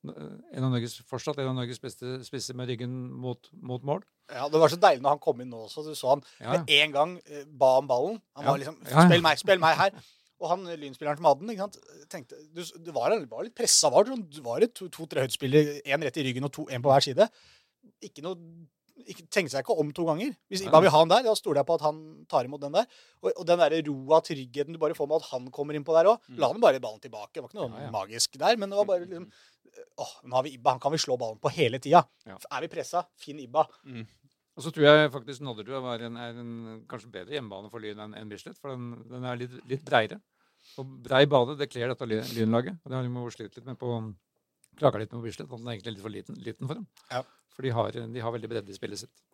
en 0.07 0.65
av 0.65 0.71
Norges, 0.71 0.99
fortsatt 1.11 1.39
en 1.43 1.49
av 1.51 1.57
Norges 1.59 1.81
beste 1.83 2.19
spisser 2.27 2.55
med 2.55 2.69
ryggen 2.71 2.93
mot, 3.19 3.49
mot 3.53 3.83
mål. 3.83 4.05
Ja, 4.31 4.49
Det 4.49 4.61
var 4.61 4.71
så 4.71 4.79
deilig 4.79 5.03
når 5.03 5.17
han 5.17 5.23
kom 5.25 5.41
inn 5.43 5.51
nå 5.51 5.65
også. 5.67 5.83
Du 5.85 5.95
så 5.99 6.15
han 6.15 6.23
Ja. 6.41 6.53
med 6.53 6.71
en 6.71 6.93
gang 6.93 7.17
eh, 7.27 7.45
ba 7.47 7.79
om 7.79 7.89
ballen. 7.89 8.23
Han 8.37 8.45
Ja. 8.45 8.51
var 8.53 8.59
liksom. 8.59 8.79
'Spill 8.85 9.23
meg, 9.23 9.39
spill 9.39 9.59
meg 9.59 9.77
her'. 9.77 9.99
Og 10.41 10.49
han 10.51 10.65
lynspilleren 10.79 11.19
lynspilleren 11.19 11.25
hadde 11.27 11.41
den, 11.41 11.51
ikke 11.51 11.67
sant? 11.67 11.79
tenkte 12.09 12.37
du, 12.55 12.63
du 12.63 12.93
var, 12.93 13.11
var 13.27 13.43
litt 13.43 13.57
pressa. 13.57 13.91
Var, 13.91 14.05
du? 14.05 14.17
Du 14.23 14.41
var 14.41 14.61
to-tre 14.61 14.89
to, 14.89 15.07
høydespillere, 15.27 15.83
én 15.85 16.01
rett 16.03 16.17
i 16.17 16.23
ryggen 16.23 16.45
og 16.45 16.53
én 16.53 16.69
en 16.71 16.83
på 16.83 16.93
hver 16.93 17.03
side. 17.03 17.29
Ikke 18.01 18.23
noe 18.23 18.37
Tenkte 19.31 19.53
seg 19.53 19.63
ikke 19.65 19.77
om 19.79 19.93
to 19.95 20.05
ganger. 20.09 20.33
Hvis 20.51 20.63
Iba 20.67 20.81
vil 20.83 20.91
ha 20.93 20.99
han 21.05 21.09
der, 21.13 21.23
da 21.25 21.35
stoler 21.39 21.61
jeg 21.63 21.69
på 21.71 21.77
at 21.79 21.85
han 21.87 22.01
tar 22.29 22.45
imot 22.49 22.61
den 22.65 22.75
der. 22.75 22.87
Og, 23.23 23.31
og 23.37 23.47
den 23.49 23.61
der 23.63 23.77
roa, 23.87 24.19
tryggheten 24.27 24.75
du 24.75 24.81
bare 24.83 24.97
får 24.99 25.09
med 25.09 25.23
at 25.23 25.29
han 25.31 25.47
kommer 25.55 25.79
innpå 25.79 25.95
der 25.97 26.11
òg. 26.13 26.19
La 26.41 26.51
han 26.53 26.61
bare 26.61 26.81
ballen 26.83 27.01
tilbake. 27.05 27.37
Det 27.39 27.45
var 27.45 27.53
ikke 27.53 27.61
noe 27.61 27.71
Ja, 27.79 27.87
ja. 27.87 27.93
magisk 27.95 28.39
der, 28.41 28.57
men 28.59 28.71
det 28.75 28.81
var 28.81 28.89
bare 28.91 29.07
liksom 29.07 29.29
Åh, 29.99 30.13
nå 30.27 30.35
har 30.35 30.43
vi 30.43 30.55
Ibba. 30.57 30.73
Han 30.75 30.81
kan 30.83 30.91
vi 30.95 30.99
slå 30.99 31.15
ballen 31.21 31.39
på 31.39 31.51
hele 31.55 31.79
tida. 31.79 32.01
Ja. 32.27 32.37
Er 32.51 32.65
vi 32.65 32.71
pressa, 32.73 33.05
finn 33.21 33.39
Ibba. 33.45 33.67
Og 34.59 34.65
så 34.65 34.73
tror 34.75 34.89
jeg 34.89 35.11
faktisk 35.15 35.45
Nodderud 35.47 35.85
er, 35.93 36.03
en, 36.09 36.17
er 36.19 36.39
en 36.43 36.55
kanskje 36.91 37.13
bedre 37.15 37.37
hjemmebane 37.37 37.71
for 37.71 37.79
Lyn 37.85 38.01
enn 38.03 38.17
en 38.19 38.29
Bislett, 38.33 38.59
for 38.59 38.73
den, 38.75 38.89
den 39.07 39.23
er 39.29 39.39
litt, 39.39 39.55
litt 39.71 39.85
breiere. 39.87 40.19
Og 40.83 40.97
brei 41.07 41.21
bane, 41.31 41.55
det 41.61 41.69
kler 41.71 41.93
dette 41.93 42.09
Lyn- 42.11 42.33
Lynlaget. 42.35 42.81
Og 42.83 42.91
det 42.91 42.99
har 42.99 43.07
de 43.07 43.31
slitt 43.37 43.55
litt 43.61 43.69
med 43.71 43.79
på 43.79 43.93
Klaga 44.79 45.03
litt 45.03 45.15
med 45.15 45.25
Bislett, 45.27 45.51
at 45.51 45.59
den 45.59 45.69
er 45.69 45.77
egentlig 45.77 45.97
litt 45.97 46.05
for 46.05 46.15
liten, 46.15 46.41
liten 46.45 46.71
for 46.71 46.81
dem. 46.81 46.89
Ja. 47.11 47.23
For 47.55 47.67
de 47.67 47.73
har, 47.75 47.97
de 48.15 48.23
har 48.23 48.35
veldig 48.35 48.51
bredde 48.53 48.71
i 48.71 48.77
spillet 48.77 49.01
sitt. 49.03 49.25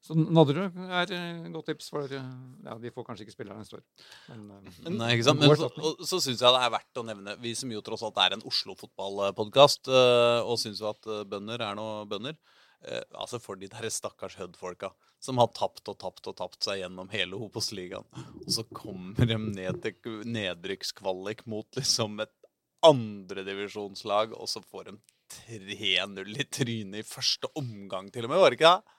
Så 0.00 0.16
Nadderud 0.16 0.78
er 0.88 1.10
et 1.12 1.48
godt 1.52 1.66
tips 1.68 1.90
for 1.92 2.08
Ja, 2.08 2.76
de 2.80 2.92
får 2.94 3.04
kanskje 3.04 3.26
ikke 3.26 3.34
spille 3.34 3.52
her 3.52 3.60
neste 3.60 3.76
år. 3.76 3.82
Men, 4.30 4.46
eh, 4.56 4.88
Nei, 4.94 5.10
ikke 5.16 5.26
sant? 5.28 5.42
Men 5.42 5.52
så, 5.60 5.68
og, 5.76 6.00
så 6.08 6.22
syns 6.24 6.40
jeg 6.40 6.54
det 6.56 6.62
er 6.64 6.72
verdt 6.72 7.00
å 7.02 7.04
nevne 7.04 7.36
Vi 7.42 7.52
som 7.58 7.74
jo 7.74 7.82
tross 7.84 8.06
alt 8.06 8.22
er 8.24 8.38
en 8.38 8.46
Oslo-fotballpodkast, 8.48 9.92
og 9.92 10.56
syns 10.62 10.80
jo 10.80 10.88
at 10.94 11.10
eh, 11.10 11.26
bønder 11.28 11.66
er 11.68 11.76
noe 11.76 12.08
bønder. 12.08 12.40
Eh, 12.88 13.04
altså 13.12 13.42
For 13.44 13.60
de 13.60 13.68
der 13.68 13.92
stakkars 13.92 14.38
Hud-folka 14.40 14.94
som 15.20 15.36
har 15.36 15.50
tapt 15.52 15.84
og 15.92 15.98
tapt 16.00 16.30
og 16.30 16.36
tapt 16.38 16.64
seg 16.64 16.80
gjennom 16.80 17.10
hele 17.12 17.36
Hopos-ligaen. 17.36 18.06
Og 18.40 18.48
så 18.54 18.64
kommer 18.72 19.28
de 19.28 19.36
ned 19.36 19.82
til 19.84 20.22
nedrykkskvalik 20.24 21.44
mot 21.50 21.68
liksom 21.76 22.22
et 22.24 22.32
andredivisjonslag, 22.86 24.32
og 24.36 24.48
så 24.50 24.62
får 24.64 24.90
de 24.90 24.96
3-0 25.30 26.40
i 26.40 26.46
trynet 26.50 27.02
i 27.02 27.06
første 27.06 27.50
omgang, 27.58 28.10
til 28.12 28.26
og 28.26 28.32
med. 28.32 28.40
Var 28.42 28.50
det 28.54 28.60
ikke 28.60 28.72
det? 28.76 28.96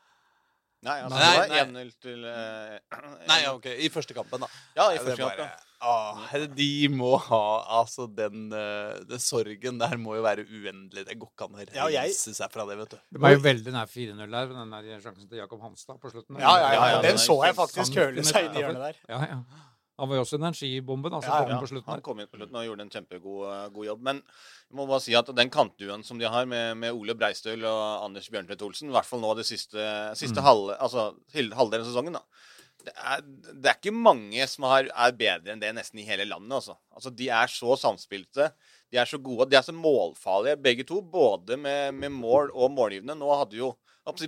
Nei, 0.81 0.95
altså, 1.05 1.17
Nei, 1.19 1.25
det 1.29 1.49
var 1.51 1.59
1-0 1.67 1.89
til 2.01 2.23
uh, 2.25 3.01
Nei, 3.29 3.41
ok, 3.51 3.67
i 3.85 3.89
første 3.93 4.15
kampen, 4.17 4.41
da. 4.41 4.47
Ja, 4.79 4.87
i 4.95 4.97
første 4.97 5.27
bare- 5.27 5.51
ah, 5.85 6.31
de 6.57 6.69
må 6.89 7.11
ha 7.21 7.41
Altså, 7.81 8.07
den, 8.17 8.47
uh, 8.49 8.97
den 9.05 9.21
sorgen 9.21 9.77
der 9.77 9.93
må 10.01 10.15
jo 10.17 10.23
være 10.25 10.47
uendelig. 10.47 11.03
Det 11.05 11.19
går 11.21 11.29
ikke 11.35 11.45
an 11.45 11.53
å 11.59 11.67
Ja, 11.75 11.85
jeg- 11.93 12.09
reise 12.09 12.33
seg 12.33 12.49
fra 12.53 12.65
det, 12.65 12.79
vet 12.81 12.95
du. 12.95 12.97
Det 13.13 13.21
var 13.21 13.35
jo 13.35 13.43
veldig 13.45 13.75
nær 13.75 13.85
4-0 13.93 14.25
der, 14.25 14.47
med 14.49 14.57
den 14.57 14.73
der 14.73 15.03
sjansen 15.05 15.29
til 15.29 15.37
Jakob 15.43 15.61
Hanstad 15.61 16.01
på 16.01 16.09
slutten. 16.15 16.39
Ja, 16.41 16.55
ja, 16.57 16.57
ja. 16.57 16.73
Ja, 16.73 16.89
ja, 16.95 17.01
Den 17.05 17.11
den 17.13 17.21
så 17.27 17.37
jeg 17.45 17.55
faktisk 17.61 17.77
Han- 18.01 18.23
seg 18.25 18.45
inn 18.49 18.55
i 18.57 18.63
hjørnet 18.65 18.81
der. 18.87 18.97
Ja, 19.09 19.21
ja. 19.35 19.39
Han 19.99 20.09
var 20.09 20.15
jo 20.17 20.21
også 20.23 20.37
energibomben, 20.39 21.13
altså, 21.13 21.29
Ja, 21.29 21.41
kom 21.43 21.51
ja. 21.51 21.59
på 21.61 21.67
slutten 21.69 21.91
Han 21.93 22.01
kom 22.01 22.19
inn 22.23 22.27
på 22.31 22.37
slutten 22.39 22.55
og 22.57 22.63
gjorde 22.65 22.81
en 22.87 22.89
kjempegod 22.93 23.41
eh, 23.51 23.67
god 23.75 23.85
jobb. 23.85 24.01
Men 24.07 24.21
jeg 24.23 24.77
må 24.79 24.87
bare 24.89 25.03
si 25.03 25.13
at 25.19 25.29
den 25.35 25.49
kantduen 25.53 26.03
som 26.07 26.17
de 26.17 26.25
har 26.31 26.45
med, 26.49 26.77
med 26.77 26.93
Ole 26.95 27.13
Breistøl 27.13 27.65
og 27.67 28.05
Anders 28.07 28.29
Bjørntvedt 28.31 28.63
Olsen, 28.65 28.89
i 28.89 28.95
hvert 28.95 29.05
fall 29.05 29.21
nå 29.21 29.35
det 29.37 29.45
siste, 29.45 29.77
siste 30.17 30.39
Mm. 30.41 30.47
halv, 30.47 30.73
altså, 30.79 31.05
halvdelen 31.35 31.85
av 31.85 31.91
sesongen, 31.91 32.13
da. 32.17 32.23
Det 32.81 32.93
er, 32.97 33.21
det 33.61 33.69
er 33.69 33.75
ikke 33.77 33.93
mange 33.93 34.47
som 34.49 34.63
har, 34.65 34.87
er 34.89 35.11
bedre 35.13 35.53
enn 35.53 35.59
det 35.61 35.69
nesten 35.77 35.99
i 36.01 36.05
hele 36.07 36.25
landet. 36.25 36.55
Også. 36.63 36.73
altså 36.95 37.11
De 37.13 37.27
er 37.29 37.51
så 37.53 37.75
samspilte. 37.77 38.47
De 38.89 38.97
er 38.97 39.05
så 39.05 39.19
gode. 39.21 39.45
De 39.51 39.55
er 39.59 39.61
så 39.61 39.75
målfarlige, 39.75 40.57
begge 40.57 40.83
to. 40.89 40.97
Både 41.05 41.59
med, 41.61 41.93
med 41.93 42.09
mål 42.09 42.49
og 42.55 42.71
målgivende. 42.73 43.13
Nå 43.19 43.29
hadde 43.37 43.59
jo 43.59 43.75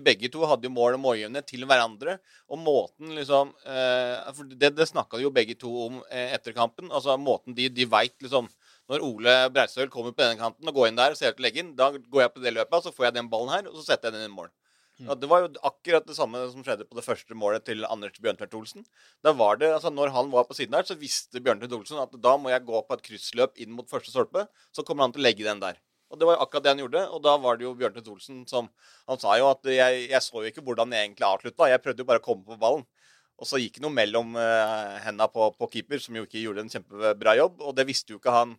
Begge 0.03 0.29
to 0.29 0.45
hadde 0.45 0.67
jo 0.67 0.73
mål 0.73 0.97
og 0.97 1.01
målgivende 1.01 1.41
til 1.45 1.65
hverandre. 1.65 2.19
Og 2.49 2.59
måten 2.61 3.15
liksom 3.17 3.53
eh, 3.65 4.33
for 4.33 4.45
Det, 4.45 4.73
det 4.77 4.89
snakka 4.89 5.17
jo 5.21 5.33
begge 5.33 5.55
to 5.55 5.71
om 5.87 6.01
eh, 6.09 6.33
etter 6.35 6.53
kampen. 6.53 6.91
Altså 6.91 7.17
måten 7.17 7.55
de, 7.57 7.69
de 7.69 7.85
veit 7.89 8.13
liksom 8.21 8.49
Når 8.89 9.01
Ole 9.01 9.33
Breistøl 9.49 9.89
kommer 9.89 10.11
på 10.11 10.21
denne 10.21 10.37
kanten 10.37 10.67
og 10.67 10.75
går 10.75 10.89
inn 10.89 10.97
der 10.99 11.13
og 11.13 11.17
ser 11.17 11.31
ut 11.31 11.37
til 11.37 11.45
å 11.45 11.47
legge 11.47 11.61
inn, 11.63 11.75
da 11.75 11.89
går 11.95 12.21
jeg 12.21 12.33
på 12.33 12.41
det 12.43 12.51
løpet, 12.51 12.83
så 12.83 12.91
får 12.91 13.05
jeg 13.07 13.15
den 13.15 13.29
ballen 13.31 13.53
her, 13.53 13.69
og 13.69 13.77
så 13.77 13.85
setter 13.85 14.11
jeg 14.11 14.17
den 14.17 14.27
i 14.27 14.33
mål. 14.33 14.51
Ja, 15.01 15.15
det 15.17 15.27
var 15.31 15.41
jo 15.41 15.47
akkurat 15.65 16.05
det 16.05 16.15
samme 16.15 16.41
som 16.51 16.65
skjedde 16.65 16.85
på 16.85 16.97
det 16.97 17.03
første 17.05 17.35
målet 17.37 17.65
til 17.65 17.81
Anders 17.87 18.19
Bjørntvedt 18.21 18.53
Olsen. 18.59 18.85
Da 19.25 19.33
var 19.33 19.57
det, 19.57 19.71
altså 19.73 19.89
Når 19.89 20.13
han 20.13 20.29
var 20.31 20.45
på 20.45 20.53
siden 20.53 20.75
der, 20.75 20.85
så 20.85 20.99
visste 20.99 21.41
Bjørntvedt 21.41 21.73
Olsen 21.73 22.03
at 22.03 22.13
da 22.21 22.35
må 22.37 22.51
jeg 22.53 22.65
gå 22.67 22.83
på 22.85 22.97
et 22.97 23.07
kryssløp 23.07 23.57
inn 23.57 23.73
mot 23.73 23.89
første 23.89 24.13
stolpe. 24.13 24.45
Så 24.71 24.85
kommer 24.85 25.07
han 25.07 25.15
til 25.15 25.23
å 25.23 25.27
legge 25.27 25.47
den 25.47 25.63
der. 25.63 25.79
Og 26.13 26.19
det 26.19 26.27
var 26.29 26.35
jo 26.37 26.43
akkurat 26.45 26.65
det 26.65 26.73
han 26.75 26.81
gjorde. 26.83 27.03
Og 27.09 27.23
da 27.25 27.31
var 27.41 27.57
det 27.57 27.65
jo 27.65 27.73
Bjørntvedt 27.77 28.11
Olsen 28.13 28.43
som 28.49 28.69
Han 29.09 29.19
sa 29.21 29.33
jo 29.39 29.49
at 29.49 29.65
jeg, 29.65 30.03
jeg 30.11 30.21
så 30.21 30.43
jo 30.43 30.51
ikke 30.51 30.63
hvordan 30.65 30.93
jeg 30.93 31.07
egentlig 31.07 31.25
avslutta. 31.27 31.71
Jeg 31.71 31.81
prøvde 31.81 32.05
jo 32.05 32.09
bare 32.11 32.21
å 32.21 32.25
komme 32.27 32.45
på 32.45 32.59
ballen. 32.61 32.85
Og 33.41 33.49
så 33.49 33.57
gikk 33.57 33.79
det 33.79 33.83
noe 33.83 33.91
mellom 33.91 34.37
uh, 34.37 34.99
henda 35.03 35.25
på, 35.27 35.49
på 35.57 35.67
keeper, 35.73 35.99
som 35.99 36.15
jo 36.15 36.27
ikke 36.27 36.43
gjorde 36.43 36.63
en 36.63 36.69
kjempebra 36.71 37.33
jobb. 37.39 37.63
Og 37.65 37.73
det 37.75 37.87
visste 37.89 38.13
jo 38.13 38.21
ikke 38.21 38.35
han 38.35 38.53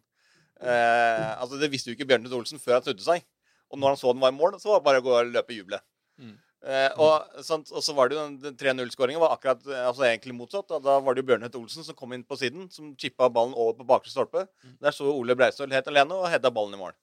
eh, 0.61 1.31
Altså 1.39 1.61
det 1.61 1.71
visste 1.73 1.93
jo 1.93 1.97
ikke 1.97 2.09
Bjørntvedt 2.11 2.35
Olsen 2.37 2.63
før 2.63 2.81
han 2.81 2.89
snudde 2.89 3.07
seg. 3.07 3.23
Og 3.71 3.81
når 3.81 3.95
han 3.95 4.01
så 4.03 4.13
den 4.13 4.25
var 4.25 4.35
i 4.35 4.37
mål, 4.37 4.59
så 4.61 4.75
var 4.75 4.83
det 4.83 4.89
bare 4.89 5.01
å 5.03 5.07
gå 5.07 5.15
og 5.15 5.31
løpe 5.31 5.55
og 5.55 5.63
juble. 5.63 5.81
Mm. 6.21 6.35
Eh, 6.65 6.91
og, 7.03 7.41
sant, 7.45 7.69
og 7.77 7.83
så 7.85 7.93
var 7.97 8.09
det 8.09 8.17
jo 8.17 8.23
den, 8.23 8.37
den 8.41 8.55
3-0-skåringen 8.61 9.21
var 9.21 9.35
akkurat 9.35 9.67
eh, 9.69 9.83
altså 9.85 10.07
egentlig 10.09 10.37
motsatt. 10.37 10.67
Da, 10.71 10.79
da 10.83 10.99
var 11.05 11.15
det 11.15 11.21
jo 11.21 11.29
Bjørnhet 11.29 11.59
Olsen 11.59 11.87
som 11.87 11.97
kom 11.99 12.15
inn 12.17 12.25
på 12.25 12.39
siden, 12.41 12.71
som 12.73 12.95
chippa 13.01 13.29
ballen 13.33 13.53
over 13.53 13.77
på 13.81 13.89
bakre 13.89 14.13
stolpe. 14.13 14.47
Der 14.81 14.95
så 14.95 15.11
Ole 15.13 15.37
Breistøl 15.37 15.75
helt 15.75 15.91
alene 15.93 16.17
og 16.17 16.31
hedda 16.33 16.53
ballen 16.55 16.79
i 16.79 16.81
mål. 16.81 16.97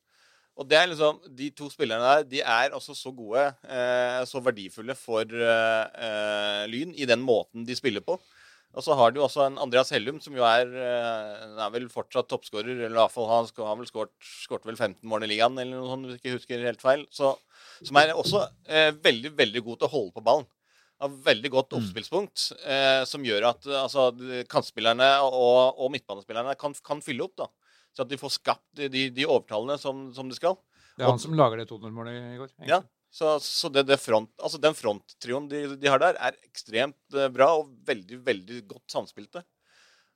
Og 0.61 0.67
det 0.69 0.77
er 0.77 0.91
liksom, 0.91 1.17
De 1.38 1.49
to 1.57 1.71
spillerne 1.73 2.11
der 2.19 2.27
de 2.29 2.43
er 2.45 2.75
også 2.77 2.93
så 2.97 3.11
gode, 3.15 3.47
eh, 3.65 4.21
så 4.29 4.43
verdifulle 4.45 4.93
for 4.97 5.25
eh, 5.25 6.05
eh, 6.05 6.63
Lyn 6.69 6.93
i 6.93 7.07
den 7.09 7.23
måten 7.25 7.65
de 7.65 7.77
spiller 7.77 8.05
på. 8.05 8.19
Og 8.71 8.85
så 8.85 8.95
har 8.95 9.11
de 9.11 9.19
jo 9.19 9.25
også 9.25 9.43
en 9.49 9.57
Andreas 9.59 9.89
Hellum, 9.91 10.21
som 10.23 10.35
jo 10.38 10.45
er, 10.47 10.69
eh, 10.79 11.57
er 11.59 11.73
vel 11.73 11.89
fortsatt 11.91 12.29
toppskårer. 12.31 12.71
Eller 12.85 12.95
i 12.95 13.01
hvert 13.01 13.11
fall 13.11 13.27
han 13.27 13.49
har 13.57 13.79
vel 13.81 13.89
skåret 13.89 14.67
vel 14.69 14.77
15 14.77 15.03
mål 15.11 15.25
i 15.25 15.31
ligaen, 15.33 15.57
eller 15.59 15.75
noe 15.75 15.89
sånt, 15.91 16.07
hvis 16.07 16.15
jeg 16.15 16.23
ikke 16.23 16.38
husker 16.38 16.67
helt 16.69 16.83
feil. 16.85 17.03
Så, 17.11 17.33
som 17.83 17.99
er 17.99 18.13
også 18.15 18.45
eh, 18.69 18.91
veldig, 19.03 19.33
veldig 19.35 19.63
god 19.65 19.81
til 19.81 19.89
å 19.89 19.95
holde 19.97 20.15
på 20.15 20.23
ballen. 20.29 20.47
Har 21.01 21.11
veldig 21.25 21.49
godt 21.51 21.73
oppspillspunkt, 21.73 22.45
eh, 22.61 23.01
som 23.09 23.25
gjør 23.25 23.49
at 23.49 23.67
altså, 23.81 24.11
kantspillerne 24.47 25.07
og, 25.25 25.81
og 25.81 25.91
midtbanespillerne 25.95 26.53
kan, 26.61 26.77
kan 26.85 27.01
fylle 27.03 27.25
opp. 27.25 27.35
da. 27.41 27.49
Så 27.91 28.05
at 28.05 28.11
de 28.11 28.19
får 28.19 28.31
skapt 28.38 28.65
de, 28.77 28.88
de, 28.91 29.05
de 29.11 29.26
overtallene 29.27 29.77
som, 29.81 30.07
som 30.15 30.30
de 30.31 30.35
skal. 30.38 30.55
Det 30.95 31.03
er 31.03 31.09
han 31.11 31.19
som 31.19 31.34
lager 31.35 31.59
det 31.61 31.68
2-0-målet 31.72 32.13
i 32.15 32.38
går. 32.39 32.51
egentlig. 32.53 32.69
Ja, 32.72 32.81
så, 33.11 33.34
så 33.43 33.68
det, 33.73 33.84
det 33.89 33.97
front, 33.99 34.31
altså 34.39 34.59
den 34.63 34.76
fronttrioen 34.77 35.49
de, 35.51 35.63
de 35.80 35.89
har 35.91 35.99
der, 35.99 36.15
er 36.15 36.38
ekstremt 36.47 37.18
eh, 37.18 37.27
bra 37.34 37.49
og 37.59 37.73
veldig 37.88 38.22
veldig 38.23 38.61
godt 38.69 38.93
samspilte. 38.93 39.43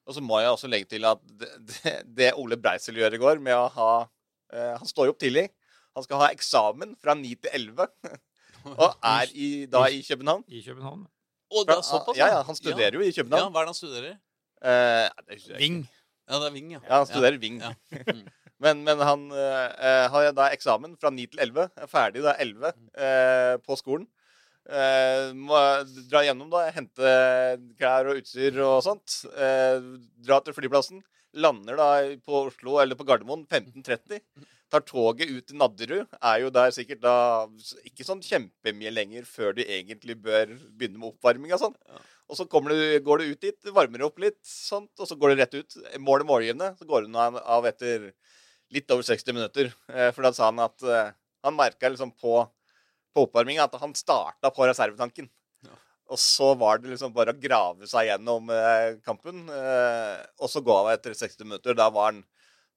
Og 0.06 0.16
så 0.16 0.22
må 0.24 0.38
jeg 0.40 0.54
også 0.54 0.70
legge 0.70 0.88
til 0.94 1.08
at 1.10 1.20
det, 1.26 1.50
det, 1.72 1.94
det 2.20 2.30
Ole 2.40 2.56
Breisel 2.62 3.00
gjør 3.02 3.18
i 3.18 3.22
går 3.24 3.42
med 3.44 3.58
å 3.58 3.66
ha 3.74 3.90
eh, 4.54 4.76
Han 4.78 4.88
står 4.88 5.10
jo 5.10 5.16
opp 5.16 5.20
tidlig. 5.24 5.48
Han 5.98 6.06
skal 6.06 6.22
ha 6.22 6.30
eksamen 6.36 6.94
fra 7.02 7.16
9 7.18 7.34
til 7.42 7.56
11. 7.58 7.90
Og 8.76 8.96
er 9.06 9.34
i, 9.34 9.50
da 9.72 9.86
i 9.90 10.00
København. 10.06 10.46
I 10.48 10.62
København. 10.66 11.04
Og 11.56 11.68
det 11.68 11.76
er 11.76 11.84
såpass, 11.86 12.18
ja, 12.18 12.28
ja, 12.34 12.40
han 12.48 12.58
studerer 12.58 12.96
jo 12.98 13.04
i 13.04 13.12
Ja, 13.12 13.18
København. 13.20 13.52
Hva 13.54 13.62
er 13.62 13.68
det 13.68 13.74
han 13.74 13.78
studerer? 13.78 14.16
Eh. 14.66 15.58
Ving. 15.60 15.84
Ja, 16.26 16.40
det 16.42 16.50
er 16.50 16.56
Ving, 16.56 16.74
ja. 16.74 16.82
Ja, 16.82 16.98
han 16.98 17.08
studerer 17.10 17.38
Ving. 17.42 17.62
Ja. 17.62 17.74
men, 18.64 18.84
men 18.88 19.02
han 19.06 19.26
eh, 19.32 20.06
har 20.12 20.32
da 20.38 20.50
eksamen 20.56 20.96
fra 21.02 21.12
9 21.14 21.28
til 21.34 21.44
11. 21.46 21.68
Er 21.84 21.92
ferdig 21.92 22.24
da 22.26 22.36
11 22.42 22.72
eh, 22.72 23.56
på 23.66 23.78
skolen. 23.80 24.08
Eh, 24.66 25.30
må 25.38 25.60
dra 26.10 26.24
gjennom, 26.26 26.50
da. 26.54 26.66
Hente 26.74 27.12
klær 27.78 28.10
og 28.10 28.22
utstyr 28.24 28.58
og 28.66 28.82
sånt. 28.86 29.22
Eh, 29.38 29.78
dra 30.26 30.42
til 30.42 30.58
flyplassen. 30.58 31.04
Lander 31.36 31.78
da 31.78 31.90
på 32.26 32.46
Oslo 32.48 32.80
eller 32.82 32.98
på 32.98 33.06
Gardermoen 33.08 33.46
15.30. 33.46 34.22
Tar 34.72 34.82
toget 34.88 35.30
ut 35.30 35.46
til 35.46 35.60
Nadderud. 35.62 36.18
Er 36.18 36.42
jo 36.42 36.50
der 36.54 36.74
sikkert 36.74 37.04
da 37.04 37.16
ikke 37.86 38.08
sånn 38.08 38.24
kjempemye 38.26 38.94
lenger 38.94 39.28
før 39.30 39.54
du 39.54 39.62
egentlig 39.62 40.18
bør 40.18 40.56
begynne 40.74 40.98
med 40.98 41.12
oppvarming 41.12 41.54
og 41.54 41.68
sånn. 41.68 41.78
Og 42.26 42.38
så 42.40 42.46
du, 42.50 42.78
går 43.06 43.22
du 43.22 43.32
ut 43.32 43.42
dit, 43.42 43.68
varmer 43.74 44.06
opp 44.08 44.18
litt, 44.22 44.40
sånt, 44.42 44.90
og 44.98 45.08
så 45.10 45.18
går 45.20 45.34
du 45.34 45.42
rett 45.42 45.58
ut. 45.60 45.78
Målet 46.02 46.26
målgivende. 46.26 46.72
Så 46.80 46.88
går 46.90 47.06
hun 47.06 47.18
av 47.18 47.68
etter 47.70 48.10
litt 48.74 48.92
over 48.92 49.06
60 49.06 49.36
minutter. 49.36 49.72
Eh, 49.94 50.12
For 50.12 50.26
da 50.26 50.34
sa 50.34 50.50
han 50.50 50.62
at 50.64 50.86
eh, 50.86 51.14
han 51.46 51.58
merka 51.58 51.92
liksom 51.92 52.16
på, 52.18 52.40
på 53.14 53.26
oppvarminga 53.28 53.68
at 53.68 53.78
han 53.82 53.94
starta 53.98 54.52
på 54.54 54.66
reservetanken. 54.66 55.30
Og 56.06 56.20
så 56.22 56.52
var 56.54 56.78
det 56.78 56.92
liksom 56.92 57.14
bare 57.16 57.34
å 57.34 57.42
grave 57.42 57.88
seg 57.90 58.12
gjennom 58.12 58.50
eh, 58.54 58.98
kampen. 59.06 59.46
Og 59.50 60.50
så 60.50 60.62
gå 60.66 60.74
av 60.74 60.92
etter 60.94 61.16
60 61.18 61.48
minutter. 61.48 61.78
Da 61.78 61.88
var 61.94 62.12
han, 62.12 62.24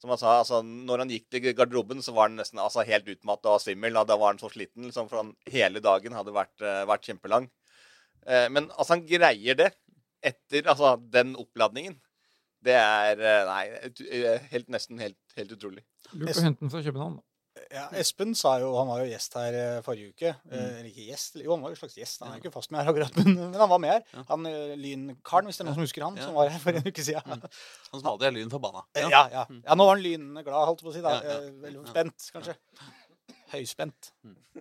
som 0.01 0.13
han 0.13 0.21
sa, 0.21 0.39
altså, 0.41 0.63
når 0.65 1.05
han 1.05 1.13
gikk 1.13 1.27
til 1.33 1.51
garderoben, 1.53 2.01
så 2.05 2.15
var 2.17 2.31
han 2.31 2.39
nesten 2.41 2.61
altså, 2.63 2.87
helt 2.89 3.09
utmatta 3.13 3.53
og 3.53 3.65
svimmel. 3.65 4.01
Da, 4.01 4.17
var 4.17 4.33
han 4.33 4.41
så 4.41 4.49
sliten, 4.53 4.89
liksom, 4.89 5.11
for 5.13 5.21
han 5.21 5.35
hele 5.53 5.85
dagen 5.85 6.17
hadde 6.17 6.37
vært, 6.37 6.57
vært 6.89 7.09
kjempelang. 7.11 7.51
Eh, 8.27 8.49
men 8.53 8.69
altså, 8.75 8.95
han 8.97 9.07
greier 9.09 9.59
det 9.59 9.71
etter 10.25 10.67
altså, 10.71 10.97
den 11.13 11.37
oppladningen. 11.39 11.99
Det 12.65 12.75
er 12.75 13.21
eh, 13.23 13.47
Nei, 13.47 13.63
eh, 14.11 14.51
helt, 14.51 14.69
nesten 14.75 14.99
helt, 15.03 15.21
helt 15.39 15.55
utrolig. 15.55 15.85
Lurt 16.13 16.35
å 16.41 16.45
hente 16.49 16.65
den 16.65 16.73
fra 16.73 16.83
København. 16.85 17.19
da. 17.21 17.25
Ja, 17.75 17.89
Espen 17.99 18.37
sa 18.39 18.53
jo 18.63 18.69
Han 18.79 18.87
var 18.87 19.01
jo 19.03 19.09
gjest 19.11 19.33
her 19.35 19.57
forrige 19.83 20.13
uke. 20.15 20.31
Eller 20.47 20.87
ikke 20.87 21.09
gjest, 21.09 21.41
jo, 21.43 21.51
han 21.51 21.65
var 21.65 21.73
jo 21.73 21.75
en 21.75 21.81
slags 21.81 21.97
gjest. 21.99 22.21
Han 22.23 22.31
er 22.31 22.39
jo 22.39 22.45
ikke 22.45 22.55
fast 22.55 22.71
med 22.71 22.81
her 22.81 22.91
akkurat, 22.93 23.17
men, 23.19 23.33
men 23.35 23.59
han 23.59 23.73
var 23.73 23.81
med 23.83 23.97
her. 23.97 24.05
Ja. 24.15 24.23
Han 24.31 24.47
Lynkaren, 24.79 25.49
hvis 25.51 25.59
det 25.59 25.65
er 25.65 25.69
noen 25.69 25.79
som 25.81 25.87
husker 25.87 26.07
han, 26.07 26.21
Ja. 26.21 26.29
som 26.29 26.39
var 26.39 26.53
her 26.55 26.63
for 26.63 26.79
en 26.79 26.87
uke 26.87 27.05
siden. 27.05 27.43
Han 27.91 27.99
som 28.03 28.11
alltid 28.13 28.29
er 28.31 28.37
lyn 28.39 28.53
forbanna. 28.53 28.85
Ja, 29.01 29.25
ja. 29.33 29.43
ja 29.51 29.77
nå 29.79 29.89
var 29.89 29.99
han 29.99 30.05
lynglad, 30.07 30.55
holdt 30.55 30.85
jeg 30.85 30.87
på 30.87 30.93
å 30.93 30.97
si. 30.99 31.03
da. 31.03 31.17
Ja, 31.19 31.35
ja. 31.35 31.53
Veldig 31.67 31.85
spent, 31.91 32.31
kanskje. 32.37 32.55
Høyspent. 33.53 34.11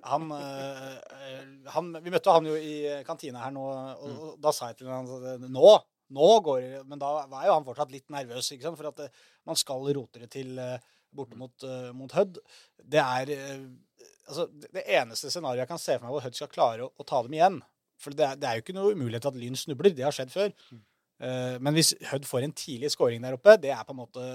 Han, 0.07 0.31
eh, 0.31 0.91
eh, 1.27 1.45
han 1.73 1.93
Vi 2.03 2.13
møtte 2.13 2.33
han 2.33 2.47
jo 2.47 2.55
i 2.55 3.03
kantina 3.07 3.45
her 3.45 3.53
nå, 3.55 3.63
og, 3.67 4.11
og 4.11 4.35
da 4.43 4.53
sa 4.55 4.71
jeg 4.71 4.81
til 4.81 4.91
han 4.91 5.09
at 5.17 5.25
eh, 5.33 5.47
nå, 5.47 5.73
nå 6.17 6.29
går 6.45 6.61
det 6.63 6.83
Men 6.87 7.01
da 7.01 7.11
var 7.29 7.47
jo 7.47 7.57
han 7.57 7.67
fortsatt 7.67 7.93
litt 7.93 8.07
nervøs, 8.13 8.51
ikke 8.53 8.67
sant? 8.67 8.79
for 8.79 8.91
at 8.91 9.01
uh, 9.07 9.25
man 9.47 9.59
skal 9.59 9.87
rote 9.97 10.23
det 10.23 10.31
til 10.35 10.55
uh, 10.59 10.77
borte 11.15 11.39
mot, 11.39 11.55
uh, 11.67 11.91
mot 11.95 12.13
Hødd. 12.13 12.39
Det 12.83 13.01
er 13.03 13.33
altså, 14.27 14.47
det 14.67 14.83
eneste 14.85 15.31
scenarioet 15.33 15.65
jeg 15.65 15.71
kan 15.71 15.81
se 15.81 15.97
for 15.97 16.07
meg 16.07 16.15
hvor 16.15 16.27
Hødd 16.27 16.39
skal 16.39 16.53
klare 16.53 16.87
å, 16.87 16.91
å 16.91 17.07
ta 17.07 17.23
dem 17.25 17.37
igjen. 17.37 17.61
For 17.97 18.13
det 18.13 18.27
er, 18.27 18.39
det 18.39 18.47
er 18.47 18.59
jo 18.59 18.65
ikke 18.65 18.77
noe 18.77 18.93
umulighet 18.93 19.25
at 19.27 19.39
Lyn 19.39 19.57
snubler. 19.57 19.95
Det 19.95 20.05
har 20.05 20.13
skjedd 20.13 20.29
før. 20.29 20.51
Men 21.17 21.73
hvis 21.73 21.95
Hødd 22.11 22.27
får 22.29 22.43
en 22.45 22.53
tidlig 22.53 22.91
scoring 22.93 23.23
der 23.23 23.33
oppe, 23.33 23.55
det 23.57 23.71
er 23.73 23.81
på 23.87 23.95
en 23.95 24.03
måte 24.03 24.25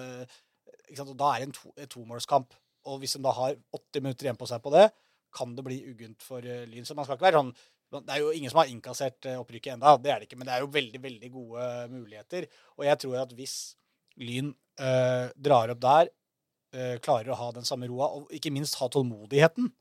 ikke 0.93 0.99
sant? 0.99 1.13
Og 1.15 1.19
Da 1.21 1.31
er 1.31 1.45
det 1.45 1.49
en, 1.49 1.55
to, 1.57 1.73
tomålskamp. 1.95 2.57
Og 2.91 3.03
hvis 3.03 3.17
de 3.17 3.23
da 3.25 3.35
har 3.37 3.59
80 3.75 4.05
minutter 4.05 4.29
igjen 4.29 4.41
på 4.41 4.49
seg 4.51 4.63
på 4.65 4.73
det, 4.75 4.89
kan 5.33 5.55
det 5.57 5.65
bli 5.65 5.79
uggent 5.89 6.25
for 6.25 6.45
eh, 6.45 6.65
Lyn. 6.69 6.87
Så 6.89 6.97
man 6.99 7.07
skal 7.07 7.17
ikke 7.17 7.31
være 7.31 7.41
sånn 7.41 7.55
Det 7.93 8.15
er 8.15 8.21
jo 8.21 8.33
ingen 8.33 8.53
som 8.53 8.63
har 8.63 8.73
innkassert 8.73 9.29
eh, 9.29 9.39
opprykket 9.41 9.77
enda, 9.77 9.95
det 10.01 10.13
er 10.13 10.23
det 10.23 10.29
ikke. 10.29 10.41
Men 10.41 10.49
det 10.49 10.57
er 10.57 10.65
jo 10.65 10.73
veldig, 10.73 11.03
veldig 11.07 11.31
gode 11.33 11.69
muligheter. 11.93 12.49
Og 12.79 12.89
jeg 12.89 13.01
tror 13.05 13.21
at 13.23 13.37
hvis 13.37 13.57
Lyn 14.21 14.51
eh, 14.81 15.29
drar 15.37 15.73
opp 15.73 15.81
der, 15.83 16.11
eh, 16.77 16.97
klarer 17.05 17.33
å 17.33 17.39
ha 17.41 17.53
den 17.57 17.69
samme 17.69 17.89
roa, 17.89 18.11
og 18.19 18.35
ikke 18.35 18.53
minst 18.53 18.77
ha 18.81 18.91
tålmodigheten 18.93 19.73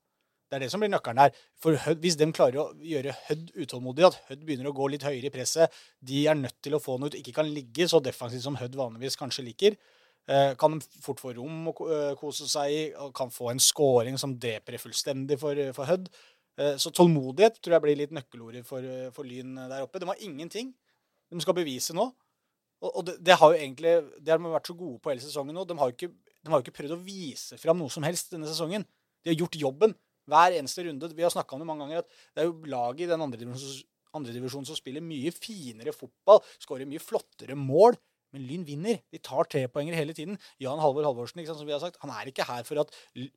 det 0.51 0.57
er 0.57 0.65
det 0.65 0.73
som 0.73 0.81
blir 0.83 0.89
nøkkelen 0.91 1.19
her. 1.21 1.35
For 1.63 1.79
Hød, 1.79 2.01
Hvis 2.03 2.17
de 2.19 2.25
klarer 2.35 2.59
å 2.59 2.65
gjøre 2.83 3.13
Hødd 3.29 3.53
utålmodig, 3.55 4.03
at 4.03 4.17
Hødd 4.27 4.41
begynner 4.43 4.67
å 4.67 4.73
gå 4.75 4.89
litt 4.91 5.05
høyere 5.07 5.29
i 5.29 5.31
presset, 5.31 5.71
de 6.03 6.25
er 6.27 6.35
nødt 6.35 6.57
til 6.59 6.75
å 6.75 6.81
få 6.83 6.97
noe 6.99 7.07
ut, 7.07 7.15
ikke 7.15 7.37
kan 7.37 7.47
ligge 7.47 7.87
så 7.87 8.01
defensivt 8.03 8.43
som 8.43 8.57
Hødd 8.59 8.75
vanligvis 8.75 9.15
kanskje 9.15 9.45
liker, 9.47 9.77
eh, 9.79 10.00
kan 10.59 10.75
de 10.77 11.01
fort 11.01 11.21
få 11.23 11.33
rom 11.37 11.69
å 11.71 11.73
eh, 11.87 12.11
kose 12.19 12.47
seg 12.49 12.71
i, 12.75 12.83
og 12.93 13.13
kan 13.17 13.31
få 13.33 13.51
en 13.51 13.61
scoring 13.61 14.19
som 14.21 14.35
dreper 14.39 14.77
fullstendig 14.81 15.39
for, 15.41 15.57
for 15.75 15.89
Hødd. 15.89 16.11
Eh, 16.59 16.75
Så 16.77 16.91
tålmodighet 16.95 17.59
tror 17.59 17.77
jeg 17.77 17.85
blir 17.87 17.99
litt 17.99 18.15
nøkkelordet 18.15 18.65
for, 18.67 18.85
eh, 18.85 19.09
for 19.15 19.27
Lyn 19.27 19.55
der 19.55 19.81
oppe. 19.85 19.99
De 19.99 20.09
har 20.09 20.21
ingenting 20.21 20.73
de 21.31 21.41
skal 21.43 21.55
bevise 21.55 21.95
nå. 21.95 22.09
Og, 22.81 22.89
og 22.91 23.03
det, 23.07 23.17
det 23.23 23.37
har 23.39 23.53
jo 23.53 23.59
egentlig 23.59 23.91
Det 24.19 24.33
har 24.33 24.39
de 24.41 24.51
vært 24.51 24.67
så 24.67 24.75
gode 24.77 24.99
på 24.99 25.11
hele 25.13 25.23
sesongen 25.23 25.55
nå. 25.55 25.65
De 25.69 25.77
har 25.79 25.91
jo 25.91 25.95
ikke, 25.95 26.11
ikke 26.59 26.77
prøvd 26.79 26.95
å 26.97 27.03
vise 27.05 27.59
fram 27.61 27.79
noe 27.79 27.93
som 27.93 28.03
helst 28.03 28.33
denne 28.33 28.49
sesongen. 28.49 28.85
De 29.21 29.31
har 29.31 29.37
gjort 29.39 29.59
jobben 29.61 29.95
hver 30.31 30.57
eneste 30.57 30.85
runde. 30.85 31.09
Vi 31.15 31.23
har 31.25 31.33
snakka 31.33 31.55
om 31.55 31.63
det 31.63 31.69
mange 31.69 31.85
ganger, 31.85 32.03
at 32.03 32.35
det 32.35 32.43
er 32.43 32.49
jo 32.49 32.71
lag 32.71 32.99
i 33.01 33.09
den 33.09 33.23
andre 33.23 33.39
divisjonen 33.39 34.67
som 34.67 34.77
spiller 34.77 35.03
mye 35.03 35.31
finere 35.33 35.93
fotball, 35.95 36.41
skårer 36.61 36.89
mye 36.89 37.01
flottere 37.01 37.57
mål. 37.57 37.97
Men 38.31 38.45
Lyn 38.47 38.63
vinner. 38.67 38.99
De 39.11 39.19
tar 39.19 39.47
trepoengere 39.51 39.97
hele 39.99 40.13
tiden. 40.15 40.37
Jan 40.63 40.79
Halvor 40.79 41.03
Halvorsen 41.07 41.41
ikke 41.41 41.51
sant, 41.51 41.59
som 41.61 41.67
vi 41.67 41.73
har 41.75 41.81
sagt, 41.83 41.97
han 42.03 42.13
er 42.15 42.29
ikke 42.31 42.45
her 42.47 42.63
for, 42.67 42.79
at, 42.83 42.93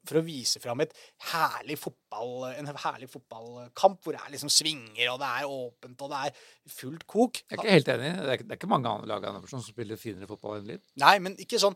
for 0.06 0.20
å 0.20 0.24
vise 0.26 0.60
fram 0.62 0.80
et 0.84 0.92
herlig 1.32 1.76
fotball, 1.82 2.44
en 2.54 2.68
herlig 2.70 3.08
fotballkamp 3.10 4.00
hvor 4.04 4.14
det 4.14 4.22
er 4.22 4.34
liksom 4.36 4.52
svinger, 4.52 5.08
og 5.14 5.18
det 5.22 5.30
er 5.40 5.48
åpent, 5.50 6.04
og 6.06 6.12
det 6.14 6.20
er 6.28 6.44
fullt 6.76 7.06
kok. 7.10 7.40
Jeg 7.42 7.58
er 7.58 7.62
ikke 7.64 7.74
helt 7.78 7.92
enig. 7.96 8.12
Det 8.14 8.28
er, 8.28 8.36
ikke- 8.38 8.46
det 8.48 8.54
er 8.56 8.60
ikke 8.62 8.70
mange 8.74 8.92
andre 8.92 9.10
lag 9.10 9.50
som 9.50 9.62
spiller 9.66 9.98
finere 10.00 10.30
fotball 10.30 10.60
enn 10.60 10.70
Lyn. 10.72 10.84
Nei, 11.02 11.16
men 11.26 11.36
ikke 11.42 11.58
sånn 11.62 11.74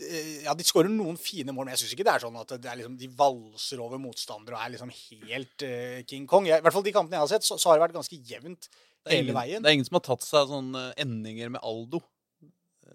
eh, 0.00 0.42
Ja, 0.48 0.54
de 0.58 0.64
skårer 0.66 0.90
noen 0.90 1.16
fine 1.20 1.52
mål, 1.54 1.66
men 1.68 1.74
jeg 1.76 1.82
syns 1.84 1.94
ikke 1.94 2.06
det 2.08 2.14
er 2.16 2.24
sånn 2.26 2.36
at 2.40 2.56
det 2.58 2.68
er 2.72 2.78
liksom, 2.80 2.98
de 2.98 3.08
valser 3.18 3.80
over 3.84 4.00
motstandere 4.02 4.56
og 4.58 4.64
er 4.64 4.74
liksom 4.74 4.92
helt 4.98 5.64
uh, 5.66 6.02
King 6.08 6.26
Kong. 6.30 6.46
Jeg, 6.48 6.58
I 6.60 6.64
hvert 6.66 6.74
fall 6.78 6.86
de 6.86 6.94
kampene 6.96 7.18
jeg 7.20 7.26
har 7.26 7.32
sett, 7.36 7.46
så, 7.46 7.58
så 7.60 7.70
har 7.70 7.78
det 7.78 7.86
vært 7.86 7.98
ganske 8.00 8.18
jevnt 8.30 8.68
Det 8.70 9.12
er, 9.12 9.16
hele 9.18 9.28
ingen, 9.30 9.36
veien. 9.38 9.62
det 9.62 9.70
er 9.70 9.76
ingen 9.78 9.86
som 9.88 9.98
har 10.00 10.06
tatt 10.08 10.24
seg 10.26 10.48
sånne 10.50 10.86
endinger 11.04 11.52
med 11.54 11.62
Aldo. 11.62 12.00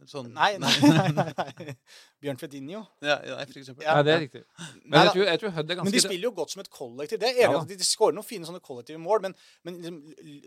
Sånn, 0.09 0.29
Nei, 0.33 0.57
nei, 0.61 0.71
nei, 0.81 1.09
nei, 1.15 1.33
nei. 1.37 1.73
Bjørn 2.23 2.39
Fedinho. 2.41 2.81
Ja, 3.03 3.17
ja, 3.27 3.37
for 3.45 3.59
eksempel. 3.61 3.85
Ja. 3.85 3.95
Det 4.05 4.13
er 4.13 4.21
riktig. 4.23 4.41
Men 4.83 4.95
Nei, 4.95 5.03
jeg 5.05 5.13
tror, 5.13 5.25
jeg 5.29 5.41
tror 5.41 5.53
Hødd 5.57 5.73
er 5.73 5.81
Men 5.83 5.95
de 5.95 6.01
spiller 6.03 6.27
jo 6.27 6.31
godt 6.39 6.53
som 6.53 6.63
et 6.63 6.69
kollektiv. 6.73 7.21
Det 7.21 7.29
er 7.29 7.39
enig 7.45 7.57
Ja 7.57 7.61
at 7.61 7.69
de, 7.69 7.77
de 7.79 7.87
skårer 7.87 8.17
noen 8.17 8.27
fine 8.27 8.47
sånne 8.47 8.61
kollektive 8.63 9.01
mål, 9.03 9.23
men, 9.27 9.35
men 9.67 9.77
liksom, 9.83 9.99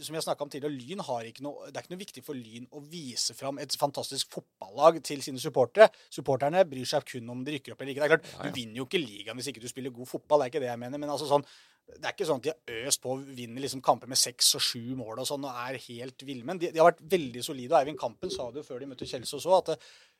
som 0.08 0.18
jeg 0.18 0.26
snakka 0.26 0.46
om 0.46 0.52
tidligere, 0.52 0.76
Lyn 0.76 1.04
har 1.06 1.28
ikke 1.30 1.46
noe, 1.46 1.70
det 1.70 1.80
er 1.80 1.86
ikke 1.86 1.94
noe 1.94 2.02
viktig 2.02 2.24
for 2.26 2.38
Lyn 2.38 2.66
å 2.74 2.82
vise 2.92 3.36
fram 3.38 3.60
et 3.62 3.78
fantastisk 3.80 4.34
fotballag 4.36 5.00
til 5.06 5.22
sine 5.24 5.42
supportere. 5.42 5.88
Supporterne 6.12 6.66
bryr 6.68 6.88
seg 6.88 7.06
kun 7.12 7.32
om 7.36 7.46
de 7.46 7.56
rykker 7.56 7.76
opp 7.76 7.84
eller 7.84 7.94
ikke. 7.94 8.02
Det 8.02 8.10
er 8.10 8.14
klart, 8.16 8.28
Ja, 8.32 8.42
ja. 8.42 8.50
Du 8.50 8.60
vinner 8.60 8.82
jo 8.82 8.88
ikke 8.88 9.02
ligaen 9.02 9.38
hvis 9.40 9.52
ikke 9.52 9.62
du 9.64 9.70
spiller 9.70 9.94
god 9.94 10.10
fotball, 10.10 10.42
det 10.42 10.50
er 10.50 10.54
ikke 10.54 10.64
det 10.66 10.72
jeg 10.72 10.82
mener. 10.82 11.02
Men 11.02 11.14
altså 11.14 11.30
sånn, 11.30 11.46
det 11.86 12.02
er 12.02 12.14
ikke 12.14 12.26
sånn 12.26 12.40
at 12.40 12.46
de 12.46 12.52
har 12.52 12.88
øst 12.90 13.00
på 13.02 13.12
og 13.14 13.28
vinner 13.36 13.62
liksom 13.62 13.82
kamper 13.84 14.10
med 14.10 14.18
seks 14.18 14.48
og 14.58 14.64
sju 14.64 14.96
mål 14.98 15.22
og 15.22 15.28
sånn 15.28 15.44
og 15.46 15.60
er 15.62 15.78
helt 15.86 16.24
villmenn. 16.26 16.58
De, 16.58 16.72
de 16.74 16.82
har 16.82 16.88
vært 16.90 17.04
veldig 17.14 17.44
solide. 17.46 17.72
og 17.72 17.78
Eivind 17.78 18.00
Kampen 18.00 18.32
sa 18.32 18.48
det 18.50 18.62
jo 18.62 18.66
før 18.66 18.82
de 18.82 18.88
møtte 18.90 19.06
Kjelsås 19.08 19.46
òg, 19.46 19.56
at 19.60 19.70
det, 19.70 19.76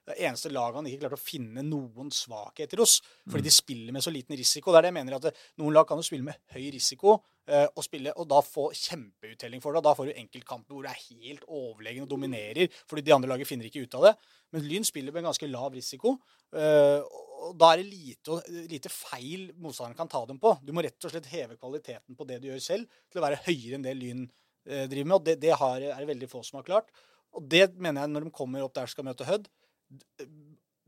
det 0.07 0.19
eneste 0.29 0.53
laget 0.55 0.79
han 0.79 0.89
ikke 0.91 1.03
klarte 1.03 1.19
å 1.19 1.25
finne 1.25 1.65
noen 1.67 2.13
svakheter 2.15 2.83
hos. 2.83 3.01
Fordi 3.27 3.49
de 3.49 3.55
spiller 3.55 3.97
med 3.97 4.07
så 4.07 4.15
liten 4.15 4.39
risiko. 4.39 4.71
Det 4.71 4.79
er 4.79 4.87
det 4.87 4.93
jeg 4.93 4.99
mener 5.01 5.19
at 5.19 5.27
det, 5.27 5.35
Noen 5.59 5.75
lag 5.75 5.89
kan 5.89 5.99
jo 5.99 6.07
spille 6.07 6.29
med 6.29 6.39
høy 6.55 6.69
risiko, 6.77 7.19
å 7.47 7.83
spille, 7.85 8.11
og 8.19 8.27
da 8.27 8.41
få 8.43 8.71
kjempeuttelling 8.75 9.61
for 9.63 9.71
det. 9.71 9.79
og 9.79 9.87
Da 9.87 9.95
får 9.95 10.09
du 10.09 10.17
enkeltkamper 10.19 10.75
hvor 10.75 10.87
du 10.87 10.91
er 10.91 11.05
helt 11.13 11.45
overlegen 11.47 12.03
og 12.03 12.11
dominerer, 12.11 12.73
fordi 12.91 13.05
de 13.07 13.15
andre 13.15 13.31
laget 13.31 13.47
finner 13.47 13.69
ikke 13.69 13.85
ut 13.87 13.95
av 14.01 14.09
det. 14.09 14.13
Men 14.55 14.67
Lyn 14.67 14.87
spiller 14.87 15.15
med 15.15 15.27
ganske 15.29 15.49
lav 15.51 15.75
risiko. 15.77 16.17
eh, 16.53 17.01
og 17.47 17.55
Da 17.61 17.73
er 17.73 17.83
det 17.83 17.91
lite, 17.93 18.41
lite 18.67 18.91
feil 18.91 19.53
motstanderen 19.55 19.97
kan 19.97 20.09
ta 20.11 20.25
dem 20.27 20.39
på. 20.43 20.57
Du 20.65 20.73
må 20.75 20.83
rett 20.83 21.05
og 21.05 21.13
slett 21.13 21.29
heve 21.31 21.57
kvaliteten 21.57 22.17
på 22.19 22.27
det 22.27 22.41
du 22.43 22.49
gjør 22.49 22.63
selv, 22.63 22.89
til 23.11 23.21
å 23.21 23.27
være 23.27 23.43
høyere 23.47 23.79
enn 23.79 23.87
det 23.87 23.95
Lyn 23.95 24.25
eh, 24.67 24.87
driver 24.91 25.07
med. 25.07 25.17
og 25.21 25.25
Det, 25.29 25.37
det 25.41 25.53
har, 25.55 25.77
er 25.81 26.01
det 26.01 26.11
veldig 26.11 26.31
få 26.33 26.43
som 26.43 26.59
har 26.59 26.67
klart. 26.67 26.91
Og 27.37 27.47
det 27.47 27.69
mener 27.77 28.03
jeg 28.03 28.15
når 28.15 28.27
de 28.27 28.35
kommer 28.35 28.65
opp 28.65 28.75
der 28.75 28.91
skal 28.91 29.07
møte 29.07 29.29
Hødd. 29.29 29.47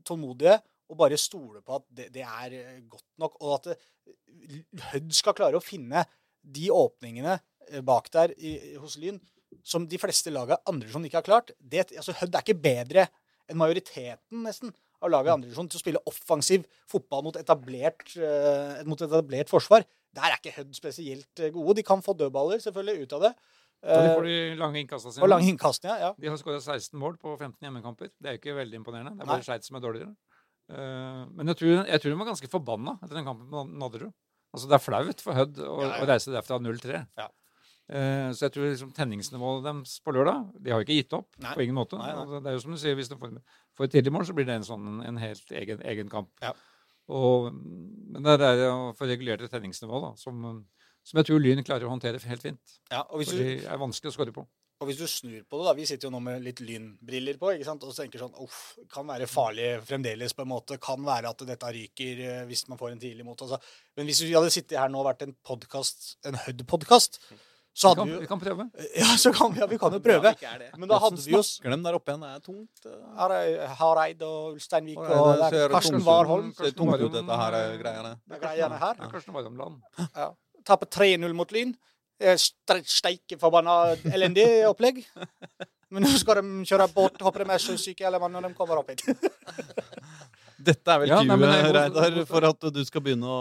Tålmodige 0.03 0.59
og 0.89 0.97
bare 0.97 1.19
stole 1.21 1.61
på 1.61 1.75
at 1.77 1.85
det, 1.93 2.07
det 2.15 2.23
er 2.25 2.55
eh, 2.57 2.79
godt 2.89 3.07
nok. 3.21 3.37
Og 3.45 3.59
at 3.59 3.71
Hødd 4.91 5.13
skal 5.13 5.37
klare 5.37 5.59
å 5.59 5.63
finne 5.63 6.03
de 6.41 6.69
åpningene 6.73 7.39
eh, 7.69 7.81
bak 7.85 8.09
der 8.13 8.33
i, 8.37 8.55
hos 8.79 8.97
Lyn 9.01 9.19
som 9.65 9.87
de 9.89 9.99
fleste 9.99 10.31
laga 10.33 10.59
andredivisjon 10.69 11.07
ikke 11.07 11.19
har 11.19 11.25
klart. 11.25 11.53
Det, 11.59 11.89
altså 11.97 12.15
Hødd 12.19 12.35
er 12.35 12.45
ikke 12.45 12.61
bedre 12.61 13.07
enn 13.49 13.59
majoriteten 13.59 14.45
nesten 14.45 14.73
av 14.99 15.11
laget 15.13 15.31
i 15.31 15.35
andredivisjon 15.35 15.69
til 15.71 15.79
å 15.79 15.83
spille 15.83 16.01
offensiv 16.11 16.65
fotball 16.89 17.23
mot 17.29 17.39
etablert, 17.39 18.03
uh, 18.19 18.81
mot 18.89 19.01
etablert 19.01 19.51
forsvar. 19.51 19.85
Der 20.15 20.27
er 20.27 20.37
ikke 20.37 20.55
Hødd 20.57 20.75
spesielt 20.77 21.41
eh, 21.41 21.53
gode. 21.53 21.79
De 21.79 21.85
kan 21.85 22.03
få 22.05 22.15
dødballer 22.17 22.61
selvfølgelig 22.63 23.05
ut 23.07 23.17
av 23.17 23.25
det. 23.27 23.33
Og 23.79 24.01
de 24.03 24.15
får 24.17 24.25
de 24.27 24.39
lange 24.59 24.81
innkastene 24.81 25.13
sine. 25.15 25.23
og 25.23 25.29
lange 25.31 25.51
innkastene, 25.53 25.93
ja. 26.01 26.09
De 26.19 26.27
har 26.27 26.39
skåra 26.41 26.59
16 26.59 26.97
mål 26.99 27.15
på 27.21 27.35
15 27.37 27.61
hjemmekamper. 27.63 28.09
Det 28.17 28.27
er 28.27 28.35
jo 28.35 28.41
ikke 28.41 28.57
veldig 28.57 28.81
imponerende. 28.81 29.13
Det 29.15 29.23
er 29.23 29.29
bare 29.29 29.45
Skeid 29.45 29.67
som 29.67 29.77
er 29.79 29.85
dårligere. 29.85 30.11
Men 30.69 31.49
jeg 31.49 31.57
tror, 31.61 31.71
jeg 31.87 32.01
tror 32.01 32.11
de 32.11 32.17
var 32.19 32.27
ganske 32.27 32.49
forbanna 32.51 32.97
etter 32.99 33.15
den 33.17 33.29
kampen 33.29 33.47
på 33.53 33.63
Nadderud. 33.69 34.11
Altså, 34.53 34.69
det 34.69 34.77
er 34.79 34.81
flaut 34.81 35.21
for 35.21 35.37
Hødd 35.37 35.59
å, 35.61 35.75
Ja, 35.83 35.89
ja. 35.91 35.99
å 36.01 36.07
reise 36.09 36.31
derfra 36.33 36.57
0-3. 36.61 37.03
Ja. 37.19 37.27
Eh, 37.89 38.29
så 38.37 38.45
jeg 38.47 38.53
tror 38.53 38.67
liksom 38.69 38.91
tenningsnivået 38.93 39.63
deres 39.65 39.95
på 40.05 40.13
lørdag 40.13 40.43
De 40.61 40.69
har 40.69 40.77
jo 40.81 40.85
ikke 40.85 40.97
gitt 40.99 41.13
opp. 41.17 41.29
Nei. 41.41 41.55
på 41.57 41.63
ingen 41.65 41.77
måte. 41.77 41.97
Nei, 41.97 42.11
nei. 42.13 42.19
Altså, 42.21 42.41
det 42.45 42.51
er 42.51 42.57
jo 42.57 42.63
som 42.65 42.75
du 42.75 42.77
sier, 42.81 42.97
Hvis 42.99 43.09
du 43.09 43.15
får, 43.17 43.31
får 43.77 43.87
et 43.87 43.95
tidlig 43.97 44.13
mål, 44.13 44.25
så 44.29 44.35
blir 44.37 44.45
det 44.49 44.57
en 44.59 44.67
sånn 44.67 44.99
en 45.05 45.17
helt 45.21 45.53
egen, 45.61 45.81
egen 45.93 46.09
kamp. 46.11 46.29
Ja. 46.45 46.53
Og, 47.09 47.49
men 47.53 48.21
det 48.25 48.35
er 48.37 48.59
det 48.61 48.67
å 48.69 48.91
få 48.97 49.07
regulert 49.09 49.41
et 49.41 49.49
tenningsnivå 49.49 50.01
da, 50.03 50.11
som, 50.21 50.43
som 51.01 51.17
jeg 51.21 51.25
tror 51.25 51.41
Lyn 51.41 51.63
klarer 51.65 51.87
å 51.87 51.93
håndtere 51.95 52.21
helt 52.21 52.45
fint. 52.45 52.75
ja 52.91 53.01
og, 53.07 53.17
hvis 53.23 53.31
For 53.33 53.41
du, 53.41 53.47
de 53.49 53.65
er 53.65 53.81
vanskelig 53.81 54.11
å 54.11 54.17
skåre 54.19 54.33
på. 54.35 54.43
Og 54.79 54.87
hvis 54.87 54.97
du 55.01 55.05
snur 55.11 55.41
på 55.49 55.57
det, 55.59 55.65
da 55.67 55.73
Vi 55.75 55.85
sitter 55.89 56.07
jo 56.07 56.11
nå 56.13 56.19
med 56.23 56.41
litt 56.45 56.61
lynbriller 56.63 57.35
på 57.41 57.49
ikke 57.55 57.65
sant? 57.67 57.83
og 57.83 57.91
så 57.91 58.03
tenker 58.05 58.21
sånn 58.23 58.37
Uff, 58.39 58.77
kan 58.93 59.05
være 59.09 59.27
farlig 59.27 59.67
fremdeles, 59.83 60.31
på 60.33 60.45
en 60.45 60.51
måte. 60.53 60.77
Kan 60.79 61.03
være 61.03 61.29
at 61.33 61.43
dette 61.49 61.73
ryker 61.75 62.23
eh, 62.23 62.45
hvis 62.47 62.63
man 62.71 62.79
får 62.79 62.93
en 62.95 62.99
tidlig 63.03 63.25
mot. 63.27 63.41
Altså. 63.43 63.59
Men 63.99 64.07
hvis 64.07 64.21
vi 64.23 64.31
hadde 64.37 64.49
sittet 64.55 64.79
her 64.79 64.87
nå 64.89 65.01
og 65.03 65.09
vært 65.11 65.25
en 65.27 65.35
podcast, 65.43 66.15
en 66.25 66.39
Hødd-podkast, 66.45 67.19
så 67.79 67.91
Vi 67.93 67.99
hadde 67.99 67.99
kan, 67.99 68.07
vi 68.07 68.13
jo 68.15 68.19
vi 68.23 68.27
kan 68.31 68.39
prøve. 68.41 68.63
Ja, 69.03 69.09
så 69.21 69.31
kan 69.35 69.51
vi, 69.53 69.59
ja, 69.61 69.67
vi 69.69 69.77
kan 69.79 69.93
jo 69.93 69.99
prøve. 70.03 70.31
er. 70.41 70.63
Men 70.79 70.89
da 70.89 70.97
hadde 71.03 71.19
vi 71.21 71.31
jo 71.35 71.37
Glem 71.43 71.49
Snakker 71.51 71.75
dem 71.75 71.83
der 71.85 71.99
oppe 71.99 72.11
igjen? 72.15 72.23
Det 72.25 72.31
er 72.31 72.41
tungt. 72.47 72.85
eh. 72.89 73.03
Har- 73.19 73.75
Hareid 73.83 74.23
og 74.25 74.55
Ulsteinvik 74.57 74.97
og 74.97 75.43
Karsten 75.75 76.01
Warholm. 76.07 76.49
det 76.55 76.57
det 76.63 76.71
er 76.73 76.77
tungt 76.79 77.03
ut. 77.03 77.11
Dette 77.19 77.37
her 77.43 77.59
eh, 77.59 77.77
greiene. 77.83 78.15
Det 78.27 78.39
er 78.39 78.43
greiene 78.47 78.79
her. 78.81 78.95
Er 78.99 79.11
Karsten 79.13 79.35
Warholmland. 79.35 79.81
Ja. 80.15 80.31
Tape 80.67 80.87
3-0 80.91 81.33
mot 81.35 81.51
Lyn. 81.55 81.75
Stre- 82.19 82.83
Steike 82.85 83.37
forbanna 83.39 83.95
elendig 84.11 84.45
opplegg. 84.69 85.03
Men 85.89 86.03
nå 86.05 86.11
skal 86.21 86.41
de 86.43 86.65
kjøre 86.69 86.85
båt, 86.93 87.15
håper 87.25 87.45
de 87.45 87.53
er 87.55 87.61
sjøsyke 87.63 88.05
eller 88.05 88.21
når 88.29 88.49
de 88.49 88.53
kommer 88.57 88.77
opp 88.81 88.91
hit. 88.91 89.05
Dette 90.59 90.91
er 90.91 90.99
vel 90.99 91.07
Ja, 91.07 91.19
det- 91.23 91.71
Reidar, 91.71 92.17
for 92.27 92.43
at 92.43 92.65
du 92.75 92.81
skal 92.83 93.01
begynne 93.01 93.23
å 93.31 93.37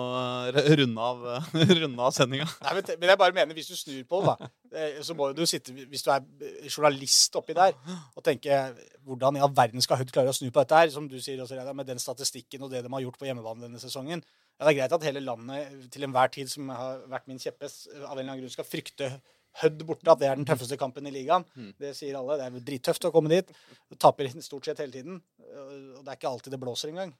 eh, 0.54 0.68
runde 0.78 1.02
av, 1.02 1.24
eh, 1.34 1.72
runde 1.82 1.98
av 2.06 2.12
sendinga. 2.14 2.46
Men, 2.62 2.84
men 3.00 3.08
jeg 3.10 3.18
bare 3.18 3.34
mener, 3.34 3.54
hvis 3.58 3.72
du 3.72 3.74
snur 3.76 4.04
på 4.06 4.20
det, 4.22 4.36
da, 4.38 4.50
eh, 4.78 5.00
så 5.02 5.16
må 5.18 5.32
du 5.34 5.42
sitte, 5.50 5.74
hvis 5.74 6.06
du 6.06 6.12
er 6.14 6.22
journalist 6.70 7.34
oppi 7.40 7.56
der, 7.58 7.74
og 8.14 8.22
tenke 8.22 8.60
hvordan 9.02 9.36
i 9.36 9.42
all 9.42 9.50
verden 9.56 9.82
skal 9.82 9.98
Hødd 9.98 10.14
klare 10.14 10.30
å 10.30 10.36
snu 10.36 10.46
på 10.52 10.62
dette 10.62 10.78
her, 10.78 10.92
som 10.94 11.08
du 11.10 11.18
sier 11.20 11.42
også, 11.42 11.58
Reidar, 11.58 11.74
med 11.74 11.90
den 11.90 11.98
statistikken 11.98 12.62
og 12.62 12.70
det 12.70 12.84
de 12.86 12.92
har 12.94 13.02
gjort 13.08 13.18
på 13.18 13.26
hjemmebane 13.26 13.66
denne 13.66 13.82
sesongen. 13.82 14.22
Ja, 14.58 14.66
det 14.66 14.72
er 14.72 14.78
greit 14.80 14.94
at 14.96 15.04
hele 15.06 15.22
landet 15.22 15.90
til 15.94 16.02
enhver 16.06 16.30
tid, 16.34 16.50
som 16.50 16.70
har 16.74 17.04
vært 17.10 17.28
min 17.30 17.38
kjepphest, 17.38 17.86
av 17.94 18.16
en 18.16 18.18
eller 18.18 18.24
annen 18.32 18.40
grunn 18.42 18.54
skal 18.56 18.66
frykte 18.66 19.12
Hødd 19.58 19.80
borte, 19.88 20.06
at 20.12 20.20
det 20.20 20.26
er 20.28 20.36
den 20.38 20.46
tøffeste 20.46 20.76
kampen 20.78 21.06
i 21.08 21.10
ligaen. 21.10 21.42
Det 21.80 21.94
sier 21.96 22.14
alle. 22.18 22.36
Det 22.38 22.44
er 22.46 22.66
drittøft 22.66 23.06
å 23.08 23.10
komme 23.14 23.30
dit. 23.32 23.48
Du 23.90 23.96
taper 23.98 24.28
stort 24.44 24.68
sett 24.68 24.78
hele 24.82 24.92
tiden. 24.94 25.16
Og 25.40 26.04
det 26.04 26.12
er 26.12 26.18
ikke 26.18 26.30
alltid 26.30 26.54
det 26.54 26.60
blåser 26.62 26.92
engang. 26.92 27.14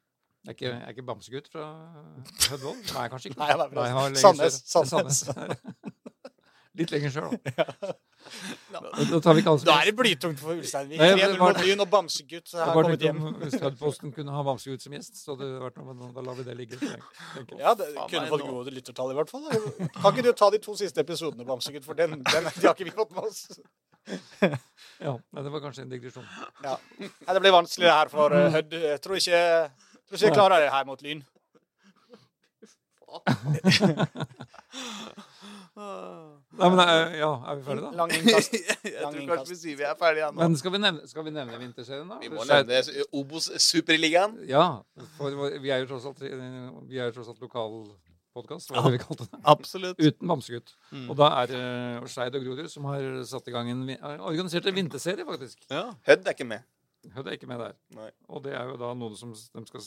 Jeg 0.46 0.52
Er 0.52 0.54
ikke, 0.54 0.70
er 0.76 0.92
ikke 0.94 1.02
Bamsegutt 1.08 1.48
fra 1.50 1.64
Hødvold? 2.52 2.84
Nei, 2.94 3.06
kanskje 3.10 3.32
ikke. 3.32 3.40
Nei, 3.42 3.88
han 3.90 4.14
er 4.14 4.20
Sandnes. 4.22 4.60
Sandnes. 4.70 5.24
Litt 6.78 6.92
lenger 6.94 7.10
sjøl, 7.14 7.34
da. 7.42 7.92
Da 8.68 9.18
tar 9.24 9.32
vi 9.36 9.40
ikke 9.42 9.52
Da 9.64 9.74
er 9.80 9.88
det 9.88 9.94
blytungt 9.96 10.40
for 10.42 10.52
Ulsteinvik. 10.58 10.98
Nei, 11.00 11.08
3-0 11.14 11.20
men 11.22 11.38
var- 11.40 11.54
mot 11.56 11.60
Lyn 11.64 11.80
og 11.84 11.88
Bamsegutt 11.90 12.52
har 12.58 12.72
kommet 12.76 13.00
hjem. 13.06 13.20
om 13.24 13.34
Hvis 13.40 13.56
kunne 14.14 14.32
ha 14.34 14.42
Bamsegutt 14.46 14.82
som 14.84 14.92
gjest, 14.96 15.14
så 15.22 15.36
det 15.38 15.48
vært 15.62 15.76
noe, 15.80 15.86
men 15.94 16.12
da 16.14 16.20
lar 16.26 16.36
vi 16.38 16.44
det 16.46 16.56
ligge. 16.58 16.78
jeg. 16.82 17.00
Ja, 17.58 17.72
det 17.78 17.88
Faen 17.94 18.10
kunne 18.12 18.30
fått 18.34 18.46
gode 18.46 18.70
lyttertall 18.74 19.10
i 19.14 19.18
hvert 19.18 19.30
fall. 19.32 19.44
da. 19.48 19.52
Kan 20.00 20.10
ikke 20.12 20.26
du 20.28 20.32
ta 20.32 20.50
de 20.54 20.58
to 20.62 20.72
siste 20.78 20.98
episodene, 21.02 21.46
Bamsegutt, 21.48 21.84
for 21.88 21.94
den, 21.98 22.10
den 22.22 22.44
de 22.50 22.66
har 22.66 22.74
ikke 22.74 22.88
vi 22.90 22.94
fått 22.94 23.12
med 23.16 23.24
oss. 23.30 23.42
Ja, 24.98 25.12
nei, 25.32 25.42
Det 25.44 25.50
var 25.52 25.60
kanskje 25.60 25.82
en 25.84 25.90
digresjon. 25.92 26.24
Ja. 26.64 26.76
Nei, 26.98 27.34
det 27.34 27.40
blir 27.44 27.52
vanskelig 27.52 27.90
her 27.92 28.08
for 28.12 28.32
uh, 28.32 28.48
Hødd. 28.54 28.72
Jeg 28.72 29.00
tror 29.04 29.16
ikke, 29.20 29.40
tror 30.08 30.16
ikke 30.16 30.26
jeg 30.30 30.34
klarer 30.38 30.58
det 30.64 30.70
her 30.72 30.84
mot 30.88 31.02
Lyn. 31.04 31.20
Nei, 35.78 36.68
men 36.72 36.80
eh, 36.82 37.16
ja, 37.20 37.28
Er 37.50 37.58
vi 37.58 37.64
ferdige, 37.66 37.86
da? 37.86 37.90
Lang 38.00 38.12
innkast. 38.16 38.54
Jeg 38.88 39.02
tror 39.04 39.28
kanskje 39.30 39.52
vi 39.52 39.58
sier 39.60 39.78
vi 39.78 39.86
er 39.86 39.96
ferdige 40.00 40.30
nå. 40.32 40.40
Men 40.42 40.56
skal 40.58 40.74
vi 40.74 40.80
nevne, 40.82 41.08
skal 41.10 41.26
vi 41.26 41.32
nevne 41.34 41.60
vinterserien, 41.60 42.08
da? 42.10 42.18
Vi 42.22 42.30
må 42.32 42.46
nevne 42.48 42.80
Obos 43.20 43.50
Superligaen. 43.62 44.38
Ja, 44.50 44.64
for 45.18 45.34
vi 45.62 45.72
er 45.74 45.84
jo 45.84 45.90
tross 45.92 46.08
alt, 46.10 46.22
vi 46.24 46.98
er 46.98 47.10
jo 47.10 47.16
tross 47.18 47.30
alt 47.34 47.42
lokal 47.44 47.76
podkast, 48.38 48.70
hva 48.70 48.82
er 48.82 48.88
det 48.88 48.96
vi 48.98 49.02
kalte 49.04 49.26
det? 49.28 49.40
Absolutt. 49.50 50.00
Uten 50.02 50.30
Bamsegutt. 50.30 50.74
Og 51.08 51.14
da 51.18 51.30
er 51.42 51.52
det 51.52 51.62
uh, 52.02 52.08
Skeid 52.10 52.36
og 52.38 52.44
Grorud 52.46 52.68
som 52.72 52.86
har 52.90 53.06
satt 53.28 53.48
i 53.50 53.54
gang 53.54 53.70
en 53.72 53.86
vi- 53.88 53.98
organisert 54.02 54.66
en 54.70 54.76
vinterserie, 54.76 55.26
faktisk. 55.26 55.64
Ja. 55.72 55.88
Hødd 56.08 56.26
er 56.28 56.36
ikke 56.36 56.46
med. 56.48 56.66
Hødd 57.14 57.30
er 57.30 57.38
ikke 57.38 57.48
med 57.50 57.62
der. 57.62 57.74
Nei. 57.96 58.10
Og 58.28 58.42
det 58.44 58.54
er 58.58 58.68
jo 58.72 58.76
da 58.80 58.92
noe 58.98 59.16
som 59.18 59.30
de 59.32 59.64
skal 59.70 59.82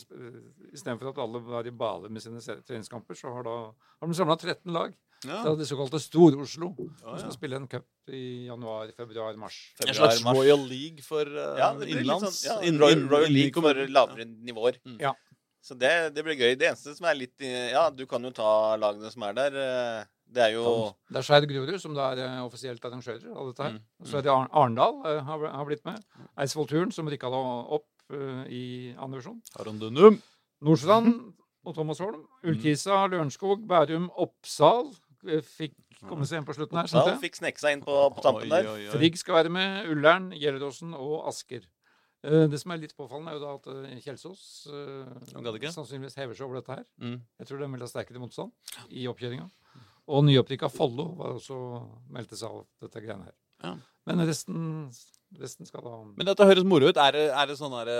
Istedenfor 0.71 1.11
at 1.11 1.19
alle 1.21 1.41
var 1.43 1.67
i 1.67 1.73
bale 1.75 2.09
med 2.11 2.23
sine 2.23 2.39
treningskamper, 2.41 3.17
så 3.19 3.31
har, 3.35 3.45
da, 3.47 3.55
har 4.01 4.11
de 4.11 4.17
samla 4.17 4.37
13 4.39 4.71
lag 4.75 4.95
Ja. 5.27 5.41
Det, 5.45 5.55
det 5.59 5.67
såkalte 5.69 5.99
Stor-Oslo. 6.01 6.71
Som 6.75 7.09
ja. 7.11 7.17
skal 7.21 7.33
spille 7.35 7.59
en 7.59 7.67
cup 7.69 7.85
i 8.09 8.47
januar, 8.47 8.93
februar, 8.97 9.35
mars. 9.37 9.59
En 9.85 9.93
slags 9.93 10.23
mars. 10.25 10.37
Royal 10.37 10.63
League 10.67 11.05
for 11.05 11.27
uh, 11.29 11.57
Ja, 11.59 11.73
innenlands. 11.85 12.39
sånn, 12.41 12.47
ja, 12.49 12.55
in, 12.69 12.79
Royal, 12.81 13.03
Royal 13.11 13.29
inn 13.29 13.37
League 13.37 13.53
for 13.53 13.69
lavere 13.69 13.91
lavere 13.93 14.25
nivåer. 14.49 14.79
Ja. 15.01 15.13
Så 15.61 15.77
det, 15.77 15.91
det 16.15 16.23
blir 16.25 16.39
gøy. 16.39 16.55
Det 16.57 16.71
eneste 16.71 16.95
som 16.97 17.05
er 17.05 17.19
litt 17.19 17.43
Ja, 17.45 17.89
du 17.93 18.07
kan 18.09 18.23
jo 18.25 18.31
ta 18.33 18.73
lagene 18.81 19.11
som 19.13 19.27
er 19.27 19.35
der. 19.37 19.57
eh, 19.61 20.09
Det 20.25 20.41
er 20.47 20.55
jo 20.55 20.95
Det 21.11 21.19
er 21.21 21.27
Skeid 21.27 21.45
Grorud 21.51 21.77
som 21.83 21.93
da 21.93 22.07
er 22.15 22.23
eh, 22.25 22.39
offisielt 22.41 22.81
arrangører 22.87 23.27
av 23.29 23.51
dette 23.51 23.67
her. 23.67 23.75
Mm, 23.77 24.07
så 24.09 24.17
er 24.17 24.25
det 24.25 24.33
Arendal 24.33 24.97
eh, 25.05 25.21
har, 25.27 25.45
har 25.53 25.67
blitt 25.69 25.85
med. 25.85 26.01
Eidsvoll 26.39 26.69
Turn, 26.71 26.91
som 26.95 27.09
rykka 27.11 27.29
opp 27.29 27.85
uh, 28.09 28.41
i 28.49 28.95
andre 28.97 29.21
divisjon. 29.21 30.17
Nordstrand 30.61 31.13
og 31.65 31.75
Thomas 31.77 32.01
Holm. 32.01 32.25
Ullkisa, 32.47 33.03
Lørenskog, 33.11 33.61
Bærum, 33.69 34.09
Oppsal 34.17 34.87
eh, 34.89 35.10
fikk 35.45 35.75
komme 36.07 36.25
seg 36.25 36.39
hjem 36.39 36.47
på 36.47 36.55
slutten 36.57 36.79
her. 36.79 36.87
Ja, 36.89 36.91
skjønte 36.95 37.21
fikk 37.21 37.37
sneke 37.37 37.61
seg 37.61 37.77
inn 37.77 37.83
på, 37.85 37.97
på 38.15 38.23
tampen 38.25 38.49
der. 38.49 38.65
Oi, 38.65 38.73
oi, 38.79 38.87
oi. 38.87 38.95
Frigg 38.95 39.19
skal 39.21 39.37
være 39.41 39.53
med. 39.53 39.85
Ullern, 39.93 40.31
Gjelleråsen 40.33 40.95
og 40.97 41.27
Asker. 41.29 41.67
Eh, 42.23 42.47
Det 42.49 42.59
som 42.61 42.73
er 42.73 42.81
litt 42.83 42.95
påfallende, 42.97 43.33
er 43.33 43.39
jo 43.39 43.43
da 43.45 43.53
at 43.57 43.69
eh, 43.73 44.01
Kjelsås 44.05 44.43
eh, 44.69 45.69
sannsynligvis 45.73 46.17
hever 46.21 46.37
seg 46.37 46.45
over 46.47 46.59
dette 46.61 46.75
her. 46.77 46.85
Mm. 47.01 47.17
Jeg 47.41 47.49
tror 47.49 47.61
de 47.63 47.69
vil 47.75 47.85
ha 47.85 47.89
sterkere 47.89 48.21
motstand 48.21 48.77
i 48.89 49.07
oppkjøringa. 49.09 49.47
Og 50.11 50.25
nyopprykka 50.25 50.69
Follo 50.73 51.11
var 51.19 51.37
også 51.37 51.57
meldte 52.13 52.37
seg 52.37 52.49
av 52.49 52.65
dette 52.83 53.01
greiene 53.03 53.29
her. 53.29 53.35
Ja. 53.63 53.75
Men 54.09 54.25
resten, 54.25 54.89
resten 55.39 55.67
skal 55.67 55.85
ha 55.87 55.99
Men 56.03 56.27
dette 56.27 56.47
høres 56.47 56.65
moro 56.67 56.89
ut. 56.91 56.97
Er 56.99 57.15
det, 57.15 57.23
er 57.31 57.47
det 57.49 57.57
sånn 57.59 57.71
derre 57.73 57.97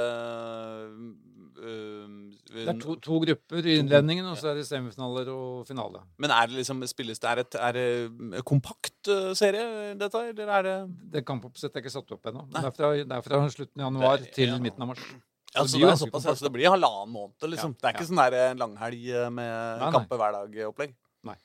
Det 2.51 2.65
er 2.67 2.79
to, 2.81 2.95
to 3.03 3.19
grupper 3.23 3.67
i 3.69 3.77
innledningen, 3.79 4.27
og 4.31 4.37
så 4.39 4.51
er 4.51 4.59
det 4.59 4.65
semifinaler 4.67 5.29
og 5.31 5.65
finale. 5.69 6.03
Men 6.21 6.33
er 6.35 6.49
det 6.49 6.59
liksom 6.59 6.83
spilles 6.89 7.21
det 7.21 7.29
Er 7.31 7.41
det, 7.41 7.47
er 7.55 7.77
det 7.77 8.43
kompakt 8.47 9.11
eh, 9.11 9.31
serie, 9.37 9.95
dette, 9.99 10.23
eller 10.31 10.53
er 10.59 10.67
det 10.67 10.77
Det 11.17 11.25
kampoppsettet 11.27 11.79
er 11.79 11.85
ikke 11.85 11.93
satt 11.93 12.15
opp 12.17 12.31
ennå. 12.31 12.47
Det 12.51 12.71
det 12.81 13.17
er 13.17 13.25
fra 13.25 13.43
slutten 13.49 13.83
av 13.83 13.91
januar 13.91 14.23
Det 14.23 14.33
til 14.35 14.49
ja. 14.55 14.57
midten 14.61 14.87
av 14.87 14.91
mars. 14.93 15.03
Ja, 15.51 15.63
det 15.65 15.69
så 15.69 15.77
blir 15.79 15.89
det 15.89 15.93
er 15.97 15.99
såpass, 15.99 16.25
altså, 16.31 16.47
det 16.47 16.53
blir 16.55 16.71
halvannen 16.71 17.11
måned, 17.11 17.49
liksom. 17.51 17.73
Ja, 17.75 17.79
Det 17.81 17.87
er 17.89 17.95
ikke 17.97 18.05
ja. 18.05 18.09
sånn 18.11 18.21
der 18.21 18.35
eh, 18.39 18.53
langhelg 18.55 19.07
eh, 19.11 19.27
med 19.35 19.81
Nei, 19.81 19.89
kamper 19.97 20.21
hver 20.21 20.37
dag-opplegg. 20.37 20.93
Nei. 21.27 21.35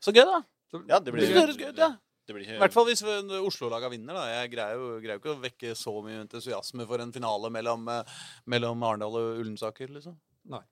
Så 0.00 0.14
gøy, 0.14 0.22
da. 0.28 0.38
Så- 0.70 0.84
Ja, 0.86 1.00
det 1.00 1.10
Det 1.10 1.14
blir 1.16 1.34
høres 1.34 1.58
gøy 1.58 1.72
ut, 1.74 1.78
ja. 1.78 1.90
Det 2.30 2.36
blir 2.36 2.46
I 2.46 2.58
hvert 2.62 2.74
fall 2.74 2.86
hvis 2.86 3.00
Oslo-laga 3.42 3.88
vinner. 3.90 4.14
da 4.14 4.26
Jeg 4.30 4.52
greier 4.52 4.76
jo, 4.78 4.90
greier 5.02 5.16
jo 5.16 5.22
ikke 5.24 5.32
å 5.32 5.40
vekke 5.42 5.72
så 5.74 5.94
mye 6.04 6.20
entusiasme 6.22 6.84
for 6.86 7.02
en 7.02 7.14
finale 7.14 7.50
mellom, 7.50 7.88
eh, 7.90 8.20
mellom 8.46 8.84
Arendal 8.86 9.16
og 9.18 9.40
Ullensaker. 9.42 9.90
liksom 9.90 10.14
Nei. 10.50 10.62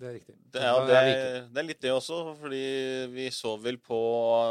Det 0.00 0.08
er 0.08 0.16
riktig. 0.16 0.34
Det 0.50 0.64
er, 0.64 0.80
det, 0.88 0.96
er, 0.96 1.46
det 1.52 1.60
er 1.60 1.68
litt 1.68 1.84
det 1.84 1.92
også, 1.94 2.18
fordi 2.40 2.64
vi 3.12 3.28
så 3.30 3.54
vel 3.60 3.78
på 3.78 4.00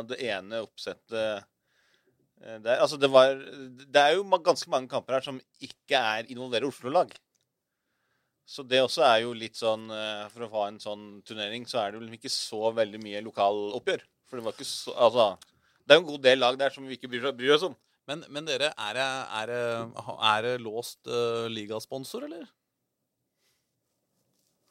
det 0.08 0.22
ene 0.30 0.62
oppsettet 0.64 1.18
eh, 1.20 2.58
der. 2.64 2.80
Altså, 2.80 2.96
det 3.02 3.10
var 3.12 3.36
Det 3.36 4.00
er 4.02 4.16
jo 4.16 4.24
ganske 4.40 4.72
mange 4.72 4.88
kamper 4.90 5.18
her 5.18 5.26
som 5.28 5.42
ikke 5.60 6.00
er 6.00 6.32
involverer 6.32 6.70
Oslo-lag. 6.70 7.12
Så 8.48 8.64
det 8.64 8.80
også 8.86 9.04
er 9.04 9.26
jo 9.26 9.34
litt 9.36 9.58
sånn 9.58 9.90
eh, 9.90 10.28
For 10.32 10.46
å 10.46 10.52
ha 10.54 10.68
en 10.70 10.80
sånn 10.80 11.06
turnering, 11.26 11.68
så 11.68 11.82
er 11.82 11.92
det 11.92 12.04
vel 12.04 12.16
ikke 12.16 12.32
så 12.32 12.72
veldig 12.78 13.02
mye 13.04 13.26
lokaloppgjør. 13.26 14.08
For 14.30 14.40
det 14.40 14.48
var 14.48 14.56
ikke 14.56 14.70
så 14.70 14.96
Altså 14.96 15.28
Det 15.86 15.94
er 15.96 16.00
jo 16.00 16.06
en 16.06 16.12
god 16.12 16.24
del 16.24 16.40
lag 16.42 16.58
der 16.60 16.70
som 16.74 16.86
vi 16.88 16.98
ikke 16.98 17.08
bryr, 17.12 17.32
bryr 17.38 17.56
oss 17.56 17.64
om. 17.64 17.76
Men, 18.08 18.24
men 18.30 18.46
dere, 18.46 18.72
er 18.78 18.94
det, 18.98 19.06
er 19.42 19.46
det, 19.50 19.64
er 20.32 20.42
det 20.46 20.62
låst 20.62 21.00
uh, 21.10 21.48
ligasponsor, 21.50 22.26
eller? 22.28 22.46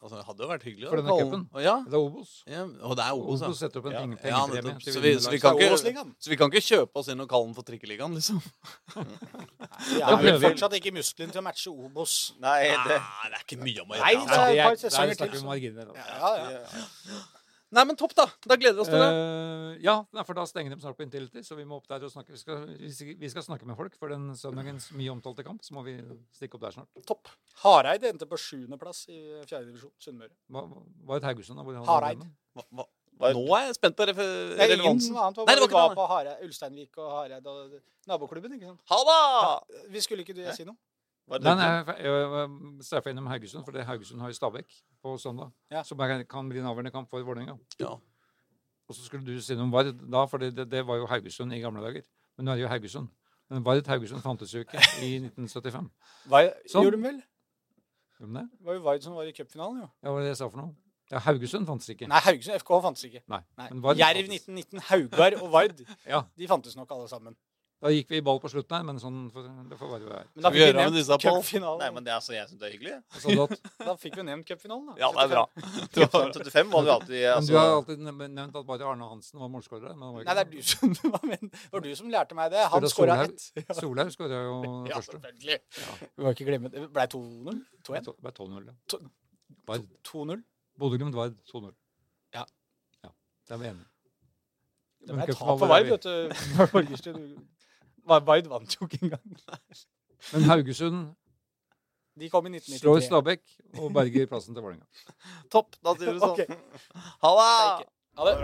Altså, 0.04 0.18
det 0.20 0.24
hadde 0.28 0.42
jo 0.44 0.48
vært 0.50 0.64
hyggelig. 0.68 0.88
For 0.92 1.00
denne 1.00 1.14
cupen? 1.16 1.44
Ja. 1.64 1.78
Det 1.88 1.96
er 1.96 2.02
Obos. 2.04 2.32
ja. 2.50 2.64
Og 2.84 2.92
det 2.98 3.04
er 3.06 3.14
Obos, 3.16 3.40
Obos 3.40 3.54
ja. 3.56 3.66
setter 3.66 3.80
opp 3.80 3.86
en 3.88 3.94
Ja. 3.94 4.00
penge- 4.04 4.18
Ja, 4.28 4.72
til 4.84 4.92
Så 4.92 5.00
vi- 5.00 5.14
så 5.18 5.30
vi 5.32 5.38
kan 5.40 5.56
ikke- 5.56 5.78
Så 6.20 6.28
vi 6.28 6.36
kan 6.36 6.50
ikke 6.52 6.60
kjøpe 6.66 7.00
oss 7.00 7.08
inn 7.08 7.20
og 7.24 7.28
kalle 7.30 7.46
den 7.46 7.54
for 7.54 7.62
Trikkeligaen, 7.62 8.12
liksom? 8.14 8.42
Vi 9.94 10.00
har 10.04 10.20
vel 10.22 10.40
fortsatt 10.42 10.76
ikke 10.76 10.92
musklene 10.92 11.32
til 11.32 11.40
å 11.40 11.44
matche 11.44 11.70
Obos. 11.72 12.34
Nei, 12.38 12.68
det 12.68 12.76
Nei, 13.00 13.30
det 13.30 13.38
er 13.40 13.44
ikke 13.48 13.62
mye 13.64 13.80
om 13.80 13.88
å 13.88 13.96
Nei, 13.96 14.12
gjøre. 14.12 14.26
det 14.26 14.28
altså. 14.28 14.44
er 14.44 14.52
et 14.52 14.62
par 14.62 14.76
der 14.76 14.82
sesonger 14.84 15.14
snakker 15.16 15.40
vi 15.40 15.46
marginer. 15.46 15.84
da. 15.86 15.92
Ja, 15.94 16.50
ja. 16.50 17.22
Nei, 17.74 17.84
men 17.88 17.96
topp, 17.98 18.12
da. 18.14 18.24
Da 18.46 18.56
gleder 18.60 18.76
vi 18.78 18.82
oss 18.84 18.90
til 18.92 19.00
det. 19.02 19.08
Uh, 19.10 19.70
ja, 19.82 19.96
for 20.22 20.36
da 20.38 20.44
stenger 20.46 20.74
de 20.74 20.80
snart 20.84 20.96
på 20.98 21.02
Intility, 21.06 21.42
så 21.42 21.56
vi 21.58 21.64
må 21.66 21.80
opp 21.80 21.88
der 21.90 22.04
og 22.06 22.12
snakke. 22.12 22.30
Vi 22.34 22.38
skal, 22.40 22.64
vi- 23.18 23.30
skal 23.32 23.42
snakke 23.42 23.66
med 23.66 23.76
folk 23.78 23.96
for 23.98 24.08
den 24.14 24.30
søndagens 24.38 24.92
mye 24.94 25.10
omtalte 25.10 25.42
kamp. 25.46 25.62
Så 25.66 25.74
må 25.74 25.82
vi 25.86 25.96
stikke 26.34 26.54
opp 26.58 26.64
der 26.68 26.76
snart. 26.76 27.02
Topp. 27.08 27.28
Hareid 27.64 28.04
endte 28.04 28.28
på 28.30 28.38
sjuendeplass 28.38 29.04
i 29.10 29.18
fjerdedivisjon. 29.48 29.90
Sunnmøre. 29.98 30.30
Hva, 30.54 30.64
hva 31.04 31.18
het 31.18 31.26
Haugesund? 31.30 31.58
da? 31.58 31.82
Hareid. 31.90 32.22
var? 32.54 32.64
Hva, 32.70 32.84
hva? 32.84 32.88
Nå 33.34 33.44
er 33.54 33.68
jeg 33.68 33.74
spent 33.76 33.94
på 33.98 34.06
refer 34.10 34.24
Det 34.26 34.58
er 34.58 34.72
ingen 34.74 34.80
relevansen. 34.80 35.16
annet. 35.16 35.36
Nei, 35.46 35.54
det 35.54 35.62
var 35.62 35.68
vi 35.68 35.74
var 35.74 35.90
ikke 35.90 35.98
på 36.00 36.06
Hareid, 36.10 36.40
Ulsteinvik 36.48 36.98
og 36.98 37.10
Hareid 37.14 37.46
og 37.46 37.76
naboklubben, 38.10 38.56
ikke 38.56 38.72
sant? 38.72 38.80
Ha 38.90 38.98
da! 39.06 39.18
Vi 39.94 40.00
skulle 40.02 40.24
ikke 40.26 40.34
du 40.34 40.42
si 40.56 40.66
noe? 40.66 40.74
Jeg, 41.30 41.94
jeg, 42.04 42.48
straffa 42.84 43.10
innom 43.10 43.26
Haugesund, 43.32 43.64
for 43.64 43.72
det 43.72 43.84
Haugesund 43.88 44.20
har 44.20 44.28
i 44.28 44.36
Stabæk 44.36 44.74
på 45.02 45.16
søndag. 45.18 45.52
Ja. 45.72 45.82
Som 45.82 46.00
er, 46.00 46.22
kan 46.28 46.48
bli 46.48 46.60
en 46.60 46.68
avgjørende 46.68 46.92
kamp 46.92 47.10
for 47.10 47.24
Vålerenga. 47.24 47.56
Ja. 47.80 47.94
Og 48.88 48.94
så 48.94 49.04
skulle 49.04 49.24
du 49.24 49.40
si 49.40 49.56
noe 49.56 49.64
om 49.64 49.72
Vard 49.72 49.94
da, 49.96 50.24
for 50.28 50.42
det, 50.42 50.66
det, 50.70 50.82
var 50.86 51.00
jo 51.00 51.08
Haugesund 51.08 51.54
i 51.56 51.62
gamle 51.62 51.84
dager. 51.84 52.04
Men 52.36 52.44
nå 52.44 52.52
er 52.52 52.60
det 52.60 52.66
jo 52.66 52.72
Haugesund. 52.72 53.08
Men 53.52 53.64
Vard 53.64 53.88
Haugesund 53.88 54.24
fantes 54.24 54.52
jo 54.52 54.64
ikke 54.64 54.80
i 55.04 55.14
1975. 55.22 55.88
Hva 56.28 56.42
Sånn. 56.68 56.84
Gjorde 56.84 56.98
de 56.98 57.06
vel? 57.06 57.20
Gjorde 58.18 58.32
de 58.32 58.38
det? 58.38 58.46
Det 58.58 58.68
var 58.68 58.78
jo 58.78 58.84
Vard 58.84 59.06
som 59.06 59.16
var 59.16 59.30
i 59.30 59.36
cupfinalen, 59.36 59.84
jo. 59.86 59.88
Ja, 60.02 60.08
hva 60.10 60.18
var 60.18 60.26
det 60.26 60.34
jeg 60.34 60.40
sa 60.42 60.50
for 60.50 60.60
noe? 60.60 60.76
Ja, 61.12 61.20
Haugesund 61.24 61.68
fantes 61.68 61.88
ikke. 61.92 62.08
Nei, 62.10 62.20
Haugesund 62.24 62.60
FK 62.60 62.76
fantes 62.84 63.08
ikke. 63.08 63.24
Nei. 63.32 63.40
Nei. 63.60 63.70
Men 63.72 63.82
Vard 63.84 64.00
Jerv 64.00 64.28
1919, 64.28 64.84
Haugar 64.90 65.40
og 65.40 65.50
Vard, 65.56 65.84
Ja, 66.04 66.24
de 66.36 66.48
fantes 66.50 66.76
nok 66.76 66.92
alle 66.96 67.08
sammen. 67.08 67.36
Da 67.84 67.90
gikk 67.92 68.08
vi 68.14 68.16
i 68.16 68.22
ball 68.24 68.38
på 68.40 68.48
slutten 68.48 68.78
her, 68.78 68.84
men 68.88 68.96
sånn 69.00 69.16
det 69.68 69.76
får 69.76 69.90
være 69.90 70.12
er. 70.16 70.28
Men 70.32 70.46
da 70.46 70.50
vi 70.54 70.60
fikk 70.62 70.70
vi 70.70 70.76
nevnt 70.78 71.20
cupfinalen. 71.20 71.82
Nei, 71.82 71.88
men 71.92 72.06
det 72.06 72.12
er 72.14 72.16
altså, 72.16 72.32
jeg 72.32 72.48
syns 72.48 72.60
det 72.62 72.68
er 72.70 72.72
hyggelig. 72.78 72.94
Så 73.20 73.34
da, 73.36 73.44
Da 73.90 73.94
fikk 74.00 74.16
vi 74.16 74.24
nevnt 74.24 74.48
cupfinalen, 74.48 74.86
da. 74.88 74.94
Ja, 75.02 75.10
det 75.12 75.24
er 75.26 75.32
bra. 75.34 75.42
Sånn 76.14 76.32
75 76.32 76.72
var 76.72 76.86
det 76.86 76.88
jo 76.88 76.94
alltid 76.94 77.18
men 77.18 77.34
altså, 77.34 77.52
du 77.52 77.58
har 77.58 77.74
alltid 77.74 78.06
nevnt 78.08 78.56
at 78.62 78.66
bare 78.70 78.88
Arne 78.88 79.10
Hansen 79.10 79.44
var 79.44 79.52
målskårer. 79.52 79.92
Men 80.00 80.16
Nei, 80.16 80.24
det 80.24 80.46
er 80.46 80.50
du 80.54 80.58
som, 80.64 80.96
men- 81.34 81.52
var 81.76 81.84
du 81.84 81.90
som 82.00 82.08
lærte 82.16 82.40
meg 82.40 82.56
det. 82.56 82.64
Han 82.72 82.88
skåra 82.94 83.20
ett. 83.26 83.46
Ja, 83.60 83.76
Solhaug 83.76 84.16
skåra 84.16 84.40
jo 84.46 84.58
ja, 84.88 84.96
første. 84.96 85.20
selvfølgelig. 85.20 85.60
Vi 86.00 86.24
må 86.24 86.32
ikke 86.38 86.48
glemme 86.48 86.72
det. 86.72 86.88
Ble 86.96 87.08
2-0? 87.18 87.62
2-1? 87.84 88.08
Det 88.08 88.18
ble 88.24 88.36
12-0. 88.40 88.68
ja. 88.72 89.06
Vard. 89.68 89.88
2-0? 90.08 90.44
Bodø-Glimt 90.80 91.20
Vard 91.20 91.36
2-0. 91.52 91.68
Ja. 92.32 92.48
ja. 93.04 93.12
Det 93.44 93.58
er 93.58 93.60
vi 93.60 93.74
enige. 93.74 93.90
Det 95.04 95.12
Men 95.12 95.26
ble 95.28 95.36
tap 95.36 95.58
for 95.60 95.68
Vard, 95.68 95.92
vet 95.92 96.08
du. 97.12 97.34
Vard 98.08 98.48
vant 98.50 98.76
jo 98.76 98.88
ikke 98.88 99.00
engang. 99.06 99.28
Men 100.32 100.42
Haugesund 100.48 100.98
De 102.20 102.28
kom 102.30 102.46
i 102.46 102.60
slår 102.60 103.00
1993. 103.00 103.08
Stabæk 103.08 103.42
og 103.82 103.92
berger 103.96 104.26
plassen 104.30 104.54
til 104.54 104.62
Vålerenga. 104.62 104.86
Topp. 105.54 105.76
Da 105.82 105.96
sier 105.98 106.14
vi 106.14 106.20
sånn. 106.22 106.36
Okay. 106.36 106.46
Ha 107.24 107.30
det! 107.40 107.88
Ha 108.14 108.22
det. 108.30 108.34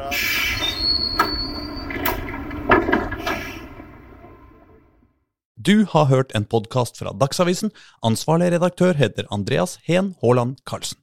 Du 5.61 5.85
har 5.93 6.07
hørt 6.09 6.33
en 6.35 6.47
podkast 6.49 6.97
fra 6.99 7.13
Dagsavisen. 7.21 7.71
Ansvarlig 8.07 8.49
redaktør 8.55 8.97
heter 8.97 9.29
Andreas 9.31 9.77
Heen 9.85 10.15
Haaland 10.23 10.57
Karlsen. 10.65 11.00